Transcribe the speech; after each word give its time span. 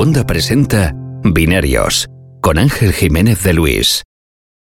Wanda 0.00 0.24
presenta 0.24 0.94
Binarios 1.22 2.08
con 2.40 2.56
Ángel 2.56 2.94
Jiménez 2.94 3.44
de 3.44 3.52
Luis. 3.52 4.02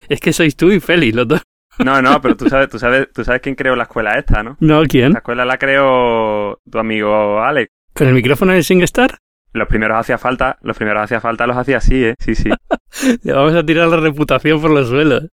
Es 0.08 0.20
que 0.20 0.32
sois 0.32 0.54
tú 0.54 0.70
y 0.70 0.78
Félix, 0.78 1.16
los 1.16 1.26
dos. 1.26 1.42
No, 1.84 2.00
no, 2.00 2.20
pero 2.22 2.36
tú 2.36 2.48
sabes, 2.48 2.68
tú 2.68 2.78
sabes, 2.78 3.08
tú 3.12 3.24
sabes 3.24 3.40
quién 3.40 3.56
creó 3.56 3.74
la 3.74 3.82
escuela 3.82 4.16
esta, 4.16 4.44
¿no? 4.44 4.56
No, 4.60 4.84
¿quién? 4.84 5.12
La 5.12 5.18
escuela 5.18 5.44
la 5.44 5.58
creó 5.58 6.60
tu 6.70 6.78
amigo 6.78 7.42
Alex. 7.42 7.68
¿Con 7.94 8.06
el 8.06 8.14
micrófono 8.14 8.52
de 8.52 8.62
SingStar? 8.62 9.18
Los 9.52 9.66
primeros 9.66 9.98
hacía 9.98 10.18
falta, 10.18 10.56
los 10.62 10.76
primeros 10.76 11.02
hacía 11.02 11.20
falta, 11.20 11.48
los 11.48 11.56
hacía 11.56 11.78
así, 11.78 12.04
¿eh? 12.04 12.14
Sí, 12.20 12.36
sí. 12.36 12.50
Le 13.24 13.32
vamos 13.32 13.56
a 13.56 13.66
tirar 13.66 13.88
la 13.88 13.96
reputación 13.96 14.60
por 14.60 14.70
los 14.70 14.88
suelos. 14.88 15.26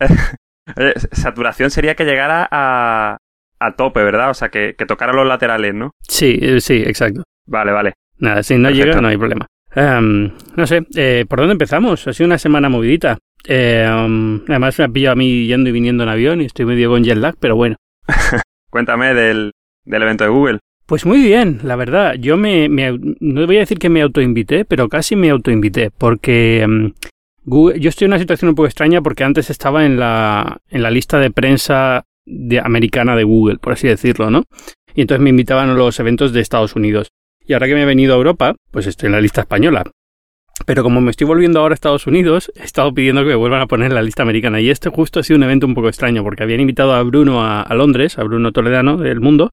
Oye, 0.78 0.94
saturación 1.12 1.70
sería 1.70 1.94
que 1.94 2.06
llegara 2.06 2.48
a, 2.50 3.18
a 3.60 3.76
tope, 3.76 4.02
¿verdad? 4.02 4.30
O 4.30 4.34
sea, 4.34 4.48
que, 4.48 4.76
que 4.78 4.86
tocara 4.86 5.12
los 5.12 5.26
laterales, 5.26 5.74
¿no? 5.74 5.90
Sí, 6.08 6.38
eh, 6.40 6.58
sí, 6.62 6.82
exacto. 6.86 7.24
Vale, 7.46 7.72
vale. 7.72 7.92
Nada, 8.22 8.42
si 8.42 8.54
no 8.56 8.68
Perfecto. 8.68 8.86
llega 8.88 9.00
no 9.02 9.08
hay 9.08 9.16
problema. 9.16 9.46
Em, 9.74 10.30
no 10.56 10.66
sé, 10.66 10.86
eh, 10.96 11.24
¿por 11.28 11.38
dónde 11.40 11.52
empezamos? 11.52 12.06
Ha 12.06 12.12
sido 12.12 12.26
una 12.26 12.38
semana 12.38 12.68
movidita. 12.68 13.18
Eh, 13.48 13.84
um, 13.92 14.40
además 14.48 14.78
me 14.78 14.84
ha 14.84 14.88
pillado 14.88 15.12
a 15.14 15.16
mí 15.16 15.46
yendo 15.46 15.68
y 15.70 15.72
viniendo 15.72 16.04
en 16.04 16.08
avión 16.08 16.40
y 16.40 16.44
estoy 16.44 16.64
medio 16.66 16.88
con 16.90 17.02
jet 17.02 17.16
lag, 17.18 17.34
pero 17.40 17.56
bueno. 17.56 17.76
Cuéntame 18.70 19.12
del, 19.14 19.52
del 19.84 20.02
evento 20.02 20.24
de 20.24 20.30
Google. 20.30 20.58
Pues 20.86 21.04
muy 21.06 21.20
bien, 21.22 21.60
la 21.64 21.76
verdad. 21.76 22.14
Yo 22.14 22.36
me, 22.36 22.68
me- 22.68 22.98
no 23.20 23.46
voy 23.46 23.56
a 23.56 23.60
decir 23.60 23.78
que 23.78 23.88
me 23.88 24.02
autoinvité, 24.02 24.64
pero 24.64 24.88
casi 24.88 25.16
me 25.16 25.30
autoinvité, 25.30 25.90
porque 25.90 26.62
em, 26.62 26.92
Google- 27.44 27.80
yo 27.80 27.88
estoy 27.88 28.04
en 28.06 28.10
una 28.12 28.18
situación 28.18 28.50
un 28.50 28.54
poco 28.54 28.66
extraña 28.66 29.00
porque 29.02 29.24
antes 29.24 29.50
estaba 29.50 29.84
en 29.84 29.98
la, 29.98 30.58
en 30.68 30.82
la 30.82 30.90
lista 30.90 31.18
de 31.18 31.30
prensa 31.30 32.04
de, 32.26 32.60
americana 32.60 33.16
de 33.16 33.24
Google, 33.24 33.58
por 33.58 33.72
así 33.72 33.88
decirlo, 33.88 34.30
¿no? 34.30 34.44
Y 34.94 35.00
entonces 35.00 35.22
me 35.22 35.30
invitaban 35.30 35.70
a 35.70 35.74
los 35.74 35.98
eventos 35.98 36.32
de 36.32 36.40
Estados 36.40 36.76
Unidos. 36.76 37.08
Y 37.46 37.52
ahora 37.54 37.66
que 37.66 37.74
me 37.74 37.82
he 37.82 37.86
venido 37.86 38.14
a 38.14 38.16
Europa, 38.16 38.54
pues 38.70 38.86
estoy 38.86 39.08
en 39.08 39.12
la 39.12 39.20
lista 39.20 39.42
española. 39.42 39.84
Pero 40.66 40.82
como 40.82 41.00
me 41.00 41.10
estoy 41.10 41.26
volviendo 41.26 41.60
ahora 41.60 41.72
a 41.72 41.74
Estados 41.74 42.06
Unidos, 42.06 42.52
he 42.54 42.64
estado 42.64 42.92
pidiendo 42.94 43.22
que 43.22 43.28
me 43.28 43.34
vuelvan 43.34 43.62
a 43.62 43.66
poner 43.66 43.88
en 43.88 43.94
la 43.94 44.02
lista 44.02 44.22
americana. 44.22 44.60
Y 44.60 44.70
este 44.70 44.90
justo 44.90 45.20
ha 45.20 45.22
sido 45.22 45.38
un 45.38 45.42
evento 45.42 45.66
un 45.66 45.74
poco 45.74 45.88
extraño, 45.88 46.22
porque 46.22 46.42
habían 46.42 46.60
invitado 46.60 46.92
a 46.94 47.02
Bruno 47.02 47.44
a, 47.44 47.66
Londres, 47.74 48.18
a 48.18 48.22
Bruno 48.22 48.52
Toledano 48.52 48.96
del 48.96 49.20
Mundo, 49.20 49.50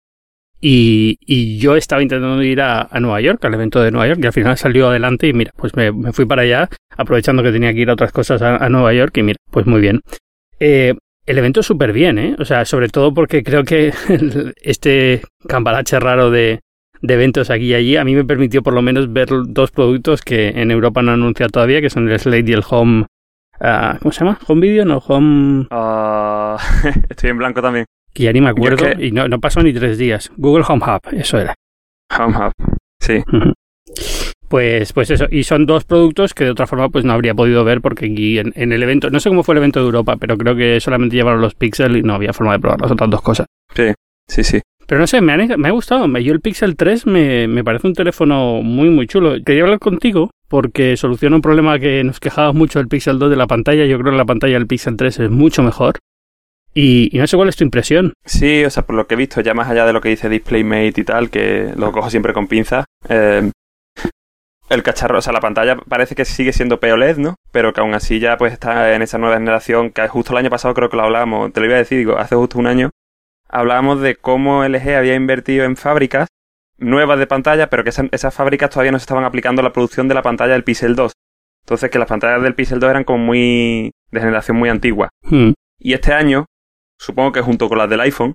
y, 0.62 1.58
yo 1.58 1.74
estaba 1.74 2.02
intentando 2.02 2.42
ir 2.42 2.60
a, 2.60 2.82
a 2.82 3.00
Nueva 3.00 3.20
York, 3.22 3.42
al 3.44 3.54
evento 3.54 3.80
de 3.80 3.90
Nueva 3.90 4.08
York, 4.08 4.20
y 4.22 4.26
al 4.26 4.32
final 4.32 4.58
salió 4.58 4.88
adelante 4.88 5.26
y 5.26 5.32
mira, 5.32 5.52
pues 5.56 5.74
me, 5.74 6.12
fui 6.12 6.26
para 6.26 6.42
allá, 6.42 6.68
aprovechando 6.96 7.42
que 7.42 7.50
tenía 7.50 7.72
que 7.72 7.80
ir 7.80 7.90
a 7.90 7.94
otras 7.94 8.12
cosas 8.12 8.42
a, 8.42 8.68
Nueva 8.68 8.92
York, 8.92 9.16
y 9.16 9.22
mira, 9.22 9.38
pues 9.50 9.66
muy 9.66 9.80
bien. 9.80 10.02
Eh, 10.60 10.94
el 11.26 11.38
evento 11.38 11.62
súper 11.62 11.92
bien, 11.92 12.18
¿eh? 12.18 12.36
O 12.38 12.44
sea, 12.44 12.64
sobre 12.66 12.88
todo 12.88 13.14
porque 13.14 13.42
creo 13.42 13.64
que 13.64 13.92
este 14.62 15.22
cambalache 15.48 15.98
raro 15.98 16.30
de, 16.30 16.60
de 17.02 17.14
eventos 17.14 17.50
aquí 17.50 17.66
y 17.66 17.74
allí 17.74 17.96
a 17.96 18.04
mí 18.04 18.14
me 18.14 18.24
permitió 18.24 18.62
por 18.62 18.74
lo 18.74 18.82
menos 18.82 19.12
ver 19.12 19.28
dos 19.46 19.70
productos 19.70 20.22
que 20.22 20.48
en 20.48 20.70
Europa 20.70 21.02
no 21.02 21.12
han 21.12 21.20
anunciado 21.20 21.50
todavía, 21.50 21.80
que 21.80 21.90
son 21.90 22.08
el 22.08 22.18
Slate 22.18 22.50
y 22.50 22.52
el 22.52 22.62
Home... 22.68 23.06
ah, 23.60 23.96
¿Cómo 24.00 24.12
se 24.12 24.20
llama? 24.24 24.38
¿Home 24.46 24.60
Video? 24.60 24.84
No, 24.84 24.98
Home... 24.98 25.66
Ah, 25.70 26.56
estoy 27.08 27.30
en 27.30 27.38
blanco 27.38 27.62
también. 27.62 27.86
Que 28.12 28.24
ya 28.24 28.32
ni 28.32 28.40
me 28.40 28.50
acuerdo 28.50 28.86
es 28.86 28.96
que- 28.96 29.06
y 29.06 29.12
no, 29.12 29.28
no 29.28 29.38
pasó 29.40 29.62
ni 29.62 29.72
tres 29.72 29.96
días. 29.98 30.30
Google 30.36 30.64
Home 30.68 30.82
Hub, 30.84 31.00
eso 31.12 31.38
era. 31.38 31.54
Home 32.18 32.36
Hub. 32.36 32.52
Sí. 33.00 33.22
Pues, 34.48 34.92
pues 34.92 35.10
eso, 35.10 35.26
y 35.30 35.44
son 35.44 35.64
dos 35.64 35.84
productos 35.84 36.34
que 36.34 36.42
de 36.44 36.50
otra 36.50 36.66
forma 36.66 36.88
pues 36.88 37.04
no 37.04 37.12
habría 37.12 37.34
podido 37.34 37.62
ver 37.62 37.80
porque 37.80 38.06
aquí 38.06 38.38
en, 38.40 38.52
en 38.56 38.72
el 38.72 38.82
evento, 38.82 39.08
no 39.08 39.20
sé 39.20 39.28
cómo 39.28 39.44
fue 39.44 39.54
el 39.54 39.58
evento 39.58 39.78
de 39.78 39.86
Europa, 39.86 40.16
pero 40.16 40.36
creo 40.36 40.56
que 40.56 40.80
solamente 40.80 41.14
llevaron 41.14 41.40
los 41.40 41.54
Pixel 41.54 41.96
y 41.96 42.02
no 42.02 42.14
había 42.14 42.32
forma 42.32 42.52
de 42.54 42.58
probar 42.58 42.80
las 42.80 42.90
otras 42.90 43.08
dos 43.10 43.22
cosas. 43.22 43.46
Sí, 44.26 44.42
sí. 44.42 44.60
Pero 44.90 44.98
no 44.98 45.06
sé, 45.06 45.20
me, 45.20 45.56
me 45.56 45.68
ha 45.68 45.70
gustado. 45.70 46.08
Yo 46.18 46.32
el 46.32 46.40
Pixel 46.40 46.74
3 46.74 47.06
me, 47.06 47.46
me 47.46 47.62
parece 47.62 47.86
un 47.86 47.94
teléfono 47.94 48.60
muy, 48.60 48.90
muy 48.90 49.06
chulo. 49.06 49.36
Quería 49.46 49.62
hablar 49.62 49.78
contigo 49.78 50.30
porque 50.48 50.96
soluciona 50.96 51.36
un 51.36 51.42
problema 51.42 51.78
que 51.78 52.02
nos 52.02 52.18
quejábamos 52.18 52.56
mucho 52.56 52.80
del 52.80 52.88
Pixel 52.88 53.20
2 53.20 53.30
de 53.30 53.36
la 53.36 53.46
pantalla. 53.46 53.86
Yo 53.86 54.00
creo 54.00 54.10
que 54.10 54.18
la 54.18 54.24
pantalla 54.24 54.54
del 54.54 54.66
Pixel 54.66 54.96
3 54.96 55.20
es 55.20 55.30
mucho 55.30 55.62
mejor. 55.62 56.00
Y, 56.74 57.08
no 57.12 57.24
sé 57.28 57.36
cuál 57.36 57.50
es 57.50 57.54
tu 57.54 57.62
impresión. 57.62 58.14
Sí, 58.24 58.64
o 58.64 58.70
sea, 58.70 58.84
por 58.84 58.96
lo 58.96 59.06
que 59.06 59.14
he 59.14 59.16
visto, 59.16 59.40
ya 59.42 59.54
más 59.54 59.68
allá 59.68 59.86
de 59.86 59.92
lo 59.92 60.00
que 60.00 60.08
dice 60.08 60.28
DisplayMate 60.28 61.00
y 61.00 61.04
tal, 61.04 61.30
que 61.30 61.72
lo 61.76 61.92
cojo 61.92 62.10
siempre 62.10 62.32
con 62.32 62.48
pinzas, 62.48 62.84
eh, 63.08 63.48
el 64.70 64.82
cacharro, 64.82 65.18
o 65.18 65.22
sea, 65.22 65.32
la 65.32 65.40
pantalla 65.40 65.76
parece 65.76 66.16
que 66.16 66.24
sigue 66.24 66.52
siendo 66.52 66.80
POLED, 66.80 67.18
¿no? 67.18 67.36
Pero 67.52 67.72
que 67.72 67.80
aún 67.80 67.94
así 67.94 68.18
ya 68.18 68.36
pues 68.36 68.52
está 68.52 68.92
en 68.92 69.02
esa 69.02 69.18
nueva 69.18 69.36
generación, 69.36 69.90
que 69.90 70.08
justo 70.08 70.32
el 70.32 70.38
año 70.38 70.50
pasado 70.50 70.74
creo 70.74 70.90
que 70.90 70.96
lo 70.96 71.04
hablábamos, 71.04 71.52
te 71.52 71.60
lo 71.60 71.66
iba 71.66 71.76
a 71.76 71.78
decir, 71.78 71.98
digo, 71.98 72.18
hace 72.18 72.34
justo 72.34 72.58
un 72.58 72.66
año, 72.66 72.90
hablábamos 73.50 74.00
de 74.00 74.16
cómo 74.16 74.64
LG 74.64 74.96
había 74.96 75.14
invertido 75.14 75.64
en 75.64 75.76
fábricas 75.76 76.28
nuevas 76.78 77.18
de 77.18 77.26
pantalla, 77.26 77.68
pero 77.68 77.82
que 77.84 77.90
esa- 77.90 78.08
esas 78.12 78.34
fábricas 78.34 78.70
todavía 78.70 78.92
no 78.92 78.98
se 78.98 79.02
estaban 79.04 79.24
aplicando 79.24 79.60
a 79.60 79.64
la 79.64 79.72
producción 79.72 80.08
de 80.08 80.14
la 80.14 80.22
pantalla 80.22 80.52
del 80.54 80.64
Pixel 80.64 80.94
2. 80.96 81.12
Entonces 81.64 81.90
que 81.90 81.98
las 81.98 82.08
pantallas 82.08 82.42
del 82.42 82.54
Pixel 82.54 82.80
2 82.80 82.90
eran 82.90 83.04
como 83.04 83.18
muy 83.18 83.90
de 84.10 84.20
generación 84.20 84.56
muy 84.56 84.68
antigua. 84.70 85.10
Hmm. 85.22 85.52
Y 85.78 85.92
este 85.92 86.12
año, 86.12 86.46
supongo 86.98 87.32
que 87.32 87.42
junto 87.42 87.68
con 87.68 87.78
las 87.78 87.88
del 87.90 88.00
iPhone, 88.00 88.32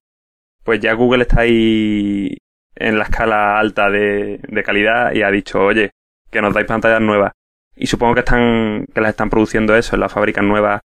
pues 0.64 0.80
ya 0.80 0.94
Google 0.94 1.24
está 1.24 1.42
ahí 1.42 2.38
en 2.76 2.98
la 2.98 3.06
escala 3.06 3.58
alta 3.60 3.90
de, 3.90 4.40
de 4.48 4.64
calidad 4.64 5.14
y 5.14 5.22
ha 5.24 5.32
dicho, 5.32 5.60
oye, 5.60 5.92
que 6.32 6.42
nos 6.42 6.54
dais 6.54 6.68
pantallas 6.68 7.02
nuevas. 7.02 7.32
Y 7.76 7.88
supongo 7.88 8.14
que 8.16 8.20
están, 8.22 8.86
que 8.94 9.02
las 9.02 9.10
están 9.12 9.30
produciendo 9.30 9.76
eso 9.76 9.96
en 9.96 10.02
las 10.02 10.12
fábricas 10.14 10.44
nuevas 10.44 10.82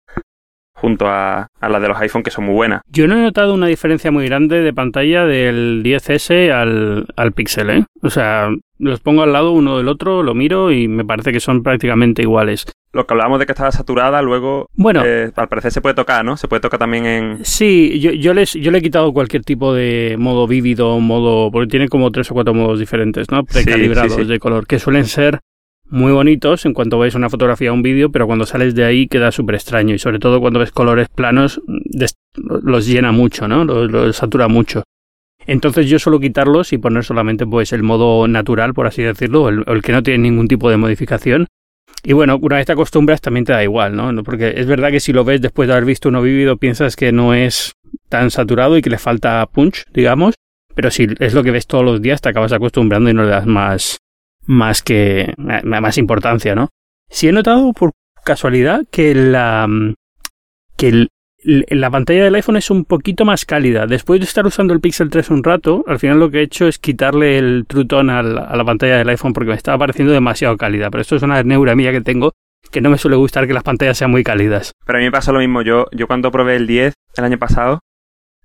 junto 0.81 1.07
a, 1.09 1.49
a 1.61 1.69
las 1.69 1.83
de 1.83 1.89
los 1.89 1.99
iPhone 2.01 2.23
que 2.23 2.31
son 2.31 2.45
muy 2.45 2.55
buenas. 2.55 2.83
Yo 2.91 3.07
no 3.09 3.17
he 3.17 3.23
notado 3.23 3.55
una 3.55 3.67
diferencia 3.67 4.11
muy 4.11 4.27
grande 4.27 4.61
de 4.61 4.73
pantalla 4.73 5.25
del 5.25 5.83
10S 5.83 6.51
al, 6.53 7.07
al 7.17 7.33
Pixel, 7.33 7.71
¿eh? 7.71 7.85
O 8.03 8.11
sea, 8.11 8.51
los 8.79 9.01
pongo 9.01 9.23
al 9.23 9.33
lado 9.33 9.53
uno 9.53 9.79
del 9.79 9.89
otro, 9.89 10.23
lo 10.23 10.35
miro 10.35 10.71
y 10.71 10.87
me 10.89 11.05
parece 11.05 11.33
que 11.33 11.41
son 11.41 11.63
prácticamente 11.63 12.23
iguales. 12.23 12.65
Lo 12.93 13.07
que 13.07 13.15
hablábamos 13.15 13.41
de 13.41 13.47
que 13.47 13.53
estaba 13.53 13.73
saturada, 13.73 14.23
luego 14.23 14.69
Bueno, 14.75 15.03
eh, 15.05 15.31
al 15.35 15.49
parecer 15.49 15.73
se 15.73 15.81
puede 15.81 15.95
tocar, 15.95 16.25
¿no? 16.25 16.37
Se 16.37 16.49
puede 16.49 16.61
tocar 16.61 16.79
también 16.79 17.07
en... 17.07 17.45
sí, 17.45 17.99
yo, 18.01 18.13
yo, 18.13 18.33
les, 18.33 18.55
yo 18.55 18.71
le 18.71 18.79
he 18.79 18.83
quitado 18.83 19.13
cualquier 19.13 19.43
tipo 19.43 19.75
de 19.75 20.17
modo 20.19 20.47
vívido, 20.47 20.99
modo... 21.01 21.51
porque 21.51 21.69
tiene 21.69 21.89
como 21.89 22.11
tres 22.11 22.31
o 22.31 22.35
cuatro 22.35 22.55
modos 22.55 22.79
diferentes, 22.79 23.31
¿no? 23.31 23.41
Sí, 23.41 23.65
Precalibrados 23.65 24.15
sí, 24.15 24.23
sí. 24.23 24.29
de 24.29 24.39
color, 24.39 24.67
que 24.67 24.79
suelen 24.79 25.05
ser 25.05 25.41
muy 25.91 26.13
bonitos 26.13 26.67
en 26.67 26.75
cuanto 26.75 26.99
ves 26.99 27.15
una 27.15 27.31
fotografía 27.31 27.71
o 27.71 27.75
un 27.75 27.83
vídeo, 27.83 28.11
pero 28.11 28.27
cuando 28.27 28.47
sales 28.47 28.75
de 28.75 28.85
ahí 28.85 29.07
queda 29.07 29.33
súper 29.33 29.55
extraño 29.57 29.95
y 29.95 29.99
sobre 29.99 30.19
todo 30.19 30.41
cuando 30.41 30.61
ves 30.61 30.71
colores 30.71 31.09
planos 31.09 31.61
des- 31.67 32.17
los 32.37 32.87
llena 32.87 33.13
mucho, 33.13 33.49
¿no? 33.49 33.65
Los, 33.65 34.17
satura 34.17 34.49
mucho. 34.49 34.83
Entonces 35.47 35.89
yo 35.89 35.99
suelo 35.99 36.21
quitarlos 36.21 36.73
y 36.73 36.79
poner 36.79 37.05
solamente 37.05 37.47
pues 37.47 37.73
el 37.73 37.83
modo 37.83 38.29
natural, 38.29 38.75
por 38.75 38.87
así 38.87 39.03
decirlo, 39.03 39.49
el, 39.49 39.65
el 39.67 39.83
que 39.83 39.93
no 39.93 40.03
tiene 40.03 40.19
ningún 40.19 40.47
tipo 40.47 40.69
de 40.71 40.77
modificación. 40.77 41.47
Y 42.05 42.13
bueno, 42.13 42.39
una 42.41 42.57
vez 42.57 42.67
te 42.67 42.73
acostumbras 42.73 43.21
también 43.21 43.45
te 43.45 43.53
da 43.53 43.65
igual, 43.65 43.97
¿no? 43.97 44.23
Porque 44.23 44.55
es 44.57 44.67
verdad 44.67 44.91
que 44.91 45.01
si 45.01 45.13
lo 45.13 45.25
ves 45.25 45.41
después 45.41 45.67
de 45.67 45.73
haber 45.73 45.85
visto 45.87 46.09
uno 46.11 46.23
vívido 46.23 46.59
piensas 46.59 46.97
que 46.97 47.13
no 47.13 47.35
es 47.35 47.73
tan 48.09 48.31
saturado 48.31 48.77
y 48.77 48.83
que 48.83 48.91
le 48.91 48.99
falta 48.99 49.45
punch, 49.47 49.85
digamos. 49.93 50.35
Pero 50.75 50.91
si 50.91 51.09
es 51.19 51.35
lo 51.35 51.43
que 51.43 51.51
ves 51.51 51.67
todos 51.67 51.85
los 51.85 52.01
días 52.03 52.21
te 52.21 52.29
acabas 52.29 52.53
acostumbrando 52.53 53.11
y 53.11 53.15
no 53.15 53.25
le 53.25 53.31
das 53.31 53.47
más, 53.47 53.99
más 54.49 54.83
que 54.83 55.33
ma- 55.37 55.63
más 55.81 55.97
importancia, 55.99 56.55
¿no? 56.57 56.69
Sí 57.09 57.29
he 57.29 57.33
notado 57.33 57.73
por 57.73 57.93
casualidad 58.25 58.83
que 58.91 59.15
la 59.15 59.67
mm, 59.69 59.95
que 60.77 61.07
la 61.45 61.91
pantalla 61.91 62.25
del 62.25 62.35
iPhone 62.35 62.57
es 62.57 62.71
un 62.71 62.85
poquito 62.85 63.25
más 63.25 63.45
cálida. 63.45 63.87
Después 63.87 64.19
de 64.21 64.25
estar 64.27 64.45
usando 64.45 64.75
el 64.75 64.81
Pixel 64.81 65.09
3 65.09 65.31
un 65.31 65.45
rato, 65.45 65.85
al 65.87 65.99
final 66.01 66.19
lo 66.19 66.31
que 66.31 66.39
he 66.41 66.43
hecho 66.43 66.67
es 66.67 66.79
quitarle 66.79 67.39
el 67.39 67.65
True 67.69 67.85
Tone 67.87 68.13
a 68.13 68.23
la 68.23 68.65
pantalla 68.65 68.99
del 68.99 69.09
iPhone 69.09 69.33
porque 69.33 69.51
me 69.51 69.57
estaba 69.57 69.79
pareciendo 69.79 70.13
demasiado 70.13 70.57
cálida. 70.57 70.91
Pero 70.91 71.01
esto 71.03 71.15
es 71.17 71.23
una 71.23 71.43
neura 71.45 71.77
mía 71.77 71.93
que 71.93 72.01
tengo 72.01 72.33
que 72.73 72.81
no 72.81 72.91
me 72.91 72.99
suele 72.99 73.17
gustar 73.17 73.47
que 73.47 73.55
las 73.55 73.63
pantallas 73.63 73.97
sean 73.97 74.11
muy 74.11 74.25
cálidas. 74.25 74.73
Pero 74.85 74.99
a 74.99 75.01
mí 75.01 75.07
me 75.07 75.13
pasa 75.13 75.33
lo 75.33 75.39
mismo. 75.39 75.63
Yo, 75.63 75.87
yo 75.93 76.07
cuando 76.07 76.31
probé 76.33 76.57
el 76.57 76.67
10 76.67 76.93
el 77.17 77.25
año 77.25 77.39
pasado, 77.39 77.79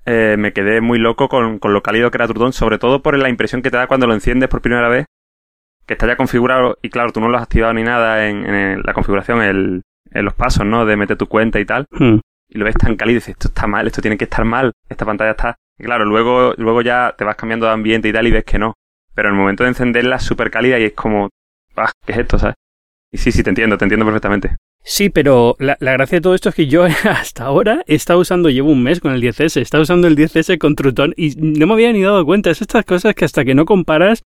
eh, 0.06 0.36
me 0.38 0.54
quedé 0.54 0.80
muy 0.80 1.00
loco 1.00 1.28
con, 1.28 1.60
con 1.60 1.74
lo 1.74 1.82
cálido 1.82 2.10
que 2.12 2.18
era 2.18 2.28
Trutón, 2.28 2.54
sobre 2.54 2.78
todo 2.78 3.02
por 3.02 3.18
la 3.18 3.30
impresión 3.30 3.62
que 3.62 3.72
te 3.72 3.78
da 3.78 3.88
cuando 3.88 4.06
lo 4.08 4.14
enciendes 4.14 4.50
por 4.50 4.62
primera 4.62 4.88
vez, 4.88 5.06
que 5.86 5.94
está 5.94 6.08
ya 6.08 6.16
configurado, 6.16 6.78
y 6.82 6.90
claro, 6.90 7.12
tú 7.12 7.20
no 7.20 7.30
lo 7.30 7.38
has 7.38 7.44
activado 7.44 7.74
ni 7.74 7.84
nada 7.84 8.28
en, 8.28 8.46
en 8.46 8.82
la 8.84 8.94
configuración, 8.94 9.42
el- 9.42 9.82
en 10.12 10.26
los 10.26 10.34
pasos, 10.34 10.66
¿no? 10.66 10.86
De 10.86 10.96
meter 10.96 11.18
tu 11.18 11.28
cuenta 11.28 11.60
y 11.60 11.66
tal, 11.66 11.86
Hmm. 11.92 12.20
y 12.50 12.58
lo 12.58 12.66
ves 12.66 12.76
tan 12.76 12.96
cálido 12.96 13.14
y 13.18 13.20
dices, 13.20 13.30
esto 13.34 13.48
está 13.48 13.66
mal, 13.68 13.88
esto 13.88 14.02
tiene 14.02 14.18
que 14.18 14.26
estar 14.26 14.46
mal, 14.46 14.72
esta 14.90 15.06
pantalla 15.06 15.32
está... 15.32 15.56
Y 15.80 15.84
claro, 15.86 16.06
luego, 16.06 16.54
luego 16.58 16.82
ya 16.84 17.16
te 17.18 17.24
vas 17.24 17.36
cambiando 17.36 17.66
de 17.66 17.72
ambiente 17.74 18.08
y 18.08 18.14
tal 18.14 18.28
y 18.28 18.32
ves 18.32 18.44
que 18.46 18.60
no. 18.60 18.76
Pero 19.16 19.30
en 19.30 19.36
el 19.36 19.40
momento 19.42 19.64
de 19.64 19.70
encenderla 19.70 20.18
es 20.18 20.24
súper 20.24 20.52
cálida 20.52 20.78
y 20.80 20.84
es 20.86 20.94
como, 20.94 21.30
ah, 21.76 21.92
¿qué 22.06 22.12
es 22.12 22.18
esto, 22.20 22.38
sabes? 22.38 22.56
Y 23.12 23.18
sí, 23.18 23.32
sí, 23.32 23.42
te 23.44 23.50
entiendo, 23.50 23.78
te 23.78 23.86
entiendo 23.86 24.06
perfectamente. 24.06 24.56
Sí, 24.86 25.10
pero 25.10 25.56
la, 25.60 25.78
gracia 25.80 26.18
de 26.18 26.22
todo 26.22 26.36
esto 26.36 26.50
es 26.50 26.56
que 26.56 26.68
yo 26.68 26.84
hasta 27.10 27.46
ahora 27.46 27.84
he 27.88 27.96
estado 27.96 28.20
usando, 28.20 28.50
llevo 28.50 28.72
un 28.72 28.84
mes 28.84 29.00
con 29.00 29.14
el 29.14 29.22
10S, 29.22 29.58
he 29.58 29.62
estado 29.62 29.84
usando 29.84 30.08
el 30.08 30.18
10S 30.18 30.58
con 30.58 30.76
Trutón 30.76 31.14
y 31.16 31.36
no 31.38 31.68
me 31.68 31.74
había 31.74 31.92
ni 31.94 32.02
dado 32.02 32.26
cuenta. 32.26 32.50
Es 32.50 32.62
estas 32.62 32.84
cosas 32.84 33.16
que 33.16 33.24
hasta 33.26 33.46
que 33.46 33.56
no 33.56 33.66
comparas 33.66 34.24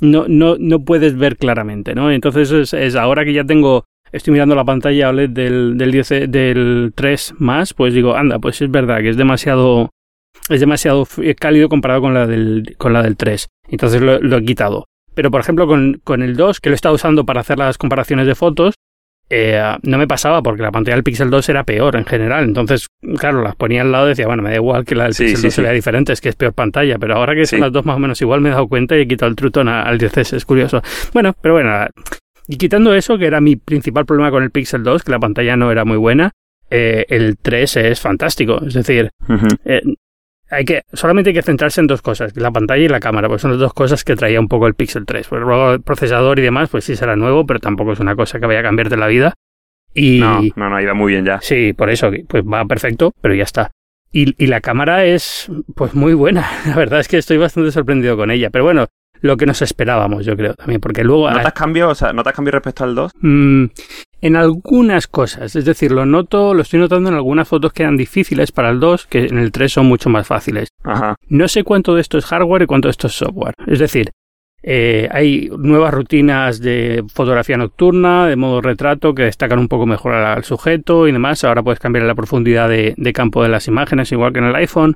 no, 0.00 0.24
no, 0.26 0.56
no 0.58 0.80
puedes 0.80 1.16
ver 1.16 1.36
claramente, 1.36 1.94
¿no? 1.94 2.10
Entonces 2.10 2.72
es, 2.72 2.96
ahora 2.96 3.24
que 3.24 3.34
ya 3.34 3.44
tengo, 3.44 3.84
estoy 4.10 4.32
mirando 4.32 4.54
la 4.54 4.64
pantalla 4.64 5.10
OLED 5.10 5.28
del, 5.30 5.76
del, 5.76 5.92
10, 5.92 6.08
del 6.30 6.92
3 6.94 7.34
más, 7.38 7.74
pues 7.74 7.92
digo, 7.92 8.16
anda, 8.16 8.38
pues 8.38 8.62
es 8.62 8.70
verdad 8.70 9.00
que 9.02 9.10
es 9.10 9.16
demasiado, 9.18 9.90
es 10.48 10.60
demasiado 10.60 11.02
f- 11.02 11.34
cálido 11.34 11.68
comparado 11.68 12.00
con 12.00 12.14
la 12.14 12.26
del, 12.26 12.74
con 12.78 12.94
la 12.94 13.02
del 13.02 13.16
3. 13.18 13.46
Entonces 13.68 14.00
lo, 14.00 14.18
lo 14.20 14.38
he 14.38 14.44
quitado. 14.44 14.86
Pero, 15.14 15.30
por 15.30 15.40
ejemplo, 15.42 15.66
con, 15.66 16.00
con 16.04 16.22
el 16.22 16.34
2, 16.36 16.60
que 16.60 16.70
lo 16.70 16.74
he 16.74 16.76
estado 16.76 16.94
usando 16.94 17.26
para 17.26 17.40
hacer 17.40 17.58
las 17.58 17.76
comparaciones 17.76 18.26
de 18.26 18.34
fotos, 18.36 18.74
eh, 19.30 19.62
no 19.82 19.98
me 19.98 20.08
pasaba 20.08 20.42
porque 20.42 20.62
la 20.62 20.70
pantalla 20.70 20.96
del 20.96 21.04
Pixel 21.04 21.30
2 21.30 21.48
era 21.48 21.64
peor 21.64 21.96
en 21.96 22.04
general. 22.04 22.44
Entonces, 22.44 22.88
claro, 23.18 23.42
las 23.42 23.56
ponía 23.56 23.82
al 23.82 23.92
lado 23.92 24.06
y 24.06 24.10
decía, 24.10 24.26
bueno, 24.26 24.42
me 24.42 24.50
da 24.50 24.56
igual 24.56 24.84
que 24.84 24.94
la 24.94 25.04
del 25.04 25.14
Pixel 25.14 25.42
2 25.42 25.54
sea 25.54 25.72
diferente, 25.72 26.12
es 26.12 26.20
que 26.20 26.30
es 26.30 26.36
peor 26.36 26.52
pantalla. 26.52 26.98
Pero 26.98 27.16
ahora 27.16 27.34
que 27.34 27.46
son 27.46 27.60
las 27.60 27.72
dos 27.72 27.84
más 27.84 27.96
o 27.96 27.98
menos 27.98 28.20
igual, 28.22 28.40
me 28.40 28.48
he 28.48 28.52
dado 28.52 28.68
cuenta 28.68 28.96
y 28.96 29.00
he 29.02 29.08
quitado 29.08 29.28
el 29.28 29.36
trutón 29.36 29.68
al 29.68 29.98
10S, 29.98 30.36
es 30.36 30.44
curioso. 30.44 30.82
Bueno, 31.12 31.34
pero 31.40 31.54
bueno, 31.54 31.70
y 32.48 32.56
quitando 32.56 32.94
eso, 32.94 33.18
que 33.18 33.26
era 33.26 33.40
mi 33.40 33.56
principal 33.56 34.06
problema 34.06 34.30
con 34.30 34.42
el 34.42 34.50
Pixel 34.50 34.82
2, 34.82 35.04
que 35.04 35.10
la 35.10 35.18
pantalla 35.18 35.56
no 35.56 35.70
era 35.70 35.84
muy 35.84 35.98
buena, 35.98 36.32
eh, 36.70 37.04
el 37.08 37.36
3 37.36 37.76
es 37.76 38.00
fantástico. 38.00 38.62
Es 38.66 38.72
decir, 38.72 39.10
hay 40.50 40.64
que, 40.64 40.82
solamente 40.92 41.30
hay 41.30 41.34
que 41.34 41.42
centrarse 41.42 41.80
en 41.80 41.86
dos 41.86 42.02
cosas, 42.02 42.36
la 42.36 42.50
pantalla 42.50 42.82
y 42.82 42.88
la 42.88 43.00
cámara, 43.00 43.28
pues 43.28 43.42
son 43.42 43.50
las 43.52 43.60
dos 43.60 43.74
cosas 43.74 44.04
que 44.04 44.16
traía 44.16 44.40
un 44.40 44.48
poco 44.48 44.66
el 44.66 44.74
Pixel 44.74 45.04
3. 45.04 45.28
Pues 45.28 45.42
luego 45.42 45.72
el 45.72 45.82
procesador 45.82 46.38
y 46.38 46.42
demás, 46.42 46.70
pues 46.70 46.84
sí 46.84 46.96
será 46.96 47.16
nuevo, 47.16 47.46
pero 47.46 47.60
tampoco 47.60 47.92
es 47.92 48.00
una 48.00 48.16
cosa 48.16 48.40
que 48.40 48.46
vaya 48.46 48.60
a 48.60 48.62
cambiarte 48.62 48.96
la 48.96 49.06
vida. 49.06 49.34
Y, 49.94 50.20
no, 50.20 50.40
no, 50.56 50.70
no, 50.70 50.80
iba 50.80 50.94
muy 50.94 51.12
bien 51.12 51.24
ya. 51.24 51.40
Sí, 51.40 51.72
por 51.72 51.90
eso, 51.90 52.10
pues 52.28 52.44
va 52.44 52.64
perfecto, 52.64 53.12
pero 53.20 53.34
ya 53.34 53.44
está. 53.44 53.70
Y, 54.12 54.34
y 54.42 54.46
la 54.46 54.60
cámara 54.60 55.04
es, 55.04 55.50
pues 55.74 55.94
muy 55.94 56.14
buena. 56.14 56.48
La 56.66 56.76
verdad 56.76 57.00
es 57.00 57.08
que 57.08 57.18
estoy 57.18 57.36
bastante 57.36 57.70
sorprendido 57.72 58.16
con 58.16 58.30
ella. 58.30 58.50
Pero 58.50 58.64
bueno, 58.64 58.86
lo 59.20 59.36
que 59.36 59.46
nos 59.46 59.62
esperábamos, 59.62 60.24
yo 60.24 60.36
creo 60.36 60.54
también, 60.54 60.80
porque 60.80 61.04
luego... 61.04 61.30
¿Notas 61.30 61.52
cambio, 61.52 61.88
o 61.88 61.94
sea, 61.94 62.12
¿notas 62.12 62.34
cambio 62.34 62.52
respecto 62.52 62.84
al 62.84 62.94
2? 62.94 63.12
Mm, 63.20 63.64
en 64.20 64.36
algunas 64.36 65.06
cosas, 65.06 65.54
es 65.56 65.64
decir, 65.64 65.92
lo 65.92 66.06
noto, 66.06 66.54
lo 66.54 66.62
estoy 66.62 66.80
notando 66.80 67.08
en 67.08 67.14
algunas 67.14 67.48
fotos 67.48 67.72
que 67.72 67.82
eran 67.82 67.96
difíciles 67.96 68.52
para 68.52 68.70
el 68.70 68.80
2, 68.80 69.06
que 69.06 69.26
en 69.26 69.38
el 69.38 69.52
3 69.52 69.72
son 69.72 69.86
mucho 69.86 70.10
más 70.10 70.26
fáciles. 70.26 70.68
Ajá. 70.84 71.16
No 71.28 71.48
sé 71.48 71.64
cuánto 71.64 71.94
de 71.94 72.00
esto 72.00 72.18
es 72.18 72.26
hardware 72.26 72.62
y 72.62 72.66
cuánto 72.66 72.88
de 72.88 72.90
esto 72.90 73.06
es 73.06 73.14
software. 73.14 73.54
Es 73.66 73.78
decir, 73.78 74.10
eh, 74.62 75.08
hay 75.12 75.50
nuevas 75.56 75.94
rutinas 75.94 76.60
de 76.60 77.04
fotografía 77.12 77.56
nocturna, 77.56 78.26
de 78.26 78.36
modo 78.36 78.60
retrato, 78.60 79.14
que 79.14 79.22
destacan 79.24 79.58
un 79.58 79.68
poco 79.68 79.86
mejor 79.86 80.14
al, 80.14 80.44
sujeto 80.44 81.06
y 81.06 81.12
demás. 81.12 81.44
Ahora 81.44 81.62
puedes 81.62 81.78
cambiar 81.78 82.04
la 82.04 82.14
profundidad 82.14 82.68
de, 82.68 82.94
de 82.96 83.12
campo 83.12 83.42
de 83.42 83.48
las 83.48 83.68
imágenes, 83.68 84.10
igual 84.12 84.32
que 84.32 84.40
en 84.40 84.46
el 84.46 84.56
iPhone. 84.56 84.94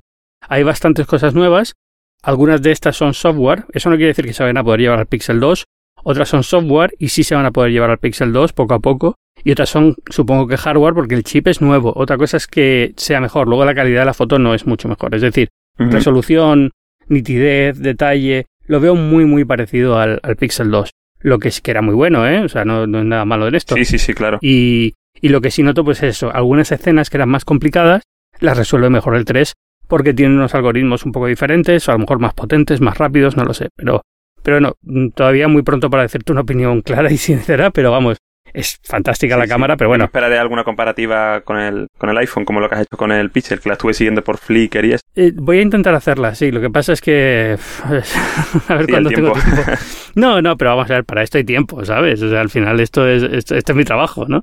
Hay 0.49 0.65
bastantes 0.65 1.07
cosas 1.07 1.35
nuevas 1.35 1.75
algunas 2.23 2.63
de 2.63 2.71
estas 2.71 2.97
son 2.97 3.15
software, 3.15 3.65
eso 3.73 3.91
no 3.91 3.97
quiere 3.97 4.09
decir 4.09 4.25
que 4.25 4.33
se 4.33 4.45
vayan 4.45 4.59
a 4.59 4.65
poder 4.65 4.81
llevar 4.81 5.01
al 5.01 5.07
Pixel 5.07 5.41
2. 5.41 5.65
Otras 6.03 6.29
son 6.29 6.43
software 6.43 6.95
y 6.99 7.09
sí 7.09 7.25
se 7.25 7.35
van 7.35 7.47
a 7.47 7.51
poder 7.51 7.73
llevar 7.73 7.91
al 7.91 7.99
Pixel 7.99 8.33
2 8.33 8.53
poco 8.53 8.75
a 8.75 8.81
poco. 8.81 9.17
Y 9.45 9.51
otras 9.51 9.71
son, 9.71 9.97
supongo 10.09 10.47
que 10.47 10.57
hardware, 10.57 10.95
porque 10.95 11.15
el 11.15 11.25
chip 11.25 11.49
es 11.49 11.61
nuevo. 11.61 11.93
Otra 11.97 12.17
cosa 12.17 12.37
es 12.37 12.47
que 12.47 12.93
sea 12.97 13.21
mejor. 13.21 13.49
Luego 13.49 13.65
la 13.65 13.75
calidad 13.75 14.01
de 14.01 14.07
la 14.07 14.15
foto 14.15 14.39
no 14.39 14.55
es 14.55 14.67
mucho 14.67 14.89
mejor. 14.89 15.15
Es 15.15 15.23
decir, 15.23 15.49
resolución, 15.79 16.71
nitidez, 17.09 17.79
detalle, 17.79 18.47
lo 18.67 18.81
veo 18.81 18.95
muy, 18.95 19.25
muy 19.25 19.45
parecido 19.45 19.99
al, 19.99 20.21
Pixel 20.39 20.71
2. 20.71 20.91
Lo 21.21 21.39
que 21.39 21.49
es 21.49 21.61
que 21.61 21.71
era 21.71 21.83
muy 21.83 21.95
bueno, 21.95 22.27
¿eh? 22.29 22.45
O 22.45 22.49
sea, 22.49 22.65
no, 22.65 22.87
no 22.87 23.01
es 23.01 23.05
nada 23.05 23.25
malo 23.25 23.49
en 23.49 23.55
esto. 23.55 23.75
Sí, 23.75 23.85
sí, 23.85 23.99
sí, 23.99 24.15
claro. 24.15 24.39
Y, 24.41 24.95
y 25.21 25.29
lo 25.29 25.41
que 25.41 25.51
sí 25.51 25.63
noto, 25.63 25.85
pues 25.85 26.03
es 26.03 26.17
eso. 26.17 26.33
Algunas 26.33 26.71
escenas 26.71 27.11
que 27.11 27.17
eran 27.17 27.29
más 27.29 27.45
complicadas, 27.45 28.03
las 28.39 28.57
resuelve 28.57 28.91
mejor 28.91 29.17
el 29.17 29.25
3 29.25 29.55
porque 29.93 30.15
tienen 30.15 30.39
unos 30.39 30.55
algoritmos 30.55 31.05
un 31.05 31.13
poco 31.13 31.27
diferentes, 31.27 31.87
o 31.87 31.93
a 31.93 31.95
lo 31.97 31.99
mejor 31.99 32.19
más 32.19 32.33
potentes, 32.33 32.81
más 32.81 32.97
rápidos, 32.97 33.37
no 33.37 33.45
lo 33.45 33.53
sé, 33.53 33.69
pero, 33.77 34.01
pero 34.43 34.61
no, 34.61 34.77
todavía 35.15 35.49
muy 35.49 35.62
pronto 35.62 35.91
para 35.91 36.03
decirte 36.03 36.33
una 36.33 36.43
opinión 36.43 36.83
clara 36.83 37.11
y 37.11 37.17
sincera, 37.17 37.71
pero 37.71 37.91
vamos, 37.91 38.19
es 38.53 38.79
fantástica 38.85 39.37
la 39.37 39.47
cámara, 39.47 39.77
pero 39.77 39.89
bueno. 39.89 40.05
Esperaré 40.05 40.39
alguna 40.39 40.65
comparativa 40.65 41.41
con 41.41 41.59
el, 41.59 41.89
con 41.97 42.11
el 42.11 42.19
iPhone, 42.19 42.44
como 42.44 42.61
lo 42.61 42.69
que 42.69 42.75
has 42.75 42.83
hecho 42.83 42.97
con 42.97 43.12
el 43.12 43.31
Pixel, 43.31 43.61
que 43.61 43.69
la 43.69 43.75
estuve 43.75 43.94
siguiendo 43.94 44.23
por 44.23 44.39
Flickr 44.39 44.85
y 44.85 44.93
eso. 44.93 45.03
Eh, 45.15 45.33
voy 45.35 45.59
a 45.59 45.62
intentar 45.62 45.94
hacerla, 45.94 46.35
sí. 46.35 46.50
Lo 46.50 46.61
que 46.61 46.71
pasa 46.71 46.93
es 46.93 47.00
que. 47.00 47.56
a 48.69 48.75
ver 48.75 48.87
cuándo 48.89 49.11
tengo 49.11 49.33
tiempo. 49.33 49.73
no, 50.15 50.43
no, 50.43 50.56
pero 50.56 50.71
vamos 50.77 50.91
a 50.91 50.94
ver, 50.94 51.05
para 51.05 51.23
esto 51.23 51.39
hay 51.39 51.44
tiempo, 51.44 51.85
¿sabes? 51.85 52.23
O 52.23 52.29
sea, 52.29 52.41
al 52.41 52.50
final 52.50 52.81
esto 52.81 53.09
es, 53.09 53.23
esto, 53.23 53.55
este 53.56 53.73
es 53.73 53.77
mi 53.77 53.85
trabajo, 53.85 54.27
¿no? 54.29 54.43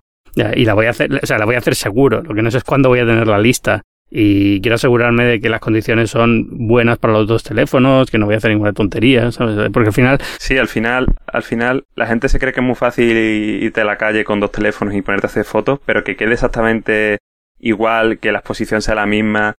Y 0.56 0.64
la 0.64 0.74
voy 0.74 0.86
a 0.86 0.92
hacer, 0.92 1.20
o 1.22 1.26
sea, 1.26 1.38
la 1.38 1.46
voy 1.46 1.56
a 1.56 1.60
hacer 1.60 1.76
seguro. 1.76 2.22
Lo 2.22 2.34
que 2.34 2.42
no 2.42 2.50
sé 2.50 2.60
es 2.60 2.64
cuándo 2.64 2.90
voy 2.90 3.00
a 3.00 3.06
tener 3.06 3.28
la 3.28 3.40
lista 3.40 3.82
y 4.12 4.60
quiero 4.62 4.76
asegurarme 4.76 5.26
de 5.26 5.40
que 5.40 5.50
las 5.50 5.60
condiciones 5.60 6.10
son 6.10 6.48
buenas 6.68 6.98
para 6.98 7.14
los 7.14 7.28
dos 7.28 7.44
teléfonos, 7.44 8.10
que 8.10 8.18
no 8.18 8.26
voy 8.26 8.36
a 8.36 8.38
hacer 8.38 8.50
ninguna 8.50 8.74
tontería, 8.74 9.32
¿sabes? 9.32 9.70
Porque 9.72 9.90
al 9.90 9.94
final... 9.94 10.18
Sí, 10.40 10.58
al 10.58 10.68
final, 10.68 11.08
al 11.28 11.44
final 11.44 11.86
la 11.96 12.08
gente 12.08 12.28
se 12.28 12.40
cree 12.40 12.52
que 12.52 12.60
es 12.60 12.66
muy 12.66 12.76
fácil 12.76 13.16
irte 13.16 13.82
a 13.82 13.86
la 13.86 13.98
calle 13.98 14.24
con 14.24 14.40
dos 14.40 14.52
teléfonos 14.52 14.96
y 14.96 15.02
ponerte 15.02 15.28
a 15.28 15.30
hacer 15.30 15.46
fotos, 15.46 15.80
pero 15.86 16.04
que 16.04 16.16
quede 16.16 16.34
exactamente 16.34 17.20
igual, 17.60 18.18
que 18.18 18.32
la 18.32 18.40
exposición 18.40 18.82
sea 18.82 18.96
la 18.96 19.06
misma, 19.06 19.56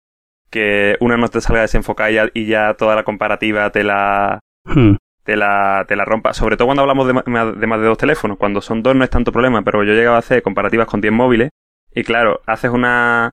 que 0.51 0.97
una 0.99 1.17
no 1.17 1.29
te 1.29 1.41
salga 1.41 1.63
desenfocada 1.63 2.11
y 2.11 2.15
ya, 2.15 2.29
y 2.35 2.47
ya 2.47 2.75
toda 2.75 2.97
la 2.97 3.05
comparativa 3.05 3.71
te 3.71 3.85
la... 3.85 4.41
Hmm. 4.65 4.97
Te 5.23 5.37
la, 5.37 5.85
te 5.87 5.97
la 5.97 6.07
rompa, 6.07 6.33
sobre 6.33 6.57
todo 6.57 6.67
cuando 6.67 6.81
hablamos 6.81 7.07
de, 7.07 7.13
de 7.13 7.67
más 7.67 7.81
de 7.81 7.87
dos 7.87 7.99
teléfonos, 7.99 8.39
cuando 8.39 8.63
son 8.63 8.83
dos 8.83 8.97
no 8.97 9.05
es 9.05 9.11
tanto 9.11 9.31
problema, 9.31 9.63
pero 9.63 9.85
yo 9.85 9.93
llegaba 9.93 10.17
a 10.17 10.21
hacer 10.21 10.43
comparativas 10.43 10.87
con 10.87 11.03
10 11.03 11.13
móviles 11.13 11.51
y 11.95 12.03
claro, 12.05 12.41
haces 12.47 12.71
una, 12.71 13.31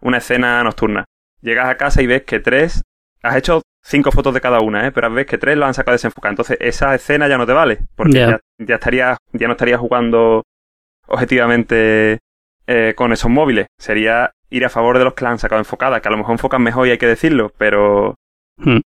una 0.00 0.18
escena 0.18 0.62
nocturna. 0.62 1.04
Llegas 1.40 1.68
a 1.68 1.76
casa 1.76 2.02
y 2.02 2.06
ves 2.06 2.22
que 2.22 2.40
tres, 2.40 2.82
has 3.22 3.36
hecho 3.36 3.62
cinco 3.82 4.10
fotos 4.10 4.34
de 4.34 4.40
cada 4.40 4.60
una, 4.60 4.86
¿eh? 4.86 4.92
pero 4.92 5.10
ves 5.12 5.26
que 5.26 5.38
tres 5.38 5.56
lo 5.56 5.66
han 5.66 5.74
sacado 5.74 5.94
desenfocado. 5.94 6.32
Entonces 6.32 6.58
esa 6.60 6.94
escena 6.94 7.28
ya 7.28 7.38
no 7.38 7.46
te 7.46 7.52
vale, 7.52 7.78
porque 7.94 8.18
ya, 8.18 8.40
ya, 8.58 8.74
estaría, 8.74 9.16
ya 9.32 9.46
no 9.46 9.52
estarías 9.52 9.80
jugando 9.80 10.42
objetivamente 11.06 12.18
eh, 12.66 12.94
con 12.96 13.12
esos 13.12 13.30
móviles. 13.30 13.66
Sería 13.78 14.32
ir 14.50 14.64
a 14.64 14.70
favor 14.70 14.98
de 14.98 15.04
los 15.04 15.14
que 15.14 15.24
la 15.24 15.30
han 15.30 15.38
sacado 15.38 15.60
enfocada, 15.60 16.00
que 16.00 16.08
a 16.08 16.10
lo 16.10 16.18
mejor 16.18 16.32
enfocan 16.32 16.62
mejor 16.62 16.86
y 16.86 16.90
hay 16.90 16.98
que 16.98 17.06
decirlo, 17.06 17.52
pero 17.58 18.14
hmm. 18.58 18.78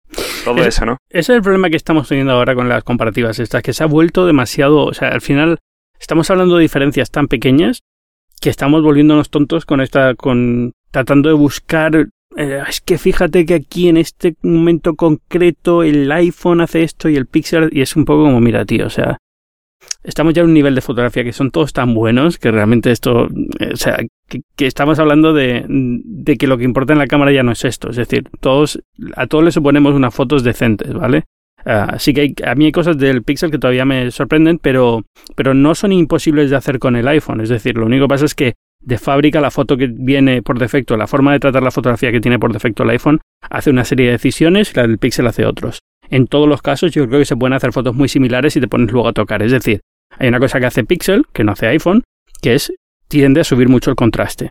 todo 0.44 0.64
eso, 0.64 0.86
¿no? 0.86 0.98
Ese 1.10 1.34
es 1.34 1.38
el 1.38 1.42
problema 1.42 1.70
que 1.70 1.78
estamos 1.78 2.08
teniendo 2.08 2.34
ahora 2.34 2.56
con 2.56 2.70
las 2.70 2.84
comparativas 2.84 3.40
estas, 3.40 3.62
que 3.62 3.74
se 3.74 3.84
ha 3.84 3.88
vuelto 3.88 4.26
demasiado, 4.26 4.86
o 4.86 4.94
sea, 4.94 5.10
al 5.10 5.22
final 5.22 5.60
estamos 6.00 6.30
hablando 6.30 6.58
de 6.58 6.62
diferencias 6.62 7.12
tan 7.12 7.28
pequeñas 7.28 7.82
que 8.40 8.50
estamos 8.50 8.82
volviéndonos 8.84 9.30
tontos 9.30 9.66
con 9.66 9.82
esta, 9.82 10.16
con 10.16 10.74
tratando 10.92 11.30
de 11.30 11.36
buscar 11.36 12.10
eh, 12.38 12.64
es 12.68 12.80
que 12.82 12.98
fíjate 12.98 13.46
que 13.46 13.56
aquí 13.56 13.90
en 13.90 13.98
este 13.98 14.36
momento 14.44 14.96
concreto 14.96 15.84
el 15.84 16.12
iPhone 16.12 16.62
hace 16.62 16.84
esto 16.84 17.10
y 17.10 17.16
el 17.16 17.26
Pixel 17.26 17.70
y 17.72 17.82
es 17.82 17.96
un 17.96 18.06
poco 18.06 18.24
como 18.24 18.40
mira 18.40 18.66
tío, 18.66 18.86
o 18.86 18.90
sea, 18.90 19.18
estamos 20.04 20.34
ya 20.34 20.42
en 20.42 20.50
un 20.50 20.54
nivel 20.54 20.76
de 20.76 20.82
fotografía 20.82 21.24
que 21.24 21.34
son 21.34 21.52
todos 21.52 21.74
tan 21.74 21.94
buenos 21.94 22.38
que 22.38 22.52
realmente 22.52 22.92
esto, 22.92 23.28
eh, 23.60 23.72
o 23.74 23.78
sea, 23.78 23.98
que, 24.28 24.68
estamos 24.68 25.00
hablando 25.00 25.34
de, 25.34 25.66
de, 25.68 26.38
que 26.38 26.48
lo 26.48 26.58
que 26.58 26.66
importa 26.66 26.94
en 26.94 27.00
la 27.00 27.08
cámara 27.08 27.32
ya 27.32 27.44
no 27.44 27.52
es 27.52 27.66
esto, 27.66 27.90
es 27.90 27.96
decir, 27.96 28.30
todos, 28.40 28.80
a 29.16 29.26
todos 29.28 29.44
les 29.44 29.56
suponemos 29.56 29.96
unas 29.96 30.14
fotos 30.14 30.44
decentes, 30.44 30.94
¿vale? 30.94 31.24
Así 31.66 32.14
que 32.14 32.34
a 32.46 32.56
mí 32.56 32.66
hay 32.66 32.72
cosas 32.72 32.98
del 32.98 33.24
Pixel 33.24 33.52
que 33.52 33.60
todavía 33.60 33.86
me 33.86 34.12
sorprenden, 34.12 34.60
pero, 34.60 35.04
pero 35.36 35.54
no 35.54 35.76
son 35.76 35.92
imposibles 35.92 36.50
de 36.50 36.56
hacer 36.56 36.80
con 36.80 36.96
el 36.96 37.08
iPhone. 37.08 37.42
Es 37.42 37.50
decir, 37.50 37.78
lo 37.78 37.86
único 37.86 38.06
que 38.06 38.10
pasa 38.10 38.26
es 38.26 38.36
que 38.36 38.54
de 38.82 38.98
fábrica 38.98 39.42
la 39.42 39.52
foto 39.52 39.78
que 39.78 39.88
viene 39.88 40.42
por 40.42 40.58
defecto, 40.58 40.96
la 40.96 41.08
forma 41.08 41.34
de 41.34 41.40
tratar 41.40 41.64
la 41.64 41.72
fotografía 41.72 42.12
que 42.12 42.22
tiene 42.22 42.40
por 42.40 42.54
defecto 42.54 42.84
el 42.84 42.92
iPhone, 42.92 43.20
hace 43.50 43.70
una 43.70 43.84
serie 43.84 44.08
de 44.08 44.14
decisiones 44.14 44.72
y 44.72 44.76
la 44.76 44.84
del 44.84 44.98
Pixel 44.98 45.28
hace 45.28 45.46
otros. 45.46 45.80
En 46.10 46.28
todos 46.28 46.48
los 46.48 46.62
casos 46.62 46.92
yo 46.92 47.08
creo 47.08 47.20
que 47.20 47.26
se 47.26 47.36
pueden 47.36 47.54
hacer 47.54 47.74
fotos 47.74 47.94
muy 47.94 48.08
similares 48.08 48.56
y 48.56 48.62
te 48.62 48.68
pones 48.68 48.92
luego 48.92 49.10
a 49.10 49.14
tocar. 49.14 49.44
Es 49.44 49.52
decir, 49.52 49.82
hay 50.18 50.30
una 50.30 50.40
cosa 50.40 50.60
que 50.60 50.66
hace 50.66 50.84
Pixel, 50.84 51.26
que 51.34 51.44
no 51.44 51.52
hace 51.52 51.68
iPhone, 51.68 52.04
que 52.42 52.56
es 52.56 52.74
tiende 53.10 53.42
a 53.42 53.44
subir 53.44 53.68
mucho 53.68 53.90
el 53.90 53.96
contraste. 53.96 54.50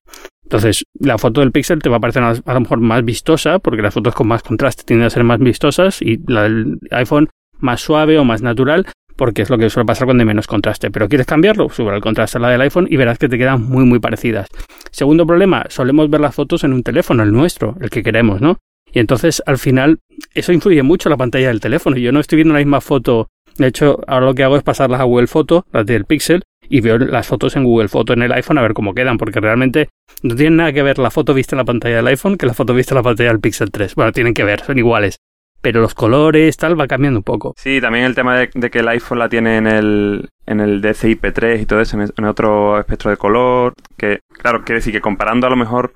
Entonces, 0.48 0.84
la 0.98 1.18
foto 1.18 1.42
del 1.42 1.52
Pixel 1.52 1.80
te 1.80 1.90
va 1.90 1.98
a 1.98 2.00
parecer 2.00 2.22
a 2.22 2.54
lo 2.54 2.60
mejor 2.60 2.80
más 2.80 3.04
vistosa, 3.04 3.58
porque 3.58 3.82
las 3.82 3.92
fotos 3.92 4.14
con 4.14 4.28
más 4.28 4.42
contraste 4.42 4.82
tienden 4.82 5.06
a 5.06 5.10
ser 5.10 5.22
más 5.22 5.38
vistosas, 5.40 6.00
y 6.00 6.20
la 6.26 6.44
del 6.44 6.78
iPhone 6.90 7.28
más 7.58 7.82
suave 7.82 8.18
o 8.18 8.24
más 8.24 8.40
natural, 8.40 8.86
porque 9.14 9.42
es 9.42 9.50
lo 9.50 9.58
que 9.58 9.68
suele 9.68 9.84
pasar 9.84 10.06
cuando 10.06 10.22
hay 10.22 10.26
menos 10.26 10.46
contraste. 10.46 10.90
Pero 10.90 11.06
quieres 11.06 11.26
cambiarlo, 11.26 11.68
sube 11.68 11.94
el 11.94 12.00
contraste 12.00 12.38
a 12.38 12.40
la 12.40 12.48
del 12.48 12.62
iPhone 12.62 12.86
y 12.88 12.96
verás 12.96 13.18
que 13.18 13.28
te 13.28 13.36
quedan 13.36 13.62
muy 13.62 13.84
muy 13.84 13.98
parecidas. 13.98 14.48
Segundo 14.90 15.26
problema, 15.26 15.66
solemos 15.68 16.08
ver 16.08 16.22
las 16.22 16.34
fotos 16.34 16.64
en 16.64 16.72
un 16.72 16.82
teléfono, 16.82 17.22
el 17.22 17.32
nuestro, 17.32 17.76
el 17.82 17.90
que 17.90 18.02
queremos, 18.02 18.40
¿no? 18.40 18.56
Y 18.90 19.00
entonces 19.00 19.42
al 19.44 19.58
final 19.58 19.98
eso 20.32 20.52
influye 20.54 20.82
mucho 20.82 21.10
en 21.10 21.10
la 21.10 21.18
pantalla 21.18 21.48
del 21.48 21.60
teléfono. 21.60 21.98
Yo 21.98 22.10
no 22.10 22.20
estoy 22.20 22.36
viendo 22.36 22.54
la 22.54 22.60
misma 22.60 22.80
foto. 22.80 23.28
De 23.58 23.66
hecho, 23.66 24.00
ahora 24.06 24.24
lo 24.24 24.34
que 24.34 24.44
hago 24.44 24.56
es 24.56 24.62
pasarlas 24.62 25.00
a 25.00 25.04
Google 25.04 25.26
Photo, 25.26 25.66
las 25.72 25.84
del 25.84 26.06
Pixel, 26.06 26.44
y 26.68 26.80
veo 26.80 26.98
las 26.98 27.26
fotos 27.26 27.56
en 27.56 27.64
Google 27.64 27.88
Photo 27.88 28.12
en 28.12 28.22
el 28.22 28.32
iPhone 28.32 28.58
a 28.58 28.62
ver 28.62 28.74
cómo 28.74 28.94
quedan, 28.94 29.18
porque 29.18 29.40
realmente 29.40 29.88
no 30.22 30.34
tiene 30.34 30.56
nada 30.56 30.72
que 30.72 30.82
ver 30.82 30.98
la 30.98 31.10
foto 31.10 31.34
vista 31.34 31.54
en 31.54 31.58
la 31.58 31.64
pantalla 31.64 31.96
del 31.96 32.06
iPhone 32.08 32.36
que 32.36 32.46
la 32.46 32.54
foto 32.54 32.74
vista 32.74 32.94
en 32.94 32.96
la 32.96 33.02
pantalla 33.02 33.30
del 33.30 33.40
Pixel 33.40 33.70
3. 33.70 33.94
Bueno, 33.94 34.12
tienen 34.12 34.34
que 34.34 34.44
ver, 34.44 34.60
son 34.60 34.78
iguales 34.78 35.20
pero 35.60 35.80
los 35.80 35.94
colores, 35.94 36.56
tal, 36.56 36.78
va 36.78 36.86
cambiando 36.86 37.20
un 37.20 37.24
poco. 37.24 37.54
Sí, 37.56 37.80
también 37.80 38.04
el 38.04 38.14
tema 38.14 38.36
de, 38.38 38.70
que 38.70 38.78
el 38.78 38.88
iPhone 38.88 39.18
la 39.18 39.28
tiene 39.28 39.56
en 39.56 39.66
el, 39.66 40.28
en 40.46 40.60
el 40.60 40.80
DCI-P3 40.80 41.62
y 41.62 41.66
todo 41.66 41.80
eso, 41.80 41.98
en, 42.00 42.24
otro 42.24 42.78
espectro 42.78 43.10
de 43.10 43.16
color, 43.16 43.74
que, 43.96 44.20
claro, 44.28 44.62
quiere 44.64 44.78
decir 44.78 44.92
que 44.92 45.00
comparando 45.00 45.46
a 45.46 45.50
lo 45.50 45.56
mejor 45.56 45.94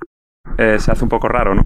eh, 0.58 0.76
se 0.78 0.90
hace 0.90 1.04
un 1.04 1.10
poco 1.10 1.28
raro, 1.28 1.54
¿no? 1.54 1.64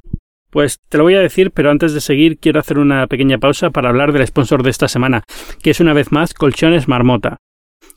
Pues 0.50 0.78
te 0.88 0.96
lo 0.98 1.04
voy 1.04 1.14
a 1.14 1.20
decir, 1.20 1.50
pero 1.50 1.70
antes 1.70 1.92
de 1.92 2.00
seguir 2.00 2.38
quiero 2.38 2.60
hacer 2.60 2.78
una 2.78 3.06
pequeña 3.08 3.38
pausa 3.38 3.70
para 3.70 3.88
hablar 3.88 4.12
del 4.12 4.26
sponsor 4.26 4.62
de 4.62 4.70
esta 4.70 4.88
semana, 4.88 5.22
que 5.62 5.70
es 5.70 5.80
una 5.80 5.92
vez 5.92 6.12
más 6.12 6.32
Colchones 6.34 6.88
Marmota. 6.88 7.38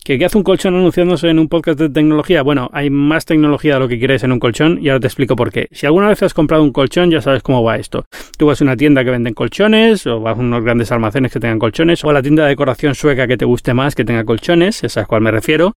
¿Que 0.02 0.18
qué 0.18 0.24
hace 0.24 0.38
un 0.38 0.44
colchón 0.44 0.74
anunciándose 0.74 1.28
en 1.28 1.38
un 1.38 1.48
podcast 1.48 1.78
de 1.78 1.90
tecnología? 1.90 2.42
Bueno, 2.42 2.70
hay 2.72 2.88
más 2.88 3.26
tecnología 3.26 3.74
de 3.74 3.80
lo 3.80 3.88
que 3.88 3.98
quieres 3.98 4.24
en 4.24 4.32
un 4.32 4.40
colchón 4.40 4.78
y 4.80 4.88
ahora 4.88 5.00
te 5.00 5.06
explico 5.08 5.36
por 5.36 5.52
qué. 5.52 5.68
Si 5.72 5.84
alguna 5.84 6.08
vez 6.08 6.22
has 6.22 6.32
comprado 6.32 6.62
un 6.62 6.72
colchón, 6.72 7.10
ya 7.10 7.20
sabes 7.20 7.42
cómo 7.42 7.62
va 7.62 7.76
esto. 7.76 8.06
Tú 8.38 8.46
vas 8.46 8.62
a 8.62 8.64
una 8.64 8.78
tienda 8.78 9.04
que 9.04 9.10
venden 9.10 9.34
colchones, 9.34 10.06
o 10.06 10.20
vas 10.20 10.38
a 10.38 10.40
unos 10.40 10.64
grandes 10.64 10.90
almacenes 10.90 11.32
que 11.32 11.38
tengan 11.38 11.58
colchones, 11.58 12.02
o 12.02 12.08
a 12.08 12.14
la 12.14 12.22
tienda 12.22 12.44
de 12.44 12.48
decoración 12.48 12.94
sueca 12.94 13.28
que 13.28 13.36
te 13.36 13.44
guste 13.44 13.74
más, 13.74 13.94
que 13.94 14.06
tenga 14.06 14.24
colchones, 14.24 14.76
esa 14.78 14.86
es 14.86 15.04
a 15.04 15.06
cuál 15.06 15.20
me 15.20 15.30
refiero. 15.30 15.74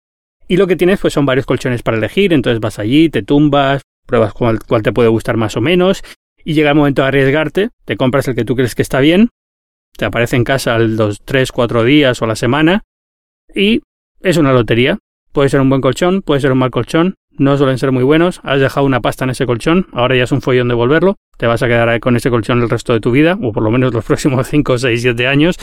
Y 0.47 0.55
lo 0.55 0.67
que 0.67 0.77
tienes 0.77 1.01
pues 1.01 1.11
son 1.11 1.25
varios 1.25 1.45
colchones 1.45 1.83
para 1.83 1.97
elegir, 1.97 2.31
entonces 2.31 2.61
vas 2.61 2.79
allí, 2.79 3.09
te 3.09 3.23
tumbas, 3.23 3.81
pruebas 4.07 4.33
cuál, 4.33 4.59
te 4.83 4.93
puede 4.93 5.09
gustar 5.09 5.35
más 5.35 5.57
o 5.57 5.61
menos, 5.61 6.01
y 6.45 6.53
llega 6.53 6.69
el 6.69 6.77
momento 6.77 7.01
de 7.01 7.09
arriesgarte, 7.09 7.69
te 7.83 7.97
compras 7.97 8.29
el 8.29 8.35
que 8.35 8.45
tú 8.45 8.55
crees 8.55 8.73
que 8.73 8.81
está 8.83 9.01
bien, 9.01 9.29
te 9.97 10.05
aparece 10.05 10.37
en 10.37 10.45
casa 10.45 10.79
los 10.79 11.21
3, 11.25 11.51
4 11.51 11.83
días 11.83 12.21
o 12.21 12.25
la 12.25 12.37
semana, 12.37 12.83
y 13.53 13.81
es 14.23 14.37
una 14.37 14.53
lotería. 14.53 14.97
Puede 15.31 15.49
ser 15.49 15.61
un 15.61 15.69
buen 15.69 15.81
colchón, 15.81 16.21
puede 16.21 16.41
ser 16.41 16.51
un 16.51 16.59
mal 16.59 16.71
colchón, 16.71 17.15
no 17.37 17.57
suelen 17.57 17.77
ser 17.77 17.91
muy 17.91 18.03
buenos, 18.03 18.39
has 18.43 18.59
dejado 18.59 18.85
una 18.85 19.01
pasta 19.01 19.23
en 19.23 19.31
ese 19.31 19.45
colchón, 19.45 19.87
ahora 19.91 20.15
ya 20.15 20.23
es 20.23 20.31
un 20.31 20.41
follón 20.41 20.67
devolverlo, 20.67 21.15
te 21.37 21.47
vas 21.47 21.63
a 21.63 21.67
quedar 21.67 21.99
con 21.99 22.15
ese 22.15 22.29
colchón 22.29 22.61
el 22.61 22.69
resto 22.69 22.93
de 22.93 22.99
tu 22.99 23.09
vida, 23.11 23.37
o 23.41 23.51
por 23.51 23.63
lo 23.63 23.71
menos 23.71 23.93
los 23.93 24.05
próximos 24.05 24.47
5, 24.47 24.77
6, 24.77 25.01
7 25.01 25.27
años, 25.27 25.55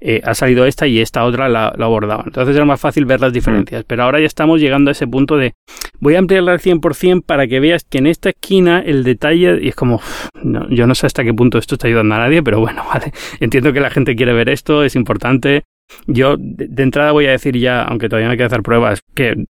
eh, 0.00 0.20
ha 0.24 0.34
salido 0.34 0.66
esta 0.66 0.86
y 0.86 1.00
esta 1.00 1.24
otra 1.24 1.48
la, 1.48 1.72
la 1.76 1.84
abordaban. 1.86 2.26
Entonces 2.26 2.54
era 2.54 2.64
más 2.64 2.80
fácil 2.80 3.06
ver 3.06 3.20
las 3.20 3.32
diferencias. 3.32 3.82
Mm. 3.82 3.86
Pero 3.86 4.02
ahora 4.02 4.20
ya 4.20 4.26
estamos 4.26 4.60
llegando 4.60 4.90
a 4.90 4.92
ese 4.92 5.06
punto 5.06 5.36
de 5.36 5.54
voy 6.00 6.14
a 6.14 6.18
ampliarla 6.18 6.52
al 6.52 6.60
100% 6.60 7.24
para 7.24 7.46
que 7.46 7.60
veas 7.60 7.84
que 7.84 7.98
en 7.98 8.06
esta 8.06 8.30
esquina 8.30 8.80
el 8.80 9.04
detalle, 9.04 9.58
y 9.62 9.68
es 9.68 9.74
como, 9.74 10.00
no, 10.42 10.68
yo 10.68 10.86
no 10.86 10.94
sé 10.94 11.06
hasta 11.06 11.24
qué 11.24 11.32
punto 11.32 11.58
esto 11.58 11.76
está 11.76 11.88
ayudando 11.88 12.14
a 12.14 12.18
nadie, 12.18 12.42
pero 12.42 12.60
bueno, 12.60 12.84
vale. 12.92 13.12
Entiendo 13.40 13.72
que 13.72 13.80
la 13.80 13.90
gente 13.90 14.16
quiere 14.16 14.32
ver 14.32 14.48
esto, 14.48 14.84
es 14.84 14.96
importante. 14.96 15.64
Yo 16.06 16.36
de, 16.38 16.82
entrada 16.82 17.12
voy 17.12 17.26
a 17.26 17.30
decir 17.30 17.56
ya, 17.56 17.82
aunque 17.82 18.08
todavía 18.08 18.26
no 18.26 18.32
hay 18.32 18.38
que 18.38 18.44
hacer 18.44 18.62
pruebas, 18.62 19.00
que 19.14 19.46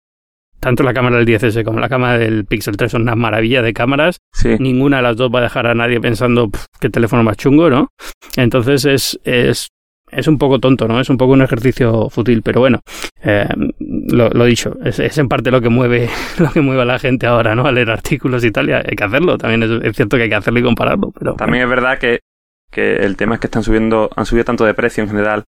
tanto 0.58 0.82
la 0.82 0.94
cámara 0.94 1.16
del 1.16 1.26
10S 1.26 1.64
como 1.64 1.80
la 1.80 1.88
cámara 1.88 2.18
del 2.18 2.46
Pixel 2.46 2.76
3 2.76 2.92
son 2.92 3.02
una 3.02 3.16
maravilla 3.16 3.62
de 3.62 3.72
cámaras. 3.72 4.18
Ninguna 4.60 4.98
de 4.98 5.02
las 5.02 5.16
dos 5.16 5.30
va 5.34 5.40
a 5.40 5.42
dejar 5.42 5.66
a 5.66 5.74
nadie 5.74 6.00
pensando 6.00 6.50
qué 6.80 6.88
teléfono 6.88 7.24
más 7.24 7.36
chungo, 7.36 7.68
¿no? 7.68 7.88
Entonces 8.36 8.84
es, 8.84 9.20
es 9.24 9.70
es 10.12 10.28
un 10.28 10.38
poco 10.38 10.60
tonto, 10.60 10.86
¿no? 10.86 11.00
Es 11.00 11.08
un 11.08 11.16
poco 11.16 11.32
un 11.32 11.42
ejercicio 11.42 12.10
fútil, 12.10 12.42
pero 12.42 12.60
bueno, 12.60 12.80
eh, 13.22 13.48
lo, 13.78 14.28
lo, 14.28 14.44
dicho, 14.44 14.76
es, 14.84 15.18
en 15.18 15.28
parte 15.28 15.50
lo 15.50 15.60
que 15.60 15.70
mueve 15.70 16.08
lo 16.38 16.50
que 16.50 16.60
mueve 16.60 16.82
a 16.82 16.84
la 16.84 16.98
gente 16.98 17.26
ahora, 17.26 17.54
¿no? 17.54 17.66
A 17.66 17.72
leer 17.72 17.90
artículos 17.90 18.44
y 18.44 18.50
tal, 18.50 18.68
y 18.68 18.72
hay 18.72 18.96
que 18.96 19.04
hacerlo. 19.04 19.38
También 19.38 19.62
es, 19.82 19.96
cierto 19.96 20.16
que 20.16 20.24
hay 20.24 20.28
que 20.28 20.34
hacerlo 20.34 20.60
y 20.60 20.62
compararlo, 20.62 21.10
pero... 21.18 21.34
También 21.34 21.64
es 21.64 21.70
verdad 21.70 21.98
que, 21.98 22.20
que 22.70 22.96
el 22.96 23.16
tema 23.16 23.34
es 23.34 23.40
que 23.40 23.46
están 23.46 23.64
subiendo, 23.64 24.10
han 24.14 24.26
subido 24.26 24.44
tanto 24.44 24.64
de 24.64 24.74
precio 24.74 25.02
en 25.02 25.08
general, 25.08 25.44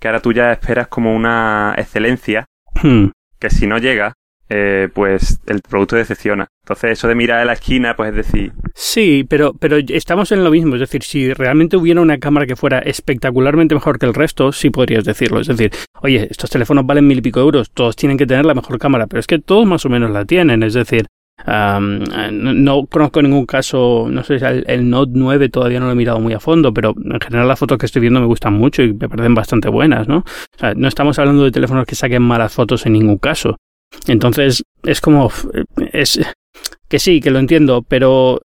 que 0.00 0.08
ahora 0.08 0.20
tú 0.20 0.32
ya 0.32 0.52
esperas 0.52 0.88
como 0.88 1.14
una 1.14 1.74
excelencia, 1.78 2.46
hmm. 2.82 3.06
que 3.38 3.50
si 3.50 3.66
no 3.66 3.78
llega, 3.78 4.14
eh, 4.48 4.88
pues 4.92 5.40
el 5.46 5.60
producto 5.60 5.96
decepciona. 5.96 6.48
Entonces, 6.62 6.92
eso 6.92 7.08
de 7.08 7.14
mirar 7.14 7.40
a 7.40 7.44
la 7.44 7.54
esquina, 7.54 7.94
pues 7.96 8.10
es 8.10 8.16
decir. 8.16 8.52
Sí, 8.74 9.24
pero, 9.28 9.54
pero 9.54 9.76
estamos 9.76 10.32
en 10.32 10.44
lo 10.44 10.50
mismo. 10.50 10.74
Es 10.74 10.80
decir, 10.80 11.02
si 11.02 11.32
realmente 11.32 11.76
hubiera 11.76 12.00
una 12.00 12.18
cámara 12.18 12.46
que 12.46 12.56
fuera 12.56 12.78
espectacularmente 12.78 13.74
mejor 13.74 13.98
que 13.98 14.06
el 14.06 14.14
resto, 14.14 14.52
sí 14.52 14.70
podrías 14.70 15.04
decirlo. 15.04 15.40
Es 15.40 15.48
decir, 15.48 15.72
oye, 16.02 16.28
estos 16.30 16.50
teléfonos 16.50 16.86
valen 16.86 17.06
mil 17.06 17.18
y 17.18 17.22
pico 17.22 17.40
euros, 17.40 17.70
todos 17.72 17.96
tienen 17.96 18.18
que 18.18 18.26
tener 18.26 18.44
la 18.44 18.54
mejor 18.54 18.78
cámara, 18.78 19.06
pero 19.06 19.20
es 19.20 19.26
que 19.26 19.38
todos 19.38 19.66
más 19.66 19.84
o 19.84 19.88
menos 19.88 20.10
la 20.10 20.24
tienen. 20.24 20.62
Es 20.62 20.74
decir, 20.74 21.06
no, 21.46 22.86
conozco 22.86 23.22
ningún 23.22 23.46
caso, 23.46 24.08
no 24.10 24.22
sé, 24.24 24.36
el, 24.36 24.64
el, 24.66 24.90
Note 24.90 25.12
9 25.14 25.48
todavía 25.48 25.80
no 25.80 25.86
lo 25.86 25.92
he 25.92 25.94
mirado 25.94 26.20
muy 26.20 26.32
a 26.32 26.40
fondo, 26.40 26.72
pero 26.74 26.94
en 26.96 27.20
general 27.20 27.48
las 27.48 27.58
fotos 27.58 27.78
que 27.78 27.86
estoy 27.86 28.00
viendo 28.00 28.20
me 28.20 28.26
gustan 28.26 28.54
mucho 28.54 28.82
y 28.82 28.92
me 28.92 29.08
parecen 29.08 29.34
bastante 29.34 29.68
buenas, 29.68 30.08
¿no? 30.08 30.18
O 30.18 30.58
sea, 30.58 30.74
no 30.74 30.88
estamos 30.88 31.18
hablando 31.18 31.44
de 31.44 31.52
teléfonos 31.52 31.86
que 31.86 31.94
saquen 31.94 32.22
malas 32.22 32.52
fotos 32.52 32.86
en 32.86 32.94
ningún 32.94 33.18
caso. 33.18 33.56
Entonces, 34.06 34.62
es 34.82 35.00
como. 35.00 35.30
Es, 35.92 36.20
que 36.88 36.98
sí, 36.98 37.20
que 37.20 37.30
lo 37.30 37.38
entiendo, 37.38 37.82
pero 37.86 38.40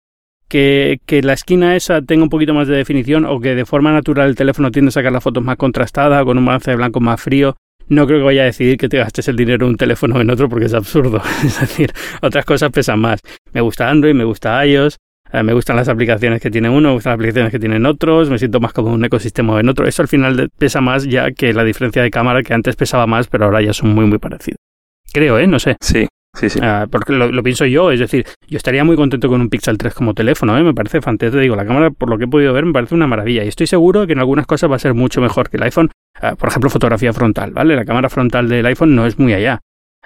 que, 0.50 1.00
que, 1.06 1.22
la 1.24 1.34
esquina 1.34 1.76
esa 1.76 2.02
tenga 2.02 2.24
un 2.24 2.30
poquito 2.30 2.54
más 2.54 2.68
de 2.68 2.76
definición 2.76 3.26
o 3.26 3.40
que 3.40 3.56
de 3.56 3.66
forma 3.66 3.92
natural 3.92 4.30
el 4.30 4.36
teléfono 4.36 4.72
tiende 4.72 4.90
a 4.90 4.92
sacar 4.92 5.12
las 5.12 5.24
fotos 5.24 5.44
más 5.44 5.58
contrastada, 5.58 6.24
con 6.26 6.38
un 6.38 6.46
balance 6.46 6.70
de 6.70 6.78
blanco 6.78 7.00
más 7.00 7.22
frío, 7.22 7.56
no 7.88 8.06
creo 8.08 8.20
que 8.20 8.26
vaya 8.26 8.44
a 8.44 8.46
decidir 8.46 8.78
que 8.78 8.90
te 8.90 8.98
gastes 8.98 9.28
el 9.28 9.36
dinero 9.36 9.66
en 9.66 9.72
un 9.72 9.78
teléfono 9.78 10.16
o 10.16 10.22
en 10.22 10.30
otro 10.30 10.50
porque 10.50 10.66
es 10.66 10.74
absurdo. 10.74 11.22
Es 11.46 11.60
decir, 11.60 11.92
otras 12.22 12.46
cosas 12.46 12.72
pesan 12.72 13.00
más. 13.00 13.20
Me 13.54 13.62
gusta 13.62 13.90
Android, 13.90 14.14
me 14.14 14.24
gusta 14.24 14.66
iOS, 14.66 14.98
eh, 15.32 15.44
me 15.44 15.54
gustan 15.54 15.76
las 15.76 15.90
aplicaciones 15.90 16.42
que 16.42 16.52
tiene 16.52 16.70
uno, 16.70 16.90
me 16.90 16.94
gustan 16.96 17.12
las 17.12 17.18
aplicaciones 17.18 17.52
que 17.52 17.60
tienen 17.60 17.86
otros, 17.86 18.30
me 18.30 18.38
siento 18.38 18.60
más 18.60 18.74
como 18.74 18.94
un 18.94 19.04
ecosistema 19.06 19.60
en 19.60 19.70
otro. 19.70 19.88
Eso 19.88 20.02
al 20.02 20.08
final 20.08 20.50
pesa 20.58 20.82
más 20.82 21.06
ya 21.06 21.32
que 21.32 21.54
la 21.54 21.64
diferencia 21.64 22.02
de 22.02 22.12
cámara 22.12 22.44
que 22.44 22.54
antes 22.54 22.76
pesaba 22.76 23.08
más, 23.08 23.28
pero 23.28 23.46
ahora 23.46 23.62
ya 23.62 23.74
son 23.74 23.94
muy 23.94 24.06
muy 24.06 24.20
parecidos. 24.20 24.58
Creo, 25.14 25.38
¿eh? 25.38 25.48
No 25.48 25.60
sé. 25.60 25.78
Sí, 25.80 26.08
sí, 26.36 26.50
sí. 26.50 26.60
Ah, 26.62 26.88
porque 26.90 27.14
lo, 27.14 27.44
pienso 27.44 27.66
yo, 27.66 27.92
es 27.92 28.00
decir, 28.00 28.26
yo 28.48 28.58
estaría 28.58 28.84
muy 28.84 28.96
contento 28.96 29.30
con 29.30 29.40
un 29.40 29.50
Pixel 29.50 29.78
3 29.78 29.94
como 29.94 30.14
teléfono, 30.14 30.58
¿eh? 30.58 30.64
Me 30.64 30.74
parece 30.74 31.02
fantástico. 31.02 31.38
Te 31.38 31.44
digo, 31.44 31.56
la 31.56 31.66
cámara, 31.66 31.92
por 31.92 32.10
lo 32.10 32.18
que 32.18 32.24
he 32.24 32.28
podido 32.28 32.52
ver, 32.52 32.66
me 32.66 32.74
parece 32.74 32.96
una 32.96 33.06
maravilla. 33.06 33.44
Y 33.44 33.48
estoy 33.48 33.68
seguro 33.68 34.08
que 34.08 34.14
en 34.14 34.20
algunas 34.20 34.48
cosas 34.48 34.72
va 34.72 34.76
a 34.76 34.80
ser 34.80 34.96
mucho 34.96 35.22
mejor 35.22 35.50
que 35.50 35.58
el 35.58 35.64
iPhone. 35.64 35.92
Ah, 36.20 36.36
por 36.36 36.50
ejemplo, 36.50 36.70
fotografía 36.70 37.14
frontal, 37.14 37.52
¿vale? 37.52 37.76
La 37.76 37.86
cámara 37.86 38.10
frontal 38.10 38.50
del 38.50 38.66
iPhone 38.66 38.96
no 38.96 39.06
es 39.06 39.20
muy 39.20 39.34
allá. 39.34 39.62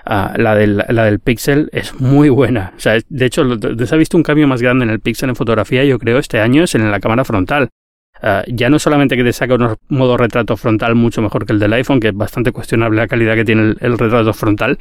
Ah, 0.06 0.34
la, 0.38 0.56
del, 0.56 0.84
la 0.88 1.06
del 1.06 1.20
Pixel 1.20 1.70
es 1.72 2.00
muy 2.00 2.30
buena. 2.30 2.74
O 2.76 2.80
sea, 2.80 2.98
de 3.08 3.26
hecho, 3.26 3.44
se 3.86 3.96
ha 3.96 3.98
visto 3.98 4.18
un 4.18 4.24
cambio 4.24 4.48
más 4.48 4.62
grande 4.62 4.86
en 4.86 4.92
el 4.92 5.00
Pixel 5.00 5.30
en 5.30 5.36
fotografía, 5.36 5.84
yo 5.86 6.00
creo, 6.00 6.18
este 6.18 6.40
año 6.40 6.64
es 6.64 6.76
en 6.76 6.90
la 6.92 7.00
cámara 7.00 7.26
frontal. 7.26 7.70
Ah, 8.22 8.44
ya 8.48 8.70
no 8.70 8.80
solamente 8.80 9.16
que 9.16 9.24
te 9.24 9.34
saca 9.34 9.56
un 9.56 9.76
modo 9.90 10.18
retrato 10.18 10.58
frontal 10.58 10.96
mucho 10.96 11.22
mejor 11.22 11.46
que 11.46 11.54
el 11.54 11.60
del 11.60 11.74
iPhone, 11.74 12.00
que 12.00 12.10
es 12.10 12.16
bastante 12.16 12.52
cuestionable 12.52 12.98
la 12.98 13.08
calidad 13.08 13.36
que 13.36 13.46
tiene 13.46 13.76
el, 13.80 13.98
retrato 13.98 14.34
frontal, 14.34 14.78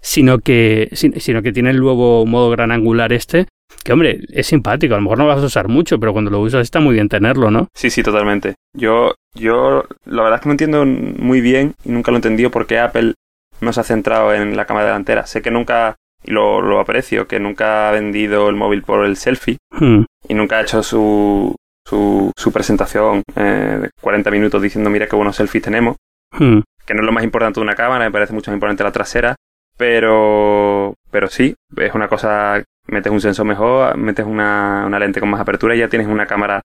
sino 0.00 0.38
que, 0.38 0.88
sino 0.92 1.42
que 1.42 1.52
tiene 1.52 1.70
el 1.70 1.80
nuevo 1.80 2.24
modo 2.26 2.50
gran 2.50 2.72
angular 2.72 3.12
este, 3.12 3.46
que 3.84 3.92
hombre, 3.92 4.20
es 4.30 4.46
simpático, 4.46 4.94
a 4.94 4.98
lo 4.98 5.02
mejor 5.02 5.18
no 5.18 5.26
vas 5.26 5.42
a 5.42 5.46
usar 5.46 5.68
mucho, 5.68 5.98
pero 5.98 6.12
cuando 6.12 6.30
lo 6.30 6.40
usas 6.40 6.62
está 6.62 6.80
muy 6.80 6.94
bien 6.94 7.08
tenerlo, 7.08 7.50
¿no? 7.50 7.68
Sí, 7.74 7.90
sí, 7.90 8.02
totalmente. 8.02 8.54
Yo, 8.74 9.14
yo, 9.34 9.84
la 10.04 10.22
verdad 10.22 10.38
es 10.38 10.42
que 10.42 10.48
no 10.48 10.52
entiendo 10.52 10.84
muy 10.86 11.40
bien 11.40 11.74
y 11.84 11.90
nunca 11.90 12.10
lo 12.10 12.16
he 12.16 12.18
entendido 12.18 12.50
por 12.50 12.66
qué 12.66 12.78
Apple 12.78 13.14
no 13.60 13.72
se 13.72 13.80
ha 13.80 13.84
centrado 13.84 14.34
en 14.34 14.56
la 14.56 14.66
cámara 14.66 14.86
delantera. 14.86 15.26
Sé 15.26 15.42
que 15.42 15.50
nunca, 15.50 15.96
y 16.24 16.30
lo, 16.30 16.60
lo 16.60 16.80
aprecio, 16.80 17.26
que 17.26 17.40
nunca 17.40 17.88
ha 17.88 17.92
vendido 17.92 18.48
el 18.48 18.56
móvil 18.56 18.82
por 18.82 19.04
el 19.04 19.16
selfie 19.16 19.58
hmm. 19.70 20.02
y 20.28 20.34
nunca 20.34 20.58
ha 20.58 20.62
hecho 20.62 20.82
su, 20.82 21.56
su, 21.88 22.32
su 22.36 22.52
presentación 22.52 23.22
eh, 23.36 23.78
de 23.82 23.90
40 24.00 24.30
minutos 24.30 24.60
diciendo 24.60 24.90
mira 24.90 25.06
qué 25.06 25.16
buenos 25.16 25.36
selfies 25.36 25.64
tenemos. 25.64 25.96
Hmm. 26.30 26.60
que 26.84 26.92
no 26.92 27.00
es 27.00 27.06
lo 27.06 27.12
más 27.12 27.24
importante 27.24 27.58
de 27.58 27.64
una 27.64 27.74
cámara, 27.74 28.04
me 28.04 28.10
parece 28.10 28.34
mucho 28.34 28.50
más 28.50 28.56
importante 28.56 28.84
la 28.84 28.92
trasera, 28.92 29.36
pero, 29.78 30.94
pero 31.10 31.28
sí, 31.28 31.54
es 31.76 31.94
una 31.94 32.08
cosa, 32.08 32.62
metes 32.86 33.10
un 33.10 33.20
sensor 33.20 33.46
mejor, 33.46 33.96
metes 33.96 34.26
una, 34.26 34.84
una 34.86 34.98
lente 34.98 35.20
con 35.20 35.30
más 35.30 35.40
apertura 35.40 35.74
y 35.74 35.78
ya 35.78 35.88
tienes 35.88 36.06
una 36.06 36.26
cámara 36.26 36.60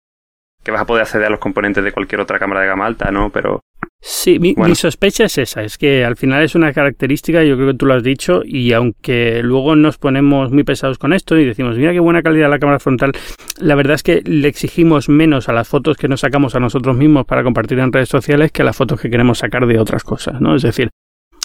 que 0.63 0.71
vas 0.71 0.83
a 0.83 0.87
poder 0.87 1.03
acceder 1.03 1.27
a 1.27 1.31
los 1.31 1.41
componentes 1.41 1.83
de 1.83 1.93
cualquier 1.93 2.21
otra 2.21 2.39
cámara 2.39 2.61
de 2.61 2.67
gama 2.67 2.87
alta, 2.87 3.11
¿no? 3.11 3.31
Pero 3.31 3.61
Sí, 4.03 4.39
mi, 4.39 4.55
sospecha 4.75 5.25
es 5.25 5.37
esa, 5.37 5.63
es 5.63 5.77
que 5.77 6.07
al 6.07 6.17
final 6.17 6.43
es 6.43 6.55
una 6.55 6.73
característica, 6.73 7.45
yo 7.45 7.57
creo 7.57 7.69
que 7.69 7.75
tú 7.75 7.85
lo 7.85 7.93
has 7.93 8.03
dicho, 8.03 8.41
y 8.43 8.73
aunque 8.73 9.43
luego 9.43 9.77
nos 9.77 9.99
ponemos 9.99 10.51
muy 10.51 10.65
pesados 10.65 10.97
con 10.97 11.13
esto 11.13 11.37
y 11.37 11.45
decimos, 11.45 11.77
mira 11.77 11.93
qué 11.93 12.01
buena 12.01 12.23
calidad 12.23 12.49
la 12.49 12.59
cámara 12.59 12.79
frontal, 12.79 13.13
la 13.59 13.75
verdad 13.75 13.97
es 13.97 14.03
que 14.03 14.23
le 14.25 14.49
exigimos 14.49 15.11
menos 15.11 15.51
a 15.51 15.53
las 15.53 15.69
fotos 15.69 15.99
que 15.99 16.09
nos 16.09 16.21
sacamos 16.21 16.55
a 16.55 16.61
nosotros 16.61 16.97
mismos 16.97 17.27
para 17.27 17.43
compartir 17.43 17.79
en 17.79 17.93
redes 17.93 18.09
sociales 18.09 18.53
que 18.53 18.63
a 18.63 18.65
las 18.65 18.77
fotos 18.77 18.99
que 18.99 19.11
queremos 19.11 19.39
sacar 19.39 19.67
de 19.67 19.79
otras 19.79 20.03
cosas, 20.03 20.41
¿no? 20.41 20.57
Es 20.57 20.63
decir, 20.63 20.89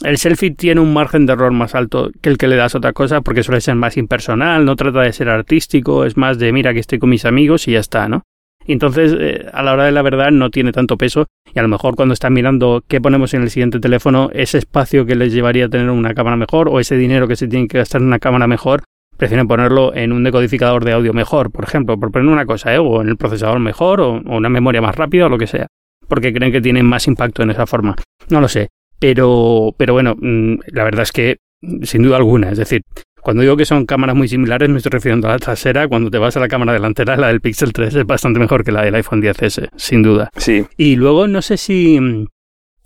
el 0.05 0.17
selfie 0.17 0.51
tiene 0.51 0.79
un 0.79 0.93
margen 0.93 1.25
de 1.25 1.33
error 1.33 1.51
más 1.51 1.75
alto 1.75 2.09
que 2.21 2.29
el 2.29 2.37
que 2.37 2.47
le 2.47 2.55
das 2.55 2.73
a 2.73 2.77
otra 2.77 2.93
cosa 2.93 3.19
porque 3.19 3.43
suele 3.43 3.59
ser 3.59 3.75
más 3.75 3.97
impersonal, 3.97 4.63
no 4.63 4.77
trata 4.77 5.01
de 5.01 5.11
ser 5.11 5.27
artístico, 5.27 6.05
es 6.05 6.15
más 6.15 6.39
de 6.39 6.53
mira 6.53 6.73
que 6.73 6.79
estoy 6.79 6.99
con 6.99 7.09
mis 7.09 7.25
amigos 7.25 7.67
y 7.67 7.73
ya 7.73 7.79
está, 7.79 8.07
¿no? 8.07 8.23
Y 8.65 8.73
entonces, 8.73 9.15
eh, 9.19 9.45
a 9.53 9.63
la 9.63 9.73
hora 9.73 9.85
de 9.85 9.91
la 9.91 10.01
verdad, 10.01 10.31
no 10.31 10.49
tiene 10.49 10.71
tanto 10.71 10.97
peso. 10.97 11.27
Y 11.53 11.59
a 11.59 11.61
lo 11.61 11.67
mejor 11.67 11.95
cuando 11.95 12.13
están 12.13 12.33
mirando 12.33 12.83
qué 12.87 12.99
ponemos 12.99 13.33
en 13.33 13.43
el 13.43 13.49
siguiente 13.49 13.79
teléfono, 13.79 14.29
ese 14.33 14.57
espacio 14.57 15.05
que 15.05 15.15
les 15.15 15.31
llevaría 15.31 15.65
a 15.65 15.69
tener 15.69 15.89
una 15.89 16.13
cámara 16.13 16.35
mejor 16.35 16.69
o 16.69 16.79
ese 16.79 16.97
dinero 16.97 17.27
que 17.27 17.35
se 17.35 17.47
tiene 17.47 17.67
que 17.67 17.77
gastar 17.77 18.01
en 18.01 18.07
una 18.07 18.19
cámara 18.19 18.47
mejor, 18.47 18.83
prefieren 19.17 19.47
ponerlo 19.47 19.95
en 19.95 20.11
un 20.11 20.23
decodificador 20.23 20.83
de 20.83 20.93
audio 20.93 21.13
mejor, 21.13 21.51
por 21.51 21.63
ejemplo, 21.63 21.97
por 21.97 22.11
poner 22.11 22.27
una 22.27 22.45
cosa, 22.45 22.73
¿eh? 22.73 22.79
o 22.79 23.01
en 23.01 23.09
el 23.09 23.17
procesador 23.17 23.59
mejor, 23.59 24.01
o, 24.01 24.15
o 24.15 24.37
una 24.37 24.49
memoria 24.49 24.81
más 24.81 24.95
rápida, 24.95 25.27
o 25.27 25.29
lo 25.29 25.37
que 25.37 25.47
sea. 25.47 25.67
Porque 26.07 26.33
creen 26.33 26.51
que 26.51 26.61
tienen 26.61 26.85
más 26.85 27.07
impacto 27.07 27.43
en 27.43 27.51
esa 27.51 27.65
forma. 27.65 27.95
No 28.29 28.41
lo 28.41 28.47
sé. 28.47 28.69
Pero, 28.99 29.73
pero 29.77 29.93
bueno, 29.93 30.15
mm, 30.19 30.55
la 30.67 30.83
verdad 30.83 31.03
es 31.03 31.11
que, 31.11 31.37
sin 31.83 32.03
duda 32.03 32.17
alguna, 32.17 32.51
es 32.51 32.57
decir, 32.57 32.81
cuando 33.25 33.41
digo 33.41 33.57
que 33.57 33.65
son 33.65 33.87
cámaras 33.87 34.15
muy 34.15 34.27
similares, 34.27 34.69
me 34.69 34.77
estoy 34.77 34.91
refiriendo 34.91 35.27
a 35.27 35.31
la 35.31 35.39
trasera. 35.39 35.87
Cuando 35.87 36.11
te 36.11 36.19
vas 36.19 36.37
a 36.37 36.39
la 36.39 36.47
cámara 36.47 36.73
delantera, 36.73 37.17
la 37.17 37.29
del 37.29 37.41
Pixel 37.41 37.73
3 37.73 37.95
es 37.95 38.05
bastante 38.05 38.39
mejor 38.39 38.63
que 38.63 38.71
la 38.71 38.83
del 38.83 38.93
iPhone 38.93 39.19
10S, 39.19 39.69
sin 39.75 40.03
duda. 40.03 40.29
Sí. 40.37 40.67
Y 40.77 40.95
luego 40.95 41.27
no 41.27 41.41
sé 41.41 41.57
si, 41.57 41.99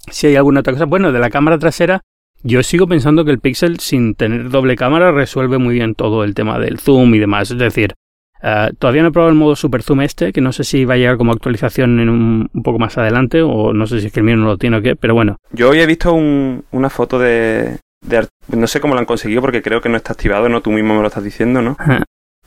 si 0.10 0.28
hay 0.28 0.38
alguna 0.38 0.62
otra 0.62 0.72
cosa. 0.72 0.86
Bueno, 0.86 1.12
de 1.12 1.20
la 1.20 1.30
cámara 1.30 1.58
trasera, 1.60 2.04
yo 2.42 2.64
sigo 2.64 2.88
pensando 2.88 3.26
que 3.26 3.32
el 3.32 3.40
Pixel, 3.40 3.82
sin 3.82 4.16
tener 4.16 4.50
doble 4.50 4.78
cámara, 4.78 5.12
resuelve 5.12 5.58
muy 5.58 5.74
bien 5.74 5.94
todo 5.94 6.24
el 6.24 6.34
tema 6.36 6.58
del 6.58 6.80
zoom 6.80 7.16
y 7.16 7.20
demás. 7.20 7.52
Es 7.52 7.58
decir, 7.58 7.96
uh, 8.42 8.74
todavía 8.76 9.02
no 9.02 9.10
he 9.10 9.12
probado 9.12 9.34
el 9.34 9.38
modo 9.38 9.58
super 9.58 9.84
zoom 9.84 10.00
este, 10.00 10.32
que 10.32 10.40
no 10.40 10.54
sé 10.54 10.64
si 10.64 10.86
va 10.86 10.94
a 10.94 10.98
llegar 10.98 11.18
como 11.18 11.34
actualización 11.34 12.00
en 12.00 12.08
un, 12.08 12.50
un, 12.54 12.64
poco 12.64 12.80
más 12.80 12.98
adelante, 12.98 13.42
o 13.42 13.74
no 13.74 13.86
sé 13.88 14.00
si 14.00 14.08
es 14.08 14.14
que 14.14 14.22
el 14.22 14.26
mío 14.26 14.38
no 14.38 14.46
lo 14.46 14.58
tiene 14.58 14.78
o 14.78 14.82
qué, 14.82 14.96
pero 14.96 15.14
bueno. 15.16 15.36
Yo 15.52 15.72
hoy 15.72 15.82
he 15.82 15.86
visto 15.86 16.14
un, 16.14 16.64
una 16.72 16.90
foto 16.90 17.20
de, 17.20 17.80
no 18.02 18.68
sé 18.68 18.80
cómo 18.80 18.94
lo 18.94 19.00
han 19.00 19.06
conseguido 19.06 19.42
porque 19.42 19.62
creo 19.62 19.82
que 19.82 19.90
no 19.90 19.98
está 19.98 20.14
activado, 20.14 20.50
no 20.50 20.62
tú 20.62 20.72
mismo 20.72 20.96
me 20.96 21.02
lo 21.02 21.08
estás 21.08 21.24
diciendo, 21.24 21.62
¿no? 21.62 21.78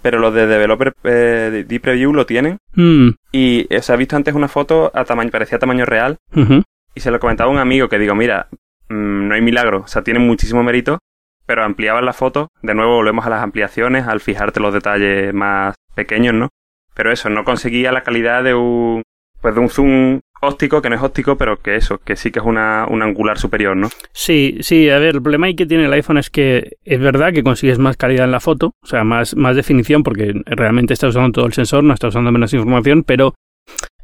Pero 0.02 0.18
los 0.18 0.34
de 0.34 0.46
Developer 0.46 0.94
eh, 1.04 1.64
Deep 1.66 1.82
Preview 1.82 2.12
lo 2.12 2.26
tienen. 2.26 2.58
Mm. 2.74 3.10
Y 3.30 3.68
se 3.80 3.92
ha 3.92 3.96
visto 3.96 4.16
antes 4.16 4.34
una 4.34 4.48
foto 4.48 4.90
a 4.94 5.04
tamaño, 5.04 5.30
parecía 5.30 5.58
tamaño 5.58 5.84
real. 5.84 6.18
Y 6.94 7.00
se 7.00 7.10
lo 7.10 7.20
comentaba 7.20 7.50
a 7.50 7.52
un 7.52 7.60
amigo 7.60 7.88
que 7.88 7.98
digo, 7.98 8.14
mira, 8.14 8.48
mmm, 8.88 9.28
no 9.28 9.34
hay 9.34 9.40
milagro, 9.40 9.82
o 9.82 9.86
sea, 9.86 10.02
tiene 10.02 10.20
muchísimo 10.20 10.62
mérito, 10.62 10.98
pero 11.46 11.64
ampliaban 11.64 12.04
la 12.04 12.12
foto, 12.12 12.48
de 12.62 12.74
nuevo 12.74 12.96
volvemos 12.96 13.26
a 13.26 13.30
las 13.30 13.42
ampliaciones, 13.42 14.06
al 14.06 14.20
fijarte 14.20 14.60
los 14.60 14.74
detalles 14.74 15.32
más 15.32 15.74
pequeños, 15.94 16.34
¿no? 16.34 16.48
Pero 16.94 17.12
eso, 17.12 17.30
no 17.30 17.44
conseguía 17.44 17.92
la 17.92 18.02
calidad 18.02 18.44
de 18.44 18.54
un, 18.54 19.02
pues 19.40 19.54
de 19.54 19.60
un 19.60 19.68
zoom 19.70 20.20
óptico, 20.42 20.82
que 20.82 20.90
no 20.90 20.96
es 20.96 21.02
óptico, 21.02 21.36
pero 21.36 21.56
que 21.56 21.76
eso, 21.76 21.98
que 21.98 22.16
sí 22.16 22.30
que 22.30 22.40
es 22.40 22.44
una, 22.44 22.86
un 22.88 23.02
angular 23.02 23.38
superior, 23.38 23.76
¿no? 23.76 23.88
Sí, 24.12 24.58
sí, 24.60 24.90
a 24.90 24.98
ver, 24.98 25.14
el 25.14 25.22
problema 25.22 25.46
ahí 25.46 25.54
que 25.54 25.66
tiene 25.66 25.86
el 25.86 25.92
iPhone 25.92 26.18
es 26.18 26.30
que 26.30 26.76
es 26.84 27.00
verdad 27.00 27.32
que 27.32 27.42
consigues 27.42 27.78
más 27.78 27.96
calidad 27.96 28.24
en 28.24 28.32
la 28.32 28.40
foto, 28.40 28.74
o 28.82 28.86
sea, 28.86 29.04
más, 29.04 29.36
más 29.36 29.56
definición, 29.56 30.02
porque 30.02 30.34
realmente 30.46 30.94
está 30.94 31.08
usando 31.08 31.32
todo 31.32 31.46
el 31.46 31.52
sensor, 31.52 31.84
no 31.84 31.94
está 31.94 32.08
usando 32.08 32.32
menos 32.32 32.52
información, 32.52 33.04
pero 33.04 33.34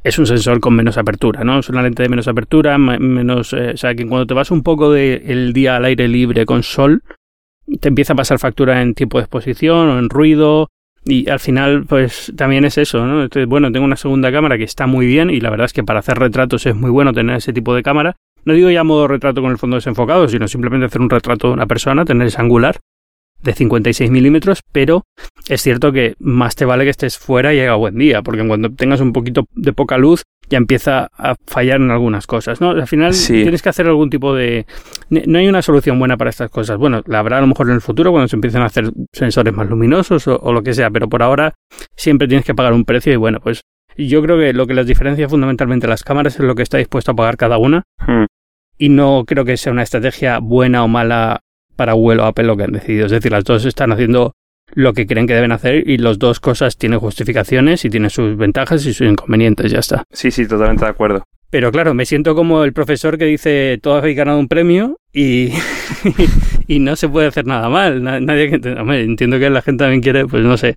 es 0.05 0.19
un 0.19 0.27
sensor 0.27 0.61
con 0.61 0.75
menos 0.75 0.97
apertura, 0.97 1.45
¿no? 1.45 1.59
Es 1.59 1.69
una 1.69 1.83
lente 1.83 2.03
de 2.03 2.09
menos 2.09 2.29
apertura, 2.29 2.79
menos, 2.79 3.53
eh, 3.53 3.73
o 3.75 3.77
sea, 3.77 3.95
que 3.95 4.07
cuando 4.07 4.27
te 4.27 4.35
vas 4.35 4.51
un 4.51 4.63
poco 4.63 4.93
del 4.93 5.23
el 5.27 5.53
día 5.53 5.77
al 5.77 5.85
aire 5.85 6.09
libre 6.09 6.47
con 6.47 6.63
sol, 6.63 7.03
te 7.81 7.89
empieza 7.89 8.13
a 8.13 8.17
pasar 8.17 8.39
factura 8.39 8.81
en 8.81 8.95
tiempo 8.95 9.19
de 9.19 9.25
exposición 9.25 9.89
o 9.89 9.99
en 9.99 10.09
ruido, 10.09 10.69
y 11.05 11.29
al 11.29 11.41
final, 11.41 11.85
pues 11.87 12.33
también 12.37 12.65
es 12.65 12.79
eso, 12.79 13.07
¿no? 13.07 13.23
Entonces, 13.23 13.49
bueno, 13.49 13.73
tengo 13.73 13.85
una 13.85 13.97
segunda 13.97 14.31
cámara 14.31 14.59
que 14.59 14.65
está 14.65 14.87
muy 14.87 15.07
bien 15.07 15.31
y 15.31 15.41
la 15.41 15.51
verdad 15.51 15.67
es 15.67 15.73
que 15.73 15.85
para 15.85 16.01
hacer 16.01 16.19
retratos 16.19 16.67
es 16.67 16.75
muy 16.75 16.91
bueno 16.91 17.13
tener 17.13 17.37
ese 17.37 17.53
tipo 17.53 17.75
de 17.75 17.83
cámara. 17.83 18.17
No 18.45 18.53
digo 18.53 18.71
ya 18.71 18.85
modo 18.85 19.09
retrato 19.09 19.43
con 19.43 19.51
el 19.51 19.59
fondo 19.59 19.77
desenfocado, 19.77 20.29
sino 20.29 20.49
simplemente 20.49 20.87
hacer 20.87 21.01
un 21.01 21.11
retrato 21.11 21.49
de 21.49 21.55
una 21.55 21.67
persona, 21.67 22.05
tener 22.05 22.27
ese 22.27 22.41
angular 22.41 22.79
de 23.43 23.55
56 23.55 24.11
milímetros, 24.11 24.63
pero 24.73 25.05
es 25.49 25.63
cierto 25.63 25.93
que 25.93 26.15
más 26.19 26.57
te 26.57 26.65
vale 26.65 26.85
que 26.85 26.91
estés 26.91 27.19
fuera 27.19 27.55
y 27.55 27.61
haga 27.61 27.75
buen 27.75 27.97
día, 27.97 28.23
porque 28.23 28.47
cuando 28.47 28.71
tengas 28.71 29.01
un 29.01 29.13
poquito 29.13 29.45
de 29.55 29.73
poca 29.73 29.97
luz 29.97 30.25
ya 30.51 30.59
empieza 30.59 31.11
a 31.17 31.35
fallar 31.47 31.81
en 31.81 31.91
algunas 31.91 32.27
cosas, 32.27 32.61
¿no? 32.61 32.71
Al 32.71 32.87
final 32.87 33.13
Sí. 33.15 33.43
tienes 33.43 33.63
que 33.63 33.69
hacer 33.69 33.87
algún 33.87 34.11
tipo 34.11 34.35
de... 34.35 34.67
No 35.11 35.39
hay 35.39 35.49
una 35.49 35.63
solución 35.63 35.99
buena 35.99 36.17
para 36.17 36.31
estas 36.31 36.51
cosas. 36.51 36.77
Bueno, 36.79 37.03
la 37.07 37.19
habrá 37.19 37.39
a 37.39 37.41
lo 37.41 37.47
mejor 37.47 37.69
en 37.69 37.75
el 37.75 37.81
futuro 37.81 38.11
cuando 38.11 38.29
se 38.29 38.37
empiecen 38.37 38.63
a 38.63 38.67
hacer 38.67 38.91
sensores 39.13 39.53
más 39.55 39.69
luminosos 39.69 40.27
o, 40.29 40.39
o 40.39 40.53
lo 40.53 40.63
que 40.63 40.75
sea, 40.75 40.91
pero 40.91 41.09
por 41.09 41.23
ahora 41.23 41.55
siempre 41.97 42.29
tienes 42.29 42.45
que 42.47 42.55
pagar 42.55 42.73
un 42.73 42.85
precio 42.85 43.13
y 43.13 43.17
bueno, 43.17 43.41
pues 43.41 43.63
yo 43.97 44.23
creo 44.23 44.39
que 44.39 44.53
lo 44.53 44.67
que 44.67 44.75
las 44.75 44.87
diferencia 44.87 45.29
fundamentalmente 45.29 45.87
las 45.89 46.05
cámaras 46.05 46.35
es 46.35 46.41
lo 46.41 46.55
que 46.55 46.63
está 46.63 46.79
dispuesto 46.79 47.11
a 47.13 47.17
pagar 47.17 47.37
cada 47.37 47.59
una 47.59 47.83
Hmm. 48.07 48.25
y 48.79 48.89
no 48.91 49.25
creo 49.27 49.45
que 49.45 49.57
sea 49.57 49.73
una 49.73 49.83
estrategia 49.83 50.39
buena 50.39 50.85
o 50.85 50.89
mala 50.89 51.41
para 51.77 51.93
Google 51.95 52.23
o 52.23 52.25
Apple 52.27 52.45
lo 52.45 52.57
que 52.57 52.65
han 52.65 52.73
decidido. 52.73 53.07
Es 53.07 53.13
decir, 53.13 53.31
las 53.33 53.45
dos 53.45 53.65
están 53.65 53.93
haciendo 53.93 54.33
lo 54.75 54.93
que 54.93 55.07
creen 55.07 55.27
que 55.27 55.35
deben 55.35 55.53
hacer 55.53 55.89
y 55.89 55.99
las 55.99 56.19
dos 56.19 56.41
cosas 56.41 56.77
tienen 56.77 56.99
justificaciones 57.01 57.85
y 57.85 57.91
tienen 57.91 58.11
sus 58.11 58.37
ventajas 58.37 58.85
y 58.87 58.93
sus 58.93 59.07
inconvenientes, 59.09 59.71
ya 59.73 59.79
está. 59.81 60.05
Sí, 60.13 60.31
sí, 60.31 60.47
totalmente 60.47 60.85
de 60.85 60.91
acuerdo. 60.91 61.23
Pero 61.51 61.73
claro, 61.73 61.95
me 61.95 62.05
siento 62.05 62.35
como 62.35 62.63
el 62.63 62.75
profesor 62.75 63.17
que 63.17 63.25
dice 63.25 63.79
todos 63.83 63.99
habéis 64.03 64.19
ganado 64.19 64.39
un 64.39 64.49
premio 64.49 64.97
y, 65.15 65.51
y 66.67 66.79
no 66.79 66.95
se 66.97 67.09
puede 67.09 67.29
hacer 67.29 67.47
nada 67.47 67.69
mal. 67.71 68.03
Na- 68.03 68.21
Nadie 68.21 68.51
que 68.61 68.69
hombre, 68.73 69.03
entiendo 69.03 69.39
que 69.39 69.49
la 69.51 69.63
gente 69.63 69.85
también 69.85 70.03
quiere, 70.03 70.27
pues 70.27 70.45
no 70.45 70.57
sé, 70.59 70.75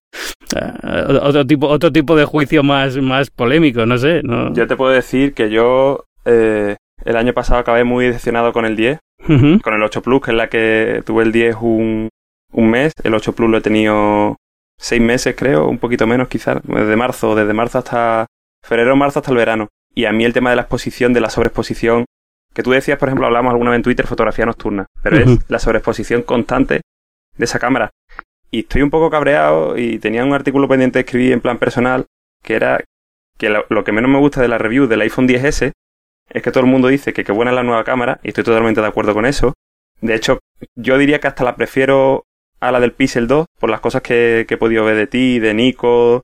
eh, 0.55 1.03
otro 1.21 1.45
tipo, 1.45 1.67
otro 1.67 1.91
tipo 1.91 2.15
de 2.15 2.25
juicio 2.25 2.63
más, 2.63 2.97
más 2.97 3.29
polémico, 3.29 3.85
no 3.85 3.97
sé. 3.97 4.21
No. 4.23 4.53
Yo 4.53 4.65
te 4.67 4.75
puedo 4.77 4.91
decir 4.93 5.33
que 5.33 5.49
yo 5.49 6.05
eh, 6.25 6.77
el 7.03 7.15
año 7.17 7.33
pasado 7.33 7.59
acabé 7.59 7.83
muy 7.83 8.05
decepcionado 8.05 8.53
con 8.53 8.65
el 8.65 8.75
10, 8.77 8.99
Ujú. 9.27 9.59
con 9.61 9.73
el 9.73 9.83
8 9.83 10.01
Plus, 10.01 10.21
que 10.21 10.31
es 10.31 10.37
la 10.37 10.47
que 10.47 11.03
tuve 11.05 11.23
el 11.23 11.31
10 11.33 11.55
un, 11.61 12.09
un 12.51 12.69
mes. 12.69 12.93
El 13.03 13.13
8 13.13 13.33
Plus 13.33 13.49
lo 13.49 13.57
he 13.57 13.61
tenido 13.61 14.37
seis 14.77 15.01
meses, 15.01 15.35
creo, 15.37 15.67
un 15.67 15.77
poquito 15.77 16.07
menos 16.07 16.27
quizás, 16.27 16.59
desde 16.63 16.95
marzo, 16.95 17.35
desde 17.35 17.53
marzo 17.53 17.77
hasta 17.77 18.27
febrero, 18.63 18.95
marzo 18.95 19.19
hasta 19.19 19.31
el 19.31 19.37
verano. 19.37 19.67
Y 19.93 20.05
a 20.05 20.11
mí 20.11 20.25
el 20.25 20.33
tema 20.33 20.49
de 20.49 20.55
la 20.55 20.63
exposición, 20.63 21.13
de 21.13 21.21
la 21.21 21.29
sobreexposición, 21.29 22.05
que 22.53 22.63
tú 22.63 22.71
decías, 22.71 22.97
por 22.97 23.09
ejemplo, 23.09 23.27
hablamos 23.27 23.51
alguna 23.51 23.71
vez 23.71 23.77
en 23.77 23.83
Twitter, 23.83 24.07
fotografía 24.07 24.45
nocturna, 24.45 24.85
pero 25.01 25.17
es 25.17 25.39
la 25.47 25.59
sobreexposición 25.59 26.23
constante 26.23 26.81
de 27.37 27.45
esa 27.45 27.59
cámara. 27.59 27.91
Y 28.49 28.61
estoy 28.61 28.81
un 28.81 28.89
poco 28.89 29.09
cabreado 29.09 29.77
y 29.77 29.99
tenía 29.99 30.25
un 30.25 30.33
artículo 30.33 30.67
pendiente 30.67 30.99
de 30.99 31.05
escribir 31.05 31.31
en 31.31 31.41
plan 31.41 31.57
personal, 31.57 32.05
que 32.43 32.55
era 32.55 32.83
que 33.37 33.49
lo, 33.49 33.65
lo 33.69 33.83
que 33.83 33.91
menos 33.91 34.11
me 34.11 34.19
gusta 34.19 34.41
de 34.41 34.47
la 34.47 34.57
review 34.57 34.87
del 34.87 35.01
iPhone 35.01 35.27
10S 35.27 35.71
es 36.33 36.41
que 36.41 36.51
todo 36.51 36.63
el 36.63 36.69
mundo 36.69 36.87
dice 36.87 37.13
que 37.13 37.23
qué 37.23 37.31
buena 37.31 37.51
es 37.51 37.55
la 37.55 37.63
nueva 37.63 37.83
cámara, 37.83 38.19
y 38.23 38.29
estoy 38.29 38.43
totalmente 38.43 38.81
de 38.81 38.87
acuerdo 38.87 39.13
con 39.13 39.25
eso. 39.25 39.53
De 39.99 40.15
hecho, 40.15 40.39
yo 40.75 40.97
diría 40.97 41.19
que 41.19 41.27
hasta 41.27 41.43
la 41.43 41.55
prefiero 41.55 42.23
a 42.61 42.71
la 42.71 42.79
del 42.79 42.93
Pixel 42.93 43.27
2, 43.27 43.45
por 43.59 43.69
las 43.69 43.81
cosas 43.81 44.01
que, 44.01 44.45
que 44.47 44.53
he 44.53 44.57
podido 44.57 44.85
ver 44.85 44.95
de 44.95 45.07
ti, 45.07 45.39
de 45.39 45.53
Nico, 45.53 46.21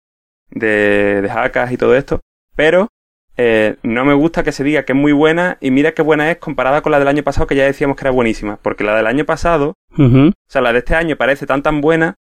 de, 0.50 1.22
de 1.22 1.30
Hakas 1.30 1.72
y 1.72 1.78
todo 1.78 1.96
esto. 1.96 2.22
Pero 2.56 2.88
eh, 3.36 3.78
no 3.84 4.06
me 4.06 4.14
gusta 4.14 4.44
que 4.44 4.52
se 4.52 4.64
diga 4.64 4.84
que 4.84 4.94
es 4.94 4.98
muy 4.98 5.12
buena 5.12 5.58
y 5.62 5.72
mira 5.72 5.94
qué 5.94 6.02
buena 6.02 6.32
es 6.32 6.38
comparada 6.38 6.82
con 6.82 6.92
la 6.92 7.00
del 7.00 7.08
año 7.08 7.24
pasado 7.24 7.48
que 7.48 7.56
ya 7.56 7.66
decíamos 7.66 7.98
que 7.98 8.04
era 8.04 8.12
buenísima. 8.12 8.58
Porque 8.62 8.84
la 8.84 8.96
del 8.96 9.08
año 9.08 9.26
pasado, 9.26 9.74
o 9.98 10.32
sea, 10.48 10.62
la 10.62 10.74
de 10.74 10.80
este 10.80 10.96
año 10.96 11.18
parece 11.18 11.46
tan 11.46 11.64
tan 11.64 11.82
buena 11.82 12.16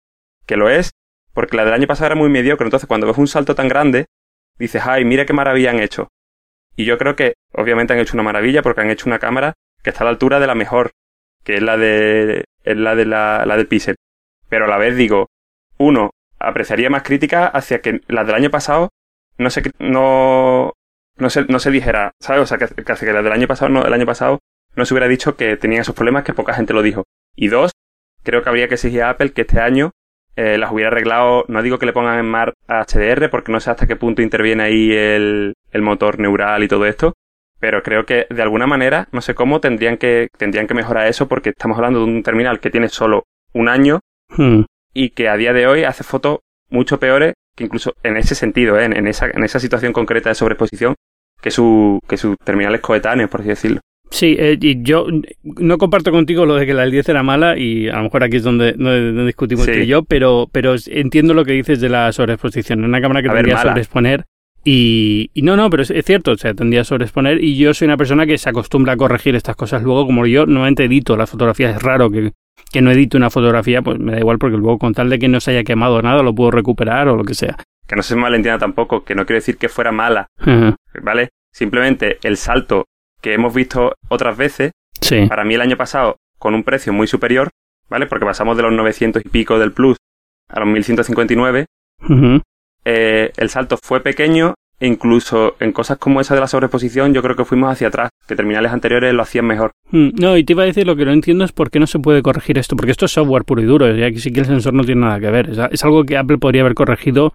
que 0.46 0.56
lo 0.56 0.68
es, 0.68 0.92
porque 1.32 1.56
la 1.56 1.64
del 1.64 1.74
año 1.74 1.86
pasado 1.86 2.06
era 2.06 2.14
muy 2.14 2.28
mediocre. 2.28 2.66
Entonces, 2.66 2.86
cuando 2.86 3.06
ves 3.06 3.18
un 3.18 3.28
salto 3.28 3.54
tan 3.54 3.68
grande, 3.68 4.06
dices, 4.58 4.82
ay, 4.84 5.04
mira 5.04 5.24
qué 5.24 5.32
maravilla 5.32 5.70
han 5.70 5.80
hecho. 5.80 6.08
Y 6.76 6.84
yo 6.84 6.98
creo 6.98 7.16
que, 7.16 7.34
obviamente, 7.52 7.94
han 7.94 7.98
hecho 7.98 8.14
una 8.14 8.22
maravilla 8.22 8.62
porque 8.62 8.82
han 8.82 8.90
hecho 8.90 9.08
una 9.08 9.18
cámara 9.18 9.54
que 9.82 9.90
está 9.90 10.04
a 10.04 10.06
la 10.06 10.10
altura 10.10 10.38
de 10.40 10.46
la 10.46 10.54
mejor, 10.54 10.92
que 11.44 11.56
es 11.56 11.62
la 11.62 11.76
de, 11.76 12.44
es 12.64 12.76
la 12.76 12.94
de 12.94 13.06
la, 13.06 13.44
la 13.46 13.56
del 13.56 13.68
Pixel. 13.68 13.96
Pero 14.48 14.66
a 14.66 14.68
la 14.68 14.78
vez 14.78 14.96
digo, 14.96 15.28
uno, 15.78 16.10
apreciaría 16.38 16.90
más 16.90 17.02
crítica 17.02 17.46
hacia 17.46 17.80
que 17.80 18.00
la 18.08 18.24
del 18.24 18.34
año 18.34 18.50
pasado 18.50 18.90
no 19.38 19.50
se, 19.50 19.62
no, 19.78 20.72
no 21.16 21.30
se, 21.30 21.44
no 21.44 21.58
se 21.58 21.70
dijera, 21.70 22.12
¿sabes? 22.20 22.42
O 22.42 22.46
sea, 22.46 22.58
que, 22.58 22.66
que 22.66 22.92
hacia 22.92 23.08
que 23.08 23.14
la 23.14 23.22
del 23.22 23.32
año 23.32 23.46
pasado, 23.46 23.70
no, 23.70 23.84
el 23.84 23.92
año 23.92 24.06
pasado 24.06 24.40
no 24.74 24.84
se 24.84 24.94
hubiera 24.94 25.08
dicho 25.08 25.36
que 25.36 25.56
tenían 25.56 25.82
esos 25.82 25.94
problemas 25.94 26.24
que 26.24 26.34
poca 26.34 26.54
gente 26.54 26.74
lo 26.74 26.82
dijo. 26.82 27.04
Y 27.36 27.48
dos, 27.48 27.72
creo 28.22 28.42
que 28.42 28.48
habría 28.48 28.68
que 28.68 28.74
exigir 28.74 29.02
a 29.02 29.10
Apple 29.10 29.32
que 29.32 29.42
este 29.42 29.60
año 29.60 29.90
eh, 30.36 30.56
las 30.58 30.72
hubiera 30.72 30.88
arreglado, 30.88 31.44
no 31.48 31.62
digo 31.62 31.78
que 31.78 31.86
le 31.86 31.92
pongan 31.92 32.18
en 32.18 32.26
mar 32.26 32.54
a 32.66 32.84
HDR, 32.84 33.28
porque 33.30 33.52
no 33.52 33.60
sé 33.60 33.70
hasta 33.70 33.86
qué 33.86 33.96
punto 33.96 34.22
interviene 34.22 34.62
ahí 34.62 34.92
el, 34.92 35.54
el 35.72 35.82
motor 35.82 36.18
neural 36.18 36.62
y 36.62 36.68
todo 36.68 36.86
esto, 36.86 37.14
pero 37.62 37.80
creo 37.84 38.04
que 38.04 38.26
de 38.28 38.42
alguna 38.42 38.66
manera, 38.66 39.06
no 39.12 39.20
sé 39.20 39.36
cómo, 39.36 39.60
tendrían 39.60 39.96
que, 39.96 40.26
tendrían 40.36 40.66
que 40.66 40.74
mejorar 40.74 41.06
eso 41.06 41.28
porque 41.28 41.50
estamos 41.50 41.76
hablando 41.78 42.00
de 42.00 42.06
un 42.06 42.22
terminal 42.24 42.58
que 42.58 42.70
tiene 42.70 42.88
solo 42.88 43.22
un 43.54 43.68
año 43.68 44.00
Hmm. 44.36 44.62
y 44.92 45.10
que 45.10 45.28
a 45.28 45.36
día 45.36 45.52
de 45.52 45.66
hoy 45.68 45.84
hace 45.84 46.02
fotos 46.02 46.38
mucho 46.70 46.98
peores 46.98 47.34
que 47.54 47.64
incluso 47.64 47.94
en 48.02 48.16
ese 48.16 48.34
sentido, 48.34 48.80
¿eh? 48.80 48.84
en, 48.86 48.96
en 48.96 49.06
esa, 49.06 49.26
en 49.26 49.44
esa 49.44 49.60
situación 49.60 49.92
concreta 49.92 50.30
de 50.30 50.34
sobreexposición, 50.34 50.94
que, 51.40 51.50
su, 51.52 52.00
que 52.08 52.16
sus 52.16 52.36
terminales 52.38 52.80
coetáneos, 52.80 53.30
por 53.30 53.40
así 53.42 53.50
decirlo. 53.50 53.80
Sí, 54.10 54.34
eh, 54.38 54.58
y 54.60 54.82
yo 54.82 55.06
no 55.42 55.78
comparto 55.78 56.10
contigo 56.10 56.44
lo 56.46 56.56
de 56.56 56.66
que 56.66 56.74
la 56.74 56.82
del 56.82 56.90
10 56.90 57.10
era 57.10 57.22
mala 57.22 57.56
y 57.56 57.88
a 57.88 57.96
lo 57.96 58.02
mejor 58.04 58.24
aquí 58.24 58.36
es 58.38 58.42
donde, 58.42 58.72
donde 58.72 59.24
discutimos 59.26 59.64
Sí. 59.66 59.72
tú 59.72 59.78
y 59.78 59.86
yo, 59.86 60.02
pero, 60.02 60.48
pero 60.50 60.74
entiendo 60.86 61.32
lo 61.34 61.44
que 61.44 61.52
dices 61.52 61.80
de 61.80 61.88
la 61.90 62.10
sobreexposición. 62.12 62.84
Una 62.84 63.00
cámara 63.00 63.22
que 63.22 63.28
A 63.28 63.32
ver, 63.32 63.38
tendría 63.42 63.54
a 63.54 63.58
mala. 63.58 63.70
sobreexponer 63.70 64.24
y, 64.64 65.30
y 65.34 65.42
no, 65.42 65.56
no, 65.56 65.70
pero 65.70 65.82
es, 65.82 65.90
es 65.90 66.04
cierto, 66.04 66.32
o 66.32 66.36
sea, 66.36 66.54
tendría 66.54 66.82
a 66.82 66.84
sobreexponer 66.84 67.42
y 67.42 67.56
yo 67.56 67.74
soy 67.74 67.86
una 67.86 67.96
persona 67.96 68.26
que 68.26 68.38
se 68.38 68.48
acostumbra 68.48 68.92
a 68.92 68.96
corregir 68.96 69.34
estas 69.34 69.56
cosas 69.56 69.82
luego, 69.82 70.06
como 70.06 70.26
yo 70.26 70.46
normalmente 70.46 70.84
edito 70.84 71.16
las 71.16 71.30
fotografías, 71.30 71.76
es 71.76 71.82
raro 71.82 72.10
que, 72.10 72.32
que 72.72 72.82
no 72.82 72.90
edite 72.90 73.16
una 73.16 73.30
fotografía, 73.30 73.82
pues 73.82 73.98
me 73.98 74.12
da 74.12 74.20
igual 74.20 74.38
porque 74.38 74.56
luego 74.56 74.78
con 74.78 74.94
tal 74.94 75.10
de 75.10 75.18
que 75.18 75.28
no 75.28 75.40
se 75.40 75.50
haya 75.52 75.64
quemado 75.64 76.00
nada 76.02 76.22
lo 76.22 76.34
puedo 76.34 76.50
recuperar 76.50 77.08
o 77.08 77.16
lo 77.16 77.24
que 77.24 77.34
sea. 77.34 77.56
Que 77.86 77.96
no 77.96 78.02
se 78.02 78.14
me 78.14 78.22
malentienda 78.22 78.58
tampoco, 78.58 79.04
que 79.04 79.14
no 79.14 79.26
quiero 79.26 79.38
decir 79.38 79.56
que 79.56 79.68
fuera 79.68 79.92
mala. 79.92 80.28
¿vale? 81.02 81.30
Simplemente 81.52 82.18
el 82.22 82.36
salto 82.36 82.86
que 83.20 83.34
hemos 83.34 83.54
visto 83.54 83.94
otras 84.08 84.36
veces, 84.36 84.72
Sí, 85.00 85.26
para 85.28 85.44
mí 85.44 85.54
el 85.54 85.60
año 85.60 85.76
pasado, 85.76 86.16
con 86.38 86.54
un 86.54 86.62
precio 86.62 86.92
muy 86.92 87.08
superior, 87.08 87.50
¿vale? 87.88 88.06
Porque 88.06 88.24
pasamos 88.24 88.56
de 88.56 88.62
los 88.62 88.72
900 88.72 89.24
y 89.24 89.28
pico 89.28 89.58
del 89.58 89.72
Plus 89.72 89.96
a 90.48 90.60
los 90.60 90.68
1159, 90.68 91.66
Ujú. 92.08 92.40
Eh, 92.84 93.30
el 93.36 93.48
salto 93.48 93.76
fue 93.82 94.00
pequeño 94.00 94.54
e 94.80 94.86
incluso 94.88 95.54
en 95.60 95.70
cosas 95.70 95.98
como 95.98 96.20
esa 96.20 96.34
de 96.34 96.40
la 96.40 96.48
sobreexposición 96.48 97.14
yo 97.14 97.22
creo 97.22 97.36
que 97.36 97.44
fuimos 97.44 97.70
hacia 97.70 97.86
atrás, 97.88 98.10
que 98.26 98.34
terminales 98.34 98.72
anteriores 98.72 99.14
lo 99.14 99.22
hacían 99.22 99.46
mejor. 99.46 99.70
Mm, 99.90 100.08
No, 100.20 100.36
y 100.36 100.42
te 100.44 100.54
iba 100.54 100.64
a 100.64 100.66
decir 100.66 100.86
lo 100.86 100.96
que 100.96 101.04
no 101.04 101.12
entiendo 101.12 101.44
es 101.44 101.52
por 101.52 101.70
qué 101.70 101.78
no 101.78 101.86
se 101.86 102.00
puede 102.00 102.20
corregir 102.22 102.58
esto, 102.58 102.74
porque 102.74 102.90
esto 102.90 103.04
es 103.04 103.12
software 103.12 103.44
puro 103.44 103.62
y 103.62 103.64
duro, 103.64 103.94
ya 103.94 104.10
que 104.10 104.18
sí 104.18 104.32
que 104.32 104.40
el 104.40 104.46
sensor 104.46 104.74
no 104.74 104.82
tiene 104.84 105.02
nada 105.02 105.20
que 105.20 105.30
ver. 105.30 105.50
Es, 105.70 105.84
algo 105.84 106.02
que 106.04 106.16
Apple 106.16 106.38
podría 106.38 106.62
haber 106.62 106.74
corregido 106.74 107.32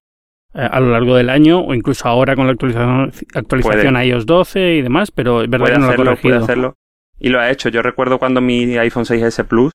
eh, 0.53 0.67
a 0.69 0.79
lo 0.81 0.91
largo 0.91 1.15
del 1.15 1.29
año 1.29 1.61
o 1.61 1.73
incluso 1.73 2.05
ahora 2.09 2.35
con 2.35 2.47
la 2.47 2.51
actualización, 2.53 3.11
actualización 3.33 3.95
a 3.95 4.03
iOS 4.03 4.25
12 4.25 4.75
y 4.75 4.81
demás, 4.81 5.11
pero 5.11 5.41
es 5.43 5.49
verdad 5.49 5.67
Puede 5.67 5.73
que 5.75 5.79
no 5.79 5.85
lo 5.85 5.91
ha 5.91 5.93
hacerlo, 5.93 6.05
puede 6.05 6.21
corregido. 6.21 6.43
hacerlo. 6.43 6.73
Y 7.19 7.29
lo 7.29 7.39
ha 7.39 7.49
hecho. 7.49 7.69
Yo 7.69 7.81
recuerdo 7.81 8.19
cuando 8.19 8.41
mi 8.41 8.77
iPhone 8.77 9.05
6S 9.05 9.45
Plus, 9.45 9.71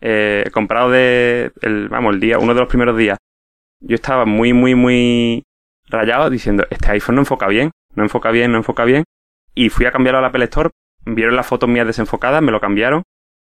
eh, 0.00 0.44
comprado 0.52 0.90
de, 0.90 1.50
el, 1.60 1.88
vamos, 1.88 2.14
el 2.14 2.20
día, 2.20 2.38
uno 2.38 2.54
de 2.54 2.60
los 2.60 2.68
primeros 2.68 2.96
días, 2.96 3.18
yo 3.86 3.94
estaba 3.94 4.24
muy, 4.24 4.52
muy, 4.52 4.74
muy 4.74 5.44
rayado 5.88 6.30
diciendo, 6.30 6.66
este 6.70 6.90
iPhone 6.92 7.16
no 7.16 7.22
enfoca 7.22 7.46
bien, 7.48 7.70
no 7.94 8.02
enfoca 8.02 8.30
bien, 8.30 8.50
no 8.52 8.58
enfoca 8.58 8.84
bien. 8.84 9.04
Y 9.54 9.68
fui 9.68 9.86
a 9.86 9.92
cambiarlo 9.92 10.18
al 10.18 10.24
Apple 10.24 10.44
Store, 10.44 10.70
vieron 11.06 11.36
las 11.36 11.46
fotos 11.46 11.68
mías 11.68 11.86
desenfocadas, 11.86 12.42
me 12.42 12.50
lo 12.52 12.60
cambiaron, 12.60 13.02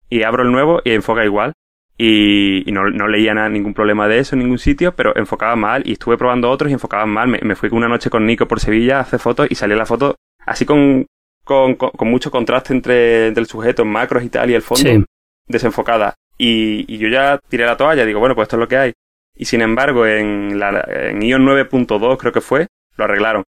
y 0.10 0.24
abro 0.24 0.44
el 0.44 0.52
nuevo 0.52 0.82
y 0.84 0.92
enfoca 0.92 1.24
igual. 1.24 1.54
Y, 1.98 2.68
y 2.70 2.74
no, 2.74 2.90
no 2.90 3.08
leía 3.08 3.34
nada, 3.34 3.48
ningún 3.48 3.74
problema 3.74 4.10
de 4.10 4.20
eso 4.20 4.36
en 4.36 4.40
ningún 4.42 4.58
sitio, 4.60 4.94
pero 4.96 5.16
enfocaba 5.16 5.56
mal 5.56 5.84
y 5.86 5.94
estuve 5.94 6.18
probando 6.18 6.50
otros 6.50 6.70
y 6.70 6.74
enfocaban 6.74 7.10
mal. 7.10 7.30
Me, 7.30 7.40
me 7.42 7.56
fui 7.56 7.70
una 7.72 7.88
noche 7.88 8.10
con 8.10 8.26
Nico 8.26 8.48
por 8.50 8.60
Sevilla 8.60 8.98
a 8.98 9.02
hacer 9.02 9.20
fotos 9.20 9.48
y 9.50 9.56
salía 9.56 9.78
la 9.78 9.86
foto 9.86 10.16
así 10.46 10.66
con, 10.66 11.06
con, 11.46 11.76
con, 11.76 11.92
con 11.92 12.10
mucho 12.10 12.32
contraste 12.32 12.74
entre, 12.74 13.28
entre 13.28 13.40
el 13.42 13.48
sujeto 13.48 13.84
en 13.84 13.90
macros 13.90 14.24
y 14.24 14.30
tal 14.30 14.50
y 14.50 14.56
el 14.56 14.62
fondo 14.62 14.90
Sí. 14.90 15.06
desenfocada. 15.48 16.16
Y, 16.38 16.84
y 16.94 16.98
yo 16.98 17.08
ya 17.08 17.40
tiré 17.48 17.66
la 17.66 17.78
toalla, 17.78 18.04
digo, 18.06 18.20
bueno, 18.20 18.36
pues 18.36 18.48
esto 18.48 18.58
es 18.58 18.60
lo 18.60 18.68
que 18.68 18.78
hay. 18.78 18.94
Y 19.36 19.46
sin 19.46 19.62
embargo, 19.62 20.06
en, 20.06 20.60
la, 20.60 20.86
en 20.88 21.22
iOS 21.22 21.42
9.2 21.42 22.18
creo 22.18 22.32
que 22.32 22.42
fue, 22.42 22.68
lo 22.96 23.04
arreglaron. 23.04 23.44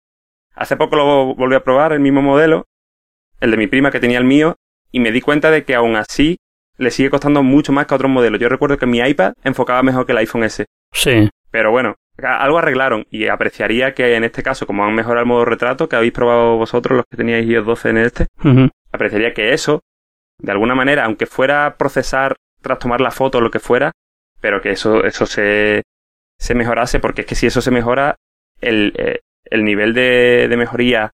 Hace 0.54 0.76
poco 0.76 0.96
lo 0.96 1.34
volví 1.34 1.54
a 1.54 1.64
probar, 1.64 1.92
el 1.92 2.00
mismo 2.00 2.22
modelo, 2.22 2.66
el 3.40 3.50
de 3.50 3.56
mi 3.56 3.66
prima 3.66 3.90
que 3.90 4.00
tenía 4.00 4.18
el 4.18 4.24
mío, 4.24 4.56
y 4.90 5.00
me 5.00 5.12
di 5.12 5.20
cuenta 5.20 5.50
de 5.50 5.64
que 5.64 5.74
aún 5.74 5.96
así 5.96 6.38
le 6.76 6.90
sigue 6.90 7.10
costando 7.10 7.42
mucho 7.42 7.72
más 7.72 7.86
que 7.86 7.94
a 7.94 7.96
otros 7.96 8.10
modelos. 8.10 8.40
Yo 8.40 8.48
recuerdo 8.48 8.78
que 8.78 8.86
mi 8.86 8.98
iPad 8.98 9.34
enfocaba 9.42 9.82
mejor 9.82 10.06
que 10.06 10.12
el 10.12 10.18
iPhone 10.18 10.44
S. 10.44 10.64
Sí. 10.92 11.28
Pero 11.50 11.70
bueno, 11.70 11.96
algo 12.22 12.58
arreglaron 12.58 13.06
y 13.10 13.26
apreciaría 13.28 13.94
que 13.94 14.14
en 14.14 14.24
este 14.24 14.42
caso, 14.42 14.66
como 14.66 14.84
han 14.84 14.94
mejorado 14.94 15.20
el 15.20 15.28
modo 15.28 15.44
retrato 15.44 15.88
que 15.88 15.96
habéis 15.96 16.12
probado 16.12 16.56
vosotros, 16.56 16.96
los 16.96 17.06
que 17.10 17.16
teníais 17.16 17.46
iOS 17.46 17.66
12 17.66 17.88
en 17.90 17.96
este, 17.98 18.26
apreciaría 18.92 19.34
que 19.34 19.52
eso, 19.52 19.82
de 20.38 20.52
alguna 20.52 20.74
manera, 20.74 21.04
aunque 21.04 21.26
fuera 21.26 21.76
procesar 21.76 22.36
tras 22.60 22.78
tomar 22.78 23.00
la 23.00 23.10
foto 23.10 23.38
o 23.38 23.40
lo 23.40 23.50
que 23.50 23.60
fuera, 23.60 23.92
pero 24.44 24.60
que 24.60 24.72
eso, 24.72 25.04
eso 25.04 25.24
se, 25.24 25.84
se 26.38 26.54
mejorase, 26.54 27.00
porque 27.00 27.22
es 27.22 27.26
que 27.26 27.34
si 27.34 27.46
eso 27.46 27.62
se 27.62 27.70
mejora, 27.70 28.16
el, 28.60 28.92
eh, 28.98 29.20
el 29.46 29.64
nivel 29.64 29.94
de, 29.94 30.48
de 30.50 30.56
mejoría 30.58 31.12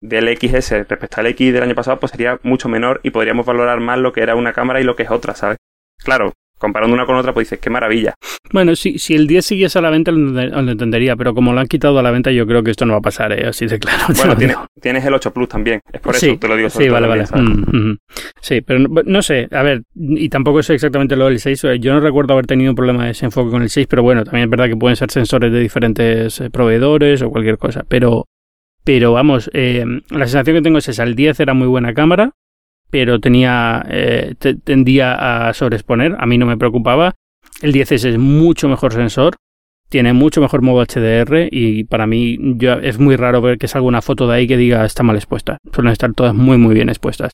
del 0.00 0.34
XS 0.34 0.70
respecto 0.88 1.20
al 1.20 1.26
X 1.26 1.52
del 1.52 1.64
año 1.64 1.74
pasado, 1.74 2.00
pues 2.00 2.12
sería 2.12 2.40
mucho 2.44 2.70
menor 2.70 3.00
y 3.02 3.10
podríamos 3.10 3.44
valorar 3.44 3.80
más 3.80 3.98
lo 3.98 4.14
que 4.14 4.22
era 4.22 4.36
una 4.36 4.54
cámara 4.54 4.80
y 4.80 4.84
lo 4.84 4.96
que 4.96 5.02
es 5.02 5.10
otra, 5.10 5.34
¿sabes? 5.34 5.58
Claro, 6.02 6.32
comparando 6.58 6.94
una 6.94 7.06
con 7.06 7.16
otra, 7.16 7.32
pues 7.32 7.46
dices, 7.48 7.58
qué 7.60 7.70
maravilla. 7.70 8.14
Bueno, 8.52 8.74
si, 8.76 8.98
si 8.98 9.14
el 9.14 9.26
10 9.26 9.44
siguiese 9.44 9.78
a 9.78 9.82
la 9.82 9.90
venta 9.90 10.10
lo, 10.12 10.18
ente- 10.30 10.48
lo 10.62 10.70
entendería, 10.70 11.16
pero 11.16 11.34
como 11.34 11.52
lo 11.52 11.60
han 11.60 11.66
quitado 11.66 11.98
a 11.98 12.02
la 12.02 12.10
venta 12.10 12.30
yo 12.30 12.46
creo 12.46 12.62
que 12.62 12.70
esto 12.70 12.86
no 12.86 12.92
va 12.94 12.98
a 12.98 13.02
pasar, 13.02 13.32
¿eh? 13.32 13.46
así 13.46 13.66
de 13.66 13.78
claro. 13.78 14.04
Bueno, 14.16 14.36
tienes, 14.80 15.04
el 15.04 15.14
8 15.14 15.32
Plus 15.32 15.48
también, 15.48 15.80
es 15.92 16.00
por 16.00 16.14
eso 16.16 16.26
sí, 16.26 16.36
te 16.36 16.48
lo 16.48 16.56
digo 16.56 16.70
sí, 16.70 16.88
vale, 16.88 17.06
vale. 17.06 17.24
Mm, 17.34 17.76
mm. 17.90 17.96
Sí, 18.40 18.60
pero 18.62 18.78
no, 18.80 19.02
no 19.04 19.22
sé, 19.22 19.48
a 19.50 19.62
ver, 19.62 19.82
y 19.94 20.28
tampoco 20.28 20.62
sé 20.62 20.74
exactamente 20.74 21.16
lo 21.16 21.26
del 21.26 21.38
6. 21.40 21.64
eh, 21.64 21.78
Yo 21.78 21.92
no 21.92 22.00
recuerdo 22.00 22.32
haber 22.34 22.46
tenido 22.46 22.70
un 22.70 22.76
problema 22.76 23.02
de 23.02 23.08
desenfoque 23.08 23.50
con 23.50 23.62
el 23.62 23.70
6, 23.70 23.86
pero 23.88 24.02
bueno, 24.02 24.24
también 24.24 24.44
es 24.44 24.50
verdad 24.50 24.68
que 24.68 24.76
pueden 24.76 24.96
ser 24.96 25.10
sensores 25.10 25.52
de 25.52 25.60
diferentes 25.60 26.40
eh, 26.40 26.50
proveedores 26.50 27.22
o 27.22 27.30
cualquier 27.30 27.58
cosa. 27.58 27.84
Pero, 27.88 28.24
pero 28.84 29.12
vamos, 29.12 29.50
eh, 29.52 29.84
la 30.10 30.26
sensación 30.26 30.56
que 30.56 30.62
tengo 30.62 30.78
es 30.78 30.88
esa. 30.88 31.02
El 31.02 31.14
10 31.16 31.40
era 31.40 31.54
muy 31.54 31.66
buena 31.66 31.92
cámara, 31.92 32.32
pero 32.90 33.20
tenía 33.20 33.84
eh, 33.88 34.34
te- 34.38 34.54
tendía 34.54 35.48
a 35.48 35.52
sobreexponer. 35.54 36.16
A 36.18 36.26
mí 36.26 36.38
no 36.38 36.46
me 36.46 36.56
preocupaba. 36.56 37.14
El 37.62 37.72
10S 37.72 38.08
es 38.08 38.18
mucho 38.18 38.68
mejor 38.68 38.92
sensor. 38.92 39.34
Tiene 39.88 40.12
mucho 40.12 40.40
mejor 40.40 40.62
modo 40.62 40.84
HDR 40.84 41.48
y 41.50 41.84
para 41.84 42.06
mí 42.08 42.38
yo, 42.56 42.72
es 42.74 42.98
muy 42.98 43.14
raro 43.16 43.40
ver 43.40 43.56
que 43.56 43.68
salga 43.68 43.86
una 43.86 44.02
foto 44.02 44.26
de 44.26 44.34
ahí 44.36 44.46
que 44.48 44.56
diga 44.56 44.84
está 44.84 45.02
mal 45.04 45.14
expuesta. 45.16 45.58
Suelen 45.72 45.92
estar 45.92 46.12
todas 46.12 46.34
muy 46.34 46.58
muy 46.58 46.74
bien 46.74 46.88
expuestas. 46.88 47.32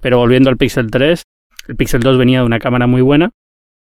Pero 0.00 0.18
volviendo 0.18 0.50
al 0.50 0.58
Pixel 0.58 0.90
3, 0.90 1.22
el 1.68 1.76
Pixel 1.76 2.02
2 2.02 2.18
venía 2.18 2.40
de 2.40 2.46
una 2.46 2.58
cámara 2.58 2.86
muy 2.86 3.00
buena. 3.00 3.30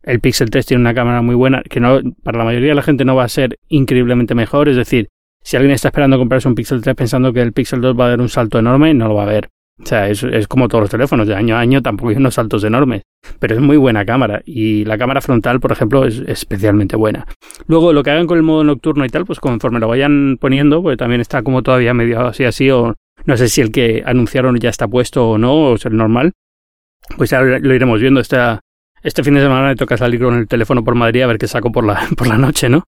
El 0.05 0.21
Pixel 0.21 0.51
3 0.51 0.65
tiene 0.67 0.81
una 0.83 0.95
cámara 0.95 1.21
muy 1.21 1.35
buena 1.35 1.63
que 1.69 1.81
no 1.81 1.99
para 2.23 2.39
la 2.39 2.45
mayoría 2.45 2.69
de 2.69 2.75
la 2.77 2.83
gente 2.83 3.05
no 3.05 3.17
va 3.17 3.25
a 3.25 3.29
ser 3.29 3.57
increíblemente 3.69 4.37
mejor. 4.37 4.69
Es 4.69 4.77
decir, 4.77 5.09
si 5.43 5.57
alguien 5.57 5.75
está 5.75 5.89
esperando 5.89 6.17
comprarse 6.17 6.47
un 6.47 6.55
Pixel 6.55 6.81
3 6.83 6.95
pensando 6.95 7.33
que 7.33 7.43
el 7.43 7.53
Pixel 7.53 7.81
2 7.81 7.99
va 7.99 8.07
a 8.07 8.11
dar 8.11 8.21
un 8.21 8.29
salto 8.29 8.61
enorme, 8.61 8.95
no 8.95 9.09
lo 9.09 9.15
va 9.17 9.25
a 9.25 9.27
ver. 9.27 9.49
O 9.83 9.85
sea, 9.85 10.09
es, 10.09 10.23
es 10.23 10.49
como 10.49 10.69
todos 10.69 10.83
los 10.83 10.91
teléfonos, 10.91 11.29
de 11.29 11.35
año 11.35 11.57
a 11.57 11.61
año 11.61 11.83
tampoco 11.83 12.09
hay 12.09 12.17
unos 12.17 12.35
saltos 12.35 12.65
enormes. 12.65 13.03
Pero 13.39 13.55
es 13.55 13.61
muy 13.61 13.77
buena 13.77 14.05
cámara. 14.05 14.43
Y 14.45 14.85
la 14.85 14.97
cámara 14.97 15.21
frontal, 15.21 15.61
por 15.61 15.73
ejemplo, 15.73 16.05
es 16.07 16.23
especialmente 16.27 16.97
buena. 16.97 17.27
Luego, 17.67 17.93
lo 17.93 18.03
que 18.03 18.11
hagan 18.11 18.27
con 18.27 18.39
el 18.39 18.43
modo 18.43 18.65
nocturno 18.65 19.05
y 19.05 19.09
tal, 19.09 19.27
pues 19.27 19.39
conforme 19.39 19.79
lo 19.79 19.89
vayan 19.89 20.39
poniendo, 20.41 20.83
pues 20.83 20.97
también 20.97 21.21
está 21.21 21.43
como 21.43 21.63
todavía 21.63 21.93
medio 21.93 22.21
así 22.21 22.45
así, 22.45 22.71
o 22.71 22.95
no 23.25 23.37
sé 23.37 23.49
si 23.49 23.61
el 23.61 23.71
que 23.71 24.03
anunciaron 24.07 24.59
ya 24.59 24.71
está 24.71 24.89
puesto 24.89 25.31
o 25.31 25.39
no, 25.39 25.53
o 25.53 25.75
es 25.75 25.85
el 25.85 25.97
normal. 25.97 26.33
Pues 27.17 27.31
ya 27.31 27.43
lo 27.43 27.75
iremos 27.75 28.01
viendo. 28.01 28.21
Esta, 28.21 28.61
este 29.03 29.23
fin 29.23 29.35
de 29.35 29.41
semana 29.43 29.69
me 29.69 29.77
toca 29.77 29.97
salir 29.97 30.21
con 30.21 30.35
el 30.35 30.49
teléfono 30.49 30.83
por 30.83 30.95
Madrid 30.95 31.23
a 31.23 31.27
ver 31.27 31.39
qué 31.39 31.49
saco 31.49 31.71
por 31.71 31.85
la, 31.85 32.09
por 32.17 32.27
la 32.27 32.39
noche, 32.39 32.69
¿no? 32.69 32.85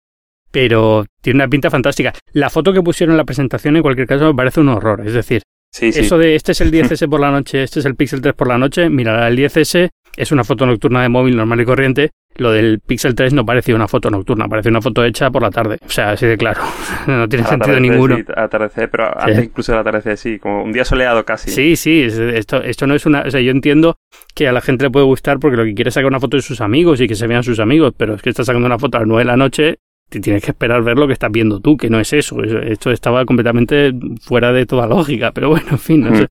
Pero 0.52 1.06
tiene 1.22 1.38
una 1.38 1.48
pinta 1.48 1.72
fantástica. 1.72 2.14
La 2.34 2.50
foto 2.50 2.74
que 2.74 2.82
pusieron 2.82 3.14
en 3.14 3.18
la 3.18 3.24
presentación, 3.24 3.76
en 3.76 3.82
cualquier 3.82 4.08
caso, 4.08 4.26
me 4.26 4.36
parece 4.36 4.60
un 4.60 4.70
horror. 4.70 5.02
Es 5.06 5.14
decir, 5.14 5.42
Sí, 5.74 5.92
sí. 5.92 6.02
eso 6.02 6.20
de 6.20 6.36
este 6.36 6.52
es 6.52 6.62
el 6.62 6.72
10S 6.72 7.10
por 7.10 7.20
la 7.20 7.32
noche, 7.32 7.64
este 7.64 7.80
es 7.80 7.86
el 7.88 7.96
Pixel 7.96 8.22
3 8.22 8.36
por 8.36 8.48
la 8.48 8.60
noche, 8.60 8.90
mira, 8.92 9.28
el 9.28 9.36
10S 9.38 9.90
es 10.16 10.32
una 10.32 10.44
foto 10.44 10.68
nocturna 10.68 11.02
de 11.02 11.10
móvil 11.10 11.36
normal 11.36 11.60
y 11.62 11.66
corriente. 11.66 12.12
Lo 12.36 12.52
del 12.52 12.80
Pixel 12.80 13.14
3 13.14 13.34
no 13.34 13.46
parecía 13.46 13.76
una 13.76 13.88
foto 13.88 14.10
nocturna, 14.10 14.48
parece 14.48 14.70
una 14.70 14.82
foto 14.82 15.04
hecha 15.04 15.30
por 15.30 15.42
la 15.44 15.50
tarde. 15.52 15.78
O 15.86 15.90
sea, 15.90 16.12
así 16.12 16.26
de 16.26 16.36
claro. 16.38 16.62
No 17.08 17.28
tiene 17.30 17.46
sentido 17.46 17.80
ninguno. 17.80 18.18
sí, 18.18 18.24
atardecer, 18.36 18.90
pero 18.90 19.20
antes 19.20 19.46
incluso 19.46 19.72
del 19.72 19.82
atardecer, 19.82 20.18
sí, 20.18 20.40
como 20.40 20.64
un 20.64 20.72
día 20.72 20.84
soleado 20.86 21.24
casi. 21.26 21.50
Sí, 21.52 21.76
sí, 21.76 22.04
es- 22.04 22.18
esto, 22.18 22.62
esto 22.64 22.86
no 22.88 22.94
es 22.96 23.06
una... 23.08 23.22
O 23.22 23.32
sea, 23.32 23.40
yo 23.42 23.52
entiendo 23.52 23.98
que 24.36 24.48
a 24.48 24.52
la 24.52 24.62
gente 24.62 24.86
le 24.86 24.90
puede 24.92 25.06
gustar 25.06 25.40
porque 25.40 25.58
lo 25.58 25.64
que 25.64 25.74
quiere 25.76 25.90
es 25.90 25.94
sacar 25.96 26.08
una 26.08 26.20
foto 26.20 26.38
de 26.38 26.42
sus 26.44 26.60
amigos 26.62 27.02
y 27.02 27.08
que 27.08 27.14
se 27.16 27.28
vean 27.28 27.44
sus 27.44 27.60
amigos, 27.60 27.94
pero 27.98 28.16
es 28.16 28.22
que 28.24 28.30
estás 28.32 28.46
sacando 28.48 28.66
una 28.66 28.80
foto 28.80 28.98
a 28.98 29.02
las 29.02 29.08
9 29.08 29.22
de 29.22 29.26
la 29.26 29.38
noche 29.38 29.78
te 30.14 30.20
tienes 30.22 30.44
que 30.44 30.52
esperar 30.52 30.82
ver 30.84 30.98
lo 30.98 31.08
que 31.08 31.14
estás 31.14 31.32
viendo 31.32 31.60
tú, 31.60 31.76
que 31.78 31.90
no 31.90 32.00
es 32.00 32.14
eso. 32.14 32.42
Esto 32.44 32.92
estaba 32.92 33.26
completamente 33.26 33.92
fuera 34.22 34.52
de 34.54 34.66
toda 34.66 34.88
lógica, 34.88 35.32
pero 35.32 35.50
bueno, 35.50 35.68
en 35.72 35.80
fin, 35.80 36.02
no 36.02 36.16
sé. 36.16 36.28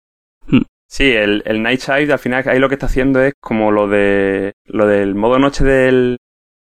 Sí, 0.89 1.11
el, 1.11 1.43
el 1.47 1.63
Night 1.63 1.81
Sight 1.81 2.11
al 2.11 2.19
final 2.19 2.45
ahí 2.47 2.59
lo 2.59 2.69
que 2.69 2.75
está 2.75 2.85
haciendo 2.87 3.23
es 3.23 3.33
como 3.41 3.71
lo 3.71 3.89
de 3.89 4.53
lo 4.67 4.87
del 4.87 5.15
modo 5.15 5.39
noche 5.39 5.65
del, 5.65 6.19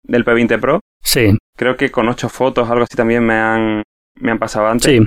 del 0.04 0.24
P20 0.24 0.60
Pro. 0.60 0.80
Sí, 1.02 1.36
Creo 1.56 1.76
que 1.76 1.90
con 1.90 2.08
ocho 2.08 2.28
fotos, 2.28 2.70
algo 2.70 2.84
así 2.84 2.96
también 2.96 3.24
me 3.24 3.34
han, 3.34 3.82
me 4.20 4.30
han 4.30 4.38
pasado 4.38 4.68
antes. 4.68 4.86
sí. 4.90 5.00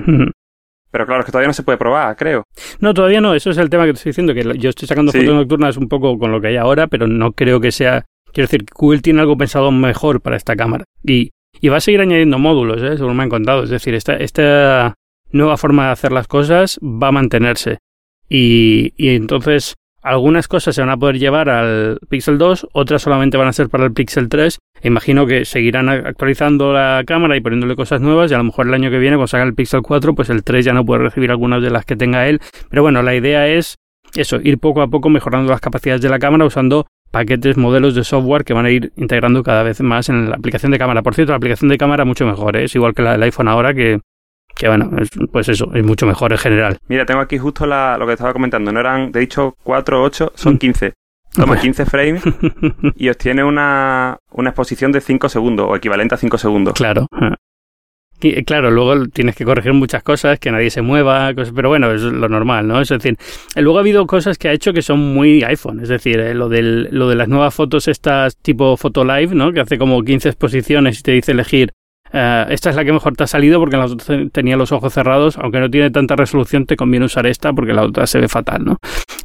Pero 0.90 1.04
claro, 1.06 1.20
es 1.20 1.26
que 1.26 1.32
todavía 1.32 1.48
no 1.48 1.52
se 1.54 1.62
puede 1.62 1.76
probar, 1.76 2.16
creo. 2.16 2.44
No, 2.80 2.94
todavía 2.94 3.20
no, 3.20 3.34
eso 3.34 3.50
es 3.50 3.58
el 3.58 3.68
tema 3.68 3.84
que 3.84 3.92
te 3.92 3.96
estoy 3.98 4.10
diciendo, 4.10 4.32
que 4.32 4.58
yo 4.58 4.70
estoy 4.70 4.88
sacando 4.88 5.12
Sí. 5.12 5.20
fotos 5.20 5.34
nocturnas 5.34 5.76
un 5.76 5.86
poco 5.88 6.18
con 6.18 6.32
lo 6.32 6.40
que 6.40 6.48
hay 6.48 6.56
ahora, 6.56 6.86
pero 6.86 7.06
no 7.06 7.32
creo 7.32 7.60
que 7.60 7.72
sea... 7.72 8.06
Quiero 8.32 8.46
decir, 8.46 8.64
Google 8.74 9.00
tiene 9.00 9.20
algo 9.20 9.36
pensado 9.36 9.70
mejor 9.70 10.22
para 10.22 10.36
esta 10.36 10.56
cámara. 10.56 10.84
Y, 11.04 11.30
y 11.60 11.68
va 11.68 11.78
a 11.78 11.80
seguir 11.80 12.00
añadiendo 12.00 12.38
módulos, 12.38 12.82
¿eh? 12.82 12.96
según 12.96 13.16
me 13.16 13.24
han 13.24 13.28
contado. 13.28 13.64
Es 13.64 13.70
decir, 13.70 13.94
esta, 13.94 14.16
esta, 14.16 14.94
nueva 15.30 15.56
forma 15.58 15.86
de 15.86 15.92
hacer 15.92 16.12
las 16.12 16.26
cosas 16.26 16.78
va 16.82 17.08
a 17.08 17.12
mantenerse. 17.12 17.78
Y, 18.28 18.92
y 18.96 19.14
entonces 19.14 19.74
algunas 20.02 20.48
cosas 20.48 20.74
se 20.74 20.80
van 20.80 20.90
a 20.90 20.96
poder 20.96 21.18
llevar 21.18 21.50
al 21.50 21.98
Pixel 22.08 22.38
2, 22.38 22.68
otras 22.72 23.02
solamente 23.02 23.36
van 23.36 23.48
a 23.48 23.52
ser 23.52 23.68
para 23.68 23.84
el 23.84 23.92
Pixel 23.92 24.28
3. 24.28 24.58
Imagino 24.84 25.26
que 25.26 25.44
seguirán 25.44 25.88
actualizando 25.88 26.72
la 26.72 27.02
cámara 27.06 27.36
y 27.36 27.40
poniéndole 27.40 27.74
cosas 27.76 28.00
nuevas 28.00 28.30
y 28.30 28.34
a 28.34 28.38
lo 28.38 28.44
mejor 28.44 28.68
el 28.68 28.74
año 28.74 28.90
que 28.90 28.98
viene 28.98 29.16
cuando 29.16 29.28
salga 29.28 29.46
el 29.46 29.54
Pixel 29.54 29.82
4 29.82 30.14
pues 30.14 30.30
el 30.30 30.44
3 30.44 30.64
ya 30.64 30.72
no 30.72 30.84
puede 30.84 31.02
recibir 31.02 31.30
algunas 31.30 31.62
de 31.62 31.70
las 31.70 31.84
que 31.84 31.96
tenga 31.96 32.28
él. 32.28 32.40
Pero 32.70 32.82
bueno, 32.82 33.02
la 33.02 33.14
idea 33.14 33.48
es 33.48 33.76
eso, 34.14 34.40
ir 34.42 34.58
poco 34.58 34.82
a 34.82 34.88
poco 34.88 35.10
mejorando 35.10 35.50
las 35.50 35.60
capacidades 35.60 36.00
de 36.00 36.08
la 36.08 36.18
cámara 36.18 36.46
usando 36.46 36.86
paquetes, 37.18 37.56
modelos 37.56 37.96
de 37.96 38.04
software 38.04 38.44
que 38.44 38.54
van 38.54 38.66
a 38.66 38.70
ir 38.70 38.92
integrando 38.96 39.42
cada 39.42 39.64
vez 39.64 39.80
más 39.80 40.08
en 40.08 40.30
la 40.30 40.36
aplicación 40.36 40.70
de 40.70 40.78
cámara. 40.78 41.02
Por 41.02 41.16
cierto, 41.16 41.32
la 41.32 41.38
aplicación 41.38 41.68
de 41.68 41.76
cámara 41.76 42.04
mucho 42.04 42.24
mejor, 42.24 42.56
¿eh? 42.56 42.64
es 42.64 42.74
igual 42.76 42.94
que 42.94 43.02
la 43.02 43.12
del 43.12 43.24
iPhone 43.24 43.48
ahora 43.48 43.74
que, 43.74 43.98
que 44.54 44.68
bueno, 44.68 44.88
pues 45.32 45.48
eso, 45.48 45.70
es 45.74 45.84
mucho 45.84 46.06
mejor 46.06 46.30
en 46.30 46.38
general. 46.38 46.78
Mira, 46.86 47.04
tengo 47.04 47.20
aquí 47.20 47.36
justo 47.36 47.66
lo 47.66 48.06
que 48.06 48.12
estaba 48.12 48.32
comentando, 48.32 48.70
no 48.70 48.78
eran, 48.78 49.10
de 49.10 49.18
dicho, 49.20 49.56
4 49.64 50.00
o 50.00 50.04
8, 50.04 50.32
son 50.36 50.58
15. 50.58 50.88
Mm. 50.88 51.40
Toma 51.40 51.56
15 51.60 51.86
frames 51.86 52.22
y 52.94 53.08
obtiene 53.08 53.42
una, 53.42 54.16
una 54.30 54.50
exposición 54.50 54.92
de 54.92 55.00
5 55.00 55.28
segundos 55.28 55.66
o 55.68 55.74
equivalente 55.74 56.14
a 56.14 56.18
5 56.18 56.38
segundos. 56.38 56.74
Claro. 56.74 57.08
Claro, 58.46 58.70
luego 58.70 59.06
tienes 59.06 59.36
que 59.36 59.44
corregir 59.44 59.72
muchas 59.72 60.02
cosas, 60.02 60.38
que 60.38 60.50
nadie 60.50 60.70
se 60.70 60.82
mueva, 60.82 61.32
pero 61.54 61.68
bueno, 61.68 61.92
es 61.92 62.02
lo 62.02 62.28
normal, 62.28 62.66
¿no? 62.66 62.80
Es 62.80 62.88
decir, 62.88 63.16
luego 63.54 63.78
ha 63.78 63.80
habido 63.80 64.06
cosas 64.06 64.38
que 64.38 64.48
ha 64.48 64.52
hecho 64.52 64.72
que 64.72 64.82
son 64.82 65.14
muy 65.14 65.42
iPhone, 65.44 65.80
es 65.80 65.88
decir, 65.88 66.18
eh, 66.18 66.34
lo, 66.34 66.48
del, 66.48 66.88
lo 66.90 67.08
de 67.08 67.14
las 67.14 67.28
nuevas 67.28 67.54
fotos 67.54 67.86
estas 67.86 68.36
tipo 68.36 68.76
Photo 68.76 69.04
Live, 69.04 69.34
¿no? 69.34 69.52
Que 69.52 69.60
hace 69.60 69.78
como 69.78 70.02
15 70.02 70.30
exposiciones 70.30 70.98
y 71.00 71.02
te 71.02 71.12
dice 71.12 71.32
elegir 71.32 71.72
eh, 72.12 72.46
esta 72.50 72.70
es 72.70 72.76
la 72.76 72.84
que 72.84 72.92
mejor 72.92 73.14
te 73.16 73.24
ha 73.24 73.26
salido 73.26 73.60
porque 73.60 73.76
la 73.76 73.86
otra 73.86 74.16
tenía 74.32 74.56
los 74.56 74.72
ojos 74.72 74.92
cerrados, 74.92 75.36
aunque 75.38 75.60
no 75.60 75.70
tiene 75.70 75.90
tanta 75.90 76.16
resolución, 76.16 76.66
te 76.66 76.76
conviene 76.76 77.06
usar 77.06 77.26
esta 77.26 77.52
porque 77.52 77.72
la 77.72 77.82
otra 77.82 78.06
se 78.06 78.18
ve 78.20 78.28
fatal, 78.28 78.64
¿no? 78.64 78.78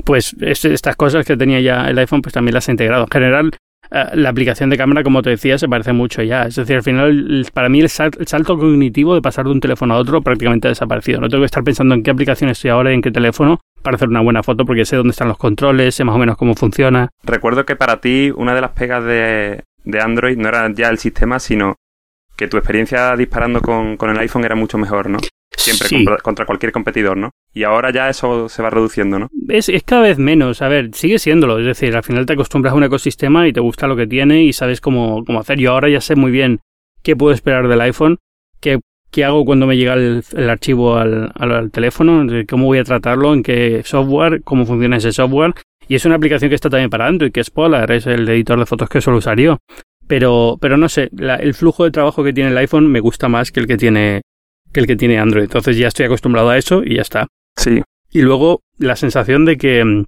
Pues 0.05 0.35
estas 0.41 0.95
cosas 0.95 1.25
que 1.25 1.37
tenía 1.37 1.59
ya 1.61 1.89
el 1.89 1.97
iPhone, 1.97 2.21
pues 2.21 2.33
también 2.33 2.55
las 2.55 2.67
ha 2.67 2.71
integrado. 2.71 3.03
En 3.03 3.11
general, 3.11 3.51
eh, 3.53 3.57
la 3.93 4.29
aplicación 4.29 4.71
de 4.71 4.77
cámara, 4.77 5.03
como 5.03 5.21
te 5.21 5.29
decía, 5.29 5.57
se 5.57 5.67
parece 5.67 5.93
mucho 5.93 6.23
ya. 6.23 6.43
Es 6.43 6.55
decir, 6.55 6.75
al 6.75 6.83
final, 6.83 7.45
para 7.53 7.69
mí 7.69 7.79
el, 7.79 7.89
salto 7.89 8.57
cognitivo 8.57 9.13
de 9.13 9.21
pasar 9.21 9.45
de 9.45 9.51
un 9.51 9.59
teléfono 9.59 9.93
a 9.93 9.97
otro 9.97 10.21
prácticamente 10.21 10.67
ha 10.67 10.69
desaparecido. 10.69 11.21
No 11.21 11.29
tengo 11.29 11.43
que 11.43 11.47
estar 11.47 11.63
pensando 11.63 11.93
en 11.93 12.01
qué 12.01 12.09
aplicación 12.09 12.49
estoy 12.49 12.71
ahora 12.71 12.91
y 12.91 12.95
en 12.95 13.01
qué 13.01 13.11
teléfono 13.11 13.59
para 13.83 13.95
hacer 13.95 14.07
una 14.07 14.21
buena 14.21 14.41
foto 14.41 14.65
porque 14.65 14.85
sé 14.85 14.95
dónde 14.95 15.11
están 15.11 15.27
los 15.27 15.37
controles, 15.37 15.93
sé 15.93 16.03
más 16.03 16.15
o 16.15 16.17
menos 16.17 16.37
cómo 16.37 16.55
funciona. 16.55 17.09
Recuerdo 17.23 17.65
que 17.65 17.75
para 17.75 18.01
ti 18.01 18.31
una 18.35 18.55
de 18.55 18.61
las 18.61 18.71
pegas 18.71 19.03
de, 19.03 19.63
de 19.83 20.01
Android 20.01 20.37
no 20.37 20.47
era 20.47 20.71
ya 20.73 20.89
el 20.89 20.97
sistema, 20.97 21.39
sino 21.39 21.75
que 22.35 22.47
tu 22.47 22.57
experiencia 22.57 23.15
disparando 23.15 23.61
con, 23.61 23.97
con 23.97 24.09
el 24.09 24.17
iPhone 24.17 24.45
era 24.45 24.55
mucho 24.55 24.77
mejor, 24.79 25.09
¿no? 25.09 25.19
Siempre 25.57 26.05
contra, 26.21 26.45
cualquier 26.45 26.71
competidor, 26.71 27.17
¿no? 27.17 27.31
Y 27.53 27.63
ahora 27.63 27.91
ya 27.91 28.09
eso 28.09 28.49
se 28.49 28.61
va 28.61 28.69
reduciendo, 28.69 29.19
¿no? 29.19 29.29
Es, 29.47 29.69
es 29.69 29.83
cada 29.83 30.01
vez 30.01 30.17
menos, 30.17 30.61
a 30.61 30.67
ver, 30.67 30.89
sigue 30.93 31.19
siéndolo, 31.19 31.59
es 31.59 31.65
decir, 31.65 31.95
al 31.95 32.03
final 32.03 32.25
te 32.25 32.33
acostumbras 32.33 32.73
a 32.73 32.75
un 32.75 32.83
ecosistema 32.83 33.47
y 33.47 33.53
te 33.53 33.59
gusta 33.59 33.87
lo 33.87 33.95
que 33.95 34.07
tiene 34.07 34.43
y 34.43 34.53
sabes 34.53 34.81
cómo, 34.81 35.23
cómo 35.25 35.39
hacer. 35.39 35.59
Yo 35.59 35.71
ahora 35.71 35.89
ya 35.89 36.01
sé 36.01 36.15
muy 36.15 36.31
bien 36.31 36.59
qué 37.03 37.15
puedo 37.15 37.33
esperar 37.33 37.67
del 37.67 37.81
iPhone, 37.81 38.17
qué, 38.59 38.79
qué 39.11 39.23
hago 39.23 39.45
cuando 39.45 39.67
me 39.67 39.77
llega 39.77 39.93
el, 39.93 40.23
archivo 40.49 40.97
al, 40.97 41.31
al, 41.35 41.71
teléfono, 41.71 42.25
cómo 42.49 42.65
voy 42.65 42.79
a 42.79 42.83
tratarlo, 42.83 43.33
en 43.33 43.43
qué 43.43 43.83
software, 43.85 44.41
cómo 44.43 44.65
funciona 44.65 44.97
ese 44.97 45.11
software. 45.11 45.53
Y 45.87 45.95
es 45.95 46.05
una 46.05 46.15
aplicación 46.15 46.49
que 46.49 46.55
está 46.55 46.69
también 46.69 46.89
para 46.89 47.07
Android, 47.07 47.31
que 47.31 47.41
es 47.41 47.49
Polar, 47.49 47.91
es 47.91 48.07
el 48.07 48.27
editor 48.27 48.57
de 48.57 48.65
fotos 48.65 48.89
que 48.89 49.01
suelo 49.01 49.19
usar 49.19 49.37
yo. 49.39 49.59
Pero, 50.07 50.57
pero 50.59 50.77
no 50.77 50.89
sé, 50.89 51.09
el 51.39 51.53
flujo 51.53 51.83
de 51.83 51.91
trabajo 51.91 52.23
que 52.23 52.33
tiene 52.33 52.49
el 52.49 52.57
iPhone 52.57 52.91
me 52.91 52.99
gusta 52.99 53.29
más 53.29 53.51
que 53.51 53.59
el 53.59 53.67
que 53.67 53.77
tiene 53.77 54.21
que 54.73 54.79
el 54.79 54.87
que 54.87 54.95
tiene 54.95 55.19
Android. 55.19 55.43
Entonces 55.43 55.77
ya 55.77 55.87
estoy 55.87 56.05
acostumbrado 56.05 56.49
a 56.49 56.57
eso 56.57 56.83
y 56.83 56.95
ya 56.95 57.01
está. 57.01 57.27
Sí. 57.55 57.81
Y 58.11 58.21
luego 58.21 58.61
la 58.77 58.95
sensación 58.95 59.45
de 59.45 59.57
que, 59.57 60.05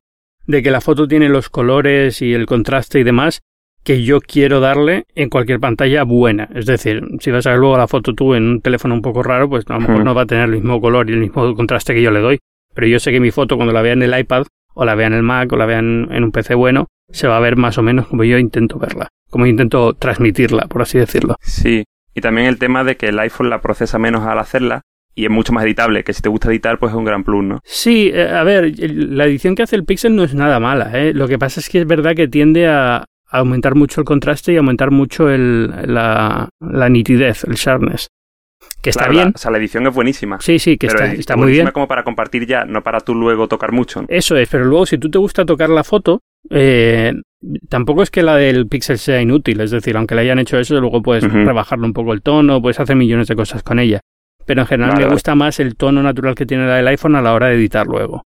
de 0.47 0.63
que 0.63 0.71
la 0.71 0.81
foto 0.81 1.07
tiene 1.07 1.29
los 1.29 1.49
colores 1.49 2.21
y 2.21 2.33
el 2.33 2.45
contraste 2.45 2.99
y 2.99 3.03
demás 3.03 3.41
que 3.83 4.03
yo 4.03 4.19
quiero 4.19 4.59
darle 4.59 5.05
en 5.13 5.29
cualquier 5.29 5.59
pantalla 5.59 6.03
buena. 6.03 6.49
Es 6.55 6.65
decir, 6.65 7.03
si 7.19 7.29
vas 7.29 7.45
a 7.45 7.51
ver 7.51 7.59
luego 7.59 7.77
la 7.77 7.87
foto 7.87 8.13
tú 8.13 8.33
en 8.33 8.43
un 8.47 8.61
teléfono 8.61 8.95
un 8.95 9.03
poco 9.03 9.21
raro, 9.21 9.47
pues 9.47 9.63
a 9.67 9.73
lo 9.73 9.81
mejor 9.81 10.03
no 10.03 10.15
va 10.15 10.23
a 10.23 10.25
tener 10.25 10.45
el 10.45 10.55
mismo 10.55 10.81
color 10.81 11.07
y 11.09 11.13
el 11.13 11.19
mismo 11.19 11.53
contraste 11.55 11.93
que 11.93 12.01
yo 12.01 12.09
le 12.09 12.19
doy. 12.19 12.39
Pero 12.73 12.87
yo 12.87 12.99
sé 12.99 13.11
que 13.11 13.19
mi 13.19 13.29
foto 13.29 13.57
cuando 13.57 13.73
la 13.73 13.83
vea 13.83 13.93
en 13.93 14.01
el 14.01 14.17
iPad 14.17 14.47
o 14.73 14.85
la 14.85 14.95
vea 14.95 15.07
en 15.07 15.13
el 15.13 15.21
Mac 15.21 15.53
o 15.53 15.55
la 15.55 15.67
vea 15.67 15.79
en, 15.79 16.07
en 16.11 16.23
un 16.23 16.31
PC 16.31 16.55
bueno, 16.55 16.87
se 17.11 17.27
va 17.27 17.37
a 17.37 17.39
ver 17.39 17.57
más 17.57 17.77
o 17.77 17.83
menos 17.83 18.07
como 18.07 18.23
yo 18.23 18.39
intento 18.39 18.79
verla, 18.79 19.09
como 19.29 19.45
intento 19.45 19.93
transmitirla, 19.93 20.67
por 20.67 20.81
así 20.81 20.97
decirlo. 20.97 21.35
Sí, 21.41 21.83
y 22.15 22.21
también 22.21 22.47
el 22.47 22.57
tema 22.57 22.83
de 22.83 22.97
que 22.97 23.09
el 23.09 23.19
iPhone 23.19 23.49
la 23.49 23.61
procesa 23.61 23.99
menos 23.99 24.25
al 24.25 24.39
hacerla 24.39 24.81
y 25.13 25.25
es 25.25 25.31
mucho 25.31 25.53
más 25.53 25.63
editable, 25.63 26.03
que 26.03 26.13
si 26.13 26.21
te 26.21 26.29
gusta 26.29 26.49
editar, 26.49 26.79
pues 26.79 26.91
es 26.91 26.97
un 26.97 27.05
gran 27.05 27.23
plus, 27.23 27.43
¿no? 27.43 27.59
Sí, 27.63 28.11
eh, 28.13 28.29
a 28.29 28.43
ver, 28.43 28.73
la 28.79 29.25
edición 29.25 29.55
que 29.55 29.63
hace 29.63 29.75
el 29.75 29.85
Pixel 29.85 30.15
no 30.15 30.23
es 30.23 30.33
nada 30.33 30.59
mala, 30.59 30.91
¿eh? 30.93 31.13
Lo 31.13 31.27
que 31.27 31.39
pasa 31.39 31.59
es 31.59 31.69
que 31.69 31.79
es 31.81 31.87
verdad 31.87 32.15
que 32.15 32.27
tiende 32.27 32.67
a, 32.67 33.05
aumentar 33.27 33.75
mucho 33.75 34.01
el 34.01 34.05
contraste 34.05 34.53
y 34.53 34.57
aumentar 34.57 34.91
mucho 34.91 35.29
el, 35.29 35.67
la, 35.67 36.49
la 36.59 36.89
nitidez, 36.89 37.43
el 37.45 37.55
sharpness. 37.55 38.07
Que 38.85 38.91
está 38.91 39.09
bien. 39.09 39.31
o 39.33 39.37
sea, 39.39 39.49
la 39.49 39.57
edición 39.57 39.87
es 39.87 39.95
buenísima. 39.95 40.39
Sí, 40.41 40.59
sí, 40.59 40.77
que 40.77 40.85
está, 40.85 41.11
está 41.11 41.35
muy 41.35 41.51
bien. 41.51 41.71
como 41.71 41.87
para 41.87 42.03
compartir 42.03 42.45
ya, 42.45 42.65
no 42.65 42.83
para 42.83 42.99
tú 42.99 43.15
luego 43.15 43.47
tocar 43.47 43.71
mucho. 43.71 44.05
Eso 44.07 44.37
es, 44.37 44.47
pero 44.47 44.63
luego 44.63 44.85
si 44.85 44.99
tú 44.99 45.09
te 45.09 45.17
gusta 45.17 45.43
tocar 45.43 45.71
la 45.71 45.83
foto, 45.83 46.21
eh, 46.51 47.11
tampoco 47.67 48.03
es 48.03 48.11
que 48.11 48.21
la 48.21 48.35
del 48.35 48.67
Pixel 48.67 48.99
sea 48.99 49.19
inútil, 49.19 49.59
es 49.61 49.71
decir, 49.71 49.97
aunque 49.97 50.13
le 50.13 50.21
hayan 50.21 50.37
hecho 50.37 50.59
eso, 50.59 50.79
luego 50.79 51.01
puedes 51.01 51.23
rebajarle 51.23 51.83
un 51.83 51.93
poco 51.93 52.13
el 52.13 52.21
tono, 52.21 52.61
puedes 52.61 52.79
hacer 52.79 52.95
millones 52.95 53.27
de 53.27 53.35
cosas 53.35 53.63
con 53.63 53.79
ella. 53.79 54.01
Pero 54.45 54.61
en 54.61 54.67
general 54.67 54.97
me 54.97 55.07
gusta 55.07 55.33
más 55.33 55.59
el 55.59 55.75
tono 55.75 56.03
natural 56.03 56.35
que 56.35 56.45
tiene 56.45 56.67
la 56.67 56.75
del 56.75 56.87
iPhone 56.87 57.15
a 57.15 57.23
la 57.23 57.33
hora 57.33 57.47
de 57.47 57.55
editar 57.55 57.87
luego. 57.87 58.21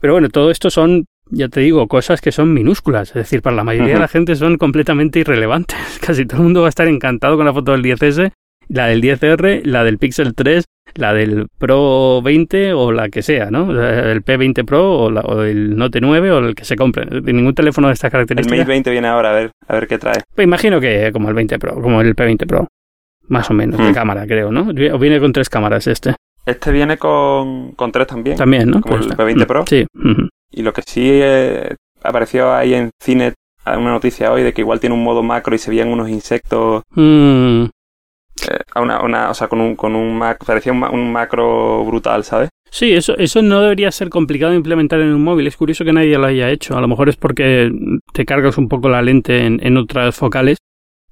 Pero 0.00 0.12
bueno, 0.12 0.28
todo 0.28 0.52
esto 0.52 0.70
son, 0.70 1.06
ya 1.32 1.48
te 1.48 1.58
digo, 1.58 1.88
cosas 1.88 2.20
que 2.20 2.30
son 2.30 2.54
minúsculas, 2.54 3.08
es 3.08 3.14
decir, 3.14 3.42
para 3.42 3.56
la 3.56 3.64
mayoría 3.64 3.94
de 3.94 4.00
la 4.00 4.06
gente 4.06 4.36
son 4.36 4.56
completamente 4.56 5.18
irrelevantes. 5.18 5.76
Casi 6.00 6.26
todo 6.26 6.36
el 6.36 6.44
mundo 6.44 6.60
va 6.60 6.66
a 6.66 6.70
estar 6.70 6.86
encantado 6.86 7.36
con 7.36 7.44
la 7.44 7.52
foto 7.52 7.72
del 7.72 7.82
10S 7.82 8.30
la 8.68 8.86
del 8.86 9.02
10R, 9.02 9.62
la 9.64 9.84
del 9.84 9.98
Pixel 9.98 10.34
3, 10.34 10.64
la 10.94 11.12
del 11.12 11.46
Pro 11.58 12.22
20 12.22 12.72
o 12.72 12.92
la 12.92 13.08
que 13.08 13.22
sea, 13.22 13.50
¿no? 13.50 13.70
El 13.70 14.24
P20 14.24 14.64
Pro 14.64 14.94
o, 14.94 15.42
el 15.42 15.76
Note 15.76 16.00
9 16.00 16.30
o 16.30 16.38
el 16.38 16.54
que 16.54 16.64
se 16.64 16.76
compre. 16.76 17.06
Ningún 17.20 17.54
teléfono 17.54 17.88
de 17.88 17.94
estas 17.94 18.10
características. 18.10 18.52
El 18.52 18.60
Mate 18.60 18.70
20 18.70 18.90
viene 18.90 19.08
ahora, 19.08 19.30
a 19.30 19.34
ver, 19.34 19.50
a 19.66 19.74
ver 19.74 19.86
qué 19.86 19.98
trae. 19.98 20.22
Pues 20.34 20.44
imagino 20.44 20.80
que 20.80 21.10
como 21.12 21.28
el 21.28 21.34
20 21.34 21.58
Pro, 21.58 21.80
como 21.80 22.00
el 22.00 22.14
P20 22.14 22.46
Pro. 22.46 22.68
Más 23.28 23.50
o 23.50 23.54
menos, 23.54 23.80
de 23.80 23.90
hmm. 23.90 23.94
cámara, 23.94 24.24
creo, 24.26 24.52
¿no? 24.52 24.68
O 24.92 24.98
viene 24.98 25.18
con 25.18 25.32
tres 25.32 25.48
cámaras 25.48 25.88
este. 25.88 26.14
Este 26.44 26.70
viene 26.70 26.96
con, 26.96 27.72
con 27.72 27.90
tres 27.90 28.06
también. 28.06 28.36
También, 28.36 28.70
¿no? 28.70 28.80
Como 28.80 28.96
el 28.96 29.08
P20 29.08 29.42
hmm. 29.42 29.46
Pro. 29.46 29.64
Sí. 29.66 29.86
Y 30.52 30.62
lo 30.62 30.72
que 30.72 30.82
sí 30.82 31.10
eh, 31.12 31.74
apareció 32.02 32.54
ahí 32.54 32.74
en 32.74 32.90
Cine 33.02 33.34
una 33.74 33.90
noticia 33.90 34.32
hoy 34.32 34.42
de 34.42 34.52
que 34.52 34.60
igual 34.60 34.78
tiene 34.78 34.94
un 34.94 35.02
modo 35.02 35.22
macro 35.22 35.54
y 35.54 35.58
se 35.58 35.70
veían 35.70 35.88
unos 35.88 36.08
insectos. 36.08 36.82
Mm. 36.90 37.64
Eh, 38.50 38.80
una, 38.80 39.02
una, 39.02 39.30
o 39.30 39.34
sea, 39.34 39.48
con 39.48 39.60
un, 39.60 39.76
con 39.76 39.94
un 39.94 40.22
parecía 40.44 40.72
un, 40.72 41.12
macro 41.12 41.84
brutal, 41.84 42.24
¿sabes? 42.24 42.50
Sí, 42.70 42.92
eso, 42.92 43.16
eso 43.16 43.42
no 43.42 43.60
debería 43.60 43.90
ser 43.90 44.10
complicado 44.10 44.50
de 44.52 44.58
implementar 44.58 45.00
en 45.00 45.14
un 45.14 45.24
móvil. 45.24 45.46
Es 45.46 45.56
curioso 45.56 45.84
que 45.84 45.92
nadie 45.92 46.18
lo 46.18 46.26
haya 46.26 46.50
hecho. 46.50 46.76
A 46.76 46.80
lo 46.80 46.88
mejor 46.88 47.08
es 47.08 47.16
porque 47.16 47.70
te 48.12 48.24
cargas 48.24 48.58
un 48.58 48.68
poco 48.68 48.88
la 48.88 49.02
lente 49.02 49.46
en, 49.46 49.64
en 49.64 49.76
otras 49.76 50.14
focales. 50.14 50.58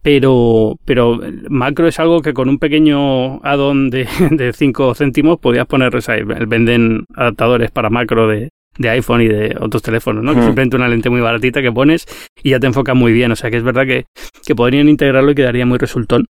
Pero, 0.03 0.79
pero 0.85 1.19
macro 1.49 1.89
es 1.89 1.99
algo 1.99 2.21
que 2.21 2.35
con 2.35 2.51
un 2.51 2.59
pequeño 2.59 3.41
add-on 3.43 3.89
de, 3.89 4.07
de 4.33 4.53
5 4.53 4.95
céntimos 4.95 5.39
podías 5.39 5.67
poner, 5.67 5.97
o 5.97 6.01
sea, 6.03 6.17
venden 6.47 7.07
adaptadores 7.15 7.71
para 7.71 7.89
macro 7.89 8.29
de, 8.29 8.51
de 8.79 8.91
iPhone 8.91 9.23
y 9.23 9.29
de 9.29 9.57
otros 9.61 9.83
teléfonos, 9.83 10.23
¿no? 10.25 10.35
Que 10.35 10.43
simplemente 10.43 10.77
una 10.77 10.89
lente 10.89 11.11
muy 11.11 11.21
baratita 11.21 11.63
que 11.63 11.73
pones 11.73 12.07
y 12.43 12.51
ya 12.51 12.61
te 12.61 12.67
enfoca 12.67 12.95
muy 12.95 13.13
bien. 13.13 13.33
O 13.33 13.37
sea 13.37 13.51
que 13.51 13.57
es 13.57 13.63
verdad 13.63 13.87
que, 13.87 14.07
que 14.45 14.55
podrían 14.55 14.89
integrarlo 14.89 15.31
y 15.31 15.35
quedaría 15.35 15.67
muy 15.67 15.79
resultón. 15.79 16.27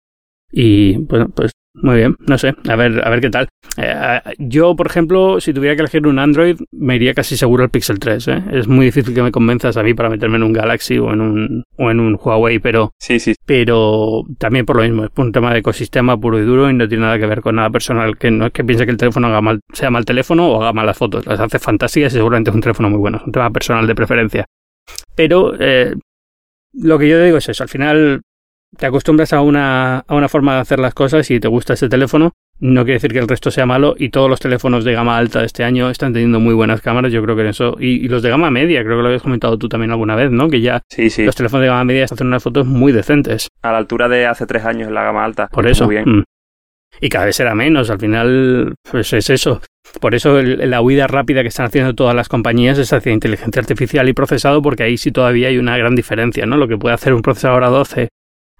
Y 0.55 0.99
pues, 0.99 1.25
pues 1.35 1.51
muy 1.75 1.95
bien, 1.95 2.15
no 2.27 2.37
sé, 2.37 2.53
a 2.69 2.75
ver, 2.75 3.05
a 3.05 3.09
ver 3.09 3.19
qué 3.19 3.31
tal. 3.31 3.49
Eh, 3.77 4.21
yo, 4.37 4.75
por 4.75 4.85
ejemplo, 4.85 5.41
si 5.41 5.53
tuviera 5.53 5.75
que 5.75 5.81
elegir 5.81 6.05
un 6.05 6.19
Android, 6.19 6.57
me 6.71 6.95
iría 6.95 7.15
casi 7.15 7.35
seguro 7.35 7.63
al 7.63 7.71
Pixel 7.71 7.97
3. 7.97 8.27
¿eh? 8.27 8.43
Es 8.51 8.67
muy 8.67 8.85
difícil 8.85 9.15
que 9.15 9.23
me 9.23 9.31
convenzas 9.31 9.75
a 9.75 9.81
mí 9.81 9.95
para 9.95 10.09
meterme 10.09 10.35
en 10.35 10.43
un 10.43 10.53
Galaxy 10.53 10.99
o 10.99 11.11
en 11.11 11.21
un, 11.21 11.63
o 11.77 11.89
en 11.89 11.99
un 11.99 12.19
Huawei, 12.21 12.59
pero, 12.59 12.93
sí, 12.99 13.19
sí. 13.19 13.33
pero 13.43 14.21
también 14.37 14.67
por 14.67 14.77
lo 14.77 14.83
mismo, 14.83 15.05
es 15.05 15.09
un 15.15 15.31
tema 15.31 15.51
de 15.51 15.59
ecosistema 15.59 16.15
puro 16.19 16.37
y 16.39 16.43
duro 16.43 16.69
y 16.69 16.73
no 16.73 16.87
tiene 16.87 17.05
nada 17.05 17.17
que 17.17 17.25
ver 17.25 17.41
con 17.41 17.55
nada 17.55 17.71
personal. 17.71 18.19
Que 18.19 18.29
no 18.29 18.45
es 18.45 18.51
que 18.51 18.63
piense 18.63 18.85
que 18.85 18.91
el 18.91 18.97
teléfono 18.97 19.27
haga 19.27 19.41
mal, 19.41 19.59
sea 19.73 19.89
mal 19.89 20.05
teléfono 20.05 20.47
o 20.47 20.61
haga 20.61 20.73
malas 20.73 20.97
fotos, 20.97 21.25
las 21.25 21.39
hace 21.39 21.57
fantásticas 21.57 22.13
y 22.13 22.17
seguramente 22.17 22.51
es 22.51 22.55
un 22.55 22.61
teléfono 22.61 22.91
muy 22.91 22.99
bueno, 22.99 23.17
es 23.17 23.23
un 23.23 23.31
tema 23.31 23.49
personal 23.49 23.87
de 23.87 23.95
preferencia. 23.95 24.45
Pero 25.15 25.53
eh, 25.59 25.95
lo 26.73 26.99
que 26.99 27.09
yo 27.09 27.19
digo 27.19 27.37
es 27.37 27.49
eso, 27.49 27.63
al 27.63 27.69
final 27.69 28.21
te 28.77 28.85
acostumbras 28.85 29.33
a 29.33 29.41
una, 29.41 29.99
a 29.99 30.15
una 30.15 30.29
forma 30.29 30.55
de 30.55 30.61
hacer 30.61 30.79
las 30.79 30.93
cosas 30.93 31.29
y 31.31 31.39
te 31.39 31.47
gusta 31.47 31.73
ese 31.73 31.89
teléfono, 31.89 32.31
no 32.59 32.83
quiere 32.83 32.93
decir 32.93 33.11
que 33.11 33.19
el 33.19 33.27
resto 33.27 33.51
sea 33.51 33.65
malo 33.65 33.95
y 33.97 34.09
todos 34.09 34.29
los 34.29 34.39
teléfonos 34.39 34.85
de 34.85 34.93
gama 34.93 35.17
alta 35.17 35.39
de 35.39 35.47
este 35.47 35.63
año 35.63 35.89
están 35.89 36.13
teniendo 36.13 36.39
muy 36.39 36.53
buenas 36.53 36.81
cámaras, 36.81 37.11
yo 37.11 37.21
creo 37.21 37.35
que 37.35 37.41
en 37.41 37.47
eso, 37.49 37.75
y, 37.79 38.07
los 38.07 38.21
de 38.21 38.29
gama 38.29 38.49
media, 38.51 38.83
creo 38.83 38.97
que 38.97 39.01
lo 39.01 39.07
habías 39.07 39.21
comentado 39.21 39.57
tú 39.57 39.67
también 39.67 39.91
alguna 39.91 40.15
vez, 40.15 40.31
¿no? 40.31 40.49
Que 40.49 40.61
ya 40.61 40.81
sí, 40.89 41.09
sí. 41.09 41.25
los 41.25 41.35
teléfonos 41.35 41.63
de 41.63 41.67
gama 41.67 41.83
media 41.83 42.05
hacen 42.05 42.27
unas 42.27 42.41
fotos 42.41 42.65
muy 42.65 42.91
decentes. 42.91 43.49
A 43.61 43.71
la 43.71 43.79
altura 43.79 44.07
de 44.07 44.27
hace 44.27 44.45
tres 44.45 44.63
años 44.65 44.87
en 44.87 44.93
la 44.93 45.03
gama 45.03 45.25
alta. 45.25 45.47
Por 45.47 45.67
eso. 45.67 45.87
bien. 45.87 46.05
Mm. 46.05 46.23
y 47.01 47.09
cada 47.09 47.25
vez 47.25 47.35
será 47.35 47.53
menos. 47.53 47.89
Al 47.89 47.99
final, 47.99 48.75
pues 48.89 49.11
es 49.13 49.29
eso. 49.29 49.61
Por 49.99 50.15
eso 50.15 50.41
la 50.41 50.81
huida 50.81 51.07
rápida 51.07 51.41
que 51.41 51.49
están 51.49 51.65
haciendo 51.65 51.93
todas 51.93 52.15
las 52.15 52.29
compañías 52.29 52.77
es 52.77 52.93
hacia 52.93 53.11
inteligencia 53.11 53.59
artificial 53.59 54.07
y 54.07 54.13
procesado, 54.13 54.61
porque 54.61 54.83
ahí 54.83 54.97
sí 54.97 55.11
todavía 55.11 55.49
hay 55.49 55.57
una 55.57 55.77
gran 55.77 55.95
diferencia, 55.95 56.45
¿no? 56.45 56.55
Lo 56.55 56.67
que 56.67 56.77
puede 56.77 56.95
hacer 56.95 57.13
un 57.13 57.21
procesador 57.21 57.63
a 57.65 57.69
12 57.69 58.07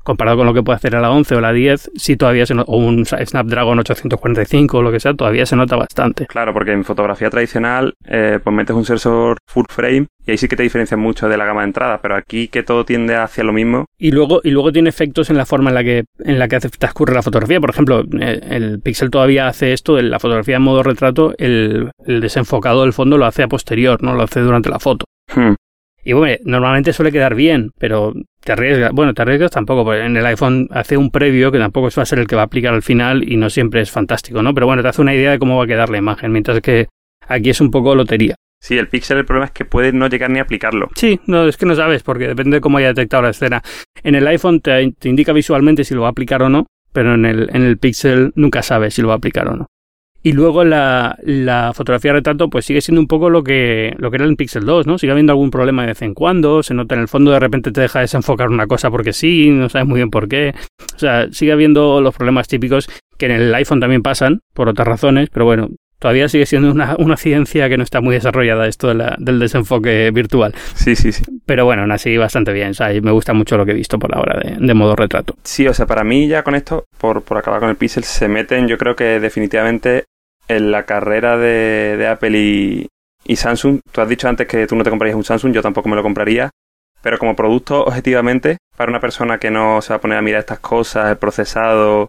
comparado 0.03 0.37
con 0.37 0.45
lo 0.45 0.53
que 0.53 0.63
puede 0.63 0.77
hacer 0.77 0.95
a 0.95 1.01
la 1.01 1.11
11 1.11 1.35
o 1.35 1.41
la 1.41 1.51
10, 1.51 1.91
sí 1.95 2.17
todavía 2.17 2.45
se 2.45 2.53
nota, 2.53 2.71
o 2.71 2.77
un 2.77 3.05
Snapdragon 3.05 3.79
845 3.79 4.77
o 4.77 4.81
lo 4.81 4.91
que 4.91 4.99
sea, 4.99 5.13
todavía 5.13 5.45
se 5.45 5.55
nota 5.55 5.75
bastante. 5.75 6.27
Claro, 6.27 6.53
porque 6.53 6.71
en 6.71 6.83
fotografía 6.83 7.29
tradicional, 7.29 7.93
eh, 8.05 8.39
pues 8.43 8.55
metes 8.55 8.75
un 8.75 8.85
sensor 8.85 9.37
full 9.45 9.65
frame 9.69 10.07
y 10.25 10.31
ahí 10.31 10.37
sí 10.37 10.47
que 10.47 10.55
te 10.55 10.63
diferencia 10.63 10.95
mucho 10.95 11.27
de 11.27 11.37
la 11.37 11.45
gama 11.45 11.61
de 11.61 11.67
entrada, 11.67 11.99
pero 12.01 12.15
aquí 12.15 12.47
que 12.47 12.63
todo 12.63 12.85
tiende 12.85 13.15
hacia 13.15 13.43
lo 13.43 13.51
mismo. 13.51 13.85
Y 13.97 14.11
luego, 14.11 14.41
y 14.43 14.51
luego 14.51 14.71
tiene 14.71 14.89
efectos 14.89 15.29
en 15.29 15.37
la 15.37 15.45
forma 15.45 15.69
en 15.69 15.75
la 15.75 15.83
que, 15.83 16.05
en 16.19 16.39
la 16.39 16.47
que 16.47 16.59
transcurre 16.59 17.13
la 17.13 17.21
fotografía. 17.21 17.59
Por 17.59 17.71
ejemplo, 17.71 18.03
eh, 18.19 18.39
el 18.49 18.79
Pixel 18.79 19.09
todavía 19.09 19.47
hace 19.47 19.73
esto, 19.73 20.01
la 20.01 20.19
fotografía 20.19 20.57
en 20.57 20.61
modo 20.61 20.83
retrato, 20.83 21.33
el, 21.37 21.91
desenfocado 22.05 22.83
del 22.83 22.93
fondo 22.93 23.17
lo 23.17 23.25
hace 23.25 23.43
a 23.43 23.47
posterior, 23.47 24.01
no 24.01 24.13
lo 24.13 24.23
hace 24.23 24.39
durante 24.39 24.69
la 24.69 24.79
foto. 24.79 25.05
Hmm. 25.33 25.55
Y 26.03 26.13
bueno, 26.13 26.37
normalmente 26.43 26.93
suele 26.93 27.11
quedar 27.11 27.35
bien, 27.35 27.71
pero 27.79 28.13
te 28.41 28.51
arriesgas. 28.51 28.91
Bueno, 28.91 29.13
te 29.13 29.21
arriesgas 29.21 29.51
tampoco, 29.51 29.85
porque 29.85 30.01
en 30.01 30.17
el 30.17 30.25
iPhone 30.25 30.67
hace 30.71 30.97
un 30.97 31.11
previo 31.11 31.51
que 31.51 31.59
tampoco 31.59 31.89
va 31.95 32.03
a 32.03 32.05
ser 32.05 32.19
el 32.19 32.27
que 32.27 32.35
va 32.35 32.41
a 32.41 32.45
aplicar 32.45 32.73
al 32.73 32.83
final 32.83 33.29
y 33.29 33.37
no 33.37 33.49
siempre 33.49 33.81
es 33.81 33.91
fantástico, 33.91 34.43
¿no? 34.43 34.53
Pero 34.53 34.65
bueno, 34.65 34.81
te 34.81 34.89
hace 34.89 35.01
una 35.01 35.15
idea 35.15 35.31
de 35.31 35.39
cómo 35.39 35.57
va 35.57 35.63
a 35.63 35.67
quedar 35.67 35.89
la 35.89 35.97
imagen, 35.97 36.31
mientras 36.31 36.59
que 36.61 36.87
aquí 37.27 37.49
es 37.49 37.61
un 37.61 37.71
poco 37.71 37.95
lotería. 37.95 38.35
Sí, 38.61 38.77
el 38.77 38.87
Pixel 38.87 39.17
el 39.17 39.25
problema 39.25 39.45
es 39.45 39.51
que 39.51 39.65
puede 39.65 39.91
no 39.91 40.07
llegar 40.07 40.29
ni 40.29 40.39
a 40.39 40.43
aplicarlo. 40.43 40.89
Sí, 40.95 41.19
no, 41.25 41.47
es 41.47 41.57
que 41.57 41.65
no 41.65 41.75
sabes, 41.75 42.01
porque 42.03 42.27
depende 42.27 42.57
de 42.57 42.61
cómo 42.61 42.77
haya 42.77 42.87
detectado 42.87 43.23
la 43.23 43.29
escena. 43.29 43.61
En 44.03 44.15
el 44.15 44.25
iPhone 44.27 44.61
te, 44.61 44.93
te 44.97 45.09
indica 45.09 45.33
visualmente 45.33 45.83
si 45.83 45.93
lo 45.93 46.01
va 46.01 46.07
a 46.07 46.11
aplicar 46.11 46.41
o 46.43 46.49
no, 46.49 46.65
pero 46.93 47.15
en 47.15 47.25
el, 47.25 47.49
en 47.53 47.63
el 47.63 47.77
Pixel 47.77 48.31
nunca 48.35 48.61
sabes 48.61 48.93
si 48.93 49.01
lo 49.01 49.09
va 49.09 49.15
a 49.15 49.17
aplicar 49.17 49.49
o 49.49 49.55
no. 49.55 49.67
Y 50.25 50.31
luego 50.31 50.63
la, 50.63 51.17
la 51.21 51.73
fotografía 51.73 52.13
retrato 52.13 52.49
pues 52.49 52.65
sigue 52.65 52.79
siendo 52.79 53.01
un 53.01 53.07
poco 53.07 53.29
lo 53.29 53.43
que, 53.43 53.93
lo 53.97 54.09
que 54.09 54.15
era 54.15 54.25
el 54.25 54.37
Pixel 54.37 54.65
2, 54.65 54.87
¿no? 54.87 54.97
Sigue 54.97 55.11
habiendo 55.11 55.33
algún 55.33 55.51
problema 55.51 55.81
de 55.81 55.89
vez 55.89 56.01
en 56.01 56.13
cuando, 56.13 56.63
se 56.63 56.73
nota 56.73 56.95
en 56.95 57.01
el 57.01 57.09
fondo 57.09 57.31
de 57.31 57.39
repente 57.41 57.73
te 57.73 57.81
deja 57.81 57.99
desenfocar 57.99 58.47
una 58.47 58.65
cosa 58.65 58.89
porque 58.89 59.11
sí, 59.11 59.49
no 59.49 59.67
sabes 59.67 59.85
muy 59.85 59.97
bien 59.97 60.09
por 60.09 60.29
qué. 60.29 60.55
O 60.95 60.99
sea, 60.99 61.27
sigue 61.31 61.51
habiendo 61.51 61.99
los 61.99 62.15
problemas 62.15 62.47
típicos 62.47 62.89
que 63.17 63.25
en 63.25 63.33
el 63.33 63.53
iPhone 63.53 63.81
también 63.81 64.01
pasan, 64.01 64.39
por 64.53 64.69
otras 64.69 64.87
razones, 64.87 65.29
pero 65.29 65.43
bueno, 65.43 65.69
todavía 65.99 66.29
sigue 66.29 66.45
siendo 66.45 66.71
una, 66.71 66.95
una 66.99 67.17
ciencia 67.17 67.67
que 67.67 67.77
no 67.77 67.83
está 67.83 67.99
muy 67.99 68.15
desarrollada 68.15 68.67
esto 68.67 68.87
de 68.87 68.95
la, 68.95 69.15
del 69.19 69.39
desenfoque 69.39 70.09
virtual. 70.11 70.53
Sí, 70.75 70.95
sí, 70.95 71.11
sí. 71.11 71.23
Pero 71.45 71.65
bueno, 71.65 71.81
aún 71.81 71.91
así 71.91 72.17
bastante 72.17 72.53
bien. 72.53 72.71
O 72.71 72.73
sea, 72.73 72.89
me 73.01 73.11
gusta 73.11 73.33
mucho 73.33 73.57
lo 73.57 73.65
que 73.65 73.71
he 73.71 73.75
visto 73.75 73.99
por 73.99 74.15
ahora 74.15 74.39
de, 74.39 74.55
de, 74.57 74.73
modo 74.73 74.95
retrato. 74.95 75.35
Sí, 75.43 75.67
o 75.67 75.73
sea, 75.73 75.85
para 75.85 76.03
mí 76.03 76.27
ya 76.27 76.43
con 76.43 76.55
esto, 76.55 76.85
por, 76.97 77.23
por 77.23 77.37
acabar 77.37 77.59
con 77.59 77.69
el 77.69 77.75
Pixel, 77.75 78.03
se 78.03 78.27
meten 78.27 78.67
yo 78.67 78.77
creo 78.77 78.95
que 78.95 79.19
definitivamente 79.19 80.05
en 80.47 80.71
la 80.71 80.85
carrera 80.85 81.37
de, 81.37 81.95
de 81.97 82.07
Apple 82.07 82.37
y, 82.37 82.87
y, 83.25 83.35
Samsung, 83.35 83.79
tú 83.91 84.01
has 84.01 84.09
dicho 84.09 84.27
antes 84.27 84.47
que 84.47 84.67
tú 84.67 84.75
no 84.75 84.83
te 84.83 84.89
comprarías 84.89 85.15
un 85.15 85.23
Samsung, 85.23 85.53
yo 85.53 85.61
tampoco 85.61 85.89
me 85.89 85.95
lo 85.95 86.03
compraría, 86.03 86.49
pero 87.01 87.17
como 87.17 87.35
producto, 87.35 87.83
objetivamente, 87.83 88.57
para 88.75 88.89
una 88.89 88.99
persona 88.99 89.37
que 89.37 89.51
no 89.51 89.81
se 89.81 89.89
va 89.89 89.97
a 89.97 90.01
poner 90.01 90.17
a 90.17 90.21
mirar 90.21 90.39
estas 90.39 90.59
cosas, 90.59 91.09
el 91.09 91.17
procesado, 91.17 92.07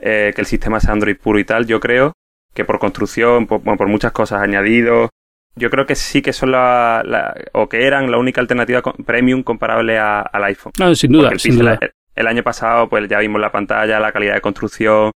eh, 0.00 0.32
que 0.34 0.40
el 0.40 0.46
sistema 0.46 0.80
sea 0.80 0.92
Android 0.92 1.16
puro 1.16 1.38
y 1.38 1.44
tal, 1.44 1.66
yo 1.66 1.80
creo 1.80 2.12
que 2.52 2.64
por 2.64 2.78
construcción, 2.78 3.46
por, 3.46 3.62
por 3.62 3.88
muchas 3.88 4.12
cosas 4.12 4.42
añadidos, 4.42 5.10
yo 5.56 5.70
creo 5.70 5.86
que 5.86 5.94
sí 5.94 6.22
que 6.22 6.32
son 6.32 6.50
la, 6.52 7.02
la, 7.04 7.34
o 7.52 7.68
que 7.68 7.86
eran 7.86 8.10
la 8.10 8.18
única 8.18 8.40
alternativa 8.40 8.82
premium 9.04 9.42
comparable 9.42 9.98
a, 9.98 10.20
al 10.20 10.44
iPhone. 10.44 10.72
No, 10.78 10.94
sin 10.94 11.12
duda, 11.12 11.30
sin 11.36 11.58
duda. 11.58 11.78
El, 11.80 11.92
el, 12.16 12.26
año 12.26 12.42
pasado, 12.42 12.88
pues 12.88 13.08
ya 13.08 13.18
vimos 13.18 13.40
la 13.40 13.52
pantalla, 13.52 14.00
la 14.00 14.12
calidad 14.12 14.34
de 14.34 14.40
construcción, 14.40 15.12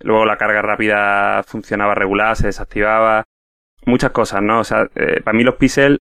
Luego 0.00 0.24
la 0.24 0.36
carga 0.36 0.62
rápida 0.62 1.42
funcionaba 1.42 1.94
regular, 1.94 2.36
se 2.36 2.46
desactivaba. 2.46 3.24
Muchas 3.86 4.10
cosas, 4.10 4.42
¿no? 4.42 4.60
O 4.60 4.64
sea, 4.64 4.88
eh, 4.94 5.20
para 5.22 5.36
mí 5.36 5.44
los 5.44 5.56
Pixel 5.56 5.98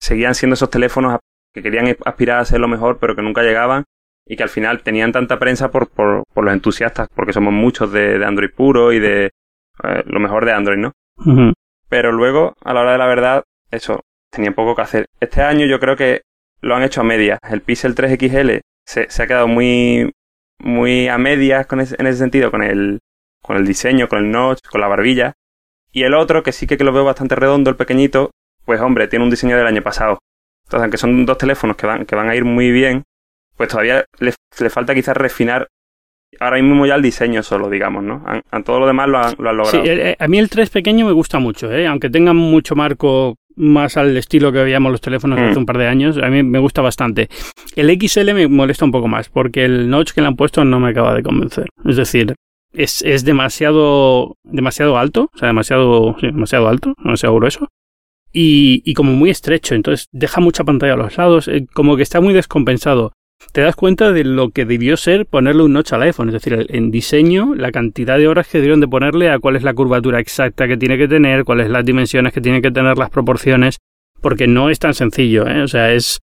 seguían 0.00 0.34
siendo 0.34 0.54
esos 0.54 0.70
teléfonos 0.70 1.18
que 1.52 1.62
querían 1.62 1.96
aspirar 2.04 2.40
a 2.40 2.44
ser 2.44 2.60
lo 2.60 2.68
mejor, 2.68 2.98
pero 2.98 3.14
que 3.14 3.22
nunca 3.22 3.42
llegaban 3.42 3.84
y 4.26 4.36
que 4.36 4.42
al 4.42 4.48
final 4.48 4.82
tenían 4.82 5.12
tanta 5.12 5.38
prensa 5.38 5.70
por, 5.70 5.88
por, 5.88 6.24
por 6.32 6.44
los 6.44 6.54
entusiastas, 6.54 7.08
porque 7.14 7.32
somos 7.32 7.52
muchos 7.52 7.92
de, 7.92 8.18
de 8.18 8.24
Android 8.24 8.50
puro 8.54 8.92
y 8.92 9.00
de 9.00 9.30
eh, 9.82 10.02
lo 10.06 10.20
mejor 10.20 10.44
de 10.44 10.52
Android, 10.52 10.78
¿no? 10.78 10.92
Pero 11.88 12.12
luego, 12.12 12.54
a 12.62 12.72
la 12.72 12.80
hora 12.80 12.92
de 12.92 12.98
la 12.98 13.06
verdad, 13.06 13.42
eso, 13.70 14.00
tenía 14.30 14.52
poco 14.52 14.76
que 14.76 14.82
hacer. 14.82 15.06
Este 15.18 15.42
año 15.42 15.66
yo 15.66 15.80
creo 15.80 15.96
que 15.96 16.22
lo 16.60 16.76
han 16.76 16.84
hecho 16.84 17.00
a 17.00 17.04
medias. 17.04 17.38
El 17.50 17.62
Pixel 17.62 17.94
3 17.94 18.18
XL 18.18 18.50
se, 18.86 19.10
se 19.10 19.22
ha 19.22 19.26
quedado 19.26 19.48
muy, 19.48 20.12
muy 20.60 21.08
a 21.08 21.18
medias 21.18 21.66
con 21.66 21.80
en 21.80 22.06
ese 22.06 22.16
sentido, 22.16 22.50
con 22.50 22.62
el, 22.62 23.00
con 23.50 23.56
el 23.56 23.66
diseño, 23.66 24.06
con 24.06 24.20
el 24.20 24.30
notch, 24.30 24.60
con 24.70 24.80
la 24.80 24.86
barbilla. 24.86 25.34
Y 25.90 26.04
el 26.04 26.14
otro, 26.14 26.44
que 26.44 26.52
sí 26.52 26.68
que 26.68 26.76
lo 26.84 26.92
veo 26.92 27.04
bastante 27.04 27.34
redondo, 27.34 27.68
el 27.68 27.74
pequeñito, 27.74 28.30
pues 28.64 28.80
hombre, 28.80 29.08
tiene 29.08 29.24
un 29.24 29.30
diseño 29.32 29.56
del 29.56 29.66
año 29.66 29.82
pasado. 29.82 30.20
Entonces, 30.66 30.84
aunque 30.84 30.98
son 30.98 31.26
dos 31.26 31.36
teléfonos 31.36 31.76
que 31.76 31.84
van, 31.84 32.06
que 32.06 32.14
van 32.14 32.28
a 32.28 32.36
ir 32.36 32.44
muy 32.44 32.70
bien, 32.70 33.02
pues 33.56 33.68
todavía 33.68 34.04
le, 34.20 34.32
le 34.60 34.70
falta 34.70 34.94
quizás 34.94 35.16
refinar 35.16 35.66
ahora 36.38 36.62
mismo 36.62 36.86
ya 36.86 36.94
el 36.94 37.02
diseño 37.02 37.42
solo, 37.42 37.68
digamos, 37.68 38.04
¿no? 38.04 38.22
A, 38.24 38.62
todo 38.62 38.78
lo 38.78 38.86
demás 38.86 39.08
lo 39.08 39.18
han, 39.18 39.34
lo 39.36 39.50
han 39.50 39.56
logrado. 39.56 39.84
Sí, 39.84 39.90
a 40.16 40.28
mí 40.28 40.38
el 40.38 40.48
3 40.48 40.70
pequeño 40.70 41.06
me 41.06 41.12
gusta 41.12 41.40
mucho, 41.40 41.72
¿eh? 41.72 41.88
Aunque 41.88 42.08
tenga 42.08 42.32
mucho 42.32 42.76
marco 42.76 43.34
más 43.56 43.96
al 43.96 44.16
estilo 44.16 44.52
que 44.52 44.62
veíamos 44.62 44.92
los 44.92 45.00
teléfonos 45.00 45.40
hace 45.40 45.56
mm. 45.56 45.58
un 45.58 45.66
par 45.66 45.78
de 45.78 45.88
años, 45.88 46.18
a 46.18 46.28
mí 46.28 46.44
me 46.44 46.60
gusta 46.60 46.82
bastante. 46.82 47.28
El 47.74 47.90
XL 48.00 48.32
me 48.32 48.46
molesta 48.46 48.84
un 48.84 48.92
poco 48.92 49.08
más, 49.08 49.28
porque 49.28 49.64
el 49.64 49.90
notch 49.90 50.12
que 50.12 50.20
le 50.20 50.28
han 50.28 50.36
puesto 50.36 50.64
no 50.64 50.78
me 50.78 50.90
acaba 50.90 51.14
de 51.14 51.24
convencer. 51.24 51.66
Es 51.84 51.96
decir, 51.96 52.36
es, 52.72 53.02
es 53.02 53.24
demasiado, 53.24 54.36
demasiado 54.44 54.98
alto, 54.98 55.30
o 55.34 55.38
sea, 55.38 55.48
demasiado, 55.48 56.16
sí, 56.20 56.26
demasiado 56.26 56.68
alto, 56.68 56.94
demasiado 57.02 57.34
grueso. 57.34 57.68
Y, 58.32 58.82
y 58.84 58.94
como 58.94 59.12
muy 59.12 59.30
estrecho, 59.30 59.74
entonces 59.74 60.06
deja 60.12 60.40
mucha 60.40 60.64
pantalla 60.64 60.94
a 60.94 60.96
los 60.96 61.16
lados, 61.16 61.48
eh, 61.48 61.66
como 61.72 61.96
que 61.96 62.02
está 62.02 62.20
muy 62.20 62.32
descompensado. 62.32 63.12
Te 63.52 63.62
das 63.62 63.74
cuenta 63.74 64.12
de 64.12 64.22
lo 64.22 64.50
que 64.50 64.64
debió 64.64 64.96
ser 64.96 65.26
ponerle 65.26 65.62
un 65.64 65.72
notch 65.72 65.92
al 65.92 66.02
iPhone, 66.02 66.28
es 66.28 66.34
decir, 66.34 66.66
en 66.68 66.90
diseño, 66.90 67.54
la 67.54 67.72
cantidad 67.72 68.18
de 68.18 68.28
horas 68.28 68.46
que 68.46 68.58
debieron 68.58 68.80
de 68.80 68.86
ponerle 68.86 69.30
a 69.30 69.38
cuál 69.38 69.56
es 69.56 69.62
la 69.62 69.74
curvatura 69.74 70.20
exacta 70.20 70.68
que 70.68 70.76
tiene 70.76 70.98
que 70.98 71.08
tener, 71.08 71.44
cuáles 71.44 71.70
las 71.70 71.84
dimensiones 71.84 72.32
que 72.32 72.40
tiene 72.40 72.62
que 72.62 72.70
tener, 72.70 72.98
las 72.98 73.10
proporciones, 73.10 73.78
porque 74.20 74.46
no 74.46 74.70
es 74.70 74.78
tan 74.78 74.94
sencillo, 74.94 75.48
¿eh? 75.48 75.62
o 75.62 75.68
sea, 75.68 75.92
es, 75.92 76.20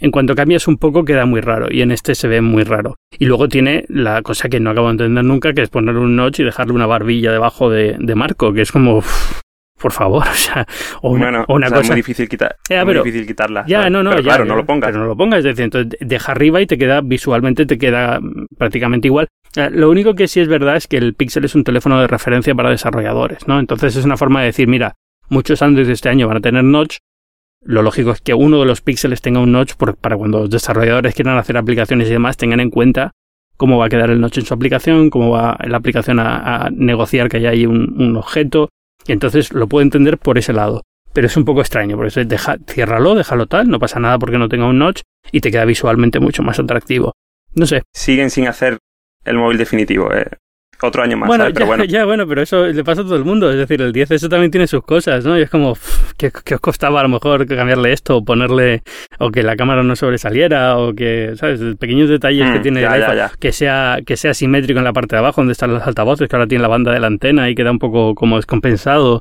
en 0.00 0.10
cuanto 0.10 0.34
cambias 0.34 0.68
un 0.68 0.78
poco 0.78 1.04
queda 1.04 1.26
muy 1.26 1.40
raro 1.40 1.68
y 1.70 1.82
en 1.82 1.90
este 1.90 2.14
se 2.14 2.28
ve 2.28 2.40
muy 2.40 2.64
raro. 2.64 2.96
Y 3.18 3.26
luego 3.26 3.48
tiene 3.48 3.84
la 3.88 4.22
cosa 4.22 4.48
que 4.48 4.60
no 4.60 4.70
acabo 4.70 4.88
de 4.88 4.92
entender 4.92 5.24
nunca, 5.24 5.52
que 5.52 5.62
es 5.62 5.68
poner 5.68 5.96
un 5.96 6.16
notch 6.16 6.40
y 6.40 6.44
dejarle 6.44 6.72
una 6.72 6.86
barbilla 6.86 7.32
debajo 7.32 7.70
de, 7.70 7.96
de 7.98 8.14
marco, 8.14 8.52
que 8.52 8.62
es 8.62 8.72
como... 8.72 9.02
por 9.78 9.92
favor, 9.92 10.26
o 10.30 10.34
sea, 10.34 10.66
o 11.02 11.10
una, 11.10 11.44
o 11.46 11.54
una 11.54 11.68
cosa... 11.68 11.80
es 11.80 11.88
muy 11.88 11.96
difícil, 11.96 12.28
quitar, 12.28 12.56
ya, 12.68 12.84
muy 12.84 12.94
difícil 12.94 13.26
quitarla. 13.26 13.64
Ya, 13.66 13.90
no, 13.90 14.02
no, 14.02 14.10
pero 14.10 14.22
ya, 14.22 14.28
claro, 14.28 14.44
no 14.44 14.56
lo 14.56 14.64
pongas. 14.64 14.88
Pero 14.88 15.00
no 15.00 15.06
lo 15.06 15.16
pongas, 15.16 15.38
es 15.38 15.44
decir, 15.44 15.64
entonces 15.64 15.98
deja 16.00 16.32
arriba 16.32 16.60
y 16.60 16.66
te 16.66 16.78
queda, 16.78 17.00
visualmente 17.02 17.66
te 17.66 17.78
queda 17.78 18.20
prácticamente 18.56 19.08
igual. 19.08 19.28
Lo 19.70 19.90
único 19.90 20.14
que 20.14 20.28
sí 20.28 20.40
es 20.40 20.48
verdad 20.48 20.76
es 20.76 20.86
que 20.86 20.98
el 20.98 21.14
Pixel 21.14 21.44
es 21.44 21.54
un 21.54 21.64
teléfono 21.64 22.00
de 22.00 22.06
referencia 22.06 22.54
para 22.54 22.70
desarrolladores, 22.70 23.46
¿no? 23.48 23.58
Entonces 23.58 23.96
es 23.96 24.04
una 24.04 24.16
forma 24.16 24.40
de 24.40 24.46
decir, 24.46 24.68
mira, 24.68 24.94
muchos 25.28 25.62
Android 25.62 25.86
de 25.86 25.94
este 25.94 26.08
año 26.08 26.28
van 26.28 26.38
a 26.38 26.40
tener 26.40 26.62
notch, 26.62 26.98
lo 27.66 27.82
lógico 27.82 28.12
es 28.12 28.20
que 28.20 28.32
uno 28.32 28.60
de 28.60 28.66
los 28.66 28.80
píxeles 28.80 29.20
tenga 29.20 29.40
un 29.40 29.52
notch 29.52 29.74
para 29.74 30.16
cuando 30.16 30.40
los 30.40 30.50
desarrolladores 30.50 31.14
quieran 31.14 31.36
hacer 31.36 31.56
aplicaciones 31.56 32.08
y 32.08 32.12
demás 32.12 32.36
tengan 32.36 32.60
en 32.60 32.70
cuenta 32.70 33.12
cómo 33.56 33.78
va 33.78 33.86
a 33.86 33.88
quedar 33.88 34.10
el 34.10 34.20
notch 34.20 34.38
en 34.38 34.46
su 34.46 34.54
aplicación, 34.54 35.10
cómo 35.10 35.30
va 35.30 35.58
la 35.66 35.76
aplicación 35.76 36.20
a, 36.20 36.68
negociar 36.72 37.28
que 37.28 37.38
haya 37.38 37.50
ahí 37.50 37.66
un, 37.66 38.16
objeto, 38.16 38.68
y 39.06 39.12
entonces 39.12 39.52
lo 39.52 39.66
puedo 39.66 39.82
entender 39.82 40.18
por 40.18 40.38
ese 40.38 40.52
lado. 40.52 40.82
Pero 41.12 41.26
es 41.26 41.36
un 41.36 41.44
poco 41.44 41.60
extraño, 41.60 41.96
por 41.96 42.06
eso 42.06 42.22
deja, 42.24 42.58
ciérralo, 42.68 43.14
déjalo 43.14 43.46
tal, 43.46 43.68
no 43.68 43.78
pasa 43.78 43.98
nada 43.98 44.18
porque 44.18 44.38
no 44.38 44.48
tenga 44.48 44.66
un 44.66 44.78
notch 44.78 45.00
y 45.32 45.40
te 45.40 45.50
queda 45.50 45.64
visualmente 45.64 46.20
mucho 46.20 46.42
más 46.42 46.58
atractivo. 46.58 47.14
No 47.54 47.66
sé. 47.66 47.82
Siguen 47.94 48.28
sin 48.28 48.46
hacer 48.46 48.78
el 49.24 49.38
móvil 49.38 49.56
definitivo. 49.56 50.12
Eh 50.12 50.26
otro 50.82 51.02
año 51.02 51.16
más. 51.16 51.26
Bueno, 51.26 51.44
¿sabes? 51.44 51.54
Ya, 51.54 51.54
pero 51.54 51.66
bueno. 51.66 51.84
ya, 51.88 52.04
bueno, 52.04 52.26
pero 52.26 52.42
eso 52.42 52.66
le 52.66 52.84
pasa 52.84 53.02
a 53.02 53.04
todo 53.04 53.16
el 53.16 53.24
mundo. 53.24 53.50
Es 53.50 53.56
decir, 53.56 53.80
el 53.80 53.92
10S 53.92 54.28
también 54.28 54.50
tiene 54.50 54.66
sus 54.66 54.82
cosas, 54.82 55.24
¿no? 55.24 55.38
Y 55.38 55.42
es 55.42 55.50
como, 55.50 55.76
¿qué, 56.16 56.30
¿qué, 56.44 56.54
os 56.54 56.60
costaba 56.60 57.00
a 57.00 57.02
lo 57.02 57.08
mejor 57.08 57.46
cambiarle 57.46 57.92
esto 57.92 58.18
o 58.18 58.24
ponerle, 58.24 58.82
o 59.18 59.30
que 59.30 59.42
la 59.42 59.56
cámara 59.56 59.82
no 59.82 59.96
sobresaliera, 59.96 60.78
o 60.78 60.94
que, 60.94 61.32
¿sabes? 61.36 61.60
Pequeños 61.78 62.08
detalles 62.08 62.48
mm, 62.48 62.52
que 62.52 62.60
tiene 62.60 62.80
ya, 62.80 62.88
el 62.88 63.02
iPhone, 63.02 63.16
ya, 63.16 63.30
ya. 63.30 63.36
que 63.38 63.52
sea 63.52 63.98
que 64.04 64.16
sea 64.16 64.34
simétrico 64.34 64.78
en 64.78 64.84
la 64.84 64.92
parte 64.92 65.16
de 65.16 65.20
abajo 65.20 65.40
donde 65.40 65.52
están 65.52 65.72
los 65.72 65.86
altavoces, 65.86 66.28
que 66.28 66.36
ahora 66.36 66.46
tiene 66.46 66.62
la 66.62 66.68
banda 66.68 66.92
de 66.92 67.00
la 67.00 67.06
antena 67.06 67.48
y 67.48 67.54
queda 67.54 67.70
un 67.70 67.78
poco 67.78 68.14
como 68.14 68.36
descompensado, 68.36 69.20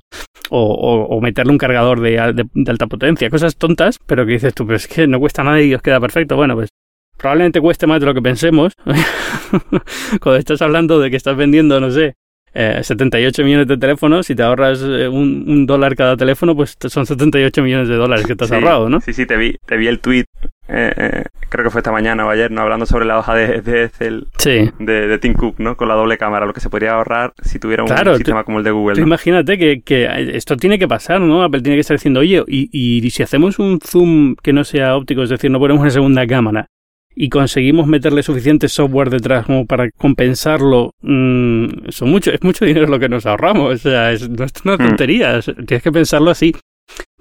o, 0.49 0.61
o, 0.61 1.05
o 1.05 1.21
meterle 1.21 1.51
un 1.51 1.57
cargador 1.57 2.01
de, 2.01 2.11
de, 2.33 2.45
de, 2.53 2.71
alta 2.71 2.87
potencia, 2.87 3.29
cosas 3.29 3.55
tontas, 3.55 3.99
pero 4.05 4.25
que 4.25 4.33
dices 4.33 4.53
tú, 4.53 4.65
pero 4.65 4.77
es 4.77 4.87
que 4.87 5.07
no 5.07 5.19
cuesta 5.19 5.43
nada 5.43 5.61
y 5.61 5.73
os 5.73 5.81
queda 5.81 5.99
perfecto. 5.99 6.35
Bueno, 6.35 6.55
pues 6.55 6.69
probablemente 7.17 7.61
cueste 7.61 7.87
más 7.87 7.99
de 7.99 8.05
lo 8.05 8.13
que 8.13 8.21
pensemos. 8.21 8.73
Cuando 10.21 10.37
estás 10.37 10.61
hablando 10.61 10.99
de 10.99 11.09
que 11.09 11.17
estás 11.17 11.35
vendiendo, 11.35 11.79
no 11.79 11.91
sé, 11.91 12.15
eh, 12.53 12.79
78 12.81 13.43
millones 13.43 13.67
de 13.67 13.77
teléfonos, 13.77 14.25
si 14.27 14.35
te 14.35 14.43
ahorras 14.43 14.81
eh, 14.81 15.07
un, 15.09 15.43
un, 15.47 15.65
dólar 15.65 15.95
cada 15.95 16.15
teléfono, 16.15 16.55
pues 16.55 16.77
son 16.87 17.05
78 17.05 17.61
millones 17.61 17.89
de 17.89 17.95
dólares 17.95 18.25
que 18.25 18.35
te 18.35 18.45
has 18.45 18.49
sí, 18.49 18.55
ahorrado, 18.55 18.89
¿no? 18.89 19.01
Sí, 19.01 19.11
sí, 19.13 19.25
te 19.25 19.35
vi, 19.35 19.57
te 19.65 19.75
vi 19.77 19.87
el 19.87 19.99
tweet 19.99 20.23
eh, 20.67 20.91
eh, 20.97 21.23
creo 21.49 21.63
que 21.65 21.69
fue 21.69 21.79
esta 21.79 21.91
mañana 21.91 22.25
o 22.25 22.29
ayer, 22.29 22.49
¿no? 22.51 22.61
Hablando 22.61 22.85
sobre 22.87 23.05
la 23.05 23.19
hoja 23.19 23.35
de, 23.35 23.61
de 23.61 23.83
Excel 23.83 24.25
Sí. 24.39 24.71
de, 24.79 25.07
de 25.07 25.17
Tim 25.19 25.33
Cook, 25.33 25.59
¿no? 25.59 25.75
Con 25.77 25.89
la 25.89 25.95
doble 25.95 26.17
cámara, 26.17 26.45
lo 26.45 26.53
que 26.53 26.59
se 26.61 26.69
podría 26.69 26.93
ahorrar 26.93 27.33
si 27.43 27.59
tuviera 27.59 27.83
un 27.83 27.87
Claro, 27.89 28.13
tú- 28.13 28.17
sistema 28.19 28.43
como 28.45 28.59
el 28.59 28.63
de 28.63 28.71
Google. 28.71 29.01
Imagínate 29.01 29.57
que, 29.57 29.81
que 29.81 30.07
esto 30.35 30.55
tiene 30.57 30.79
que 30.79 30.87
pasar, 30.87 31.19
¿no? 31.21 31.43
Apple 31.43 31.61
tiene 31.61 31.75
que 31.75 31.81
estar 31.81 31.97
diciendo, 31.97 32.21
oye, 32.21 32.41
y, 32.47 32.69
y 32.71 33.09
si 33.11 33.21
hacemos 33.21 33.59
un 33.59 33.79
zoom 33.79 34.35
que 34.41 34.53
no 34.53 34.63
sea 34.63 34.95
óptico, 34.95 35.21
es 35.23 35.29
decir, 35.29 35.51
no 35.51 35.59
ponemos 35.59 35.81
una 35.81 35.91
segunda 35.91 36.25
cámara 36.25 36.67
y 37.15 37.29
conseguimos 37.29 37.87
meterle 37.87 38.23
suficiente 38.23 38.67
software 38.67 39.09
detrás 39.09 39.45
como 39.45 39.65
para 39.65 39.89
compensarlo, 39.91 40.91
mm, 41.01 41.89
son 41.89 42.09
mucho, 42.09 42.31
es 42.31 42.43
mucho 42.43 42.65
dinero 42.65 42.87
lo 42.87 42.99
que 42.99 43.07
nos 43.09 43.25
ahorramos. 43.25 43.73
O 43.73 43.77
sea, 43.77 44.11
es, 44.11 44.29
no 44.29 44.43
es 44.43 44.51
una 44.65 44.75
Mm. 44.75 44.87
tontería, 44.87 45.37
es- 45.37 45.51
tienes 45.65 45.81
que 45.83 45.91
pensarlo 45.91 46.31
así. 46.31 46.53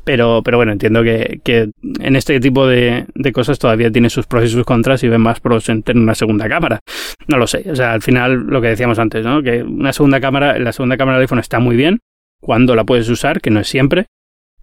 Pero, 0.06 0.42
pero 0.44 0.58
bueno, 0.58 0.70
entiendo 0.72 1.02
que, 1.02 1.40
que 1.42 1.70
en 2.00 2.14
este 2.16 2.38
tipo 2.38 2.66
de, 2.66 3.06
de 3.14 3.32
cosas 3.32 3.58
todavía 3.58 3.90
tiene 3.90 4.10
sus 4.10 4.26
pros 4.26 4.44
y 4.44 4.48
sus 4.48 4.62
contras 4.64 5.02
y 5.02 5.08
ven 5.08 5.22
más 5.22 5.40
pros 5.40 5.66
en 5.70 5.82
tener 5.82 6.02
una 6.02 6.14
segunda 6.14 6.46
cámara. 6.46 6.80
No 7.26 7.38
lo 7.38 7.46
sé. 7.46 7.64
O 7.70 7.74
sea, 7.74 7.94
al 7.94 8.02
final 8.02 8.44
lo 8.48 8.60
que 8.60 8.68
decíamos 8.68 8.98
antes, 8.98 9.24
¿no? 9.24 9.42
Que 9.42 9.62
una 9.62 9.94
segunda 9.94 10.20
cámara, 10.20 10.58
la 10.58 10.72
segunda 10.72 10.98
cámara 10.98 11.16
del 11.16 11.22
iPhone 11.22 11.38
está 11.38 11.58
muy 11.58 11.74
bien 11.76 12.00
cuando 12.38 12.74
la 12.76 12.84
puedes 12.84 13.08
usar, 13.08 13.40
que 13.40 13.48
no 13.50 13.60
es 13.60 13.66
siempre, 13.68 14.04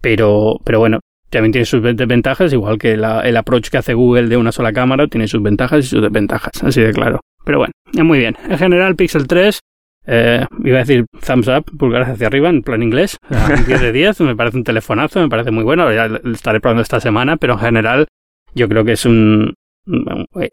pero, 0.00 0.60
pero 0.64 0.78
bueno, 0.78 1.00
también 1.32 1.52
tiene 1.52 1.64
sus 1.64 1.82
desventajas, 1.82 2.52
igual 2.52 2.78
que 2.78 2.96
la- 2.96 3.20
el 3.22 3.36
approach 3.36 3.68
que 3.68 3.78
hace 3.78 3.94
Google 3.94 4.28
de 4.28 4.36
una 4.36 4.52
sola 4.52 4.72
cámara 4.72 5.06
tiene 5.08 5.26
sus 5.28 5.42
ventajas 5.42 5.84
y 5.84 5.88
sus 5.88 6.02
desventajas, 6.02 6.52
así 6.62 6.80
de 6.80 6.92
claro. 6.92 7.20
Pero 7.44 7.58
bueno, 7.58 7.72
es 7.92 8.04
muy 8.04 8.18
bien. 8.18 8.36
En 8.48 8.56
general, 8.58 8.94
Pixel 8.94 9.26
3, 9.26 9.60
eh, 10.06 10.44
iba 10.64 10.76
a 10.76 10.80
decir 10.80 11.06
thumbs 11.26 11.48
up, 11.48 11.64
pulgares 11.78 12.08
hacia 12.08 12.26
arriba, 12.28 12.48
en 12.48 12.62
plan 12.62 12.82
inglés, 12.82 13.18
o 13.30 13.34
sea, 13.34 13.56
un 13.56 13.64
10 13.66 13.80
de 13.80 13.92
10, 13.92 14.20
me 14.20 14.36
parece 14.36 14.56
un 14.58 14.64
telefonazo, 14.64 15.20
me 15.20 15.28
parece 15.28 15.50
muy 15.50 15.64
bueno, 15.64 15.92
ya 15.92 16.08
estaré 16.32 16.60
probando 16.60 16.82
esta 16.82 17.00
semana, 17.00 17.36
pero 17.36 17.54
en 17.54 17.58
general 17.60 18.06
yo 18.54 18.68
creo 18.68 18.84
que 18.84 18.92
es 18.92 19.04
un 19.06 19.54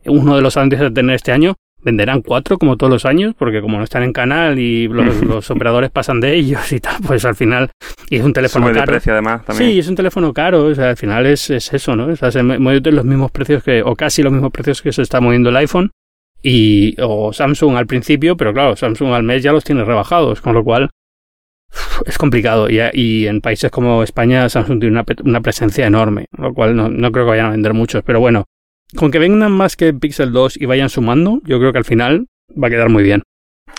uno 0.06 0.36
de 0.36 0.42
los 0.42 0.58
avances 0.58 0.82
a 0.82 0.92
tener 0.92 1.16
este 1.16 1.32
año. 1.32 1.56
Venderán 1.82 2.22
cuatro 2.22 2.58
como 2.58 2.76
todos 2.76 2.92
los 2.92 3.06
años, 3.06 3.34
porque 3.38 3.62
como 3.62 3.78
no 3.78 3.84
están 3.84 4.04
en 4.04 4.12
canal 4.14 4.60
y 4.60 4.88
los, 4.88 5.22
los 5.26 5.50
operadores 5.50 5.90
pasan 5.92 6.20
de 6.20 6.36
ellos 6.36 6.72
y 6.74 6.80
tal, 6.80 6.96
pues 7.06 7.24
al 7.26 7.36
final 7.36 7.72
y 8.10 8.18
es 8.18 8.24
un 8.24 8.34
teléfono 8.34 8.66
Sube 8.66 8.74
de 8.74 8.80
caro. 8.80 8.92
precio 8.92 9.14
además 9.14 9.46
también. 9.46 9.72
Sí, 9.72 9.80
es 9.80 9.88
un 9.88 9.96
teléfono 9.96 10.34
caro, 10.34 10.66
o 10.66 10.76
sea, 10.76 10.90
al 10.90 10.98
final 10.98 11.26
es, 11.26 11.50
es 11.50 11.72
eso, 11.74 11.96
¿no? 11.96 12.08
O 12.08 12.16
sea, 12.16 12.32
se 12.32 12.44
mueve 12.44 12.82
de 12.82 12.92
los 12.92 13.06
mismos 13.06 13.32
precios 13.32 13.64
que, 13.64 13.82
o 13.82 13.96
casi 13.96 14.24
los 14.24 14.34
mismos 14.34 14.52
precios 14.52 14.82
que 14.82 14.92
se 14.92 15.02
está 15.02 15.22
moviendo 15.22 15.50
el 15.50 15.58
iPhone 15.58 15.92
y, 16.42 16.96
o 17.02 17.32
Samsung 17.34 17.76
al 17.78 17.88
principio, 17.88 18.36
pero 18.36 18.54
claro, 18.54 18.76
Samsung 18.76 19.14
al 19.14 19.24
mes 19.24 19.44
ya 19.44 19.52
los 19.52 19.64
tiene 19.64 19.84
rebajados, 19.84 20.42
con 20.42 20.54
lo 20.54 20.64
cual 20.64 20.90
es 22.06 22.18
complicado. 22.18 22.70
Y, 22.70 22.80
y 22.94 23.28
en 23.28 23.42
países 23.42 23.70
como 23.72 24.04
España, 24.04 24.50
Samsung 24.50 24.80
tiene 24.80 25.00
una, 25.00 25.06
una 25.24 25.42
presencia 25.42 25.86
enorme, 25.86 26.26
lo 26.38 26.54
cual 26.54 26.76
no, 26.76 26.90
no 26.90 27.12
creo 27.12 27.26
que 27.26 27.32
vayan 27.32 27.48
a 27.48 27.52
vender 27.52 27.74
muchos, 27.74 28.04
pero 28.04 28.20
bueno, 28.20 28.46
con 28.96 29.12
que 29.12 29.20
vengan 29.20 29.52
más 29.52 29.76
que 29.76 29.94
Pixel 29.94 30.32
2 30.32 30.58
y 30.58 30.66
vayan 30.66 30.90
sumando, 30.90 31.40
yo 31.44 31.60
creo 31.60 31.72
que 31.72 31.78
al 31.78 31.86
final 31.86 32.28
va 32.52 32.68
a 32.68 32.72
quedar 32.72 32.90
muy 32.90 33.04
bien. 33.04 33.24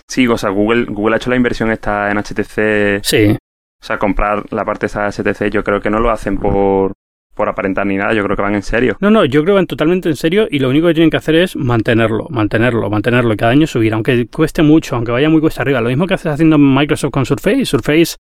Sí, 0.06 0.26
o 0.26 0.36
sea, 0.36 0.50
Google, 0.50 0.86
Google 0.86 1.14
ha 1.14 1.16
hecho 1.18 1.30
la 1.30 1.36
inversión 1.36 1.70
esta 1.70 2.10
en 2.10 2.18
HTC, 2.18 3.04
Sí, 3.04 3.36
o 3.82 3.84
sea, 3.84 3.98
comprar 3.98 4.44
la 4.52 4.64
parte 4.64 4.86
esa 4.86 5.04
de 5.04 5.10
HTC, 5.10 5.50
yo 5.50 5.64
creo 5.64 5.80
que 5.80 5.88
no 5.88 6.00
lo 6.00 6.10
hacen 6.10 6.36
por, 6.36 6.92
por 7.34 7.48
aparentar 7.48 7.86
ni 7.86 7.96
nada, 7.96 8.12
yo 8.12 8.22
creo 8.22 8.36
que 8.36 8.42
van 8.42 8.54
en 8.54 8.62
serio. 8.62 8.96
No, 9.00 9.10
no, 9.10 9.24
yo 9.24 9.42
creo 9.42 9.54
que 9.54 9.58
van 9.58 9.66
totalmente 9.66 10.08
en 10.08 10.16
serio 10.16 10.46
y 10.50 10.58
lo 10.58 10.68
único 10.68 10.88
que 10.88 10.94
tienen 10.94 11.10
que 11.10 11.16
hacer 11.16 11.34
es 11.36 11.56
mantenerlo, 11.56 12.26
mantenerlo, 12.28 12.90
mantenerlo 12.90 13.32
y 13.32 13.36
cada 13.36 13.52
año 13.52 13.66
subir, 13.66 13.94
aunque 13.94 14.26
cueste 14.28 14.62
mucho, 14.62 14.96
aunque 14.96 15.12
vaya 15.12 15.30
muy 15.30 15.40
cuesta 15.40 15.62
arriba. 15.62 15.80
Lo 15.80 15.88
mismo 15.88 16.06
que 16.06 16.14
hace 16.14 16.28
haciendo 16.28 16.58
Microsoft 16.58 17.12
con 17.12 17.24
Surface. 17.24 17.64
Surface 17.64 18.16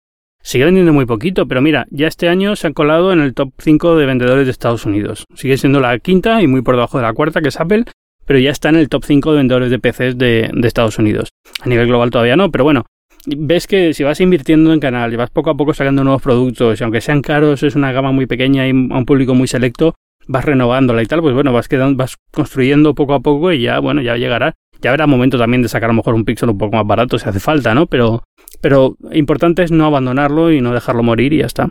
sigue 0.46 0.64
vendiendo 0.64 0.92
muy 0.92 1.06
poquito, 1.06 1.48
pero 1.48 1.60
mira, 1.60 1.88
ya 1.90 2.06
este 2.06 2.28
año 2.28 2.54
se 2.54 2.68
han 2.68 2.72
colado 2.72 3.12
en 3.12 3.20
el 3.20 3.34
top 3.34 3.52
5 3.58 3.96
de 3.96 4.06
vendedores 4.06 4.46
de 4.46 4.52
Estados 4.52 4.86
Unidos. 4.86 5.24
Sigue 5.34 5.58
siendo 5.58 5.80
la 5.80 5.98
quinta 5.98 6.40
y 6.40 6.46
muy 6.46 6.62
por 6.62 6.76
debajo 6.76 6.98
de 6.98 7.02
la 7.02 7.12
cuarta, 7.14 7.40
que 7.42 7.48
es 7.48 7.58
Apple, 7.58 7.84
pero 8.24 8.38
ya 8.38 8.52
está 8.52 8.68
en 8.68 8.76
el 8.76 8.88
top 8.88 9.04
5 9.04 9.32
de 9.32 9.36
vendedores 9.38 9.70
de 9.70 9.80
PCs 9.80 10.16
de, 10.16 10.48
de 10.54 10.68
Estados 10.68 11.00
Unidos. 11.00 11.30
A 11.62 11.68
nivel 11.68 11.88
global 11.88 12.10
todavía 12.10 12.36
no, 12.36 12.52
pero 12.52 12.62
bueno, 12.62 12.86
ves 13.26 13.66
que 13.66 13.92
si 13.92 14.04
vas 14.04 14.20
invirtiendo 14.20 14.72
en 14.72 14.78
canal 14.78 15.12
y 15.12 15.16
vas 15.16 15.30
poco 15.30 15.50
a 15.50 15.56
poco 15.56 15.74
sacando 15.74 16.04
nuevos 16.04 16.22
productos, 16.22 16.80
y 16.80 16.84
aunque 16.84 17.00
sean 17.00 17.22
caros, 17.22 17.64
es 17.64 17.74
una 17.74 17.90
gama 17.90 18.12
muy 18.12 18.26
pequeña 18.26 18.68
y 18.68 18.70
a 18.70 18.72
un 18.72 19.04
público 19.04 19.34
muy 19.34 19.48
selecto, 19.48 19.96
vas 20.28 20.44
renovándola 20.44 21.02
y 21.02 21.06
tal, 21.06 21.22
pues 21.22 21.34
bueno, 21.34 21.52
vas 21.52 21.66
quedando, 21.66 21.96
vas 21.96 22.16
construyendo 22.30 22.94
poco 22.94 23.14
a 23.14 23.20
poco 23.20 23.50
y 23.50 23.62
ya, 23.62 23.80
bueno, 23.80 24.00
ya 24.00 24.16
llegará. 24.16 24.54
Ya 24.80 24.90
habrá 24.90 25.06
momento 25.06 25.38
también 25.38 25.62
de 25.62 25.68
sacar 25.68 25.90
a 25.90 25.92
lo 25.92 25.96
mejor 25.98 26.14
un 26.14 26.24
Pixel 26.24 26.50
un 26.50 26.58
poco 26.58 26.76
más 26.76 26.86
barato 26.86 27.18
si 27.18 27.28
hace 27.28 27.40
falta, 27.40 27.74
¿no? 27.74 27.86
Pero, 27.86 28.24
pero 28.60 28.96
importante 29.12 29.62
es 29.62 29.70
no 29.70 29.86
abandonarlo 29.86 30.50
y 30.52 30.60
no 30.60 30.72
dejarlo 30.72 31.02
morir 31.02 31.32
y 31.32 31.38
ya 31.38 31.46
está. 31.46 31.70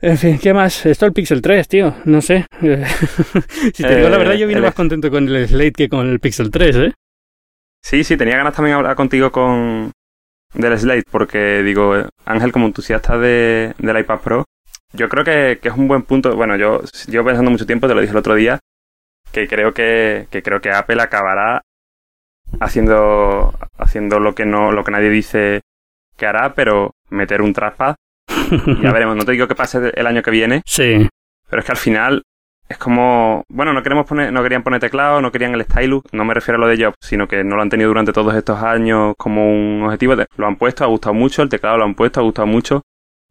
En 0.00 0.16
fin, 0.16 0.38
¿qué 0.38 0.54
más? 0.54 0.86
Esto 0.86 1.06
el 1.06 1.12
Pixel 1.12 1.42
3, 1.42 1.66
tío. 1.66 1.94
No 2.04 2.20
sé. 2.22 2.46
si 3.74 3.82
te 3.82 3.96
digo 3.96 4.08
la 4.08 4.16
Eh, 4.16 4.18
verdad, 4.18 4.34
yo 4.34 4.46
vine 4.46 4.58
el- 4.58 4.64
más 4.66 4.74
contento 4.74 5.10
con 5.10 5.28
el 5.28 5.48
Slate 5.48 5.72
que 5.72 5.88
con 5.88 6.08
el 6.08 6.20
Pixel 6.20 6.50
3, 6.50 6.76
¿eh? 6.76 6.92
Sí, 7.82 8.04
sí, 8.04 8.16
tenía 8.16 8.36
ganas 8.36 8.54
también 8.54 8.74
de 8.74 8.78
hablar 8.78 8.96
contigo 8.96 9.32
con 9.32 9.90
del 10.54 10.78
Slate, 10.78 11.04
porque 11.10 11.62
digo, 11.62 11.96
eh, 11.96 12.06
Ángel, 12.26 12.52
como 12.52 12.66
entusiasta 12.66 13.18
de, 13.18 13.74
del 13.78 13.98
iPad 13.98 14.20
Pro, 14.20 14.44
yo 14.92 15.08
creo 15.08 15.24
que, 15.24 15.58
que 15.60 15.68
es 15.68 15.74
un 15.74 15.88
buen 15.88 16.02
punto. 16.02 16.34
Bueno, 16.36 16.56
yo 16.56 16.80
llevo 17.08 17.26
pensando 17.26 17.50
mucho 17.50 17.66
tiempo, 17.66 17.88
te 17.88 17.94
lo 17.94 18.00
dije 18.00 18.12
el 18.12 18.18
otro 18.18 18.34
día, 18.34 18.58
que 19.32 19.46
creo 19.48 19.72
que, 19.72 20.26
que 20.30 20.42
creo 20.42 20.60
que 20.60 20.70
Apple 20.70 21.02
acabará 21.02 21.62
haciendo 22.60 23.54
haciendo 23.76 24.20
lo 24.20 24.34
que 24.34 24.46
no 24.46 24.72
lo 24.72 24.84
que 24.84 24.90
nadie 24.90 25.10
dice 25.10 25.62
que 26.16 26.26
hará, 26.26 26.54
pero 26.54 26.92
meter 27.10 27.42
un 27.42 27.52
trackpad. 27.52 27.94
Ya 28.82 28.92
veremos, 28.92 29.16
no 29.16 29.24
te 29.24 29.32
digo 29.32 29.46
que 29.46 29.54
pase 29.54 29.92
el 29.94 30.06
año 30.06 30.22
que 30.22 30.30
viene, 30.30 30.62
sí. 30.64 31.06
pero 31.48 31.60
es 31.60 31.66
que 31.66 31.72
al 31.72 31.78
final 31.78 32.22
es 32.68 32.76
como, 32.76 33.44
bueno, 33.48 33.72
no 33.72 33.82
queremos 33.82 34.06
poner, 34.06 34.32
no 34.32 34.42
querían 34.42 34.62
poner 34.62 34.80
teclado, 34.80 35.20
no 35.20 35.32
querían 35.32 35.54
el 35.54 35.64
stylus, 35.64 36.02
no 36.12 36.24
me 36.24 36.34
refiero 36.34 36.56
a 36.56 36.60
lo 36.60 36.66
de 36.66 36.82
Jobs, 36.82 36.96
sino 37.00 37.26
que 37.26 37.42
no 37.42 37.56
lo 37.56 37.62
han 37.62 37.70
tenido 37.70 37.88
durante 37.88 38.12
todos 38.12 38.34
estos 38.34 38.62
años 38.62 39.14
como 39.16 39.50
un 39.50 39.82
objetivo, 39.84 40.14
lo 40.36 40.46
han 40.46 40.56
puesto, 40.56 40.84
ha 40.84 40.88
gustado 40.88 41.14
mucho, 41.14 41.42
el 41.42 41.48
teclado 41.48 41.78
lo 41.78 41.84
han 41.84 41.94
puesto, 41.94 42.20
ha 42.20 42.24
gustado 42.24 42.46
mucho, 42.46 42.82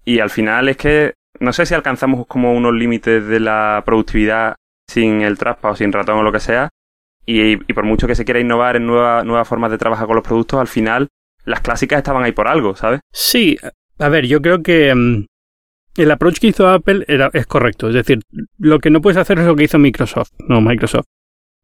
y 0.03 0.19
al 0.19 0.31
final 0.31 0.69
es 0.69 0.77
que 0.77 1.13
no 1.39 1.53
sé 1.53 1.67
si 1.67 1.75
alcanzamos 1.75 2.25
como 2.25 2.53
unos 2.53 2.73
límites 2.73 3.27
de 3.27 3.39
la 3.39 3.83
productividad 3.85 4.55
sin 4.87 5.21
el 5.21 5.37
trackpad 5.37 5.71
o 5.71 5.75
sin 5.75 5.91
ratón 5.91 6.17
o 6.17 6.23
lo 6.23 6.31
que 6.31 6.39
sea, 6.39 6.69
y, 7.27 7.51
y 7.51 7.73
por 7.73 7.83
mucho 7.83 8.07
que 8.07 8.15
se 8.15 8.25
quiera 8.25 8.39
innovar 8.39 8.75
en 8.77 8.87
nueva- 8.87 9.23
nuevas 9.23 9.47
formas 9.47 9.69
de 9.69 9.77
trabajar 9.77 10.07
con 10.07 10.15
los 10.15 10.25
productos, 10.25 10.59
al 10.59 10.67
final 10.67 11.09
las 11.45 11.61
clásicas 11.61 11.97
estaban 11.99 12.23
ahí 12.23 12.31
por 12.31 12.47
algo, 12.47 12.75
¿sabes? 12.75 13.01
Sí, 13.11 13.57
a 13.99 14.09
ver, 14.09 14.25
yo 14.27 14.41
creo 14.41 14.63
que 14.63 14.93
mm, 14.95 15.25
el 15.97 16.11
approach 16.11 16.39
que 16.39 16.47
hizo 16.47 16.67
Apple 16.69 17.05
era, 17.07 17.29
es 17.33 17.45
correcto. 17.45 17.87
Es 17.89 17.93
decir, 17.95 18.19
lo 18.57 18.79
que 18.79 18.89
no 18.89 19.01
puedes 19.01 19.17
hacer 19.17 19.39
es 19.39 19.45
lo 19.45 19.55
que 19.55 19.63
hizo 19.65 19.77
Microsoft, 19.79 20.29
no 20.47 20.61
Microsoft, 20.61 21.05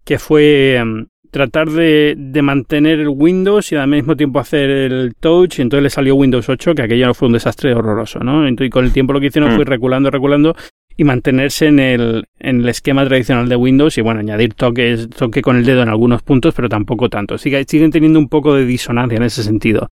que 0.06 0.20
fue 0.20 0.82
mm, 0.86 1.06
tratar 1.32 1.70
de, 1.70 2.14
de 2.18 2.42
mantener 2.42 3.00
el 3.00 3.10
Windows 3.10 3.72
y 3.72 3.76
al 3.76 3.88
mismo 3.88 4.16
tiempo 4.16 4.40
hacer 4.40 4.70
el 4.70 5.16
Touch, 5.20 5.60
y 5.60 5.62
entonces 5.64 5.84
le 5.84 5.90
salió 5.90 6.16
Windows 6.16 6.48
8, 6.48 6.76
que 6.76 6.82
aquello 6.84 7.08
no 7.08 7.14
fue 7.14 7.28
un 7.28 7.34
desastre 7.34 7.74
horroroso, 7.74 8.20
¿no? 8.20 8.48
Entonces, 8.48 8.72
con 8.72 8.86
el 8.86 8.94
tiempo 8.94 9.14
lo 9.14 9.20
que 9.20 9.28
hicieron 9.28 9.52
Mm. 9.52 9.56
fue 9.56 9.66
reculando, 9.66 10.12
reculando 10.12 10.56
y 10.98 11.04
mantenerse 11.04 11.68
en 11.68 11.80
el, 11.80 12.26
en 12.40 12.62
el 12.62 12.70
esquema 12.70 13.06
tradicional 13.06 13.50
de 13.50 13.56
Windows 13.56 13.98
y 13.98 14.02
bueno, 14.02 14.20
añadir 14.20 14.54
toques, 14.54 15.10
toque 15.10 15.42
con 15.42 15.56
el 15.58 15.66
dedo 15.66 15.82
en 15.82 15.90
algunos 15.90 16.22
puntos, 16.22 16.54
pero 16.54 16.70
tampoco 16.70 17.10
tanto. 17.10 17.38
Sigue- 17.38 17.66
siguen 17.68 17.92
teniendo 17.92 18.20
un 18.20 18.30
poco 18.30 18.54
de 18.56 18.66
disonancia 18.66 19.18
en 19.18 19.24
ese 19.24 19.44
sentido. 19.44 19.90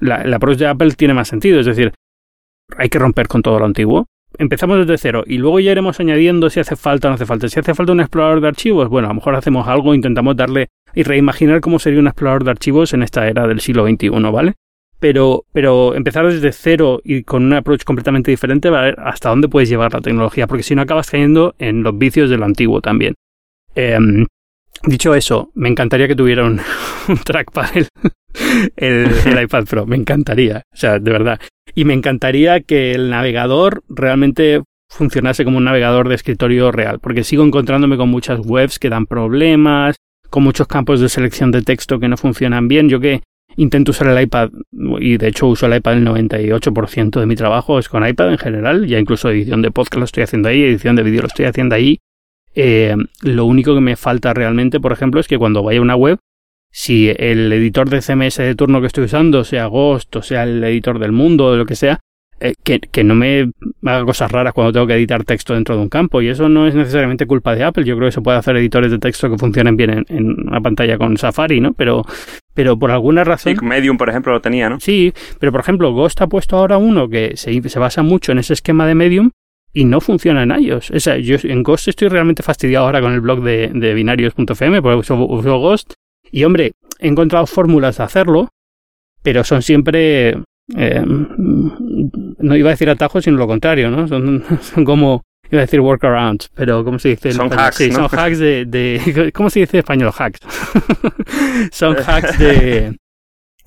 La, 0.00 0.22
el 0.22 0.32
approach 0.34 0.58
de 0.58 0.66
Apple 0.66 0.92
tiene 0.92 1.14
más 1.14 1.28
sentido, 1.28 1.60
es 1.60 1.66
decir, 1.66 1.92
hay 2.76 2.88
que 2.88 2.98
romper 2.98 3.28
con 3.28 3.42
todo 3.42 3.58
lo 3.58 3.64
antiguo. 3.64 4.06
Empezamos 4.38 4.78
desde 4.78 4.98
cero 4.98 5.24
y 5.26 5.38
luego 5.38 5.60
ya 5.60 5.72
iremos 5.72 5.98
añadiendo 5.98 6.50
si 6.50 6.60
hace 6.60 6.76
falta 6.76 7.08
o 7.08 7.10
no 7.10 7.14
hace 7.14 7.24
falta. 7.26 7.48
Si 7.48 7.58
hace 7.58 7.74
falta 7.74 7.92
un 7.92 8.00
explorador 8.00 8.40
de 8.40 8.48
archivos, 8.48 8.88
bueno, 8.88 9.06
a 9.06 9.10
lo 9.10 9.14
mejor 9.14 9.34
hacemos 9.34 9.66
algo, 9.68 9.94
intentamos 9.94 10.36
darle 10.36 10.68
y 10.94 11.02
reimaginar 11.04 11.60
cómo 11.60 11.78
sería 11.78 12.00
un 12.00 12.06
explorador 12.08 12.44
de 12.44 12.50
archivos 12.50 12.92
en 12.92 13.02
esta 13.02 13.26
era 13.28 13.46
del 13.46 13.60
siglo 13.60 13.86
XXI, 13.86 14.08
¿vale? 14.32 14.54
Pero, 15.06 15.44
pero 15.52 15.94
empezar 15.94 16.26
desde 16.26 16.50
cero 16.50 17.00
y 17.04 17.22
con 17.22 17.44
un 17.44 17.52
approach 17.52 17.84
completamente 17.84 18.32
diferente 18.32 18.70
va 18.70 18.80
a 18.80 18.84
ver 18.86 18.96
hasta 18.98 19.28
dónde 19.28 19.46
puedes 19.46 19.68
llevar 19.68 19.92
la 19.92 20.00
tecnología, 20.00 20.48
porque 20.48 20.64
si 20.64 20.74
no 20.74 20.82
acabas 20.82 21.08
cayendo 21.08 21.54
en 21.60 21.84
los 21.84 21.96
vicios 21.96 22.28
de 22.28 22.36
lo 22.36 22.44
antiguo 22.44 22.80
también. 22.80 23.14
Em, 23.76 24.26
dicho 24.82 25.14
eso, 25.14 25.52
me 25.54 25.68
encantaría 25.68 26.08
que 26.08 26.16
tuviera 26.16 26.44
un, 26.44 26.60
un 27.08 27.18
trackpad 27.18 27.68
el, 27.76 27.86
el, 28.74 29.12
el 29.26 29.42
iPad 29.44 29.64
Pro, 29.66 29.86
me 29.86 29.94
encantaría, 29.94 30.64
o 30.74 30.76
sea, 30.76 30.98
de 30.98 31.12
verdad. 31.12 31.40
Y 31.72 31.84
me 31.84 31.94
encantaría 31.94 32.62
que 32.62 32.90
el 32.90 33.08
navegador 33.08 33.84
realmente 33.88 34.64
funcionase 34.90 35.44
como 35.44 35.58
un 35.58 35.64
navegador 35.66 36.08
de 36.08 36.16
escritorio 36.16 36.72
real, 36.72 36.98
porque 36.98 37.22
sigo 37.22 37.44
encontrándome 37.44 37.96
con 37.96 38.08
muchas 38.08 38.40
webs 38.44 38.80
que 38.80 38.90
dan 38.90 39.06
problemas, 39.06 39.94
con 40.30 40.42
muchos 40.42 40.66
campos 40.66 40.98
de 40.98 41.08
selección 41.08 41.52
de 41.52 41.62
texto 41.62 42.00
que 42.00 42.08
no 42.08 42.16
funcionan 42.16 42.66
bien. 42.66 42.88
Yo 42.88 42.98
que 42.98 43.22
intento 43.56 43.90
usar 43.90 44.08
el 44.08 44.22
iPad, 44.22 44.50
y 45.00 45.16
de 45.16 45.28
hecho 45.28 45.46
uso 45.46 45.66
el 45.66 45.76
iPad 45.76 45.94
el 45.94 46.06
98% 46.06 47.20
de 47.20 47.26
mi 47.26 47.36
trabajo 47.36 47.78
es 47.78 47.88
con 47.88 48.06
iPad 48.06 48.32
en 48.32 48.38
general, 48.38 48.86
ya 48.86 48.98
incluso 48.98 49.30
edición 49.30 49.62
de 49.62 49.70
podcast 49.70 49.98
lo 49.98 50.04
estoy 50.04 50.22
haciendo 50.22 50.48
ahí, 50.48 50.62
edición 50.62 50.96
de 50.96 51.02
vídeo 51.02 51.22
lo 51.22 51.28
estoy 51.28 51.46
haciendo 51.46 51.74
ahí. 51.74 51.98
Eh, 52.54 52.96
lo 53.22 53.44
único 53.44 53.74
que 53.74 53.80
me 53.80 53.96
falta 53.96 54.32
realmente, 54.32 54.80
por 54.80 54.92
ejemplo, 54.92 55.20
es 55.20 55.28
que 55.28 55.38
cuando 55.38 55.62
vaya 55.62 55.78
a 55.78 55.82
una 55.82 55.96
web, 55.96 56.18
si 56.70 57.08
el 57.08 57.52
editor 57.52 57.88
de 57.88 58.02
CMS 58.02 58.36
de 58.36 58.54
turno 58.54 58.80
que 58.80 58.86
estoy 58.86 59.04
usando, 59.04 59.44
sea 59.44 59.66
Ghost 59.66 60.14
o 60.16 60.22
sea 60.22 60.42
el 60.42 60.62
editor 60.64 60.98
del 60.98 61.12
mundo 61.12 61.46
o 61.46 61.56
lo 61.56 61.66
que 61.66 61.74
sea, 61.74 62.00
eh, 62.38 62.52
que, 62.62 62.80
que, 62.80 63.02
no 63.02 63.14
me 63.14 63.50
haga 63.84 64.04
cosas 64.04 64.30
raras 64.30 64.52
cuando 64.52 64.72
tengo 64.72 64.86
que 64.86 64.94
editar 64.94 65.24
texto 65.24 65.54
dentro 65.54 65.74
de 65.74 65.82
un 65.82 65.88
campo. 65.88 66.20
Y 66.20 66.28
eso 66.28 66.50
no 66.50 66.66
es 66.66 66.74
necesariamente 66.74 67.26
culpa 67.26 67.54
de 67.54 67.64
Apple. 67.64 67.84
Yo 67.84 67.96
creo 67.96 68.08
que 68.08 68.12
se 68.12 68.20
puede 68.20 68.36
hacer 68.36 68.56
editores 68.56 68.90
de 68.90 68.98
texto 68.98 69.30
que 69.30 69.38
funcionen 69.38 69.76
bien 69.76 69.90
en, 69.90 70.04
en 70.08 70.48
una 70.48 70.60
pantalla 70.60 70.98
con 70.98 71.16
Safari, 71.16 71.60
¿no? 71.60 71.72
Pero, 71.72 72.04
pero 72.56 72.76
por 72.76 72.90
alguna 72.90 73.22
razón. 73.22 73.54
Sí, 73.56 73.64
Medium, 73.64 73.96
por 73.96 74.08
ejemplo, 74.08 74.32
lo 74.32 74.40
tenía, 74.40 74.68
¿no? 74.68 74.80
Sí, 74.80 75.12
pero 75.38 75.52
por 75.52 75.60
ejemplo, 75.60 75.92
Ghost 75.92 76.20
ha 76.22 76.26
puesto 76.26 76.56
ahora 76.56 76.78
uno 76.78 77.08
que 77.08 77.36
se, 77.36 77.68
se 77.68 77.78
basa 77.78 78.02
mucho 78.02 78.32
en 78.32 78.38
ese 78.38 78.54
esquema 78.54 78.86
de 78.86 78.96
Medium 78.96 79.30
y 79.72 79.84
no 79.84 80.00
funciona 80.00 80.42
en 80.42 80.58
iOS. 80.58 80.90
O 80.90 80.98
sea, 80.98 81.18
yo 81.18 81.36
en 81.42 81.62
Ghost 81.62 81.86
estoy 81.86 82.08
realmente 82.08 82.42
fastidiado 82.42 82.86
ahora 82.86 83.00
con 83.00 83.12
el 83.12 83.20
blog 83.20 83.42
de, 83.42 83.70
de 83.72 83.94
binarios.fm, 83.94 84.82
porque 84.82 84.96
uso, 84.96 85.14
uso 85.14 85.58
Ghost. 85.58 85.92
Y 86.32 86.44
hombre, 86.44 86.72
he 86.98 87.08
encontrado 87.08 87.46
fórmulas 87.46 87.98
de 87.98 88.04
hacerlo, 88.04 88.48
pero 89.22 89.44
son 89.44 89.62
siempre 89.62 90.38
eh, 90.74 91.04
no 92.38 92.56
iba 92.56 92.70
a 92.70 92.72
decir 92.72 92.90
atajos, 92.90 93.24
sino 93.24 93.36
lo 93.36 93.46
contrario, 93.46 93.90
¿no? 93.90 94.08
Son, 94.08 94.42
son 94.62 94.84
como, 94.84 95.22
iba 95.50 95.60
a 95.60 95.64
decir 95.64 95.80
workarounds, 95.80 96.50
pero 96.54 96.84
¿cómo 96.84 96.98
se 96.98 97.10
dice? 97.10 97.32
Son 97.32 97.52
hacks, 97.52 97.76
sí, 97.76 97.90
¿no? 97.90 98.08
son 98.08 98.18
hacks 98.18 98.38
de, 98.38 98.64
de, 98.64 99.32
¿cómo 99.34 99.50
se 99.50 99.60
dice 99.60 99.76
en 99.76 99.80
español? 99.80 100.12
Hacks. 100.16 100.40
son 101.72 101.96
hacks 101.96 102.38
de, 102.38 102.96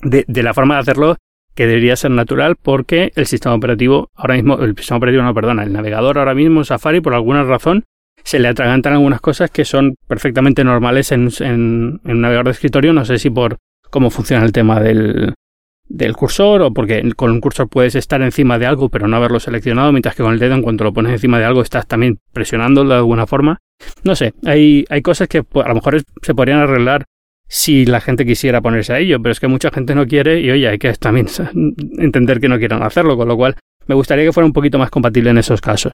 de, 0.02 0.24
de, 0.26 0.42
la 0.42 0.54
forma 0.54 0.74
de 0.74 0.80
hacerlo 0.80 1.16
que 1.54 1.66
debería 1.66 1.96
ser 1.96 2.10
natural 2.10 2.56
porque 2.60 3.12
el 3.16 3.26
sistema 3.26 3.54
operativo, 3.54 4.10
ahora 4.14 4.34
mismo, 4.34 4.58
el 4.58 4.76
sistema 4.76 4.98
operativo 4.98 5.22
no, 5.22 5.34
perdona, 5.34 5.62
el 5.64 5.72
navegador 5.72 6.18
ahora 6.18 6.34
mismo, 6.34 6.64
Safari, 6.64 7.00
por 7.00 7.14
alguna 7.14 7.44
razón, 7.44 7.84
se 8.22 8.38
le 8.38 8.48
atragantan 8.48 8.94
algunas 8.94 9.20
cosas 9.20 9.50
que 9.50 9.64
son 9.64 9.94
perfectamente 10.06 10.64
normales 10.64 11.12
en, 11.12 11.28
en, 11.40 12.00
en 12.04 12.10
un 12.10 12.20
navegador 12.20 12.46
de 12.46 12.52
escritorio, 12.52 12.92
no 12.92 13.04
sé 13.04 13.18
si 13.18 13.30
por 13.30 13.58
cómo 13.90 14.10
funciona 14.10 14.44
el 14.44 14.52
tema 14.52 14.80
del, 14.80 15.34
del 15.90 16.16
cursor 16.16 16.62
o 16.62 16.72
porque 16.72 17.12
con 17.16 17.32
un 17.32 17.40
cursor 17.40 17.68
puedes 17.68 17.96
estar 17.96 18.22
encima 18.22 18.58
de 18.58 18.66
algo 18.66 18.88
pero 18.88 19.08
no 19.08 19.16
haberlo 19.16 19.40
seleccionado, 19.40 19.92
mientras 19.92 20.14
que 20.14 20.22
con 20.22 20.32
el 20.32 20.38
dedo 20.38 20.54
en 20.54 20.62
cuanto 20.62 20.84
lo 20.84 20.92
pones 20.92 21.12
encima 21.12 21.38
de 21.38 21.44
algo 21.44 21.60
estás 21.62 21.86
también 21.86 22.20
presionándolo 22.32 22.90
de 22.90 22.96
alguna 22.96 23.26
forma. 23.26 23.58
No 24.04 24.14
sé, 24.14 24.32
hay, 24.46 24.84
hay 24.88 25.02
cosas 25.02 25.28
que 25.28 25.38
a 25.38 25.68
lo 25.68 25.74
mejor 25.74 26.00
se 26.22 26.34
podrían 26.34 26.60
arreglar 26.60 27.04
si 27.48 27.84
la 27.84 28.00
gente 28.00 28.24
quisiera 28.24 28.60
ponerse 28.60 28.92
a 28.92 29.00
ello, 29.00 29.20
pero 29.20 29.32
es 29.32 29.40
que 29.40 29.48
mucha 29.48 29.70
gente 29.72 29.96
no 29.96 30.06
quiere 30.06 30.40
y 30.40 30.50
oye, 30.50 30.68
hay 30.68 30.78
que 30.78 30.92
también 30.94 31.26
entender 31.98 32.40
que 32.40 32.48
no 32.48 32.58
quieran 32.58 32.82
hacerlo, 32.84 33.16
con 33.16 33.26
lo 33.26 33.36
cual 33.36 33.56
me 33.86 33.96
gustaría 33.96 34.24
que 34.24 34.32
fuera 34.32 34.46
un 34.46 34.52
poquito 34.52 34.78
más 34.78 34.90
compatible 34.90 35.30
en 35.30 35.38
esos 35.38 35.60
casos. 35.60 35.92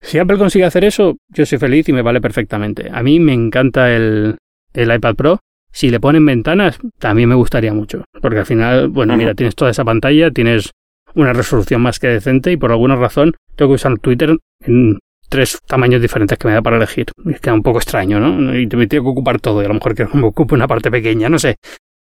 Si 0.00 0.18
Apple 0.18 0.38
consigue 0.38 0.64
hacer 0.64 0.84
eso, 0.84 1.16
yo 1.28 1.44
soy 1.44 1.58
feliz 1.58 1.88
y 1.90 1.92
me 1.92 2.00
vale 2.00 2.22
perfectamente. 2.22 2.88
A 2.90 3.02
mí 3.02 3.20
me 3.20 3.34
encanta 3.34 3.94
el, 3.94 4.38
el 4.72 4.94
iPad 4.94 5.14
Pro, 5.16 5.40
si 5.72 5.90
le 5.90 6.00
ponen 6.00 6.24
ventanas, 6.24 6.78
también 6.98 7.28
me 7.28 7.34
gustaría 7.34 7.72
mucho. 7.72 8.04
Porque 8.20 8.38
al 8.38 8.46
final, 8.46 8.88
bueno, 8.88 9.16
mira, 9.16 9.34
tienes 9.34 9.54
toda 9.54 9.70
esa 9.70 9.84
pantalla, 9.84 10.30
tienes 10.30 10.72
una 11.14 11.32
resolución 11.32 11.80
más 11.80 11.98
que 11.98 12.08
decente 12.08 12.52
y 12.52 12.56
por 12.56 12.70
alguna 12.70 12.96
razón 12.96 13.34
tengo 13.56 13.70
que 13.70 13.76
usar 13.76 13.98
Twitter 13.98 14.36
en 14.60 14.98
tres 15.28 15.58
tamaños 15.66 16.00
diferentes 16.00 16.38
que 16.38 16.48
me 16.48 16.54
da 16.54 16.62
para 16.62 16.76
elegir. 16.76 17.06
Queda 17.40 17.54
un 17.54 17.62
poco 17.62 17.78
extraño, 17.78 18.18
¿no? 18.20 18.56
Y 18.58 18.66
me 18.66 18.86
tengo 18.86 19.04
que 19.04 19.10
ocupar 19.10 19.40
todo 19.40 19.62
y 19.62 19.64
a 19.64 19.68
lo 19.68 19.74
mejor 19.74 19.94
quiero 19.94 20.10
que 20.10 20.18
me 20.18 20.26
ocupe 20.26 20.54
una 20.54 20.68
parte 20.68 20.90
pequeña, 20.90 21.28
no 21.28 21.38
sé. 21.38 21.56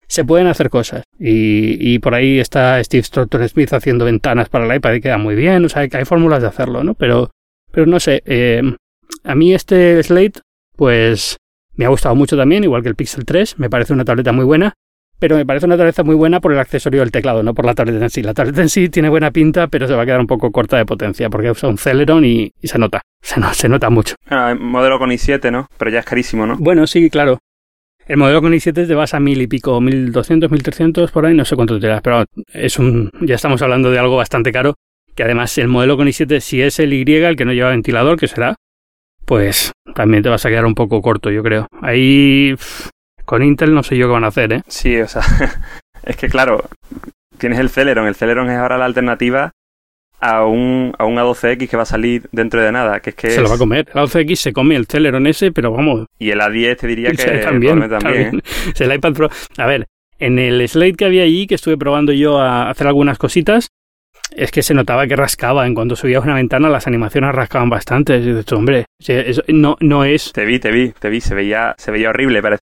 Se 0.08 0.24
pueden 0.24 0.48
hacer 0.48 0.70
cosas. 0.70 1.04
Y, 1.20 1.94
y 1.94 2.00
por 2.00 2.16
ahí 2.16 2.40
está 2.40 2.82
Steve 2.82 3.04
Stoughton 3.04 3.48
Smith 3.50 3.74
haciendo 3.74 4.06
ventanas 4.06 4.48
para 4.48 4.66
el 4.66 4.74
iPad 4.74 4.94
y 4.94 5.02
queda 5.02 5.18
muy 5.18 5.36
bien. 5.36 5.66
O 5.66 5.70
sea, 5.70 5.82
hay, 5.82 5.90
hay 5.92 6.06
fórmulas 6.06 6.42
de 6.42 6.48
hacerlo, 6.48 6.84
¿no? 6.84 6.94
Pero, 6.94 7.30
pero 7.72 7.86
no 7.86 8.00
sé. 8.00 8.24
Eh, 8.26 8.62
a 9.26 9.36
mí 9.36 9.54
este 9.54 10.02
Slate, 10.02 10.40
pues 10.78 11.36
me 11.78 11.86
ha 11.86 11.90
gustado 11.90 12.16
mucho 12.16 12.36
también, 12.36 12.64
igual 12.64 12.84
que 12.84 12.90
el 12.90 12.96
Pixel 12.96 13.24
3. 13.24 13.60
Me 13.60 13.70
parece 13.70 13.94
una 13.94 14.04
tableta 14.04 14.32
muy 14.32 14.46
buena, 14.46 14.74
pero 15.20 15.36
me 15.36 15.46
parece 15.46 15.66
una 15.66 15.78
tableta 15.78 16.04
muy 16.04 16.16
buena 16.16 16.40
por 16.40 16.54
el 16.54 16.60
accesorio 16.60 17.02
del 17.02 17.12
teclado, 17.12 17.42
no 17.44 17.54
por 17.54 17.66
la 17.66 17.74
tableta 17.74 18.04
en 18.04 18.10
sí. 18.10 18.22
La 18.22 18.34
tableta 18.34 18.62
en 18.62 18.70
sí 18.70 18.90
tiene 18.90 19.10
buena 19.10 19.32
pinta, 19.32 19.68
pero 19.68 19.88
se 19.88 19.94
va 19.94 20.04
a 20.04 20.06
quedar 20.06 20.20
un 20.20 20.28
poco 20.28 20.52
corta 20.52 20.78
de 20.78 20.86
potencia 20.86 21.30
porque 21.30 21.52
usa 21.52 21.70
un 21.70 21.78
Celeron 21.78 22.26
y, 22.26 22.52
y 22.62 22.68
se 22.68 22.78
nota. 22.78 23.02
Se, 23.22 23.40
no, 23.40 23.54
se 23.54 23.68
nota 23.68 23.90
mucho. 23.90 24.16
Ah, 24.30 24.56
modelo 24.58 25.00
con 25.00 25.10
i7, 25.10 25.52
¿no? 25.52 25.68
Pero 25.78 25.92
ya 25.92 26.00
es 26.00 26.06
carísimo, 26.06 26.46
¿no? 26.46 26.56
Bueno, 26.58 26.88
sí, 26.88 27.10
claro. 27.10 27.40
El 28.06 28.16
modelo 28.16 28.42
con 28.42 28.54
i7 28.54 28.88
te 28.88 28.96
vas 28.96 29.14
a 29.14 29.20
mil 29.20 29.42
y 29.42 29.48
pico, 29.48 29.82
1200, 29.82 30.50
1300 30.50 31.12
por 31.12 31.26
ahí, 31.26 31.34
no 31.34 31.44
sé 31.44 31.58
cuánto 31.58 31.78
te 31.78 31.88
das, 31.88 32.02
pero 32.02 32.24
es 32.54 32.80
un. 32.80 33.12
Ya 33.22 33.36
estamos 33.36 33.62
hablando 33.62 33.92
de 33.92 34.00
algo 34.00 34.16
bastante 34.16 34.54
caro. 34.54 34.76
Que 35.14 35.24
además 35.24 35.58
el 35.58 35.68
modelo 35.68 35.98
con 35.98 36.08
i7, 36.08 36.40
si 36.40 36.62
es 36.62 36.80
el 36.80 36.94
Y, 36.94 37.02
el 37.16 37.36
que 37.36 37.44
no 37.44 37.52
lleva 37.52 37.72
ventilador, 37.72 38.18
que 38.18 38.28
será, 38.28 38.56
pues 39.28 39.74
también 39.94 40.24
te 40.24 40.30
vas 40.30 40.46
a 40.46 40.50
quedar 40.50 40.66
un 40.66 40.74
poco 40.74 41.02
corto, 41.02 41.30
yo 41.30 41.44
creo. 41.44 41.68
Ahí 41.82 42.56
con 43.26 43.44
Intel 43.44 43.74
no 43.74 43.84
sé 43.84 43.98
yo 43.98 44.08
qué 44.08 44.14
van 44.14 44.24
a 44.24 44.28
hacer, 44.28 44.54
¿eh? 44.54 44.62
Sí, 44.68 44.98
o 45.02 45.08
sea, 45.08 45.22
es 46.04 46.16
que 46.16 46.30
claro, 46.30 46.64
tienes 47.38 47.60
el 47.60 47.70
Celeron, 47.70 48.08
el 48.08 48.16
Celeron 48.16 48.50
es 48.50 48.58
ahora 48.58 48.78
la 48.78 48.86
alternativa 48.86 49.52
a 50.22 50.46
un, 50.46 50.94
a 50.98 51.04
un 51.06 51.18
A12X 51.18 51.68
que 51.68 51.76
va 51.76 51.84
a 51.84 51.88
salir 51.88 52.30
dentro 52.32 52.62
de 52.62 52.72
nada, 52.72 53.02
que 53.02 53.10
es 53.10 53.16
que 53.18 53.30
se 53.32 53.36
es... 53.36 53.42
lo 53.42 53.50
va 53.50 53.56
a 53.56 53.60
comer. 53.60 53.90
El 53.94 54.02
A12X 54.02 54.36
se 54.36 54.54
come 54.54 54.78
el 54.78 54.86
Celeron 54.86 55.28
ese, 55.28 55.52
pero 55.52 55.74
vamos. 55.74 56.06
Y 56.18 56.30
el 56.30 56.40
A10 56.40 56.78
te 56.78 56.88
diría 56.88 57.12
que 57.12 57.18
también, 57.18 57.82
también, 57.82 58.00
también. 58.00 58.38
¿eh? 58.38 58.74
el 58.80 58.94
iPad 58.94 59.14
Pro. 59.14 59.30
A 59.58 59.66
ver, 59.66 59.88
en 60.20 60.40
el 60.40 60.66
Slate 60.70 60.94
que 60.94 61.06
había 61.06 61.24
allí, 61.24 61.48
que 61.48 61.56
estuve 61.56 61.78
probando 61.78 62.14
yo 62.14 62.40
a 62.40 62.70
hacer 62.70 62.88
algunas 62.88 63.18
cositas, 63.18 63.68
es 64.32 64.52
que 64.52 64.62
se 64.62 64.74
notaba 64.74 65.08
que 65.08 65.16
rascaba. 65.16 65.66
En 65.66 65.74
cuanto 65.74 65.96
subías 65.96 66.24
una 66.24 66.36
ventana, 66.36 66.70
las 66.70 66.88
animaciones 66.88 67.34
rascaban 67.34 67.70
bastante. 67.70 68.18
Y 68.18 68.22
dices, 68.22 68.52
hombre, 68.54 68.86
no, 69.48 69.78
no 69.80 70.04
es. 70.04 70.32
Te 70.34 70.46
vi, 70.46 70.60
te 70.60 70.72
vi, 70.72 70.92
te 70.92 71.10
vi. 71.10 71.22
Se 71.22 71.36
veía, 71.36 71.76
se 71.78 71.92
veía 71.92 72.10
horrible. 72.10 72.42
Pare... 72.42 72.58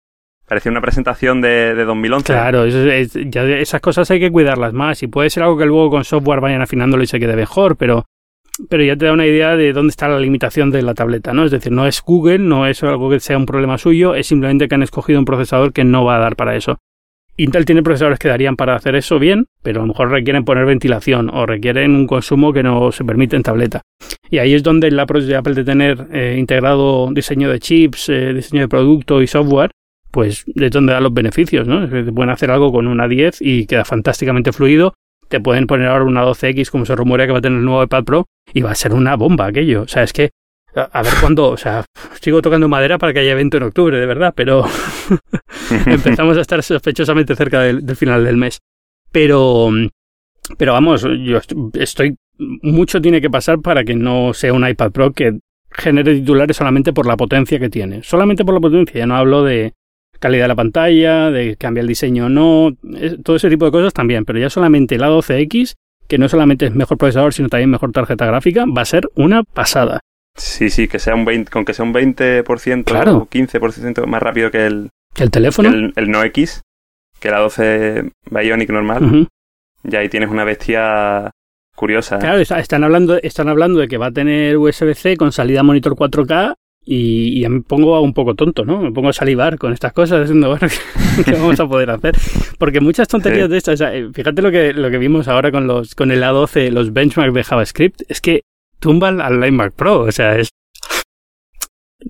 Parecía 0.47 0.72
una 0.72 0.82
presentación 0.82 1.41
de, 1.41 1.74
de 1.74 1.86
2011. 1.86 2.32
Claro, 2.32 2.66
es, 2.66 3.13
ya 3.13 3.43
esas 3.43 3.82
cosas 3.82 4.09
hay 4.11 4.20
que 4.20 4.32
cuidarlas 4.32 4.74
más. 4.74 5.01
Y 5.01 5.07
puede 5.07 5.30
ser 5.30 5.43
algo 5.43 5.57
que 5.57 5.66
luego 5.66 5.89
con 5.89 6.03
software 6.03 6.39
vayan 6.39 6.61
afinándolo 6.61 7.03
y 7.03 7.07
se 7.07 7.20
quede 7.20 7.36
mejor, 7.36 7.76
pero. 7.78 8.05
Pero 8.70 8.84
ya 8.86 8.95
te 8.95 9.05
da 9.05 9.11
una 9.11 9.26
idea 9.26 9.57
de 9.57 9.74
dónde 9.74 9.89
está 9.89 10.07
la 10.07 10.18
limitación 10.18 10.72
de 10.72 10.82
la 10.82 10.93
tableta, 10.93 11.34
¿no? 11.34 11.43
Es 11.43 11.51
decir, 11.51 11.74
no 11.74 11.88
es 11.88 12.01
Google, 12.01 12.39
no 12.39 12.66
es 12.68 12.82
algo 12.84 13.09
que 13.09 13.20
sea 13.20 13.38
un 13.38 13.45
problema 13.45 13.78
suyo, 13.78 14.16
es 14.16 14.28
simplemente 14.28 14.70
que 14.70 14.76
han 14.76 14.84
escogido 14.84 15.20
un 15.20 15.26
procesador 15.26 15.74
que 15.74 15.84
no 15.84 16.05
va 16.05 16.16
a 16.16 16.20
dar 16.20 16.38
para 16.38 16.55
eso. 16.55 16.78
Intel 17.38 17.66
tiene 17.66 17.84
procesadores 17.84 18.20
que 18.20 18.30
darían 18.30 18.56
para 18.56 18.76
hacer 18.76 18.96
eso 18.96 19.20
bien, 19.20 19.48
pero 19.62 19.82
a 19.82 19.84
lo 19.84 19.88
mejor 19.90 20.10
requieren 20.10 20.46
poner 20.46 20.66
ventilación 20.66 21.30
o 21.30 21.46
requieren 21.46 21.94
un 21.94 22.08
consumo 22.08 22.54
que 22.54 22.64
no 22.64 22.92
se 22.94 23.04
permite 23.04 23.36
en 23.36 23.44
tableta. 23.44 23.82
Y 24.30 24.38
ahí 24.38 24.54
es 24.54 24.64
donde 24.64 24.88
el 24.88 25.00
approach 25.00 25.26
de 25.26 25.36
Apple 25.36 25.54
de 25.54 25.66
tener 25.66 26.08
eh, 26.14 26.36
integrado 26.38 27.10
diseño 27.12 27.50
de 27.50 27.60
chips, 27.60 28.10
eh, 28.10 28.34
diseño 28.34 28.62
de 28.62 28.68
producto 28.70 29.22
y 29.22 29.28
software, 29.28 29.72
pues 30.12 30.46
es 30.56 30.72
donde 30.72 30.94
da 30.94 31.02
los 31.02 31.14
beneficios, 31.14 31.68
¿no? 31.68 31.90
Te 31.90 32.04
pueden 32.06 32.30
hacer 32.30 32.50
algo 32.50 32.72
con 32.72 32.88
una 32.88 33.06
10 33.06 33.42
y 33.42 33.66
queda 33.66 33.84
fantásticamente 33.84 34.54
fluido. 34.54 34.94
Te 35.28 35.42
pueden 35.42 35.68
poner 35.68 35.90
ahora 35.90 36.06
una 36.06 36.24
12X, 36.24 36.70
como 36.70 36.86
se 36.86 36.96
rumorea 36.96 37.26
que 37.26 37.34
va 37.34 37.40
a 37.40 37.42
tener 37.42 37.60
el 37.60 37.66
nuevo 37.66 37.84
iPad 37.84 38.04
Pro, 38.06 38.26
y 38.54 38.62
va 38.62 38.72
a 38.72 38.76
ser 38.76 38.94
una 38.94 39.18
bomba 39.18 39.48
aquello. 39.48 39.82
O 39.82 39.88
sea, 39.90 40.04
es 40.04 40.14
que 40.14 40.30
a 40.76 41.01
ver 41.01 41.13
cuándo, 41.21 41.49
o 41.49 41.57
sea, 41.57 41.86
sigo 42.21 42.41
tocando 42.41 42.67
madera 42.67 42.97
para 42.97 43.13
que 43.13 43.19
haya 43.19 43.32
evento 43.32 43.57
en 43.57 43.63
octubre, 43.63 43.97
de 43.97 44.05
verdad, 44.05 44.34
pero 44.36 44.65
empezamos 45.86 46.38
a 46.38 46.41
estar 46.41 46.61
sospechosamente 46.61 47.36
cerca 47.36 47.61
del, 47.61 47.95
final 47.95 48.23
del 48.23 48.38
mes. 48.38 48.59
Pero, 49.11 49.69
pero 50.57 50.73
vamos, 50.73 51.03
yo 51.23 51.39
estoy, 51.73 52.17
mucho 52.38 53.01
tiene 53.01 53.21
que 53.21 53.30
pasar 53.30 53.61
para 53.61 53.84
que 53.84 53.95
no 53.95 54.34
sea 54.34 54.53
un 54.53 54.67
iPad 54.67 54.91
Pro 54.91 55.11
que 55.13 55.39
genere 55.71 56.15
titulares 56.15 56.57
solamente 56.57 56.93
por 56.93 57.05
la 57.05 57.15
potencia 57.15 57.59
que 57.59 57.69
tiene. 57.69 58.03
Solamente 58.03 58.43
por 58.43 58.53
la 58.53 58.59
potencia, 58.59 58.99
ya 58.99 59.05
no 59.05 59.15
hablo 59.15 59.43
de 59.43 59.73
calidad 60.19 60.45
de 60.45 60.49
la 60.49 60.55
pantalla, 60.55 61.32
de 61.32 61.55
cambiar 61.55 61.84
el 61.84 61.88
diseño 61.88 62.26
o 62.26 62.30
no, 62.30 62.76
todo 63.23 63.36
ese 63.36 63.49
tipo 63.49 63.65
de 63.65 63.71
cosas 63.71 63.93
también, 63.93 64.26
pero 64.26 64.39
ya 64.39 64.49
solamente 64.49 64.97
la 64.97 65.09
12X, 65.09 65.76
que 66.07 66.17
no 66.17 66.30
solamente 66.30 66.65
es 66.65 66.76
mejor 66.76 66.97
procesador, 66.97 67.34
sino 67.34 67.49
también 67.49 67.69
mejor 67.69 67.91
tarjeta 67.91 68.26
gráfica, 68.26 68.65
va 68.65 68.82
a 68.82 68.86
ser 68.86 69.07
una 69.15 69.43
pasada. 69.43 70.01
Sí, 70.36 70.70
sí, 70.70 70.88
que 70.88 71.00
sea 71.00 71.16
un 71.16 71.26
20, 71.26 71.50
con 71.50 71.64
que 71.66 71.74
sea 71.74 71.86
un 71.86 71.94
20% 71.94 72.84
claro. 72.84 73.18
o 73.18 73.30
15% 73.30 74.06
más 74.06 74.22
rápido 74.22 74.52
que 74.52 74.66
el, 74.66 74.90
¿Que 75.14 75.24
el 75.24 75.32
teléfono. 75.32 75.70
Que 75.70 75.76
el, 75.76 75.94
el, 75.96 76.12
No 76.12 76.24
X, 76.24 76.62
que 77.20 77.32
la 77.32 77.40
12 77.40 78.12
Bionic 78.30 78.70
normal. 78.70 79.04
Uh 79.04 79.08
-huh. 79.08 79.28
Y 79.90 79.96
ahí 79.96 80.10
tienes 80.10 80.30
una 80.30 80.44
bestia 80.44 81.32
curiosa. 81.76 82.20
Claro, 82.20 82.40
están 82.40 82.84
hablando, 82.84 83.18
están 83.22 83.48
hablando 83.50 83.80
de 83.80 83.88
que 83.88 83.98
va 83.98 84.08
a 84.08 84.12
tener 84.12 84.58
USB-C 84.58 85.18
con 85.18 85.32
salida 85.32 85.64
monitor 85.64 85.96
4K 85.96 86.56
y, 86.86 87.44
y, 87.44 87.50
me 87.50 87.62
pongo 87.62 88.00
un 88.02 88.14
poco 88.14 88.36
tonto, 88.36 88.64
¿no? 88.64 88.80
Me 88.82 88.92
pongo 88.92 89.10
a 89.10 89.14
salivar 89.14 89.58
con 89.58 89.74
estas 89.74 89.94
cosas, 89.94 90.22
diciendo, 90.28 90.50
bueno, 90.50 90.68
¿qué, 91.24 91.32
vamos 91.32 91.60
a 91.60 91.68
poder 91.68 91.92
hacer? 91.92 92.16
Porque 92.60 92.80
muchas 92.80 93.08
tonterías 93.08 93.46
sí. 93.46 93.52
de 93.52 93.58
estas, 93.58 93.74
o 93.76 93.78
sea, 93.78 93.92
fíjate 94.14 94.42
lo 94.42 94.52
que, 94.52 94.74
lo 94.74 94.92
que 94.92 94.98
vimos 94.98 95.28
ahora 95.28 95.52
con, 95.52 95.66
los, 95.66 95.96
con 95.96 96.12
el 96.12 96.22
A12, 96.22 96.70
los 96.70 96.94
benchmarks 96.94 97.34
de 97.34 97.44
JavaScript, 97.44 98.02
es 98.08 98.22
que 98.22 98.42
tumban 98.86 99.20
al 99.20 99.44
iMac 99.44 99.74
Pro, 99.74 100.02
o 100.02 100.12
sea, 100.12 100.38
es 100.38 100.50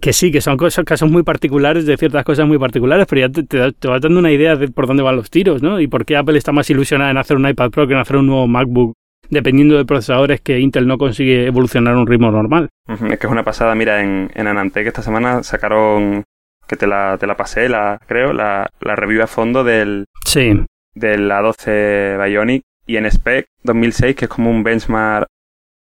que 0.02 0.12
sí, 0.12 0.30
que 0.30 0.42
son 0.42 0.58
cosas, 0.58 0.84
casos 0.84 1.10
muy 1.10 1.24
particulares 1.24 1.86
de 1.86 1.96
ciertas 1.96 2.26
cosas 2.26 2.46
muy 2.46 2.58
particulares, 2.58 3.06
pero 3.10 3.22
ya 3.22 3.30
te, 3.30 3.44
te, 3.44 3.72
te 3.72 3.88
va 3.88 3.98
dando 4.00 4.20
una 4.20 4.30
idea 4.30 4.58
de 4.58 4.68
por 4.68 4.86
dónde 4.86 5.02
van 5.02 5.16
los 5.16 5.30
tiros, 5.30 5.64
¿no? 5.64 5.80
Y 5.80 5.88
por 5.88 6.06
qué 6.06 6.18
Apple 6.18 6.38
está 6.38 6.52
más 6.52 6.70
ilusionada 6.70 7.12
en 7.12 7.18
hacer 7.18 7.38
un 7.38 7.48
iPad 7.48 7.72
Pro 7.72 7.88
que 7.88 7.94
en 7.94 8.00
hacer 8.00 8.18
un 8.18 8.28
nuevo 8.28 8.46
MacBook, 8.46 8.94
dependiendo 9.30 9.78
de 9.78 9.86
procesadores 9.86 10.42
que 10.42 10.60
Intel 10.60 10.86
no 10.86 10.98
consigue 10.98 11.46
evolucionar 11.46 11.96
a 11.96 12.00
un 12.00 12.08
ritmo 12.08 12.30
normal. 12.30 12.68
Es 12.90 13.20
que 13.20 13.28
es 13.28 13.32
una 13.32 13.46
pasada, 13.46 13.74
mira, 13.74 14.04
en, 14.04 14.30
en 14.36 14.48
Anantec 14.48 14.86
esta 14.86 15.02
semana 15.02 15.44
sacaron, 15.44 16.26
que 16.68 16.76
te 16.76 16.88
la, 16.88 17.18
te 17.18 17.26
la 17.26 17.38
pasé, 17.38 17.70
la 17.70 18.02
creo, 18.06 18.34
la, 18.34 18.70
la 18.82 18.98
review 18.98 19.24
a 19.24 19.28
fondo 19.28 19.64
del, 19.64 20.08
sí. 20.26 20.62
del 20.94 21.32
A12 21.32 22.22
Bionic, 22.22 22.64
y 22.86 22.98
en 22.98 23.06
Spec 23.06 23.46
2006, 23.64 24.14
que 24.18 24.26
es 24.26 24.30
como 24.30 24.52
un 24.52 24.62
benchmark 24.62 25.28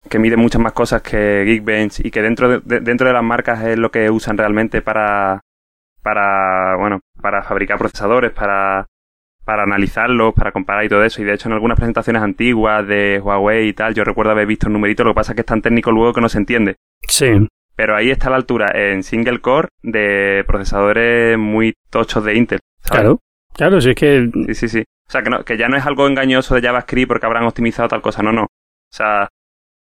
que 0.08 0.18
mide 0.18 0.36
muchas 0.36 0.60
más 0.60 0.72
cosas 0.72 1.02
que 1.02 1.44
Geekbench 1.46 2.00
y 2.04 2.10
que 2.10 2.22
dentro 2.22 2.60
de, 2.60 2.80
dentro 2.80 3.06
de 3.06 3.12
las 3.12 3.22
marcas 3.22 3.62
es 3.64 3.78
lo 3.78 3.90
que 3.90 4.10
usan 4.10 4.36
realmente 4.36 4.82
para, 4.82 5.40
para, 6.02 6.76
bueno, 6.76 7.00
para 7.20 7.42
fabricar 7.42 7.78
procesadores, 7.78 8.32
para, 8.32 8.86
para 9.44 9.62
analizarlos, 9.62 10.34
para 10.34 10.52
comparar 10.52 10.84
y 10.84 10.88
todo 10.88 11.02
eso. 11.04 11.22
Y 11.22 11.24
de 11.24 11.34
hecho 11.34 11.48
en 11.48 11.54
algunas 11.54 11.76
presentaciones 11.76 12.22
antiguas 12.22 12.86
de 12.86 13.20
Huawei 13.20 13.68
y 13.68 13.72
tal, 13.72 13.94
yo 13.94 14.04
recuerdo 14.04 14.32
haber 14.32 14.46
visto 14.46 14.66
el 14.66 14.72
numerito, 14.72 15.04
lo 15.04 15.12
que 15.12 15.16
pasa 15.16 15.32
es 15.32 15.36
que 15.36 15.40
es 15.40 15.46
tan 15.46 15.62
técnico 15.62 15.90
luego 15.90 16.12
que 16.12 16.20
no 16.20 16.28
se 16.28 16.38
entiende. 16.38 16.76
Sí. 17.08 17.48
Pero 17.76 17.96
ahí 17.96 18.10
está 18.10 18.30
la 18.30 18.36
altura 18.36 18.70
en 18.74 19.02
single 19.02 19.40
core 19.40 19.68
de 19.82 20.44
procesadores 20.46 21.36
muy 21.38 21.74
tochos 21.90 22.24
de 22.24 22.36
Intel. 22.36 22.60
Claro, 22.84 23.20
claro, 23.52 23.80
si 23.80 23.90
es 23.90 23.96
que... 23.96 24.30
Sí, 24.46 24.54
sí, 24.54 24.68
sí. 24.68 24.84
O 25.08 25.10
sea, 25.10 25.22
que, 25.22 25.30
no, 25.30 25.44
que 25.44 25.56
ya 25.56 25.68
no 25.68 25.76
es 25.76 25.84
algo 25.84 26.06
engañoso 26.06 26.54
de 26.54 26.62
JavaScript 26.62 27.08
porque 27.08 27.26
habrán 27.26 27.44
optimizado 27.44 27.88
tal 27.88 28.02
cosa, 28.02 28.22
no, 28.22 28.32
no. 28.32 28.42
O 28.44 28.96
sea, 28.96 29.28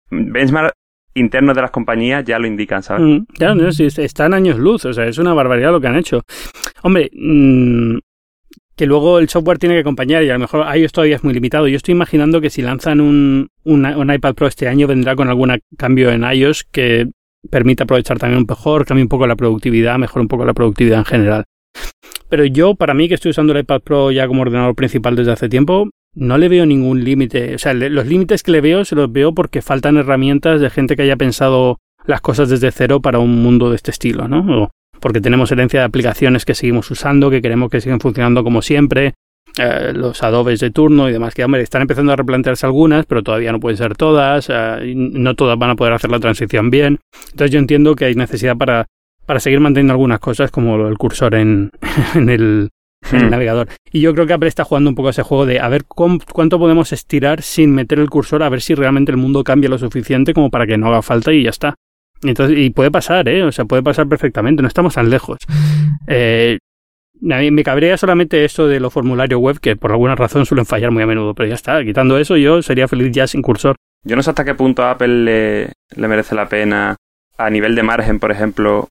benchmark 0.10 0.74
internos 1.16 1.56
de 1.56 1.62
las 1.62 1.72
compañías 1.72 2.26
ya 2.26 2.38
lo 2.39 2.47
indican, 2.47 2.84
¿sabes? 2.84 3.03
Mm, 3.03 3.26
ya, 3.39 3.56
no, 3.56 3.72
sí, 3.72 3.88
están 3.97 4.34
años 4.34 4.60
luz, 4.60 4.86
o 4.86 4.93
sea, 4.93 5.06
es 5.06 5.18
una 5.18 5.34
barbaridad 5.34 5.72
lo 5.72 5.80
que 5.80 5.88
han 5.88 5.95
hecho. 5.95 6.22
Hombre, 6.84 7.10
mmm, 7.14 7.97
que 8.76 8.86
luego 8.86 9.20
el 9.20 9.30
software 9.30 9.58
tiene 9.58 9.76
que 9.76 9.82
acompañar 9.82 10.24
y 10.24 10.30
a 10.30 10.34
lo 10.34 10.39
mejor 10.39 10.66
iOS 10.76 10.91
todavía 10.91 11.16
es 11.16 11.24
muy 11.24 11.34
limitado. 11.34 11.68
Yo 11.68 11.78
estoy 11.78 11.93
imaginando 11.93 12.41
que 12.41 12.49
si 12.49 12.62
lanzan 12.62 12.99
un, 12.99 13.47
un, 13.64 13.86
un 13.86 14.14
iPad 14.14 14.36
Pro 14.36 14.47
este 14.47 14.68
año 14.68 14.88
vendrá 14.88 15.16
con 15.16 15.30
algún 15.30 15.58
cambio 15.78 16.12
en 16.12 16.24
iOS 16.24 16.66
que 16.66 17.10
permita 17.49 17.86
aprovechar 17.86 18.20
también 18.20 18.39
un 18.39 18.45
mejor, 18.47 18.86
cambie 18.86 19.03
un 19.03 19.10
poco 19.10 19.28
la 19.28 19.36
productividad, 19.36 19.97
mejore 19.97 20.22
un 20.24 20.28
poco 20.28 20.45
la 20.45 20.53
productividad 20.53 20.99
en 20.99 21.06
general. 21.06 21.43
Pero 22.28 22.43
yo, 22.45 22.76
para 22.76 22.93
mí, 22.93 23.08
que 23.08 23.14
estoy 23.14 23.32
usando 23.32 23.53
el 23.53 23.60
iPad 23.60 23.82
Pro 23.82 24.12
ya 24.12 24.28
como 24.28 24.41
ordenador 24.41 24.76
principal 24.76 25.16
desde 25.16 25.32
hace 25.32 25.47
tiempo, 25.47 25.89
no 26.16 26.38
le 26.38 26.49
veo 26.49 26.66
ningún 26.66 27.03
límite. 27.03 27.55
O 27.55 27.59
sea, 27.59 27.74
los 27.74 28.07
límites 28.07 28.41
que 28.41 28.51
le 28.51 28.61
veo 28.61 28.86
se 28.86 28.95
los 28.95 29.11
veo 29.11 29.34
porque 29.34 29.61
faltan 29.61 29.97
herramientas 29.97 30.61
de 30.61 30.70
gente 30.70 30.95
que 30.95 31.03
haya 31.03 31.18
pensado 31.18 31.80
las 32.05 32.22
cosas 32.22 32.49
desde 32.49 32.72
cero 32.72 33.01
para 33.01 33.20
un 33.20 33.43
mundo 33.43 33.70
de 33.70 33.76
este 33.76 33.91
estilo, 33.91 34.28
¿no? 34.28 34.63
O 34.63 34.72
porque 34.99 35.22
tenemos 35.22 35.51
herencia 35.51 35.82
de 35.82 35.86
aplicaciones 35.86 36.45
que 36.45 36.55
seguimos 36.55 36.89
usando, 36.89 37.30
que 37.30 37.41
queremos 37.41 37.70
que 37.70 37.82
sigan 37.82 37.99
funcionando 37.99 38.43
como 38.43 38.61
siempre, 38.61 39.13
eh, 39.57 39.93
los 39.93 40.24
adobes 40.24 40.59
de 40.59 40.72
turno 40.72 41.09
y 41.09 41.13
demás, 41.13 41.36
que 41.36 41.43
hombre, 41.43 41.61
están 41.61 41.82
empezando 41.82 42.11
a 42.11 42.16
replantearse 42.16 42.66
algunas, 42.66 43.05
pero 43.05 43.22
todavía 43.22 43.51
no 43.51 43.59
pueden 43.59 43.78
ser 43.78 43.95
todas, 43.95 44.49
eh, 44.49 44.93
no 44.95 45.36
todas 45.36 45.57
van 45.59 45.72
a 45.72 45.76
poder 45.76 45.93
hacer 45.93 46.09
la 46.09 46.20
transición 46.20 46.70
bien. 46.70 46.99
Entonces 47.32 47.51
yo 47.51 47.59
entiendo 47.59 47.95
que 47.95 48.05
hay 48.05 48.16
necesidad 48.16 48.57
para, 48.57 48.88
para 49.26 49.39
seguir 49.39 49.59
manteniendo 49.59 49.93
algunas 49.93 50.20
cosas 50.20 50.49
como 50.49 50.88
el 50.88 50.97
cursor 50.97 51.36
en, 51.36 51.72
en 52.16 52.30
el, 52.30 52.70
en 53.12 53.18
el 53.20 53.28
Hmm. 53.28 53.30
navegador. 53.32 53.68
Y 53.91 54.01
yo 54.01 54.14
creo 54.14 54.26
que 54.28 54.34
Apple 54.34 54.47
está 54.49 54.64
jugando 54.64 54.89
un 54.89 54.95
poco 54.95 55.10
ese 55.10 55.24
juego 55.24 55.45
de 55.45 55.60
a 55.60 55.70
ver 55.70 55.84
cómo- 55.88 56.20
cuánto 56.32 56.60
podemos 56.60 56.91
estirar 56.93 57.41
sin 57.41 57.72
meter 57.74 57.99
el 57.99 58.10
cursor, 58.10 58.43
a 58.43 58.49
ver 58.49 58.62
si 58.62 58.76
realmente 58.76 59.12
el 59.12 59.18
mundo 59.18 59.43
cambia 59.43 59.70
lo 59.70 59.78
suficiente 59.78 60.34
como 60.34 60.49
para 60.49 60.66
que 60.68 60.78
no 60.78 60.88
haga 60.88 61.01
falta 61.01 61.32
y 61.34 61.43
ya 61.43 61.49
está. 61.49 61.76
Entonces, 62.24 62.58
y 62.58 62.70
puede 62.72 62.91
pasar, 62.91 63.28
¿eh? 63.30 63.43
O 63.43 63.51
sea, 63.51 63.66
puede 63.66 63.84
pasar 63.84 64.08
perfectamente, 64.08 64.62
no 64.62 64.68
estamos 64.68 64.93
tan 64.95 65.10
lejos. 65.10 65.38
Eh, 66.08 66.60
a 67.32 67.38
mí 67.39 67.49
me 67.49 67.64
cabrea 67.64 67.97
solamente 67.97 68.45
esto 68.45 68.68
de 68.68 68.80
los 68.80 68.93
formularios 68.93 69.39
web, 69.39 69.60
que 69.60 69.76
por 69.76 69.91
alguna 69.91 70.16
razón 70.16 70.45
suelen 70.45 70.66
fallar 70.66 70.91
muy 70.91 71.01
a 71.01 71.08
menudo, 71.08 71.34
pero 71.34 71.47
ya 71.49 71.56
está, 71.56 71.84
quitando 71.84 72.18
eso 72.20 72.38
yo 72.38 72.62
sería 72.62 72.88
feliz 72.88 73.12
ya 73.12 73.26
sin 73.26 73.41
cursor. 73.41 73.76
Yo 74.03 74.16
no 74.16 74.22
sé 74.22 74.30
hasta 74.30 74.45
qué 74.45 74.53
punto 74.53 74.84
a 74.84 74.91
Apple 74.91 75.08
le, 75.08 75.72
le 75.95 76.08
merece 76.08 76.36
la 76.36 76.47
pena 76.47 76.95
a 77.38 77.49
nivel 77.49 77.74
de 77.74 77.82
margen, 77.84 78.20
por 78.20 78.32
ejemplo. 78.32 78.88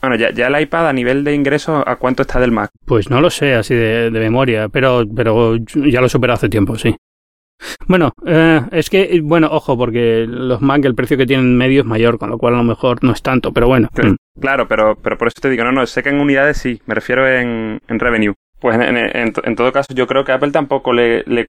Bueno, 0.00 0.16
ya, 0.16 0.30
ya 0.30 0.46
el 0.48 0.60
iPad 0.60 0.88
a 0.88 0.92
nivel 0.92 1.24
de 1.24 1.34
ingresos, 1.34 1.82
¿a 1.86 1.96
cuánto 1.96 2.22
está 2.22 2.38
del 2.38 2.52
Mac? 2.52 2.70
Pues 2.84 3.10
no 3.10 3.20
lo 3.20 3.30
sé 3.30 3.54
así 3.54 3.74
de, 3.74 4.10
de 4.10 4.20
memoria, 4.20 4.68
pero, 4.68 5.02
pero 5.14 5.56
ya 5.56 6.00
lo 6.00 6.08
superó 6.08 6.34
hace 6.34 6.48
tiempo, 6.48 6.76
sí. 6.76 6.94
Bueno, 7.88 8.12
eh, 8.26 8.60
es 8.72 8.90
que, 8.90 9.20
bueno, 9.22 9.48
ojo, 9.50 9.78
porque 9.78 10.26
los 10.28 10.60
Mac 10.60 10.84
el 10.84 10.94
precio 10.94 11.16
que 11.16 11.26
tienen 11.26 11.56
medio 11.56 11.80
es 11.80 11.86
mayor, 11.86 12.18
con 12.18 12.28
lo 12.28 12.36
cual 12.38 12.54
a 12.54 12.58
lo 12.58 12.64
mejor 12.64 13.02
no 13.02 13.12
es 13.12 13.22
tanto, 13.22 13.52
pero 13.52 13.66
bueno. 13.66 13.88
Claro. 13.94 14.16
Claro, 14.40 14.68
pero, 14.68 14.96
pero 14.96 15.16
por 15.16 15.28
eso 15.28 15.40
te 15.40 15.48
digo, 15.48 15.64
no, 15.64 15.72
no, 15.72 15.86
sé 15.86 16.02
que 16.02 16.10
en 16.10 16.20
unidades 16.20 16.58
sí, 16.58 16.80
me 16.86 16.94
refiero 16.94 17.26
en, 17.26 17.80
en 17.88 17.98
revenue. 17.98 18.34
Pues 18.60 18.76
en, 18.76 18.96
en, 18.96 19.32
en, 19.42 19.56
todo 19.56 19.72
caso, 19.72 19.94
yo 19.94 20.06
creo 20.06 20.24
que 20.24 20.32
Apple 20.32 20.50
tampoco 20.50 20.92
le. 20.92 21.22
le- 21.26 21.46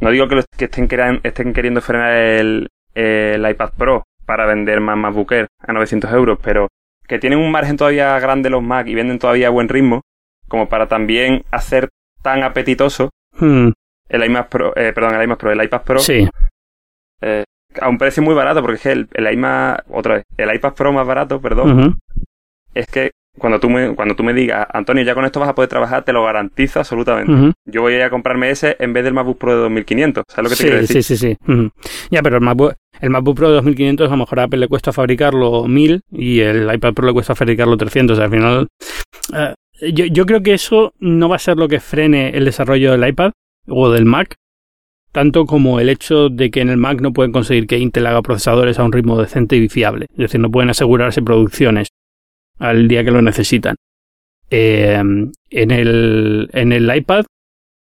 no 0.00 0.10
digo 0.10 0.26
que, 0.26 0.34
lo- 0.36 0.44
que 0.56 0.64
estén, 0.64 0.88
queran- 0.88 1.20
estén 1.22 1.52
queriendo 1.52 1.80
frenar 1.80 2.12
el, 2.12 2.68
el 2.94 3.48
iPad 3.48 3.70
Pro 3.76 4.02
para 4.26 4.46
vender 4.46 4.80
más 4.80 4.96
MacBook 4.96 5.30
Air 5.32 5.46
a 5.60 5.72
900 5.72 6.12
euros, 6.12 6.38
pero 6.42 6.66
que 7.06 7.18
tienen 7.18 7.38
un 7.38 7.50
margen 7.50 7.76
todavía 7.76 8.18
grande 8.18 8.50
los 8.50 8.62
Mac 8.62 8.86
y 8.86 8.94
venden 8.94 9.18
todavía 9.18 9.48
a 9.48 9.50
buen 9.50 9.68
ritmo, 9.68 10.02
como 10.48 10.68
para 10.68 10.88
también 10.88 11.44
hacer 11.50 11.88
tan 12.22 12.42
apetitoso 12.42 13.10
mm, 13.38 13.68
el 14.08 14.24
iMac 14.24 14.48
Pro, 14.48 14.76
eh, 14.76 14.92
perdón, 14.92 15.14
el 15.14 15.22
iMac 15.22 15.38
Pro, 15.38 15.52
el 15.52 15.62
iPad 15.62 15.82
Pro. 15.82 15.98
Sí, 15.98 16.28
eh, 17.20 17.44
a 17.80 17.88
un 17.88 17.98
precio 17.98 18.22
muy 18.22 18.34
barato, 18.34 18.60
porque 18.60 18.76
es 18.76 18.82
que 18.82 18.92
el, 18.92 19.08
el 19.12 19.32
iMac, 19.32 19.84
otra 19.90 20.14
vez, 20.16 20.24
el 20.36 20.54
iPad 20.54 20.74
Pro 20.74 20.92
más 20.92 21.06
barato, 21.06 21.40
perdón, 21.40 21.98
es 22.74 22.86
que 22.86 23.10
cuando 23.38 23.60
tú 23.60 23.68
me, 23.70 23.94
cuando 23.94 24.14
tú 24.16 24.22
me 24.24 24.32
digas, 24.32 24.66
Antonio, 24.72 25.04
ya 25.04 25.14
con 25.14 25.24
esto 25.24 25.40
vas 25.40 25.48
a 25.48 25.54
poder 25.54 25.68
trabajar, 25.68 26.04
te 26.04 26.12
lo 26.12 26.24
garantizo 26.24 26.78
absolutamente. 26.80 27.54
Yo 27.66 27.82
voy 27.82 27.94
a 27.94 27.96
ir 27.96 28.02
a 28.02 28.10
comprarme 28.10 28.50
ese 28.50 28.76
en 28.78 28.92
vez 28.92 29.04
del 29.04 29.14
MacBook 29.14 29.38
Pro 29.38 29.52
de 29.54 29.58
2500. 29.62 30.24
¿Sabes 30.28 30.50
lo 30.50 30.56
que 30.56 30.56
te 30.56 30.68
quiero 30.68 30.86
Sí, 30.86 30.94
decir? 30.94 31.02
sí, 31.02 31.16
sí, 31.16 31.36
sí. 31.46 31.52
ujú. 31.52 31.70
Ya, 32.10 32.22
pero 32.22 32.36
el 32.36 32.42
MacBook, 32.42 32.74
el 33.00 33.10
MacBook 33.10 33.36
Pro 33.36 33.48
de 33.48 33.54
2500 33.56 34.08
a 34.08 34.10
lo 34.10 34.16
mejor 34.16 34.40
a 34.40 34.44
Apple 34.44 34.58
le 34.58 34.68
cuesta 34.68 34.92
fabricarlo 34.92 35.66
1000 35.68 36.00
y 36.12 36.40
el 36.40 36.72
iPad 36.74 36.94
Pro 36.94 37.06
le 37.06 37.12
cuesta 37.12 37.34
fabricarlo 37.34 37.76
300. 37.76 38.14
O 38.14 38.16
sea, 38.16 38.24
al 38.24 38.30
final, 38.30 38.66
eh, 39.34 39.54
yo, 39.92 40.06
yo 40.06 40.24
creo 40.26 40.42
que 40.42 40.54
eso 40.54 40.92
no 40.98 41.28
va 41.28 41.36
a 41.36 41.40
ser 41.40 41.56
lo 41.58 41.68
que 41.68 41.80
frene 41.80 42.30
el 42.30 42.44
desarrollo 42.46 42.92
del 42.92 43.06
iPad 43.08 43.32
o 43.68 43.90
del 43.90 44.04
Mac, 44.06 44.34
tanto 45.12 45.46
como 45.46 45.80
el 45.80 45.88
hecho 45.88 46.28
de 46.28 46.50
que 46.50 46.60
en 46.60 46.68
el 46.68 46.76
Mac 46.76 47.00
no 47.00 47.12
pueden 47.12 47.32
conseguir 47.32 47.66
que 47.66 47.78
Intel 47.78 48.06
haga 48.06 48.22
procesadores 48.22 48.78
a 48.78 48.84
un 48.84 48.92
ritmo 48.92 49.20
decente 49.20 49.56
y 49.56 49.68
fiable. 49.68 50.06
Es 50.12 50.16
decir, 50.18 50.40
no 50.40 50.50
pueden 50.50 50.70
asegurarse 50.70 51.22
producciones 51.22 51.88
al 52.58 52.88
día 52.88 53.04
que 53.04 53.10
lo 53.10 53.22
necesitan. 53.22 53.76
Eh, 54.50 54.94
en, 54.94 55.70
el, 55.70 56.48
en 56.52 56.72
el 56.72 56.96
iPad 56.96 57.24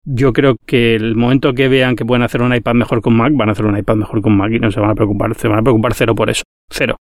yo 0.05 0.33
creo 0.33 0.57
que 0.67 0.95
el 0.95 1.15
momento 1.15 1.55
que 1.55 1.69
vean 1.69 1.97
que 1.97 2.05
pueden 2.05 2.23
hacer 2.23 2.43
un 2.43 2.55
iPad 2.55 2.75
mejor 2.75 3.01
con 3.01 3.15
Mac, 3.15 3.33
van 3.35 3.49
a 3.49 3.53
hacer 3.53 3.65
un 3.65 3.77
iPad 3.77 3.97
mejor 3.97 4.21
con 4.21 4.37
Mac 4.37 4.51
y 4.53 4.59
no 4.59 4.71
se 4.71 4.81
van 4.81 4.91
a 4.91 4.95
preocupar, 4.95 5.35
se 5.35 5.49
van 5.49 5.61
a 5.61 5.63
preocupar 5.63 5.95
cero 5.95 6.15
por 6.15 6.31
eso, 6.31 6.43
cero. 6.71 6.97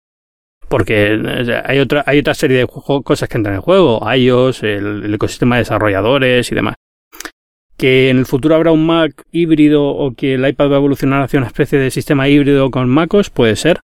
Porque 0.68 1.62
hay 1.64 1.78
otra, 1.78 2.04
hay 2.06 2.18
otra 2.18 2.34
serie 2.34 2.59
de 2.59 2.66
cosas 2.66 3.28
que 3.28 3.38
entran 3.38 3.54
en 3.54 3.62
juego, 3.62 4.00
iOS, 4.12 4.64
el 4.64 5.14
ecosistema 5.14 5.56
de 5.56 5.61
desarrolladores 5.61 6.50
y 6.52 6.54
demás. 6.54 6.74
Que 7.78 8.11
en 8.11 8.18
el 8.18 8.26
futuro 8.26 8.56
habrá 8.56 8.72
un 8.72 8.84
Mac 8.84 9.24
híbrido 9.30 9.86
o 9.86 10.12
que 10.12 10.34
el 10.34 10.46
iPad 10.46 10.70
va 10.70 10.74
a 10.74 10.78
evolucionar 10.78 11.22
hacia 11.22 11.38
una 11.38 11.46
especie 11.46 11.78
de 11.78 11.90
sistema 11.90 12.28
híbrido 12.28 12.70
con 12.70 12.88
MacOS, 12.88 13.30
puede 13.30 13.56
ser. 13.56 13.80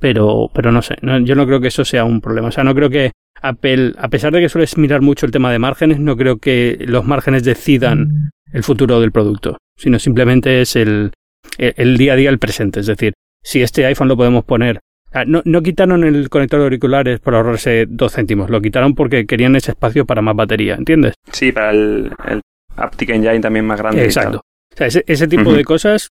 Pero, 0.00 0.48
pero 0.54 0.70
no 0.72 0.82
sé, 0.82 0.96
no- 1.02 1.18
yo 1.18 1.34
no 1.34 1.46
creo 1.46 1.60
que 1.60 1.68
eso 1.68 1.84
sea 1.84 2.04
un 2.04 2.20
problema. 2.20 2.48
O 2.48 2.52
sea, 2.52 2.64
no 2.64 2.74
creo 2.74 2.88
que 2.90 3.12
Apple, 3.42 3.94
a 3.98 4.08
pesar 4.08 4.32
de 4.32 4.40
que 4.40 4.48
sueles 4.48 4.76
mirar 4.78 5.00
mucho 5.00 5.26
el 5.26 5.32
tema 5.32 5.50
de 5.52 5.58
márgenes, 5.58 5.98
no 6.00 6.16
creo 6.16 6.38
que 6.38 6.76
los 6.86 7.04
márgenes 7.04 7.44
decidan 7.44 8.30
el 8.52 8.62
futuro 8.62 9.00
del 9.00 9.12
producto, 9.12 9.58
sino 9.76 9.98
simplemente 9.98 10.60
es 10.60 10.76
el, 10.76 11.12
el, 11.58 11.74
el 11.76 11.96
día 11.98 12.12
a 12.14 12.16
día, 12.16 12.30
el 12.30 12.38
presente. 12.38 12.80
Es 12.80 12.86
decir, 12.86 13.12
si 13.42 13.60
este 13.62 13.84
iPhone 13.86 14.08
lo 14.08 14.16
podemos 14.16 14.44
poner. 14.44 14.80
ah, 15.12 15.24
No, 15.24 15.42
no 15.44 15.62
quitaron 15.62 16.04
el 16.04 16.28
conector 16.30 16.58
de 16.60 16.64
auriculares 16.64 17.20
por 17.20 17.34
ahorrarse 17.34 17.86
dos 17.88 18.12
céntimos, 18.14 18.50
lo 18.50 18.60
quitaron 18.60 18.94
porque 18.94 19.26
querían 19.26 19.56
ese 19.56 19.72
espacio 19.72 20.04
para 20.06 20.22
más 20.22 20.34
batería, 20.36 20.74
¿entiendes? 20.76 21.14
Sí, 21.32 21.52
para 21.52 21.70
el, 21.70 22.12
el 22.28 22.40
Aptic 22.76 23.10
Engine 23.10 23.40
también 23.40 23.66
más 23.66 23.80
grande. 23.80 24.04
Exacto. 24.04 24.40
O 24.78 24.80
sea, 24.80 24.86
ese, 24.86 25.02
ese 25.08 25.26
tipo 25.26 25.52
de 25.52 25.64
cosas 25.64 26.10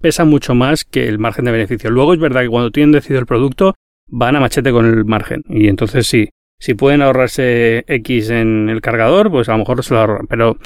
pesan 0.00 0.28
mucho 0.28 0.54
más 0.54 0.82
que 0.82 1.06
el 1.08 1.18
margen 1.18 1.44
de 1.44 1.52
beneficio. 1.52 1.90
Luego 1.90 2.14
es 2.14 2.18
verdad 2.18 2.40
que 2.40 2.48
cuando 2.48 2.70
tienen 2.70 2.92
decidido 2.92 3.20
el 3.20 3.26
producto, 3.26 3.74
van 4.06 4.34
a 4.34 4.40
machete 4.40 4.72
con 4.72 4.86
el 4.86 5.04
margen. 5.04 5.42
Y 5.46 5.68
entonces 5.68 6.06
sí, 6.06 6.30
si 6.58 6.72
pueden 6.72 7.02
ahorrarse 7.02 7.84
X 7.86 8.30
en 8.30 8.70
el 8.70 8.80
cargador, 8.80 9.30
pues 9.30 9.50
a 9.50 9.52
lo 9.52 9.58
mejor 9.58 9.84
se 9.84 9.92
lo 9.92 10.00
ahorran. 10.00 10.26
Pero, 10.26 10.56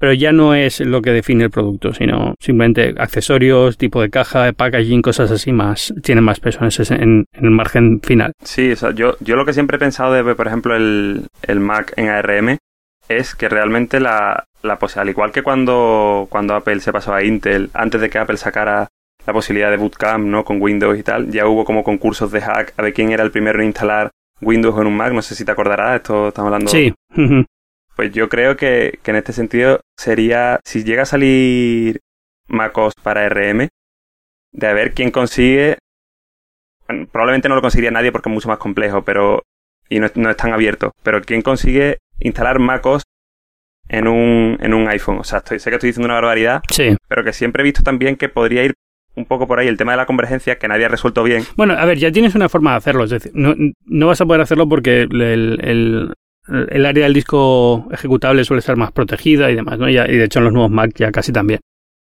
pero 0.00 0.12
ya 0.12 0.32
no 0.32 0.56
es 0.56 0.80
lo 0.80 1.00
que 1.00 1.12
define 1.12 1.44
el 1.44 1.50
producto, 1.50 1.94
sino 1.94 2.34
simplemente 2.40 2.96
accesorios, 2.98 3.78
tipo 3.78 4.02
de 4.02 4.10
caja, 4.10 4.52
packaging, 4.52 5.00
cosas 5.00 5.30
así 5.30 5.52
más, 5.52 5.94
tienen 6.02 6.24
más 6.24 6.40
peso 6.40 6.58
en, 6.62 6.66
ese, 6.66 6.82
en, 6.94 7.26
en 7.32 7.44
el 7.44 7.52
margen 7.52 8.00
final. 8.00 8.32
Sí, 8.42 8.72
o 8.72 8.76
sea, 8.76 8.90
yo, 8.90 9.16
yo 9.20 9.36
lo 9.36 9.46
que 9.46 9.52
siempre 9.52 9.76
he 9.76 9.78
pensado 9.78 10.14
de, 10.14 10.34
por 10.34 10.48
ejemplo, 10.48 10.74
el, 10.74 11.28
el 11.42 11.60
Mac 11.60 11.92
en 11.94 12.08
ARM 12.08 12.56
es 13.08 13.36
que 13.36 13.48
realmente 13.48 14.00
la, 14.00 14.47
la 14.62 14.78
posibilidad, 14.78 15.02
al 15.02 15.08
igual 15.10 15.32
que 15.32 15.42
cuando, 15.42 16.26
cuando 16.30 16.54
Apple 16.54 16.80
se 16.80 16.92
pasó 16.92 17.14
a 17.14 17.22
Intel, 17.22 17.70
antes 17.74 18.00
de 18.00 18.10
que 18.10 18.18
Apple 18.18 18.36
sacara 18.36 18.88
la 19.26 19.32
posibilidad 19.32 19.70
de 19.70 19.76
bootcamp, 19.76 20.24
¿no? 20.24 20.44
Con 20.44 20.60
Windows 20.60 20.98
y 20.98 21.02
tal, 21.02 21.30
ya 21.30 21.46
hubo 21.46 21.64
como 21.64 21.84
concursos 21.84 22.32
de 22.32 22.40
hack 22.40 22.74
a 22.76 22.82
ver 22.82 22.94
quién 22.94 23.12
era 23.12 23.24
el 23.24 23.30
primero 23.30 23.60
en 23.60 23.66
instalar 23.66 24.10
Windows 24.40 24.80
en 24.80 24.86
un 24.86 24.96
Mac, 24.96 25.12
no 25.12 25.22
sé 25.22 25.34
si 25.34 25.44
te 25.44 25.52
acordarás, 25.52 25.96
esto 25.96 26.28
estamos 26.28 26.52
hablando... 26.52 26.70
Sí. 26.70 26.94
Pues 27.96 28.12
yo 28.12 28.28
creo 28.28 28.56
que, 28.56 29.00
que 29.02 29.10
en 29.10 29.16
este 29.16 29.32
sentido 29.32 29.80
sería, 29.96 30.60
si 30.64 30.84
llega 30.84 31.02
a 31.02 31.04
salir 31.04 31.98
MacOS 32.46 32.92
para 33.02 33.28
RM, 33.28 33.66
de 34.52 34.66
a 34.68 34.72
ver 34.72 34.94
quién 34.94 35.10
consigue, 35.10 35.78
bueno, 36.86 37.08
probablemente 37.10 37.48
no 37.48 37.56
lo 37.56 37.60
conseguiría 37.60 37.90
nadie 37.90 38.12
porque 38.12 38.28
es 38.28 38.32
mucho 38.34 38.46
más 38.46 38.58
complejo, 38.58 39.02
pero 39.02 39.42
y 39.88 39.98
no, 39.98 40.06
no 40.14 40.30
es 40.30 40.36
tan 40.36 40.52
abierto, 40.52 40.92
pero 41.02 41.20
quién 41.22 41.42
consigue 41.42 41.98
instalar 42.20 42.60
MacOS 42.60 43.02
en 43.88 44.06
un, 44.08 44.58
en 44.60 44.74
un 44.74 44.88
iPhone. 44.88 45.18
O 45.18 45.24
sea, 45.24 45.38
estoy, 45.38 45.58
sé 45.58 45.70
que 45.70 45.76
estoy 45.76 45.88
diciendo 45.90 46.06
una 46.06 46.14
barbaridad, 46.14 46.60
Sí. 46.70 46.96
pero 47.08 47.24
que 47.24 47.32
siempre 47.32 47.62
he 47.62 47.64
visto 47.64 47.82
también 47.82 48.16
que 48.16 48.28
podría 48.28 48.64
ir 48.64 48.74
un 49.14 49.24
poco 49.26 49.46
por 49.48 49.58
ahí 49.58 49.66
el 49.66 49.76
tema 49.76 49.92
de 49.92 49.96
la 49.98 50.06
convergencia 50.06 50.58
que 50.58 50.68
nadie 50.68 50.84
ha 50.84 50.88
resuelto 50.88 51.22
bien. 51.24 51.42
Bueno, 51.56 51.74
a 51.74 51.84
ver, 51.84 51.98
ya 51.98 52.12
tienes 52.12 52.34
una 52.36 52.48
forma 52.48 52.70
de 52.72 52.76
hacerlo. 52.76 53.04
Es 53.04 53.10
decir, 53.10 53.32
no, 53.34 53.54
no 53.86 54.06
vas 54.06 54.20
a 54.20 54.26
poder 54.26 54.42
hacerlo 54.42 54.68
porque 54.68 55.02
el, 55.02 55.58
el, 55.62 56.14
el 56.70 56.86
área 56.86 57.04
del 57.04 57.14
disco 57.14 57.88
ejecutable 57.90 58.44
suele 58.44 58.60
estar 58.60 58.76
más 58.76 58.92
protegida 58.92 59.50
y 59.50 59.56
demás, 59.56 59.78
¿no? 59.78 59.88
Y 59.88 59.94
de 59.94 60.24
hecho 60.24 60.38
en 60.38 60.44
los 60.44 60.52
nuevos 60.52 60.70
Mac 60.70 60.92
ya 60.94 61.10
casi 61.10 61.32
también. 61.32 61.58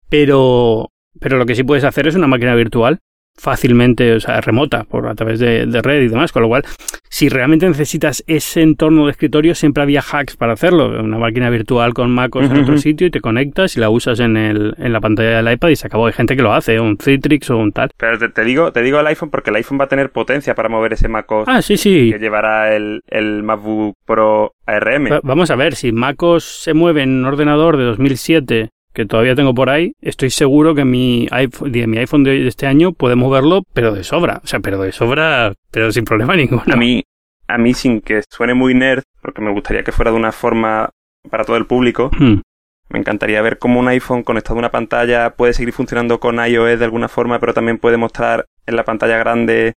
Pero, 0.09 0.89
pero 1.19 1.38
lo 1.38 1.45
que 1.45 1.55
sí 1.55 1.63
puedes 1.63 1.84
hacer 1.84 2.07
es 2.07 2.15
una 2.15 2.27
máquina 2.27 2.55
virtual 2.55 2.99
fácilmente, 3.39 4.13
o 4.13 4.19
sea, 4.19 4.41
remota, 4.41 4.83
por 4.83 5.07
a 5.07 5.15
través 5.15 5.39
de, 5.39 5.65
de 5.65 5.81
red 5.81 6.01
y 6.03 6.07
demás, 6.09 6.31
con 6.31 6.41
lo 6.43 6.47
cual, 6.47 6.63
si 7.09 7.29
realmente 7.29 7.67
necesitas 7.67 8.23
ese 8.27 8.61
entorno 8.61 9.05
de 9.05 9.11
escritorio, 9.11 9.55
siempre 9.55 9.81
había 9.81 10.01
hacks 10.01 10.35
para 10.37 10.53
hacerlo. 10.53 10.89
Una 11.01 11.17
máquina 11.17 11.49
virtual 11.49 11.93
con 11.93 12.11
MacOS 12.11 12.51
en 12.51 12.57
otro 12.57 12.77
sitio 12.77 13.07
y 13.07 13.11
te 13.11 13.19
conectas 13.21 13.75
y 13.77 13.79
la 13.79 13.89
usas 13.89 14.19
en, 14.19 14.37
el, 14.37 14.75
en 14.77 14.93
la 14.93 15.01
pantalla 15.01 15.41
del 15.41 15.53
iPad 15.53 15.69
y 15.69 15.75
se 15.75 15.87
acabó. 15.87 16.05
Hay 16.07 16.13
gente 16.13 16.35
que 16.35 16.43
lo 16.43 16.53
hace, 16.53 16.79
un 16.79 16.97
Citrix 16.97 17.49
o 17.49 17.57
un 17.57 17.71
tal. 17.71 17.89
Pero 17.97 18.19
te, 18.19 18.29
te 18.29 18.43
digo, 18.43 18.71
te 18.71 18.81
digo 18.83 18.99
el 18.99 19.07
iPhone 19.07 19.29
porque 19.31 19.49
el 19.49 19.55
iPhone 19.55 19.79
va 19.79 19.85
a 19.85 19.89
tener 19.89 20.11
potencia 20.11 20.53
para 20.53 20.69
mover 20.69 20.93
ese 20.93 21.07
MacOS 21.07 21.45
Ah, 21.47 21.61
sí, 21.61 21.77
sí. 21.77 22.11
que 22.11 22.19
llevará 22.19 22.75
el, 22.75 23.01
el 23.07 23.41
MacBook 23.43 23.95
Pro 24.05 24.53
ARM. 24.67 25.11
Va- 25.11 25.21
Vamos 25.23 25.49
a 25.49 25.55
ver, 25.55 25.75
si 25.75 25.91
MacOS 25.91 26.43
se 26.63 26.73
mueve 26.73 27.01
en 27.03 27.09
un 27.09 27.25
ordenador 27.25 27.77
de 27.77 27.83
2007, 27.85 28.69
que 28.99 29.05
todavía 29.05 29.33
tengo 29.33 29.53
por 29.53 29.69
ahí, 29.69 29.93
estoy 30.01 30.29
seguro 30.29 30.75
que 30.75 30.83
mi 30.83 31.25
iPhone, 31.31 31.71
de 31.71 31.87
mi 31.87 31.97
iPhone 31.99 32.23
de 32.25 32.31
hoy- 32.31 32.41
de 32.43 32.49
este 32.49 32.67
año 32.67 32.91
puede 32.91 33.15
moverlo, 33.15 33.61
pero 33.73 33.93
de 33.93 34.03
sobra. 34.03 34.41
O 34.43 34.47
sea, 34.47 34.59
pero 34.59 34.77
de 34.81 34.91
sobra, 34.91 35.53
pero 35.71 35.89
sin 35.93 36.03
problema 36.03 36.35
ninguno. 36.35 36.63
A 36.69 36.75
mí, 36.75 37.03
a 37.47 37.57
mí 37.57 37.73
sin 37.73 38.01
que 38.01 38.21
suene 38.29 38.53
muy 38.53 38.73
nerd, 38.73 39.03
porque 39.21 39.41
me 39.41 39.51
gustaría 39.53 39.83
que 39.83 39.93
fuera 39.93 40.11
de 40.11 40.17
una 40.17 40.33
forma 40.33 40.89
para 41.29 41.45
todo 41.45 41.55
el 41.55 41.65
público, 41.65 42.11
Hmm. 42.19 42.41
me 42.89 42.99
encantaría 42.99 43.41
ver 43.41 43.57
cómo 43.57 43.79
un 43.79 43.87
iPhone 43.87 44.23
conectado 44.23 44.55
a 44.55 44.59
una 44.59 44.71
pantalla 44.71 45.29
puede 45.29 45.53
seguir 45.53 45.71
funcionando 45.73 46.19
con 46.19 46.35
iOS 46.45 46.79
de 46.79 46.85
alguna 46.85 47.07
forma, 47.07 47.39
pero 47.39 47.53
también 47.53 47.77
puede 47.77 47.95
mostrar 47.97 48.47
en 48.65 48.75
la 48.75 48.83
pantalla 48.83 49.17
grande 49.17 49.75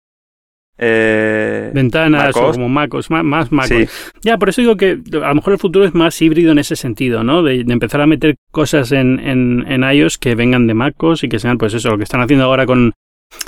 eh, 0.80 1.72
Ventanas 1.74 2.30
o 2.30 2.52
como 2.56 2.70
MacOS, 2.70 3.10
ma- 3.12 3.24
más 3.24 3.52
MacOS. 3.52 3.70
Sí, 3.70 3.86
Ya, 4.22 4.38
por 4.38 4.50
eso 4.50 4.62
digo 4.62 4.78
que 4.78 5.00
a 5.22 5.28
lo 5.30 5.36
mejor 5.36 5.54
el 5.54 5.60
futuro 5.60 5.86
es 5.86 5.94
más 5.94 6.22
híbrido 6.22 6.52
en 6.52 6.60
ese 6.60 6.76
sentido, 6.76 7.24
¿no? 7.24 7.44
De, 7.44 7.64
de 7.64 7.74
empezar 7.74 8.02
a 8.02 8.08
meter 8.08 8.36
cosas 8.52 8.92
en, 8.92 9.20
en, 9.20 9.66
en 9.68 9.84
iOS 9.84 10.18
que 10.18 10.36
vengan 10.36 10.68
de 10.68 10.74
MacOS 10.74 11.24
y 11.24 11.30
que 11.30 11.40
sean, 11.40 11.58
pues 11.58 11.74
eso, 11.74 11.90
lo 11.90 11.98
que 11.98 12.04
están 12.04 12.22
haciendo 12.22 12.46
ahora 12.46 12.66
con, 12.66 12.94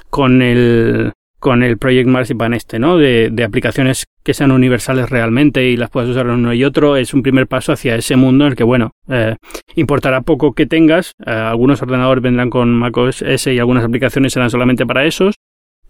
con 0.10 0.42
el 0.42 1.12
con 1.40 1.64
el 1.64 1.80
Project 1.80 2.08
Marzipan 2.08 2.54
este, 2.54 2.78
¿no? 2.78 3.00
De, 3.00 3.30
de 3.32 3.44
aplicaciones 3.44 4.06
que 4.24 4.36
sean 4.36 4.52
universales 4.52 5.10
realmente 5.10 5.68
y 5.72 5.76
las 5.76 5.90
puedas 5.90 6.08
usar 6.08 6.28
en 6.28 6.34
uno 6.34 6.54
y 6.54 6.64
otro, 6.64 6.98
es 6.98 7.16
un 7.16 7.24
primer 7.24 7.48
paso 7.48 7.72
hacia 7.72 7.96
ese 7.96 8.16
mundo 8.16 8.46
en 8.46 8.52
el 8.52 8.56
que, 8.56 8.64
bueno, 8.64 8.92
eh, 9.10 9.36
importará 9.76 10.22
poco 10.22 10.54
que 10.54 10.68
tengas, 10.68 11.14
eh, 11.26 11.32
algunos 11.32 11.82
ordenadores 11.82 12.22
vendrán 12.22 12.52
con 12.52 12.72
macOS 12.76 13.24
S 13.24 13.52
y 13.52 13.58
algunas 13.58 13.84
aplicaciones 13.84 14.34
serán 14.34 14.52
solamente 14.52 14.86
para 14.86 15.04
esos, 15.06 15.34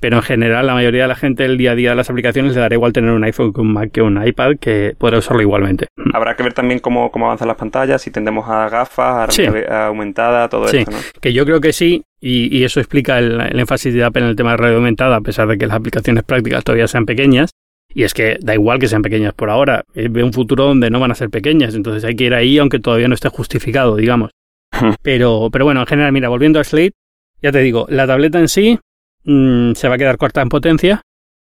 pero 0.02 0.18
en 0.18 0.24
general 0.24 0.68
la 0.68 0.74
mayoría 0.74 1.04
de 1.04 1.08
la 1.08 1.16
gente 1.16 1.46
el 1.46 1.58
día 1.58 1.72
a 1.72 1.76
día 1.76 1.92
de 1.92 1.96
las 1.96 2.10
aplicaciones 2.10 2.54
le 2.56 2.60
dará 2.60 2.76
igual 2.76 2.92
tener 2.92 3.12
un 3.12 3.24
iPhone 3.24 3.54
que 3.54 3.62
un 3.62 3.72
Mac 3.72 3.92
que 3.94 4.02
un 4.02 4.22
iPad 4.28 4.58
que 4.60 4.94
podrá 4.98 5.20
usarlo 5.20 5.42
igualmente. 5.42 5.88
habrá 6.14 6.36
que 6.36 6.44
ver 6.44 6.54
también 6.54 6.80
cómo, 6.80 7.10
cómo 7.12 7.28
avanzan 7.28 7.48
las 7.48 7.56
pantallas, 7.58 8.02
si 8.02 8.12
tendemos 8.12 8.50
a 8.50 8.68
gafas, 8.68 9.30
a 9.30 9.32
Sí. 9.32 9.44
aumentada, 9.70 10.50
todo 10.50 10.68
Sí. 10.68 10.80
esto, 10.80 10.92
¿no? 10.92 10.98
Que 11.22 11.32
yo 11.32 11.46
creo 11.46 11.62
que 11.62 11.72
sí, 11.72 12.04
y, 12.20 12.56
y 12.58 12.64
eso 12.66 12.80
explica 12.82 13.20
el, 13.20 13.40
el 13.40 13.60
énfasis 13.60 13.94
de 13.94 14.04
Apple 14.04 14.24
en 14.24 14.28
el 14.30 14.36
tema 14.36 14.52
de 14.52 14.58
realidad 14.58 14.78
aumentada, 14.80 15.16
a 15.18 15.22
pesar 15.22 15.48
de 15.48 15.58
que 15.58 15.68
las 15.68 15.78
aplicaciones 15.78 16.24
prácticas 16.24 16.64
todavía 16.64 16.88
sean 16.88 17.06
pequeñas. 17.06 17.52
Y 17.94 18.04
es 18.04 18.14
que 18.14 18.38
da 18.42 18.54
igual 18.54 18.80
que 18.80 18.88
sean 18.88 19.02
pequeñas 19.02 19.34
por 19.34 19.50
ahora, 19.50 19.84
eh, 19.94 20.08
ve 20.10 20.24
un 20.24 20.32
futuro 20.32 20.64
donde 20.64 20.90
no 20.90 21.00
van 21.02 21.12
a 21.12 21.16
ser 21.16 21.30
pequeñas, 21.30 21.76
entonces 21.76 22.06
hay 22.06 22.16
que 22.16 22.24
ir 22.24 22.34
ahí 22.34 22.58
aunque 22.58 22.80
todavía 22.80 23.08
no 23.10 23.14
esté 23.16 23.28
justificado, 23.30 23.98
digamos. 23.98 24.32
Pero, 25.04 25.50
pero 25.52 25.66
bueno, 25.66 25.82
en 25.82 25.86
general, 25.88 26.14
mira, 26.14 26.30
volviendo 26.30 26.60
a 26.60 26.64
Slate, 26.64 26.94
ya 27.42 27.52
te 27.52 27.60
digo, 27.60 27.86
la 27.90 28.08
tableta 28.08 28.40
en 28.40 28.48
sí 28.48 28.80
mm, 29.24 29.74
se 29.74 29.88
va 29.88 29.96
a 29.96 29.98
quedar 29.98 30.18
corta 30.18 30.42
en 30.42 30.50
potencia, 30.50 31.02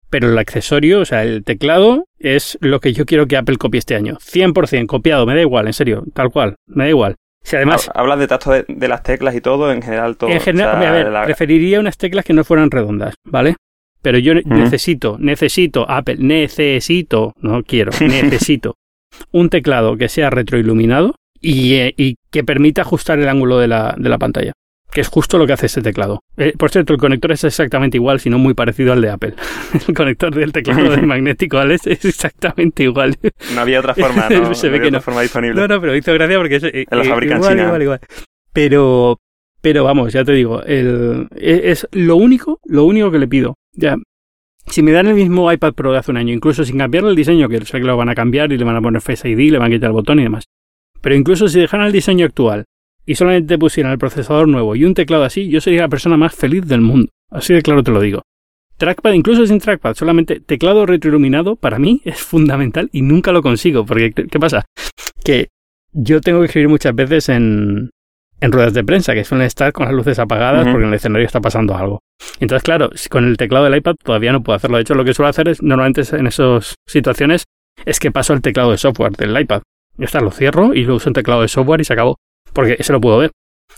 pero 0.10 0.30
el 0.30 0.38
accesorio, 0.38 1.02
o 1.02 1.06
sea, 1.06 1.24
el 1.24 1.44
teclado, 1.44 2.06
es 2.18 2.58
lo 2.62 2.80
que 2.80 2.94
yo 2.94 3.06
quiero 3.06 3.28
que 3.28 3.38
Apple 3.38 3.58
copie 3.58 3.78
este 3.80 3.96
año. 3.96 4.18
100% 4.20 4.88
copiado, 4.88 5.26
me 5.26 5.36
da 5.36 5.42
igual, 5.42 5.68
en 5.68 5.74
serio, 5.74 6.04
tal 6.14 6.32
cual, 6.32 6.56
me 6.68 6.86
da 6.86 6.90
igual. 6.90 7.16
Si 7.44 7.56
además, 7.56 7.90
Ha- 7.94 8.00
Hablas 8.02 8.20
de 8.20 8.28
tacto 8.28 8.52
de, 8.52 8.66
de 8.68 8.88
las 8.88 9.02
teclas 9.04 9.34
y 9.36 9.42
todo, 9.42 9.72
en 9.72 9.82
general 9.82 10.18
todo. 10.18 10.30
en 10.30 10.42
general, 10.42 10.78
O 10.78 10.80
sea, 10.82 10.90
a 10.90 10.94
ver, 10.94 11.12
la- 11.12 11.24
preferiría 11.26 11.80
unas 11.80 11.98
teclas 11.98 12.26
que 12.26 12.34
no 12.34 12.44
fueran 12.44 12.70
redondas, 12.72 13.16
¿vale? 13.24 13.56
Pero 14.02 14.18
yo 14.18 14.34
ne- 14.34 14.44
necesito, 14.46 15.18
necesito, 15.20 15.86
Apple, 15.90 16.18
necesito, 16.20 17.34
no 17.42 17.64
quiero, 17.64 17.92
necesito 18.02 18.76
un 19.32 19.50
teclado 19.50 19.98
que 19.98 20.08
sea 20.10 20.30
retroiluminado 20.30 21.16
y, 21.42 21.74
eh, 21.76 21.94
y 21.98 22.16
que 22.32 22.44
permita 22.44 22.82
ajustar 22.82 23.20
el 23.20 23.28
ángulo 23.30 23.58
de 23.60 23.68
la, 23.68 23.96
de 23.98 24.10
la 24.10 24.18
pantalla. 24.18 24.54
Que 24.92 25.02
es 25.02 25.08
justo 25.08 25.38
lo 25.38 25.46
que 25.46 25.54
hace 25.54 25.68
este 25.68 25.82
teclado. 25.84 26.24
Eh, 26.36 26.54
por 26.58 26.72
cierto, 26.72 26.94
el 26.94 27.00
conector 27.00 27.32
es 27.32 27.44
exactamente 27.44 27.98
igual, 27.98 28.20
si 28.20 28.30
no 28.30 28.40
muy 28.40 28.56
parecido 28.56 28.92
al 28.94 29.02
de 29.02 29.10
Apple. 29.12 29.36
El 29.88 29.94
conector 29.94 30.34
del 30.34 30.52
teclado 30.52 30.90
del 30.90 31.06
magnético 31.08 31.60
al 31.60 31.72
este 31.72 31.94
es 31.94 32.06
exactamente 32.06 32.84
igual. 32.84 33.16
no 33.54 33.62
había 33.62 33.80
otra 33.80 33.94
forma, 33.94 34.28
¿no? 34.30 34.56
Se 34.56 34.68
No 34.68 34.72
ve 34.72 34.78
había 34.78 34.82
que 34.82 34.88
otra 34.88 35.00
no. 35.00 35.02
forma 35.02 35.22
disponible. 35.22 35.62
No, 35.62 35.68
no, 35.68 35.80
pero 35.82 35.96
hizo 35.96 36.12
gracia 36.14 36.38
porque 36.38 36.56
es 36.56 36.64
eh, 36.64 36.86
lo 36.90 37.02
eh, 37.02 37.06
fabrican 37.06 37.38
igual, 37.38 37.52
China. 37.54 37.66
igual, 37.66 37.82
igual. 37.84 38.00
Pero, 38.52 39.20
pero 39.62 39.84
vamos, 39.84 40.12
ya 40.12 40.24
te 40.24 40.32
digo, 40.32 40.64
el, 40.64 41.28
es, 41.36 41.84
es 41.84 41.88
lo 41.92 42.16
único, 42.16 42.60
lo 42.66 42.86
único 42.86 43.12
que 43.12 43.20
le 43.20 43.28
pido. 43.28 43.56
Ya, 43.74 43.96
si 44.66 44.82
me 44.82 44.92
dan 44.92 45.08
el 45.08 45.14
mismo 45.16 45.52
iPad 45.52 45.74
Pro 45.74 45.92
de 45.92 46.00
hace 46.00 46.12
un 46.12 46.18
año, 46.18 46.34
incluso 46.34 46.64
sin 46.64 46.78
cambiarle 46.80 47.12
el 47.12 47.16
diseño, 47.16 47.48
que 47.48 47.64
sé 47.66 47.80
que 47.80 47.86
lo 47.86 47.96
van 47.98 48.10
a 48.10 48.16
cambiar 48.16 48.52
y 48.52 48.58
le 48.58 48.64
van 48.64 48.76
a 48.76 48.82
poner 48.82 49.02
Face 49.02 49.30
ID, 49.30 49.52
le 49.52 49.58
van 49.60 49.72
a 49.72 49.76
quitar 49.76 49.88
el 49.90 49.94
botón 49.94 50.20
y 50.20 50.24
demás. 50.24 50.46
Pero 51.02 51.16
incluso 51.16 51.48
si 51.48 51.60
dejaran 51.60 51.88
el 51.88 51.94
diseño 51.94 52.26
actual 52.26 52.66
y 53.10 53.16
solamente 53.16 53.58
pusieran 53.58 53.92
el 53.92 53.98
procesador 53.98 54.48
nuevo 54.48 54.76
y 54.76 54.86
un 54.86 54.94
teclado 54.94 55.24
así, 55.24 55.50
yo 55.50 55.62
sería 55.62 55.82
la 55.82 55.90
persona 55.90 56.16
más 56.16 56.36
feliz 56.36 56.68
del 56.68 56.82
mundo. 56.82 57.10
Así 57.32 57.56
de 57.56 57.64
claro 57.64 57.82
te 57.82 57.90
lo 57.90 58.00
digo. 58.02 58.22
Trackpad, 58.78 59.14
incluso 59.14 59.48
sin 59.48 59.58
trackpad, 59.58 59.96
solamente 59.96 60.40
teclado 60.40 60.86
retroiluminado, 60.86 61.56
para 61.56 61.80
mí 61.80 62.02
es 62.06 62.20
fundamental 62.20 62.88
y 62.92 63.02
nunca 63.02 63.32
lo 63.32 63.42
consigo. 63.42 63.84
Porque, 63.84 64.14
¿qué 64.14 64.40
pasa? 64.40 64.64
Que 65.24 65.48
yo 65.92 66.22
tengo 66.22 66.42
que 66.42 66.46
escribir 66.46 66.70
muchas 66.70 66.94
veces 66.94 67.30
en, 67.30 67.90
en 68.42 68.52
ruedas 68.52 68.76
de 68.76 68.84
prensa, 68.84 69.16
que 69.16 69.24
suelen 69.24 69.48
estar 69.48 69.74
con 69.74 69.86
las 69.86 69.96
luces 69.96 70.20
apagadas 70.20 70.68
porque 70.68 70.84
en 70.84 70.90
el 70.90 70.94
escenario 70.94 71.26
está 71.26 71.42
pasando 71.42 71.76
algo. 71.76 72.04
Entonces, 72.40 72.62
claro, 72.62 72.92
con 73.10 73.26
el 73.26 73.38
teclado 73.38 73.66
del 73.66 73.76
iPad 73.76 73.96
todavía 74.04 74.34
no 74.34 74.44
puedo 74.44 74.56
hacerlo. 74.56 74.78
De 74.78 74.84
hecho, 74.84 74.94
lo 74.94 75.04
que 75.04 75.16
suelo 75.16 75.30
hacer 75.30 75.48
es, 75.48 75.64
normalmente 75.64 76.04
en 76.16 76.28
esas 76.28 76.76
situaciones, 76.86 77.46
es 77.86 78.00
que 78.00 78.12
paso 78.12 78.34
el 78.34 78.44
teclado 78.44 78.70
de 78.70 78.78
software 78.78 79.14
del 79.14 79.36
iPad. 79.36 79.64
Ya 79.98 80.06
está, 80.06 80.22
lo 80.22 80.30
cierro 80.30 80.76
y 80.76 80.84
lo 80.84 80.94
uso 80.94 81.10
en 81.10 81.14
teclado 81.14 81.42
de 81.42 81.48
software 81.48 81.82
y 81.82 81.86
se 81.86 81.94
acabó. 81.94 82.20
Porque 82.54 82.76
ese 82.80 82.94
lo 82.94 83.02
puedo 83.02 83.18
ver. 83.18 83.32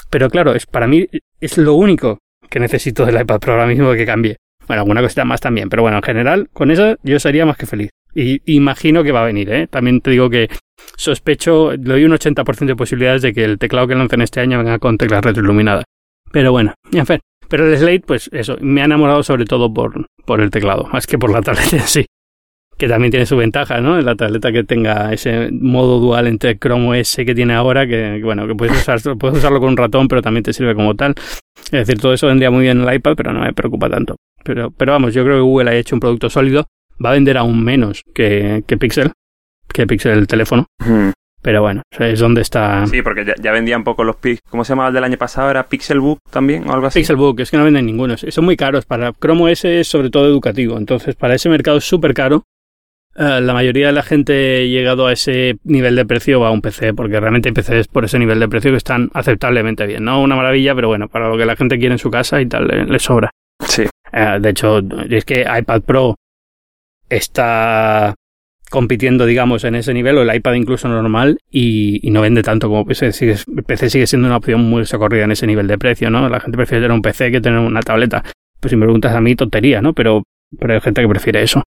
Pero 0.09 0.29
claro, 0.29 0.53
es 0.53 0.65
para 0.65 0.87
mí 0.87 1.07
es 1.39 1.57
lo 1.57 1.73
único 1.73 2.19
que 2.49 2.59
necesito 2.59 3.05
del 3.05 3.21
iPad 3.21 3.39
Pro 3.39 3.53
ahora 3.53 3.67
mismo 3.67 3.91
que 3.93 4.05
cambie. 4.05 4.37
Bueno, 4.67 4.81
alguna 4.81 5.01
cosita 5.01 5.25
más 5.25 5.41
también, 5.41 5.69
pero 5.69 5.81
bueno, 5.81 5.97
en 5.97 6.03
general, 6.03 6.49
con 6.53 6.71
eso 6.71 6.95
yo 7.03 7.19
sería 7.19 7.45
más 7.45 7.57
que 7.57 7.65
feliz. 7.65 7.89
Y 8.13 8.41
imagino 8.53 9.03
que 9.03 9.11
va 9.11 9.21
a 9.21 9.25
venir, 9.25 9.49
¿eh? 9.51 9.67
También 9.67 10.01
te 10.01 10.11
digo 10.11 10.29
que 10.29 10.49
sospecho, 10.97 11.71
le 11.71 11.77
doy 11.77 12.05
un 12.05 12.11
80% 12.11 12.65
de 12.65 12.75
posibilidades 12.75 13.21
de 13.21 13.33
que 13.33 13.43
el 13.43 13.57
teclado 13.57 13.87
que 13.87 13.95
lancen 13.95 14.21
este 14.21 14.41
año 14.41 14.57
venga 14.57 14.79
con 14.79 14.97
teclas 14.97 15.23
retroiluminadas. 15.23 15.85
Pero 16.31 16.51
bueno, 16.51 16.73
en 16.91 17.05
fin. 17.05 17.19
Pero 17.47 17.67
el 17.67 17.77
Slate, 17.77 18.03
pues 18.05 18.29
eso, 18.31 18.57
me 18.61 18.81
ha 18.81 18.85
enamorado 18.85 19.23
sobre 19.23 19.45
todo 19.45 19.73
por, 19.73 20.07
por 20.25 20.39
el 20.39 20.49
teclado, 20.49 20.87
más 20.91 21.05
que 21.07 21.17
por 21.17 21.31
la 21.31 21.41
tableta 21.41 21.77
en 21.77 21.87
sí. 21.87 22.05
Que 22.81 22.87
también 22.87 23.11
tiene 23.11 23.27
su 23.27 23.37
ventaja, 23.37 23.79
¿no? 23.79 24.01
La 24.01 24.15
tableta 24.15 24.51
que 24.51 24.63
tenga 24.63 25.13
ese 25.13 25.51
modo 25.51 25.99
dual 25.99 26.25
entre 26.25 26.57
Chrome 26.57 26.99
OS 26.99 27.17
que 27.17 27.35
tiene 27.35 27.53
ahora, 27.53 27.85
que 27.85 28.19
bueno, 28.23 28.47
que 28.47 28.55
puedes, 28.55 28.75
usar, 28.75 28.99
puedes 29.19 29.37
usarlo 29.37 29.59
con 29.59 29.69
un 29.69 29.77
ratón, 29.77 30.07
pero 30.07 30.23
también 30.23 30.41
te 30.41 30.51
sirve 30.51 30.73
como 30.73 30.95
tal. 30.95 31.13
Es 31.65 31.69
decir, 31.69 31.99
todo 31.99 32.11
eso 32.11 32.25
vendría 32.25 32.49
muy 32.49 32.63
bien 32.63 32.81
en 32.81 32.89
el 32.89 32.95
iPad, 32.95 33.13
pero 33.15 33.33
no 33.33 33.41
me 33.41 33.53
preocupa 33.53 33.87
tanto. 33.87 34.15
Pero, 34.43 34.71
pero 34.71 34.93
vamos, 34.93 35.13
yo 35.13 35.23
creo 35.23 35.35
que 35.35 35.41
Google 35.41 35.69
ha 35.69 35.75
hecho 35.75 35.95
un 35.95 35.99
producto 35.99 36.27
sólido. 36.31 36.65
Va 37.05 37.11
a 37.11 37.13
vender 37.13 37.37
aún 37.37 37.63
menos 37.63 38.01
que, 38.15 38.63
que 38.65 38.77
Pixel, 38.79 39.11
que 39.71 39.85
Pixel 39.85 40.17
el 40.17 40.25
teléfono. 40.25 40.65
Ujú. 40.79 41.11
Pero 41.43 41.61
bueno, 41.61 41.83
es 41.99 42.19
donde 42.19 42.41
está 42.41 42.87
Sí, 42.87 43.03
porque 43.03 43.25
ya, 43.25 43.35
ya 43.39 43.51
vendían 43.51 43.83
poco 43.83 44.03
los 44.03 44.15
Pix. 44.15 44.39
¿Cómo 44.49 44.65
se 44.65 44.71
llamaba 44.71 44.87
el 44.89 44.95
del 44.95 45.03
año 45.03 45.19
pasado? 45.19 45.51
¿Era 45.51 45.67
Pixelbook 45.67 46.17
también 46.31 46.67
o 46.67 46.73
algo 46.73 46.87
así? 46.87 46.97
Pixelbook. 46.97 47.41
Es 47.41 47.51
que 47.51 47.57
no 47.57 47.63
venden 47.63 47.85
ninguno. 47.85 48.17
Son 48.17 48.43
muy 48.43 48.57
caros. 48.57 48.85
Para 48.85 49.13
Chrome 49.13 49.51
OS 49.51 49.65
es 49.65 49.87
sobre 49.87 50.09
todo 50.09 50.25
educativo. 50.25 50.79
Entonces, 50.79 51.13
para 51.13 51.35
ese 51.35 51.47
mercado 51.47 51.77
es 51.77 51.83
súper 51.83 52.15
caro. 52.15 52.43
Eh, 53.15 53.41
la 53.41 53.53
mayoría 53.53 53.87
de 53.87 53.93
la 53.93 54.03
gente 54.03 54.69
llegado 54.69 55.07
a 55.07 55.13
ese 55.13 55.57
nivel 55.63 55.95
de 55.95 56.05
precio 56.05 56.39
va 56.39 56.47
a 56.47 56.51
un 56.51 56.61
PC, 56.61 56.93
porque 56.93 57.19
realmente 57.19 57.49
hay 57.49 57.53
PCs 57.53 57.87
por 57.87 58.05
ese 58.05 58.19
nivel 58.19 58.39
de 58.39 58.47
precio 58.47 58.71
que 58.71 58.77
están 58.77 59.09
aceptablemente 59.13 59.85
bien. 59.85 60.03
No 60.03 60.21
una 60.21 60.35
maravilla, 60.35 60.73
pero 60.75 60.87
bueno, 60.87 61.09
para 61.09 61.27
lo 61.27 61.37
que 61.37 61.45
la 61.45 61.55
gente 61.55 61.77
quiere 61.77 61.93
en 61.93 61.99
su 61.99 62.09
casa 62.09 62.41
y 62.41 62.45
tal, 62.45 62.67
le, 62.67 62.85
le 62.85 62.99
sobra. 62.99 63.31
Sí. 63.67 63.83
Eh, 64.13 64.37
de 64.39 64.49
hecho, 64.49 64.81
es 65.09 65.25
que 65.25 65.41
iPad 65.41 65.81
Pro 65.81 66.15
está 67.09 68.15
compitiendo, 68.69 69.25
digamos, 69.25 69.65
en 69.65 69.75
ese 69.75 69.93
nivel, 69.93 70.17
o 70.17 70.21
el 70.21 70.33
iPad 70.33 70.53
incluso 70.53 70.87
normal, 70.87 71.37
y, 71.49 71.99
y 72.07 72.11
no 72.11 72.21
vende 72.21 72.41
tanto 72.41 72.69
como 72.69 72.85
PC. 72.85 73.11
Sigue, 73.11 73.35
PC 73.67 73.89
sigue 73.89 74.07
siendo 74.07 74.27
una 74.27 74.37
opción 74.37 74.61
muy 74.61 74.85
socorrida 74.85 75.25
en 75.25 75.31
ese 75.31 75.45
nivel 75.45 75.67
de 75.67 75.77
precio, 75.77 76.09
¿no? 76.09 76.29
La 76.29 76.39
gente 76.39 76.55
prefiere 76.55 76.81
tener 76.81 76.95
un 76.95 77.01
PC 77.01 77.31
que 77.31 77.41
tener 77.41 77.59
una 77.59 77.81
tableta. 77.81 78.23
Pues 78.61 78.69
si 78.69 78.77
me 78.77 78.85
preguntas 78.85 79.13
a 79.13 79.19
mí, 79.19 79.35
tontería, 79.35 79.81
¿no? 79.81 79.93
Pero, 79.93 80.23
pero 80.57 80.73
hay 80.73 80.79
gente 80.79 81.01
que 81.01 81.07
prefiere 81.09 81.43
eso. 81.43 81.63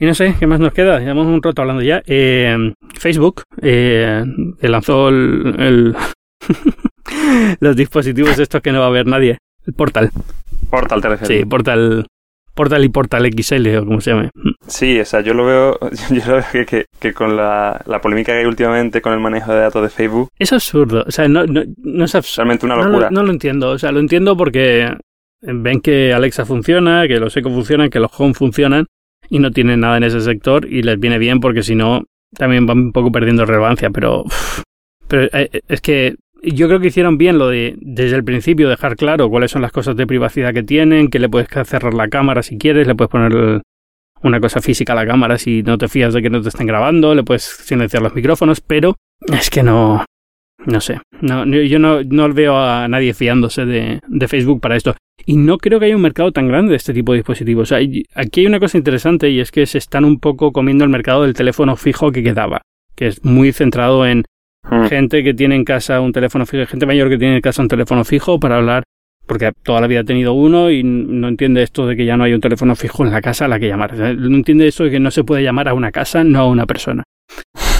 Y 0.00 0.06
no 0.06 0.14
sé, 0.14 0.36
¿qué 0.38 0.46
más 0.46 0.60
nos 0.60 0.72
queda? 0.72 1.00
Llevamos 1.00 1.26
un 1.26 1.42
rato 1.42 1.62
hablando 1.62 1.82
ya. 1.82 2.02
Eh, 2.06 2.72
Facebook 2.98 3.42
eh, 3.60 4.24
lanzó 4.60 5.08
el, 5.08 5.96
los 7.60 7.76
dispositivos 7.76 8.38
estos 8.38 8.62
que 8.62 8.70
no 8.70 8.80
va 8.80 8.86
a 8.86 8.90
ver 8.90 9.06
nadie. 9.06 9.38
El 9.66 9.74
portal. 9.74 10.10
Portal 10.70 11.00
te 11.00 11.26
Sí, 11.26 11.44
portal. 11.44 12.06
Portal 12.54 12.84
y 12.84 12.88
Portal 12.88 13.30
XL 13.30 13.76
o 13.76 13.86
como 13.86 14.00
se 14.00 14.10
llame. 14.10 14.30
Sí, 14.66 14.98
o 15.00 15.04
sea, 15.04 15.20
yo 15.20 15.34
lo 15.34 15.46
veo, 15.46 15.78
yo 16.10 16.26
lo 16.26 16.42
veo 16.52 16.66
que, 16.66 16.86
que, 16.98 17.12
con 17.12 17.36
la, 17.36 17.80
la, 17.86 18.00
polémica 18.00 18.32
que 18.32 18.38
hay 18.38 18.46
últimamente 18.46 19.00
con 19.00 19.12
el 19.12 19.20
manejo 19.20 19.52
de 19.52 19.60
datos 19.60 19.82
de 19.82 19.88
Facebook. 19.88 20.28
Es 20.38 20.52
absurdo, 20.52 21.04
o 21.06 21.10
sea, 21.10 21.28
no, 21.28 21.46
no, 21.46 21.62
no 21.76 22.04
es 22.04 22.14
absurdo. 22.16 22.44
Realmente 22.44 22.66
una 22.66 22.76
locura. 22.76 23.10
No, 23.10 23.20
no, 23.20 23.26
lo 23.26 23.32
entiendo, 23.32 23.70
o 23.70 23.78
sea, 23.78 23.92
lo 23.92 24.00
entiendo 24.00 24.36
porque 24.36 24.92
ven 25.40 25.80
que 25.80 26.12
Alexa 26.12 26.44
funciona, 26.44 27.06
que 27.06 27.20
los 27.20 27.36
Echo 27.36 27.48
funcionan, 27.48 27.90
que 27.90 28.00
los 28.00 28.10
Home 28.18 28.34
funcionan 28.34 28.86
y 29.30 29.38
no 29.38 29.50
tienen 29.50 29.80
nada 29.80 29.96
en 29.96 30.04
ese 30.04 30.20
sector 30.20 30.66
y 30.66 30.82
les 30.82 30.98
viene 30.98 31.18
bien 31.18 31.40
porque 31.40 31.62
si 31.62 31.74
no 31.74 32.04
también 32.34 32.66
van 32.66 32.78
un 32.78 32.92
poco 32.92 33.10
perdiendo 33.10 33.44
relevancia, 33.44 33.90
pero, 33.90 34.24
pero 35.06 35.28
eh, 35.32 35.62
es 35.68 35.80
que 35.80 36.16
yo 36.42 36.68
creo 36.68 36.80
que 36.80 36.88
hicieron 36.88 37.18
bien 37.18 37.38
lo 37.38 37.48
de 37.48 37.76
desde 37.80 38.16
el 38.16 38.24
principio 38.24 38.68
dejar 38.68 38.96
claro 38.96 39.28
cuáles 39.28 39.50
son 39.50 39.62
las 39.62 39.72
cosas 39.72 39.96
de 39.96 40.06
privacidad 40.06 40.54
que 40.54 40.62
tienen, 40.62 41.08
que 41.08 41.18
le 41.18 41.28
puedes 41.28 41.48
cerrar 41.64 41.94
la 41.94 42.08
cámara 42.08 42.42
si 42.42 42.58
quieres, 42.58 42.86
le 42.86 42.94
puedes 42.94 43.10
poner 43.10 43.62
una 44.22 44.40
cosa 44.40 44.60
física 44.60 44.92
a 44.92 44.96
la 44.96 45.06
cámara 45.06 45.38
si 45.38 45.62
no 45.62 45.78
te 45.78 45.88
fías 45.88 46.14
de 46.14 46.22
que 46.22 46.30
no 46.30 46.40
te 46.42 46.48
estén 46.48 46.66
grabando, 46.66 47.14
le 47.14 47.24
puedes 47.24 47.42
silenciar 47.42 48.02
los 48.02 48.14
micrófonos, 48.14 48.60
pero 48.60 48.96
es 49.32 49.50
que 49.50 49.62
no, 49.62 50.04
no 50.66 50.80
sé, 50.80 51.00
no, 51.20 51.44
yo 51.44 51.78
no, 51.78 52.02
no 52.02 52.32
veo 52.32 52.56
a 52.56 52.88
nadie 52.88 53.14
fiándose 53.14 53.64
de, 53.64 54.00
de 54.06 54.28
Facebook 54.28 54.60
para 54.60 54.76
esto. 54.76 54.94
Y 55.24 55.36
no 55.36 55.58
creo 55.58 55.78
que 55.78 55.86
haya 55.86 55.96
un 55.96 56.02
mercado 56.02 56.32
tan 56.32 56.48
grande 56.48 56.70
de 56.70 56.76
este 56.76 56.94
tipo 56.94 57.12
de 57.12 57.18
dispositivos. 57.18 57.72
aquí 57.72 58.06
hay 58.40 58.46
una 58.46 58.60
cosa 58.60 58.78
interesante 58.78 59.28
y 59.30 59.40
es 59.40 59.50
que 59.50 59.66
se 59.66 59.78
están 59.78 60.04
un 60.04 60.20
poco 60.20 60.52
comiendo 60.52 60.84
el 60.84 60.90
mercado 60.90 61.22
del 61.22 61.34
teléfono 61.34 61.76
fijo 61.76 62.12
que 62.12 62.22
quedaba, 62.22 62.62
que 62.94 63.08
es 63.08 63.24
muy 63.24 63.52
centrado 63.52 64.06
en 64.06 64.24
hmm. 64.62 64.86
gente 64.86 65.22
que 65.22 65.34
tiene 65.34 65.56
en 65.56 65.64
casa 65.64 66.00
un 66.00 66.12
teléfono 66.12 66.46
fijo, 66.46 66.66
gente 66.66 66.86
mayor 66.86 67.08
que 67.08 67.18
tiene 67.18 67.36
en 67.36 67.40
casa 67.42 67.62
un 67.62 67.68
teléfono 67.68 68.04
fijo 68.04 68.40
para 68.40 68.56
hablar, 68.56 68.84
porque 69.26 69.52
toda 69.62 69.80
la 69.80 69.86
vida 69.86 70.00
ha 70.00 70.04
tenido 70.04 70.32
uno 70.32 70.70
y 70.70 70.82
no 70.82 71.28
entiende 71.28 71.62
esto 71.62 71.86
de 71.86 71.94
que 71.94 72.06
ya 72.06 72.16
no 72.16 72.24
hay 72.24 72.32
un 72.32 72.40
teléfono 72.40 72.74
fijo 72.74 73.04
en 73.04 73.12
la 73.12 73.20
casa 73.20 73.44
a 73.44 73.48
la 73.48 73.60
que 73.60 73.68
llamar. 73.68 73.94
No 73.96 74.36
entiende 74.36 74.66
eso 74.66 74.84
de 74.84 74.90
que 74.90 75.00
no 75.00 75.10
se 75.10 75.24
puede 75.24 75.42
llamar 75.42 75.68
a 75.68 75.74
una 75.74 75.92
casa, 75.92 76.24
no 76.24 76.40
a 76.40 76.46
una 76.46 76.64
persona. 76.64 77.04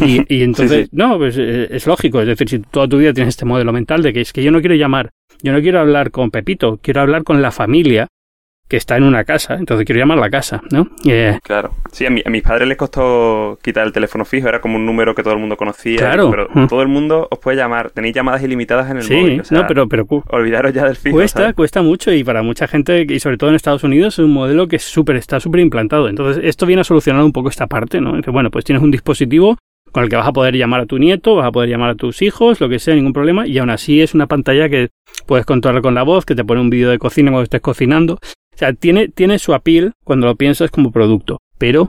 Y, 0.01 0.24
entonces, 0.42 0.88
no, 0.92 1.18
pues 1.18 1.36
eh, 1.38 1.68
es 1.70 1.86
lógico. 1.86 2.20
Es 2.20 2.26
decir, 2.26 2.49
si 2.49 2.59
toda 2.59 2.88
tu 2.88 2.99
vida 2.99 3.12
tienes 3.12 3.34
este 3.34 3.44
modelo 3.44 3.72
mental 3.72 4.03
de 4.03 4.12
que 4.12 4.20
es 4.20 4.32
que 4.32 4.42
yo 4.42 4.51
no 4.51 4.61
quiero 4.61 4.74
llamar 4.74 5.11
yo 5.42 5.53
no 5.53 5.61
quiero 5.61 5.80
hablar 5.80 6.11
con 6.11 6.30
Pepito, 6.30 6.78
quiero 6.82 7.01
hablar 7.01 7.22
con 7.22 7.40
la 7.42 7.51
familia 7.51 8.09
que 8.66 8.76
está 8.76 8.99
en 8.99 9.05
una 9.05 9.24
casa, 9.24 9.55
entonces 9.55 9.86
quiero 9.86 10.01
llamar 10.01 10.18
la 10.18 10.28
casa, 10.28 10.61
¿no? 10.70 10.88
Eh, 11.07 11.38
claro. 11.42 11.76
Sí, 11.90 12.05
a, 12.05 12.11
mis 12.11 12.42
padres 12.42 12.68
les 12.68 12.76
costó 12.76 13.59
quitar 13.62 13.86
el 13.86 13.94
teléfono 13.94 14.26
fijo, 14.26 14.46
era 14.46 14.61
como 14.61 14.76
un 14.76 14.84
número 14.84 15.14
que 15.14 15.22
todo 15.22 15.32
el 15.32 15.40
mundo 15.40 15.57
conocía. 15.57 15.96
Claro. 15.96 16.30
Pero 16.30 16.49
todo 16.68 16.82
el 16.82 16.88
mundo 16.88 17.28
os 17.30 17.38
puede 17.38 17.57
llamar, 17.57 17.92
tenéis 17.92 18.14
llamadas 18.14 18.42
ilimitadas 18.42 18.90
en 18.90 18.99
el 18.99 19.05
móvil. 19.05 19.42
Sí, 19.42 19.55
no, 19.55 19.66
pero, 19.66 19.88
pero 19.88 20.07
olvidaros 20.26 20.74
ya 20.74 20.84
del 20.84 20.96
fijo. 20.96 21.16
Cuesta, 21.16 21.55
cuesta 21.55 21.80
mucho 21.80 22.12
y 22.12 22.24
para 22.24 22.42
mucha 22.42 22.66
gente, 22.66 23.07
y 23.09 23.20
sobre 23.20 23.38
todo 23.38 23.49
en 23.49 23.57
Estados 23.57 23.84
Unidos, 23.84 24.18
es 24.18 24.24
un 24.24 24.32
modelo 24.32 24.68
que 24.68 24.76
es 24.76 24.82
súper, 24.82 25.16
está 25.16 25.40
súper 25.40 25.61
implantado. 25.61 26.09
Entonces, 26.09 26.44
esto 26.44 26.66
viene 26.66 26.82
a 26.82 26.84
solucionar 26.84 27.22
un 27.22 27.32
poco 27.32 27.49
esta 27.49 27.68
parte, 27.68 28.03
¿no? 28.03 28.20
Bueno, 28.26 28.51
pues 28.51 28.66
tienes 28.66 28.82
un 28.82 28.90
dispositivo 28.90 29.57
con 29.93 30.05
el 30.05 30.11
que 30.11 30.16
vas 30.16 30.26
a 30.26 30.32
poder 30.32 30.57
llamar 30.57 30.80
a 30.80 30.86
tu 30.86 30.99
nieto, 30.99 31.36
vas 31.36 31.47
a 31.47 31.53
poder 31.53 31.70
llamar 31.70 31.91
a 31.91 31.95
tus 31.95 32.22
hijos, 32.22 32.61
lo 32.61 32.68
que 32.68 32.78
sea, 32.78 32.95
ningún 32.95 33.12
problema, 33.12 33.47
y 33.47 33.59
aún 33.59 33.70
así 33.70 34.01
es 34.01 34.14
una 34.14 34.26
pantalla 34.26 34.68
que 34.68 34.89
puedes 35.26 35.47
controlar 35.47 35.82
con 35.82 35.95
la 35.95 36.03
voz, 36.03 36.24
que 36.24 36.34
te 36.34 36.45
pone 36.45 36.61
un 36.61 36.70
vídeo 36.70 36.91
de 36.91 36.99
cocina 36.99 37.30
cuando 37.30 37.45
estés 37.45 37.61
cocinando. 37.61 38.14
O 38.14 38.59
sea, 38.59 38.72
tiene, 38.72 39.09
tiene 39.09 39.39
su 39.39 39.55
appeal 39.55 39.93
cuando 40.05 40.26
lo 40.26 40.34
piensas 40.34 40.70
como 40.70 40.91
producto, 40.91 41.39
pero, 41.59 41.89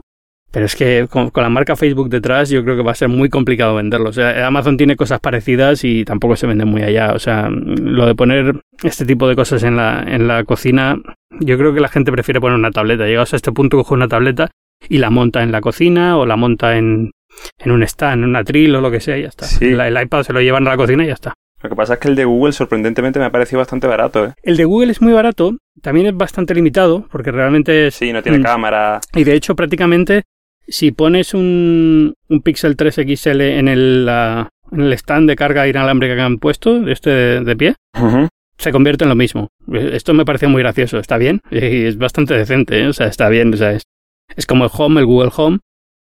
pero 0.52 0.66
es 0.66 0.76
que 0.76 1.08
con, 1.10 1.30
la 1.34 1.48
marca 1.48 1.74
Facebook 1.74 2.08
detrás 2.08 2.48
yo 2.48 2.62
creo 2.62 2.76
que 2.76 2.82
va 2.82 2.92
a 2.92 2.94
ser 2.94 3.08
muy 3.08 3.28
complicado 3.28 3.74
venderlo. 3.74 4.10
O 4.10 4.12
sea, 4.12 4.46
Amazon 4.46 4.76
tiene 4.76 4.94
cosas 4.94 5.18
parecidas 5.20 5.82
y 5.84 6.04
tampoco 6.04 6.36
se 6.36 6.46
vende 6.46 6.64
muy 6.64 6.82
allá. 6.82 7.12
O 7.12 7.18
sea, 7.18 7.48
lo 7.50 8.06
de 8.06 8.14
poner 8.14 8.60
este 8.84 9.04
tipo 9.04 9.26
de 9.26 9.34
cosas 9.34 9.64
en 9.64 9.76
la, 9.76 10.04
en 10.06 10.28
la 10.28 10.44
cocina, 10.44 10.96
yo 11.40 11.58
creo 11.58 11.74
que 11.74 11.80
la 11.80 11.88
gente 11.88 12.12
prefiere 12.12 12.40
poner 12.40 12.56
una 12.56 12.70
tableta. 12.70 13.06
Llegados 13.06 13.32
a 13.32 13.36
este 13.36 13.50
punto, 13.50 13.76
coge 13.76 13.94
una 13.94 14.08
tableta 14.08 14.50
y 14.88 14.98
la 14.98 15.10
monta 15.10 15.42
en 15.42 15.50
la 15.52 15.60
cocina 15.60 16.16
o 16.18 16.24
la 16.24 16.36
monta 16.36 16.76
en, 16.76 17.10
en 17.58 17.70
un 17.70 17.82
stand, 17.82 18.22
en 18.24 18.28
una 18.30 18.44
tril 18.44 18.74
o 18.74 18.80
lo 18.80 18.90
que 18.90 19.00
sea 19.00 19.18
y 19.18 19.22
ya 19.22 19.28
está. 19.28 19.46
el 19.60 20.02
iPad 20.02 20.22
se 20.22 20.32
lo 20.32 20.40
llevan 20.40 20.66
a 20.66 20.70
la 20.70 20.76
cocina 20.76 21.04
y 21.04 21.08
ya 21.08 21.14
está. 21.14 21.34
Lo 21.62 21.68
que 21.68 21.76
pasa 21.76 21.94
es 21.94 22.00
que 22.00 22.08
el 22.08 22.16
de 22.16 22.24
Google 22.24 22.52
sorprendentemente 22.52 23.18
me 23.18 23.26
ha 23.26 23.30
parecido 23.30 23.58
bastante 23.58 23.86
barato. 23.86 24.24
¿eh? 24.24 24.32
El 24.42 24.56
de 24.56 24.64
Google 24.64 24.92
es 24.92 25.02
muy 25.02 25.12
barato, 25.12 25.56
también 25.82 26.06
es 26.06 26.16
bastante 26.16 26.54
limitado 26.54 27.06
porque 27.10 27.30
realmente 27.30 27.88
es... 27.88 27.94
Sí, 27.94 28.12
no 28.12 28.22
tiene 28.22 28.40
cámara. 28.40 29.00
Y 29.14 29.24
de 29.24 29.34
hecho 29.34 29.54
prácticamente 29.54 30.22
si 30.70 30.92
pones 30.92 31.34
un, 31.34 32.14
un 32.28 32.42
Pixel 32.42 32.76
3 32.76 32.94
XL 32.94 33.40
en 33.40 33.68
el, 33.68 34.08
en 34.72 34.80
el 34.80 34.92
stand 34.94 35.28
de 35.28 35.36
carga 35.36 35.68
inalámbrica 35.68 36.14
que 36.14 36.20
han 36.20 36.38
puesto, 36.38 36.88
este 36.88 37.10
de, 37.10 37.56
pie, 37.56 37.74
se 38.56 38.72
convierte 38.72 39.04
en 39.04 39.10
lo 39.10 39.16
mismo. 39.16 39.48
Esto 39.72 40.14
me 40.14 40.24
pareció 40.24 40.48
muy 40.48 40.62
gracioso, 40.62 40.98
está 40.98 41.18
bien 41.18 41.40
y 41.50 41.84
es 41.84 41.98
bastante 41.98 42.34
decente, 42.34 42.80
¿eh? 42.80 42.86
o 42.86 42.92
sea, 42.92 43.08
está 43.08 43.28
bien, 43.28 43.52
o 43.52 43.56
sea, 43.56 43.72
es, 43.72 43.82
es 44.36 44.46
como 44.46 44.64
el 44.64 44.70
Home, 44.72 45.00
el 45.00 45.06
Google 45.06 45.32
Home, 45.36 45.58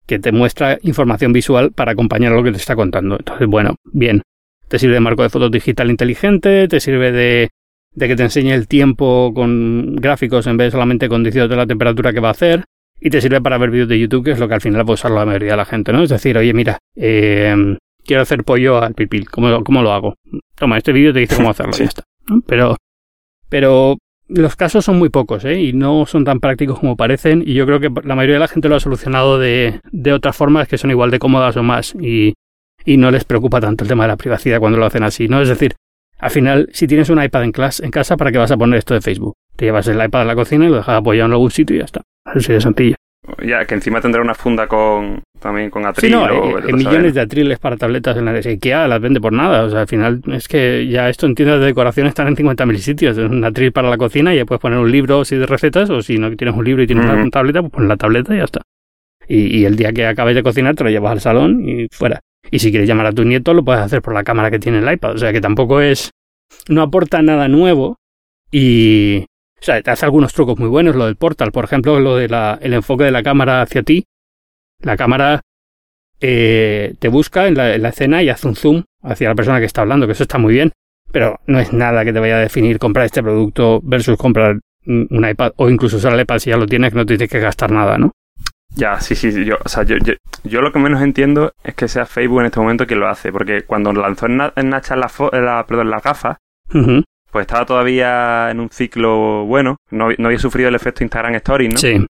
que 0.09 0.17
te 0.17 0.31
muestra 0.31 0.79
información 0.81 1.31
visual 1.31 1.71
para 1.71 1.91
acompañar 1.91 2.33
a 2.33 2.35
lo 2.35 2.43
que 2.43 2.51
te 2.51 2.57
está 2.57 2.75
contando. 2.75 3.17
Entonces, 3.19 3.47
bueno, 3.47 3.75
bien. 3.93 4.23
Te 4.67 4.79
sirve 4.79 4.95
de 4.95 5.01
marco 5.01 5.21
de 5.21 5.29
fotos 5.29 5.51
digital 5.51 5.91
inteligente, 5.91 6.67
te 6.67 6.79
sirve 6.79 7.11
de, 7.11 7.49
de 7.93 8.07
que 8.07 8.15
te 8.15 8.23
enseñe 8.23 8.51
el 8.51 8.67
tiempo 8.67 9.31
con 9.35 9.95
gráficos 9.97 10.47
en 10.47 10.57
vez 10.57 10.67
de 10.67 10.71
solamente 10.71 11.07
con 11.09 11.23
de 11.23 11.47
la 11.47 11.67
temperatura 11.67 12.11
que 12.11 12.19
va 12.19 12.29
a 12.29 12.31
hacer. 12.31 12.65
Y 12.99 13.11
te 13.11 13.21
sirve 13.21 13.39
para 13.39 13.59
ver 13.59 13.69
vídeos 13.69 13.87
de 13.87 13.99
YouTube, 13.99 14.25
que 14.25 14.31
es 14.31 14.39
lo 14.39 14.47
que 14.47 14.55
al 14.55 14.61
final 14.61 14.83
puede 14.83 14.95
usar 14.95 15.11
la 15.11 15.25
mayoría 15.25 15.51
de 15.51 15.57
la 15.57 15.65
gente, 15.65 15.93
¿no? 15.93 16.01
Es 16.01 16.09
decir, 16.09 16.35
oye, 16.37 16.53
mira, 16.53 16.79
eh, 16.95 17.55
quiero 18.03 18.23
hacer 18.23 18.43
pollo 18.43 18.81
al 18.81 18.95
pipil, 18.95 19.29
¿cómo, 19.29 19.63
¿cómo, 19.63 19.83
lo 19.83 19.93
hago? 19.93 20.15
Toma, 20.55 20.79
este 20.79 20.91
vídeo 20.91 21.13
te 21.13 21.19
dice 21.19 21.35
cómo 21.35 21.51
hacerlo, 21.51 21.73
ya 21.73 21.85
está. 21.85 22.03
Pero, 22.47 22.75
pero 23.47 23.97
los 24.29 24.55
casos 24.55 24.85
son 24.85 24.97
muy 24.97 25.09
pocos 25.09 25.43
¿eh? 25.45 25.59
y 25.59 25.73
no 25.73 26.05
son 26.05 26.23
tan 26.23 26.39
prácticos 26.39 26.79
como 26.79 26.95
parecen 26.95 27.43
y 27.45 27.55
yo 27.55 27.65
creo 27.65 27.79
que 27.79 27.89
la 28.03 28.15
mayoría 28.15 28.35
de 28.35 28.39
la 28.39 28.47
gente 28.47 28.69
lo 28.69 28.75
ha 28.75 28.79
solucionado 28.79 29.39
de, 29.39 29.81
de 29.91 30.13
otras 30.13 30.35
formas 30.35 30.67
que 30.67 30.77
son 30.77 30.91
igual 30.91 31.11
de 31.11 31.19
cómodas 31.19 31.57
o 31.57 31.63
más 31.63 31.95
y, 31.99 32.35
y, 32.85 32.97
no 32.97 33.11
les 33.11 33.23
preocupa 33.23 33.59
tanto 33.59 33.83
el 33.83 33.87
tema 33.87 34.03
de 34.03 34.09
la 34.09 34.17
privacidad 34.17 34.59
cuando 34.59 34.77
lo 34.77 34.85
hacen 34.85 35.03
así, 35.03 35.27
¿no? 35.27 35.41
Es 35.41 35.49
decir, 35.49 35.75
al 36.19 36.31
final, 36.31 36.69
si 36.73 36.85
tienes 36.85 37.09
un 37.09 37.21
iPad 37.21 37.43
en, 37.43 37.51
clase, 37.51 37.83
en 37.83 37.91
casa, 37.91 38.17
¿para 38.17 38.31
qué 38.31 38.37
vas 38.37 38.51
a 38.51 38.57
poner 38.57 38.77
esto 38.77 38.93
de 38.93 39.01
Facebook? 39.01 39.35
Te 39.55 39.65
llevas 39.65 39.87
el 39.87 40.03
iPad 40.03 40.21
a 40.21 40.25
la 40.25 40.35
cocina 40.35 40.65
y 40.65 40.69
lo 40.69 40.75
dejas 40.75 40.97
apoyado 40.97 41.27
en 41.27 41.31
algún 41.33 41.51
sitio 41.51 41.75
y 41.75 41.79
ya 41.79 41.85
está. 41.85 42.01
Así 42.25 42.53
de 42.53 42.61
sencillo. 42.61 42.95
Ya, 43.45 43.65
que 43.65 43.75
encima 43.75 44.01
tendrá 44.01 44.21
una 44.21 44.33
funda 44.33 44.67
con 44.67 45.21
también 45.39 45.69
con 45.69 45.85
atril. 45.85 46.11
Sí, 46.11 46.15
no, 46.15 46.25
hay, 46.25 46.73
millones 46.73 47.13
de 47.13 47.21
atriles 47.21 47.59
para 47.59 47.77
tabletas 47.77 48.17
en 48.17 48.25
la 48.25 48.31
IKEA 48.31 48.87
las 48.87 49.01
vende 49.01 49.21
por 49.21 49.33
nada. 49.33 49.63
O 49.63 49.69
sea, 49.69 49.81
al 49.81 49.87
final 49.87 50.21
es 50.27 50.47
que 50.47 50.87
ya 50.87 51.09
esto 51.09 51.25
en 51.25 51.35
tiendas 51.35 51.59
de 51.59 51.67
decoración 51.67 52.07
están 52.07 52.27
en 52.27 52.35
50.000 52.35 52.77
sitios. 52.77 53.17
Es 53.17 53.29
un 53.29 53.43
atril 53.43 53.71
para 53.71 53.89
la 53.89 53.97
cocina 53.97 54.33
y 54.33 54.37
ya 54.37 54.45
puedes 54.45 54.61
poner 54.61 54.79
un 54.79 54.91
libro 54.91 55.23
si 55.25 55.37
de 55.37 55.45
recetas 55.45 55.89
o 55.89 56.01
si 56.01 56.17
no 56.17 56.35
tienes 56.35 56.55
un 56.55 56.65
libro 56.65 56.83
y 56.83 56.87
tienes 56.87 57.05
una 57.05 57.29
tableta, 57.29 57.61
pues 57.61 57.71
pones 57.71 57.89
la 57.89 57.97
tableta 57.97 58.33
y 58.33 58.37
ya 58.37 58.43
está. 58.43 58.61
Y, 59.27 59.63
el 59.63 59.75
día 59.75 59.93
que 59.93 60.07
acabes 60.07 60.33
de 60.35 60.41
cocinar 60.41 60.75
te 60.75 60.83
lo 60.83 60.89
llevas 60.89 61.11
al 61.11 61.21
salón 61.21 61.67
y 61.67 61.87
fuera. 61.91 62.19
Y 62.51 62.59
si 62.59 62.71
quieres 62.71 62.89
llamar 62.89 63.05
a 63.05 63.11
tu 63.11 63.23
nieto 63.23 63.53
lo 63.53 63.63
puedes 63.63 63.81
hacer 63.81 64.01
por 64.01 64.13
la 64.13 64.23
cámara 64.23 64.49
que 64.49 64.59
tiene 64.59 64.79
el 64.79 64.91
iPad. 64.91 65.13
O 65.13 65.17
sea, 65.17 65.31
que 65.31 65.41
tampoco 65.41 65.81
es... 65.81 66.11
No 66.67 66.81
aporta 66.81 67.21
nada 67.21 67.47
nuevo 67.47 67.97
y, 68.51 69.25
o 69.61 69.63
sea, 69.63 69.81
te 69.81 69.91
hace 69.91 70.05
algunos 70.05 70.33
trucos 70.33 70.57
muy 70.57 70.69
buenos, 70.69 70.95
lo 70.95 71.05
del 71.05 71.15
portal, 71.15 71.51
por 71.51 71.65
ejemplo, 71.65 71.99
lo 71.99 72.15
del 72.15 72.33
el 72.61 72.73
enfoque 72.73 73.03
de 73.03 73.11
la 73.11 73.23
cámara 73.23 73.61
hacia 73.61 73.83
ti. 73.83 74.05
La 74.81 74.95
cámara 74.95 75.41
eh, 76.21 76.95
te 76.99 77.09
busca 77.09 77.47
en 77.47 77.55
la, 77.55 77.89
escena 77.89 78.23
y 78.23 78.29
hace 78.29 78.47
un 78.47 78.55
zoom 78.55 78.83
hacia 79.03 79.29
la 79.29 79.35
persona 79.35 79.59
que 79.59 79.65
está 79.65 79.81
hablando, 79.81 80.05
que 80.05 80.13
eso 80.13 80.23
está 80.23 80.37
muy 80.37 80.53
bien, 80.53 80.71
pero 81.11 81.39
no 81.47 81.59
es 81.59 81.73
nada 81.73 82.05
que 82.05 82.13
te 82.13 82.19
vaya 82.19 82.37
a 82.37 82.41
definir 82.41 82.79
comprar 82.79 83.05
este 83.05 83.21
producto 83.21 83.81
versus 83.83 84.17
comprar 84.17 84.59
un 84.85 85.27
iPad 85.29 85.51
o 85.57 85.69
incluso 85.69 85.97
usar 85.97 86.13
el 86.13 86.21
iPad 86.21 86.39
si 86.39 86.49
ya 86.49 86.57
lo 86.57 86.65
tienes, 86.65 86.91
que 86.91 86.97
no 86.97 87.05
tienes 87.05 87.29
que 87.29 87.39
gastar 87.39 87.71
nada, 87.71 87.97
¿no? 87.97 88.11
Ya, 88.75 88.99
sí, 88.99 89.15
sí, 89.15 89.43
yo, 89.45 89.57
o 89.63 89.67
sea, 89.67 89.83
yo, 89.83 89.95
yo, 90.43 90.61
lo 90.61 90.71
que 90.71 90.79
menos 90.79 91.01
entiendo 91.01 91.53
es 91.63 91.73
que 91.73 91.87
sea 91.87 92.05
Facebook 92.05 92.41
en 92.41 92.45
este 92.45 92.59
momento 92.59 92.85
quien 92.85 92.99
lo 92.99 93.09
hace, 93.09 93.31
porque 93.31 93.63
cuando 93.63 93.91
lanzó 93.91 94.27
en, 94.27 94.37
Nacha 94.37 94.95
la, 94.95 95.11
la, 95.33 95.65
perdón, 95.67 95.89
las 95.89 96.03
gafas, 96.03 96.37
pues 97.31 97.43
estaba 97.43 97.65
todavía 97.65 98.49
en 98.49 98.59
un 98.59 98.69
ciclo 98.69 99.45
bueno, 99.45 99.77
no, 99.91 100.05
había 100.05 100.39
sufrido 100.39 100.69
el 100.69 100.75
efecto 100.75 101.03
Instagram 101.03 101.35
Stories, 101.35 101.73
¿no? 101.73 101.77
Sí. 101.77 102.05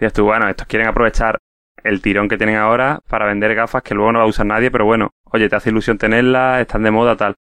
Y 0.00 0.08
tú, 0.10 0.24
bueno, 0.24 0.48
estos 0.48 0.66
quieren 0.66 0.88
aprovechar 0.88 1.38
el 1.82 2.00
tirón 2.00 2.28
que 2.28 2.36
tienen 2.36 2.56
ahora 2.56 3.00
para 3.08 3.26
vender 3.26 3.54
gafas 3.54 3.82
que 3.82 3.94
luego 3.94 4.12
no 4.12 4.18
va 4.18 4.24
a 4.24 4.28
usar 4.28 4.46
nadie, 4.46 4.70
pero 4.70 4.84
bueno, 4.84 5.10
oye, 5.24 5.48
te 5.48 5.56
hace 5.56 5.70
ilusión 5.70 5.98
tenerlas, 5.98 6.60
están 6.60 6.82
de 6.82 6.90
moda, 6.90 7.16
tal. 7.16 7.34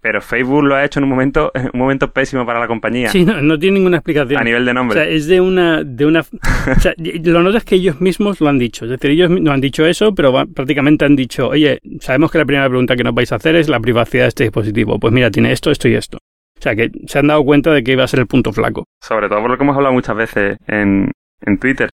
Pero 0.00 0.22
Facebook 0.22 0.62
lo 0.62 0.76
ha 0.76 0.84
hecho 0.84 1.00
en 1.00 1.04
un 1.04 1.10
momento, 1.10 1.50
un 1.72 1.78
momento 1.78 2.12
pésimo 2.12 2.46
para 2.46 2.60
la 2.60 2.68
compañía. 2.68 3.08
Sí, 3.08 3.24
no, 3.24 3.58
tiene 3.58 3.78
ninguna 3.78 3.96
explicación. 3.96 4.40
A 4.40 4.44
nivel 4.44 4.64
de 4.64 4.72
nombre. 4.72 5.00
O 5.00 5.02
sea, 5.02 5.10
es 5.10 5.26
de 5.26 5.40
una, 5.40 5.82
de 5.82 6.06
una, 6.06 6.20
o 6.76 6.80
sea, 6.80 6.94
lo 6.96 7.42
notas 7.42 7.64
que 7.64 7.74
ellos 7.74 8.00
mismos 8.00 8.40
lo 8.40 8.48
han 8.48 8.58
dicho. 8.58 8.84
Es 8.84 8.92
decir, 8.92 9.10
ellos 9.10 9.28
no 9.28 9.50
han 9.50 9.60
dicho 9.60 9.84
eso, 9.84 10.14
pero 10.14 10.46
prácticamente 10.46 11.04
han 11.04 11.16
dicho, 11.16 11.48
oye, 11.48 11.80
sabemos 12.00 12.30
que 12.30 12.38
la 12.38 12.44
primera 12.44 12.68
pregunta 12.68 12.94
que 12.96 13.04
nos 13.04 13.14
vais 13.14 13.32
a 13.32 13.36
hacer 13.36 13.56
es 13.56 13.68
la 13.68 13.80
privacidad 13.80 14.24
de 14.24 14.28
este 14.28 14.44
dispositivo. 14.44 14.98
Pues 14.98 15.12
mira, 15.12 15.30
tiene 15.30 15.52
esto, 15.52 15.70
esto 15.70 15.88
y 15.88 15.94
esto. 15.94 16.18
O 16.58 16.62
sea, 16.62 16.74
que 16.74 16.90
se 17.06 17.18
han 17.18 17.28
dado 17.28 17.44
cuenta 17.44 17.72
de 17.72 17.82
que 17.84 17.92
iba 17.92 18.04
a 18.04 18.08
ser 18.08 18.20
el 18.20 18.26
punto 18.26 18.52
flaco. 18.52 18.84
Sobre 19.00 19.28
todo 19.28 19.40
por 19.40 19.50
lo 19.50 19.56
que 19.56 19.62
hemos 19.64 19.76
hablado 19.76 19.94
muchas 19.94 20.16
veces 20.16 20.56
en, 20.66 21.10
en 21.42 21.58
Twitter. 21.58 21.90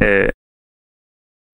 Eh, 0.00 0.30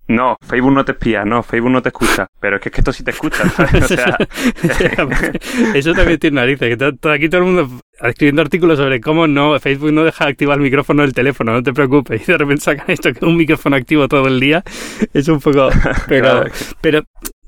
no, 0.08 0.36
Facebook 0.46 0.72
no 0.72 0.84
te 0.84 0.92
espía, 0.92 1.24
no, 1.24 1.42
Facebook 1.42 1.70
no 1.70 1.80
te 1.80 1.88
escucha. 1.88 2.26
Pero 2.38 2.56
es 2.56 2.62
que, 2.62 2.68
es 2.68 2.74
que 2.74 2.80
esto 2.82 2.92
sí 2.92 3.02
te 3.04 3.12
escucha, 3.12 3.48
¿sabes? 3.48 3.84
O 3.84 3.88
sea, 3.88 4.18
Eso 5.74 5.94
también 5.94 6.18
tiene 6.18 6.36
narices. 6.40 6.76
Que 6.76 7.08
aquí 7.08 7.28
todo 7.28 7.40
el 7.42 7.46
mundo 7.46 7.80
escribiendo 8.00 8.42
artículos 8.42 8.78
sobre 8.78 9.00
cómo 9.00 9.26
no, 9.26 9.58
Facebook 9.60 9.92
no 9.92 10.04
deja 10.04 10.26
activar 10.26 10.58
el 10.58 10.64
micrófono 10.64 11.02
del 11.02 11.14
teléfono, 11.14 11.52
no 11.52 11.62
te 11.62 11.72
preocupes. 11.72 12.22
Y 12.28 12.32
de 12.32 12.36
repente 12.38 12.62
sacan 12.62 12.86
esto 12.88 13.10
que 13.12 13.18
es 13.18 13.22
un 13.22 13.36
micrófono 13.36 13.76
activo 13.76 14.08
todo 14.08 14.26
el 14.28 14.38
día. 14.40 14.62
Es 15.14 15.28
un 15.28 15.40
poco. 15.40 15.70
Pero, 16.08 16.22
Claro. 16.42 16.50
pero 16.80 17.02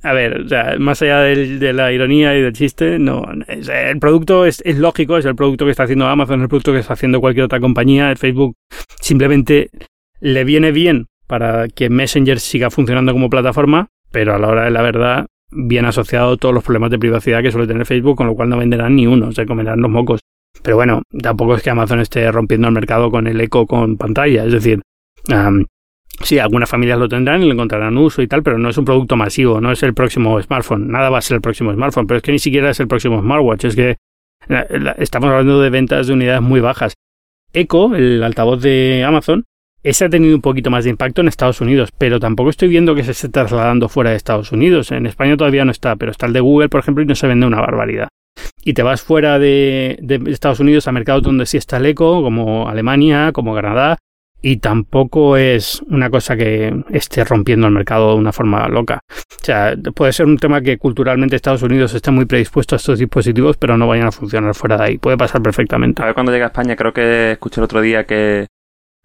a 0.05 0.13
ver, 0.13 0.43
o 0.43 0.49
sea, 0.49 0.77
más 0.79 1.01
allá 1.03 1.21
del- 1.21 1.59
de 1.59 1.73
la 1.73 1.91
ironía 1.93 2.37
y 2.37 2.43
del 2.43 2.53
chiste, 2.53 2.99
no. 2.99 3.25
el 3.49 3.99
producto 3.99 4.45
es, 4.47 4.63
es 4.65 4.79
lógico, 4.79 5.17
es 5.17 5.25
el 5.25 5.35
producto 5.35 5.65
que 5.65 5.71
está 5.71 5.85
haciendo 5.85 6.07
Amazon, 6.07 6.41
es 6.41 6.43
el 6.45 6.49
producto 6.49 6.73
que 6.73 6.79
está 6.81 6.93
haciendo 6.93 7.21
cualquier 7.21 7.47
otra 7.47 7.59
compañía. 7.61 8.15
Facebook 8.17 8.55
simplemente 9.01 9.71
le 10.21 10.45
viene 10.45 10.73
bien 10.73 11.07
para 11.27 11.69
que 11.69 11.91
Messenger 11.91 12.39
siga 12.39 12.71
funcionando 12.71 13.13
como 13.13 13.31
plataforma, 13.31 13.89
pero 14.13 14.35
a 14.35 14.39
la 14.39 14.49
hora 14.49 14.65
de 14.65 14.71
la 14.71 14.83
verdad, 14.83 15.27
bien 15.51 15.85
asociado 15.87 16.37
todos 16.37 16.55
los 16.55 16.65
problemas 16.65 16.91
de 16.91 16.99
privacidad 16.99 17.43
que 17.43 17.51
suele 17.51 17.67
tener 17.67 17.87
Facebook, 17.87 18.17
con 18.17 18.27
lo 18.27 18.35
cual 18.35 18.49
no 18.51 18.59
venderán 18.59 18.97
ni 18.97 19.07
uno, 19.07 19.33
se 19.33 19.47
comerán 19.47 19.81
los 19.81 19.91
mocos. 19.91 20.21
Pero 20.63 20.77
bueno, 20.77 21.03
tampoco 21.23 21.57
es 21.57 21.63
que 21.63 21.71
Amazon 21.71 22.01
esté 22.01 22.31
rompiendo 22.31 22.69
el 22.69 22.75
mercado 22.75 23.11
con 23.11 23.27
el 23.27 23.41
eco 23.41 23.67
con 23.67 23.97
pantalla, 23.97 24.45
es 24.45 24.53
decir, 24.53 24.83
am, 25.31 25.65
sí, 26.23 26.39
algunas 26.39 26.69
familias 26.69 26.99
lo 26.99 27.09
tendrán 27.09 27.43
y 27.43 27.47
le 27.47 27.53
encontrarán 27.53 27.97
uso 27.97 28.23
y 28.23 28.29
tal, 28.29 28.43
pero 28.43 28.59
no 28.59 28.69
es 28.69 28.79
un 28.79 28.85
producto 28.85 29.17
masivo, 29.17 29.61
no 29.61 29.73
es 29.73 29.83
el 29.83 29.95
próximo 29.95 30.41
smartphone, 30.41 30.89
nada 30.89 31.11
va 31.11 31.19
a 31.19 31.23
ser 31.23 31.37
el 31.37 31.41
próximo 31.41 31.73
smartphone, 31.73 32.07
pero 32.07 32.19
es 32.19 32.23
que 32.23 32.33
ni 32.33 32.39
siquiera 32.39 32.71
es 32.71 32.81
el 32.81 32.89
próximo 32.89 33.21
smartwatch, 33.21 33.65
es 33.65 33.77
que 33.77 33.97
estamos 34.99 35.31
hablando 35.31 35.61
de 35.61 35.71
ventas 35.71 36.07
de 36.07 36.13
unidades 36.13 36.43
muy 36.43 36.61
bajas. 36.61 36.95
Echo, 37.53 37.95
el 37.95 38.23
altavoz 38.23 38.61
de 38.63 39.05
Amazon, 39.07 39.45
ese 39.83 40.07
ha 40.07 40.09
tenido 40.09 40.35
un 40.35 40.41
poquito 40.41 40.71
más 40.71 40.85
de 40.85 40.91
impacto 40.91 41.21
en 41.21 41.29
Estados 41.29 41.61
Unidos, 41.61 41.91
pero 41.97 42.19
tampoco 42.19 42.51
estoy 42.51 42.69
viendo 42.69 42.95
que 42.95 43.05
se 43.05 43.13
esté 43.13 43.29
trasladando 43.29 43.89
fuera 43.91 44.11
de 44.11 44.17
Estados 44.17 44.51
Unidos. 44.51 44.91
En 44.91 45.07
España 45.07 45.37
todavía 45.37 45.65
no 45.67 45.71
está, 45.71 45.95
pero 45.97 46.11
está 46.11 46.27
el 46.27 46.33
de 46.33 46.41
Google, 46.41 46.71
por 46.71 46.81
ejemplo, 46.81 47.05
y 47.05 47.07
no 47.07 47.15
se 47.15 47.27
vende 47.27 47.47
una 47.47 47.61
barbaridad. 47.61 48.09
Y 48.65 48.73
te 48.73 48.83
vas 48.83 49.03
fuera 49.03 49.39
de, 49.39 49.99
de 50.01 50.33
Estados 50.33 50.61
Unidos 50.61 50.89
a 50.89 50.93
mercados 50.93 51.23
donde 51.23 51.45
sí 51.45 51.59
está 51.59 51.77
el 51.77 51.87
eco, 51.87 52.23
como 52.23 52.67
Alemania, 52.67 53.31
como 53.33 53.55
Canadá, 53.55 53.99
y 54.47 54.59
tampoco 54.59 55.39
es 55.39 55.81
una 55.89 56.11
cosa 56.11 56.37
que 56.37 56.71
esté 56.91 57.25
rompiendo 57.25 57.67
el 57.67 57.73
mercado 57.73 58.13
de 58.13 58.19
una 58.19 58.31
forma 58.31 58.69
loca. 58.69 59.01
O 59.09 59.43
sea, 59.43 59.75
puede 59.95 60.13
ser 60.13 60.27
un 60.27 60.37
tema 60.37 60.61
que 60.61 60.77
culturalmente 60.77 61.35
Estados 61.35 61.63
Unidos 61.63 61.95
esté 61.95 62.11
muy 62.11 62.27
predispuesto 62.27 62.75
a 62.75 62.77
estos 62.77 62.99
dispositivos, 62.99 63.57
pero 63.57 63.79
no 63.79 63.89
vayan 63.89 64.09
a 64.09 64.13
funcionar 64.13 64.55
fuera 64.55 64.77
de 64.77 64.85
ahí. 64.85 64.99
Puede 64.99 65.17
pasar 65.17 65.41
perfectamente. 65.41 66.03
a 66.03 66.05
ver 66.05 66.15
cuando 66.15 66.31
llega 66.31 66.45
a 66.45 66.49
España, 66.49 66.77
creo 66.77 66.93
que 66.93 67.33
escuché 67.33 67.63
el 67.63 67.65
otro 67.65 67.81
día 67.81 68.05
que, 68.05 68.49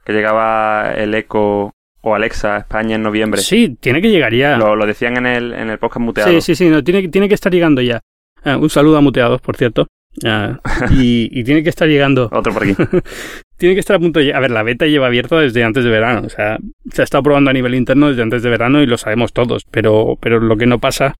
que 0.04 0.12
llegaba 0.12 0.92
el 0.92 1.16
Echo 1.16 1.72
o 2.02 2.16
Alexa 2.16 2.58
a 2.58 2.60
España 2.60 2.98
en 2.98 3.04
noviembre. 3.04 3.40
Sí, 3.40 3.78
tiene 3.80 4.02
que 4.02 4.10
llegar 4.10 4.34
ya. 4.34 4.58
Lo, 4.58 4.76
lo 4.76 4.86
decían 4.86 5.16
en 5.16 5.26
el, 5.26 5.54
en 5.54 5.70
el 5.70 5.78
podcast 5.78 6.04
muteado. 6.04 6.32
Sí, 6.32 6.42
sí, 6.42 6.56
sí, 6.56 6.70
no, 6.70 6.84
tiene, 6.84 7.08
tiene 7.08 7.30
que 7.30 7.36
estar 7.36 7.54
llegando 7.54 7.82
ya. 7.82 8.02
Ah, 8.44 8.58
un 8.58 8.70
saludo 8.70 8.98
a 8.98 9.02
muteados, 9.02 9.40
por 9.40 9.56
cierto. 9.56 9.88
Ah, 10.26 10.60
y, 10.92 11.30
y 11.32 11.46
tiene 11.46 11.64
que 11.64 11.70
estar 11.70 11.88
llegando. 11.88 12.28
Otro 12.30 12.52
por 12.52 12.64
aquí. 12.64 12.76
Tiene 13.60 13.76
que 13.76 13.82
estar 13.82 13.97
a 13.97 13.99
punto 13.99 14.22
de... 14.22 14.34
A 14.34 14.39
ver, 14.39 14.51
la 14.51 14.64
beta 14.64 14.88
lleva 14.88 15.07
abierta 15.07 15.38
desde 15.38 15.66
antes 15.66 15.84
de 15.84 15.89
verano. 15.89 16.22
O 16.26 16.30
sea, 16.30 16.57
se 16.91 17.01
ha 17.01 17.03
estado 17.03 17.24
probando 17.24 17.49
a 17.49 17.53
nivel 17.53 17.76
interno 17.76 18.07
desde 18.07 18.22
antes 18.22 18.41
de 18.41 18.49
verano 18.49 18.82
y 18.82 18.86
lo 18.86 18.97
sabemos 18.97 19.34
todos. 19.34 19.66
Pero, 19.70 20.18
pero 20.22 20.39
lo 20.39 20.55
que 20.55 20.66
no 20.66 20.80
pasa, 20.80 21.16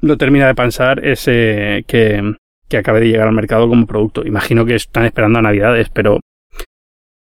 no 0.00 0.16
termina 0.16 0.46
de 0.46 0.54
pensar, 0.54 1.04
es 1.04 1.26
eh, 1.26 1.82
que, 1.88 2.36
que 2.68 2.76
acabe 2.76 3.00
de 3.00 3.08
llegar 3.08 3.26
al 3.26 3.34
mercado 3.34 3.68
como 3.68 3.88
producto. 3.88 4.24
Imagino 4.24 4.64
que 4.64 4.76
están 4.76 5.04
esperando 5.04 5.40
a 5.40 5.42
Navidades, 5.42 5.90
pero... 5.90 6.20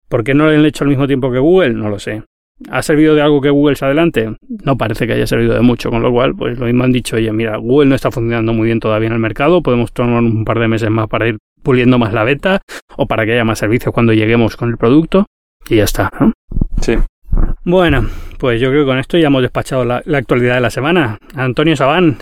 ¿Por 0.07 0.23
qué 0.23 0.35
no 0.35 0.45
lo 0.45 0.51
han 0.51 0.63
hecho 0.63 0.83
al 0.83 0.91
mismo 0.91 1.07
tiempo 1.07 1.31
que 1.31 1.39
Google? 1.39 1.73
No 1.73 1.89
lo 1.89 1.97
sé. 1.97 2.21
¿Ha 2.69 2.83
servido 2.83 3.15
de 3.15 3.21
algo 3.21 3.41
que 3.41 3.49
Google 3.49 3.75
se 3.75 3.85
adelante? 3.85 4.37
No 4.63 4.77
parece 4.77 5.07
que 5.07 5.13
haya 5.13 5.25
servido 5.25 5.55
de 5.55 5.61
mucho, 5.61 5.89
con 5.89 6.03
lo 6.03 6.11
cual, 6.11 6.35
pues 6.35 6.59
lo 6.59 6.67
mismo 6.67 6.83
han 6.83 6.91
dicho, 6.91 7.15
oye, 7.15 7.31
mira, 7.33 7.57
Google 7.57 7.89
no 7.89 7.95
está 7.95 8.11
funcionando 8.11 8.53
muy 8.53 8.67
bien 8.67 8.79
todavía 8.79 9.07
en 9.07 9.13
el 9.13 9.19
mercado, 9.19 9.63
podemos 9.63 9.91
tomar 9.91 10.21
un 10.21 10.45
par 10.45 10.59
de 10.59 10.67
meses 10.67 10.91
más 10.91 11.07
para 11.07 11.27
ir 11.27 11.37
puliendo 11.65 11.97
más 11.97 12.13
la 12.13 12.23
beta 12.23 12.61
o 12.95 13.07
para 13.07 13.25
que 13.25 13.33
haya 13.33 13.43
más 13.43 13.59
servicios 13.59 13.93
cuando 13.93 14.13
lleguemos 14.13 14.55
con 14.55 14.69
el 14.69 14.77
producto 14.77 15.25
y 15.67 15.77
ya 15.77 15.83
está. 15.83 16.09
¿no? 16.19 16.31
Sí. 16.79 16.95
Bueno, 17.65 18.07
pues 18.37 18.61
yo 18.61 18.69
creo 18.69 18.83
que 18.83 18.89
con 18.91 18.99
esto 18.99 19.17
ya 19.17 19.27
hemos 19.27 19.41
despachado 19.41 19.83
la, 19.83 20.01
la 20.05 20.19
actualidad 20.19 20.55
de 20.55 20.61
la 20.61 20.69
semana. 20.69 21.17
Antonio 21.33 21.75
Sabán, 21.75 22.19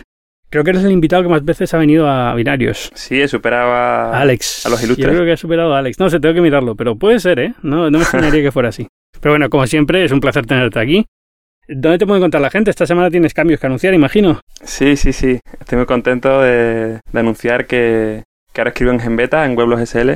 creo 0.49 0.63
que 0.63 0.71
eres 0.71 0.83
el 0.85 0.91
invitado 0.91 1.21
que 1.23 1.29
más 1.29 1.43
veces 1.43 1.73
ha 1.73 1.77
venido 1.77 2.07
a 2.07 2.33
Binarios. 2.33 2.91
Sí, 2.95 3.21
he 3.21 3.27
superado 3.27 3.71
a... 3.73 4.17
Alex. 4.17 4.65
a 4.65 4.69
los 4.69 4.81
ilustres. 4.81 5.05
Yo 5.07 5.13
creo 5.13 5.25
que 5.25 5.33
ha 5.33 5.37
superado 5.37 5.75
a 5.75 5.79
Alex. 5.79 5.99
No 5.99 6.09
sé, 6.09 6.19
tengo 6.19 6.33
que 6.33 6.41
mirarlo, 6.41 6.75
pero 6.75 6.95
puede 6.95 7.19
ser, 7.19 7.39
¿eh? 7.39 7.53
No, 7.61 7.91
no 7.91 7.97
me 7.97 8.03
extrañaría 8.03 8.41
que 8.41 8.51
fuera 8.51 8.69
así. 8.69 8.87
Pero 9.19 9.33
bueno, 9.33 9.49
como 9.49 9.67
siempre, 9.67 10.05
es 10.05 10.11
un 10.11 10.21
placer 10.21 10.45
tenerte 10.45 10.79
aquí. 10.79 11.05
¿Dónde 11.67 11.97
te 11.97 12.05
puede 12.05 12.19
encontrar 12.19 12.41
la 12.41 12.49
gente? 12.49 12.69
Esta 12.71 12.85
semana 12.85 13.09
tienes 13.09 13.33
cambios 13.33 13.59
que 13.59 13.67
anunciar, 13.67 13.93
imagino. 13.93 14.39
Sí, 14.63 14.95
sí, 14.95 15.13
sí. 15.13 15.39
Estoy 15.59 15.77
muy 15.77 15.85
contento 15.85 16.41
de, 16.41 16.99
de 17.11 17.19
anunciar 17.19 17.67
que, 17.67 18.23
que 18.53 18.61
ahora 18.61 18.69
escribo 18.69 18.91
en 18.91 18.99
Genbeta, 18.99 19.45
en 19.45 19.57
Weblos 19.57 19.81
SL. 19.89 20.11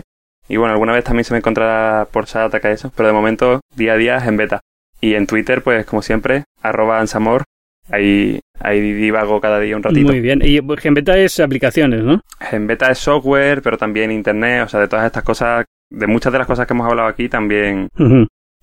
Y 0.48 0.56
bueno, 0.58 0.74
alguna 0.74 0.94
vez 0.94 1.04
también 1.04 1.26
se 1.26 1.34
me 1.34 1.40
encontrará 1.40 2.08
por 2.12 2.28
SAT 2.28 2.46
ataca 2.46 2.72
eso, 2.72 2.92
pero 2.96 3.08
de 3.08 3.14
momento, 3.14 3.60
día 3.76 3.94
a 3.94 3.98
día, 3.98 4.22
Genbeta. 4.22 4.62
Y 5.02 5.16
en 5.16 5.28
Twitter, 5.28 5.62
pues 5.62 5.86
como 5.86 6.02
siempre, 6.02 6.46
arroba 6.62 7.00
ansamor. 7.00 7.44
Ahí, 7.90 8.40
ahí 8.60 8.82
divago 8.94 9.40
cada 9.40 9.60
día 9.60 9.76
un 9.76 9.84
ratito. 9.84 10.08
Muy 10.08 10.20
bien. 10.20 10.42
Y 10.44 10.62
pues, 10.62 10.80
Genbeta 10.80 11.18
es 11.18 11.40
aplicaciones, 11.40 12.04
¿no? 12.04 12.22
Genbeta 12.40 12.92
es 12.92 12.98
software, 12.98 13.62
pero 13.62 13.78
también 13.78 14.12
internet, 14.12 14.64
o 14.66 14.70
sea, 14.70 14.80
de 14.80 14.88
todas 14.88 15.06
estas 15.06 15.24
cosas, 15.24 15.66
de 15.90 16.08
muchas 16.08 16.32
de 16.32 16.40
las 16.40 16.48
cosas 16.48 16.68
que 16.68 16.74
hemos 16.74 16.88
hablado 16.88 17.08
aquí 17.08 17.30
también, 17.30 17.90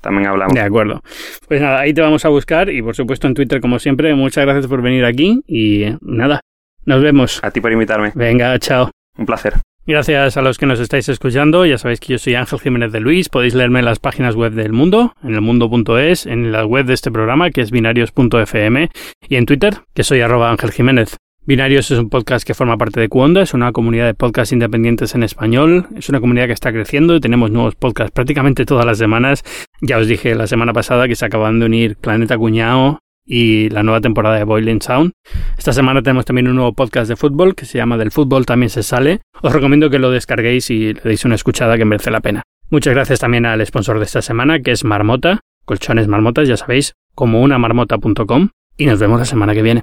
también 0.00 0.28
hablamos. 0.28 0.54
De 0.54 0.60
acuerdo. 0.60 1.02
Pues 1.48 1.60
nada, 1.60 1.80
ahí 1.80 1.94
te 1.94 2.02
vamos 2.02 2.24
a 2.24 2.28
buscar 2.28 2.68
y 2.70 2.82
por 2.82 2.94
supuesto 2.94 3.26
en 3.26 3.34
Twitter 3.34 3.60
como 3.60 3.78
siempre. 3.78 4.14
Muchas 4.14 4.44
gracias 4.44 4.66
por 4.66 4.82
venir 4.82 5.04
aquí 5.04 5.40
y 5.46 5.84
eh, 5.84 5.98
nada, 6.02 6.40
nos 6.84 7.02
vemos. 7.02 7.42
A 7.42 7.50
ti 7.50 7.60
por 7.60 7.72
invitarme. 7.72 8.12
Venga, 8.14 8.58
chao. 8.58 8.90
Un 9.16 9.26
placer. 9.26 9.54
Gracias 9.86 10.38
a 10.38 10.42
los 10.42 10.56
que 10.56 10.64
nos 10.64 10.80
estáis 10.80 11.08
escuchando. 11.10 11.66
Ya 11.66 11.76
sabéis 11.76 12.00
que 12.00 12.14
yo 12.14 12.18
soy 12.18 12.34
Ángel 12.36 12.58
Jiménez 12.58 12.90
de 12.90 13.00
Luis. 13.00 13.28
Podéis 13.28 13.54
leerme 13.54 13.80
en 13.80 13.84
las 13.84 13.98
páginas 13.98 14.34
web 14.34 14.52
del 14.52 14.72
mundo, 14.72 15.14
en 15.22 15.34
elmundo.es, 15.34 16.24
en 16.24 16.52
la 16.52 16.64
web 16.64 16.86
de 16.86 16.94
este 16.94 17.10
programa, 17.10 17.50
que 17.50 17.60
es 17.60 17.70
binarios.fm, 17.70 18.88
y 19.28 19.36
en 19.36 19.44
Twitter, 19.44 19.82
que 19.92 20.02
soy 20.02 20.22
arroba 20.22 20.50
Ángel 20.50 20.72
Jiménez. 20.72 21.16
Binarios 21.46 21.90
es 21.90 21.98
un 21.98 22.08
podcast 22.08 22.46
que 22.46 22.54
forma 22.54 22.78
parte 22.78 22.98
de 23.00 23.10
Cuonda, 23.10 23.42
es 23.42 23.52
una 23.52 23.72
comunidad 23.72 24.06
de 24.06 24.14
podcasts 24.14 24.52
independientes 24.54 25.14
en 25.14 25.22
español, 25.22 25.88
es 25.94 26.08
una 26.08 26.18
comunidad 26.18 26.46
que 26.46 26.54
está 26.54 26.72
creciendo 26.72 27.14
y 27.14 27.20
tenemos 27.20 27.50
nuevos 27.50 27.74
podcasts 27.74 28.12
prácticamente 28.12 28.64
todas 28.64 28.86
las 28.86 28.96
semanas. 28.96 29.44
Ya 29.82 29.98
os 29.98 30.06
dije 30.06 30.34
la 30.34 30.46
semana 30.46 30.72
pasada 30.72 31.06
que 31.06 31.16
se 31.16 31.26
acaban 31.26 31.60
de 31.60 31.66
unir 31.66 31.96
Planeta 31.98 32.38
Cuñao 32.38 33.00
y 33.26 33.68
la 33.70 33.82
nueva 33.82 34.00
temporada 34.00 34.36
de 34.36 34.44
Boiling 34.44 34.82
Sound. 34.82 35.12
Esta 35.56 35.72
semana 35.72 36.02
tenemos 36.02 36.24
también 36.24 36.48
un 36.48 36.56
nuevo 36.56 36.72
podcast 36.72 37.08
de 37.08 37.16
fútbol 37.16 37.54
que 37.54 37.64
se 37.64 37.78
llama 37.78 37.96
Del 37.96 38.10
fútbol 38.10 38.46
también 38.46 38.70
se 38.70 38.82
sale. 38.82 39.20
Os 39.42 39.52
recomiendo 39.52 39.90
que 39.90 39.98
lo 39.98 40.10
descarguéis 40.10 40.70
y 40.70 40.94
le 40.94 41.00
deis 41.02 41.24
una 41.24 41.34
escuchada 41.34 41.76
que 41.78 41.84
merece 41.84 42.10
la 42.10 42.20
pena. 42.20 42.42
Muchas 42.70 42.94
gracias 42.94 43.20
también 43.20 43.46
al 43.46 43.64
sponsor 43.66 43.98
de 43.98 44.04
esta 44.04 44.22
semana 44.22 44.60
que 44.60 44.72
es 44.72 44.84
Marmota, 44.84 45.40
colchones 45.64 46.08
marmotas, 46.08 46.48
ya 46.48 46.56
sabéis, 46.56 46.94
como 47.14 47.42
una 47.42 47.58
marmota.com 47.58 48.48
y 48.76 48.86
nos 48.86 48.98
vemos 48.98 49.18
la 49.18 49.26
semana 49.26 49.54
que 49.54 49.62
viene. 49.62 49.82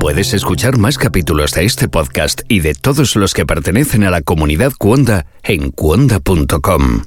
Puedes 0.00 0.34
escuchar 0.34 0.78
más 0.78 0.98
capítulos 0.98 1.52
de 1.52 1.64
este 1.64 1.88
podcast 1.88 2.42
y 2.48 2.60
de 2.60 2.74
todos 2.74 3.16
los 3.16 3.34
que 3.34 3.46
pertenecen 3.46 4.04
a 4.04 4.10
la 4.10 4.20
comunidad 4.20 4.72
Cuonda 4.76 5.26
en 5.44 5.70
cuonda.com. 5.70 7.04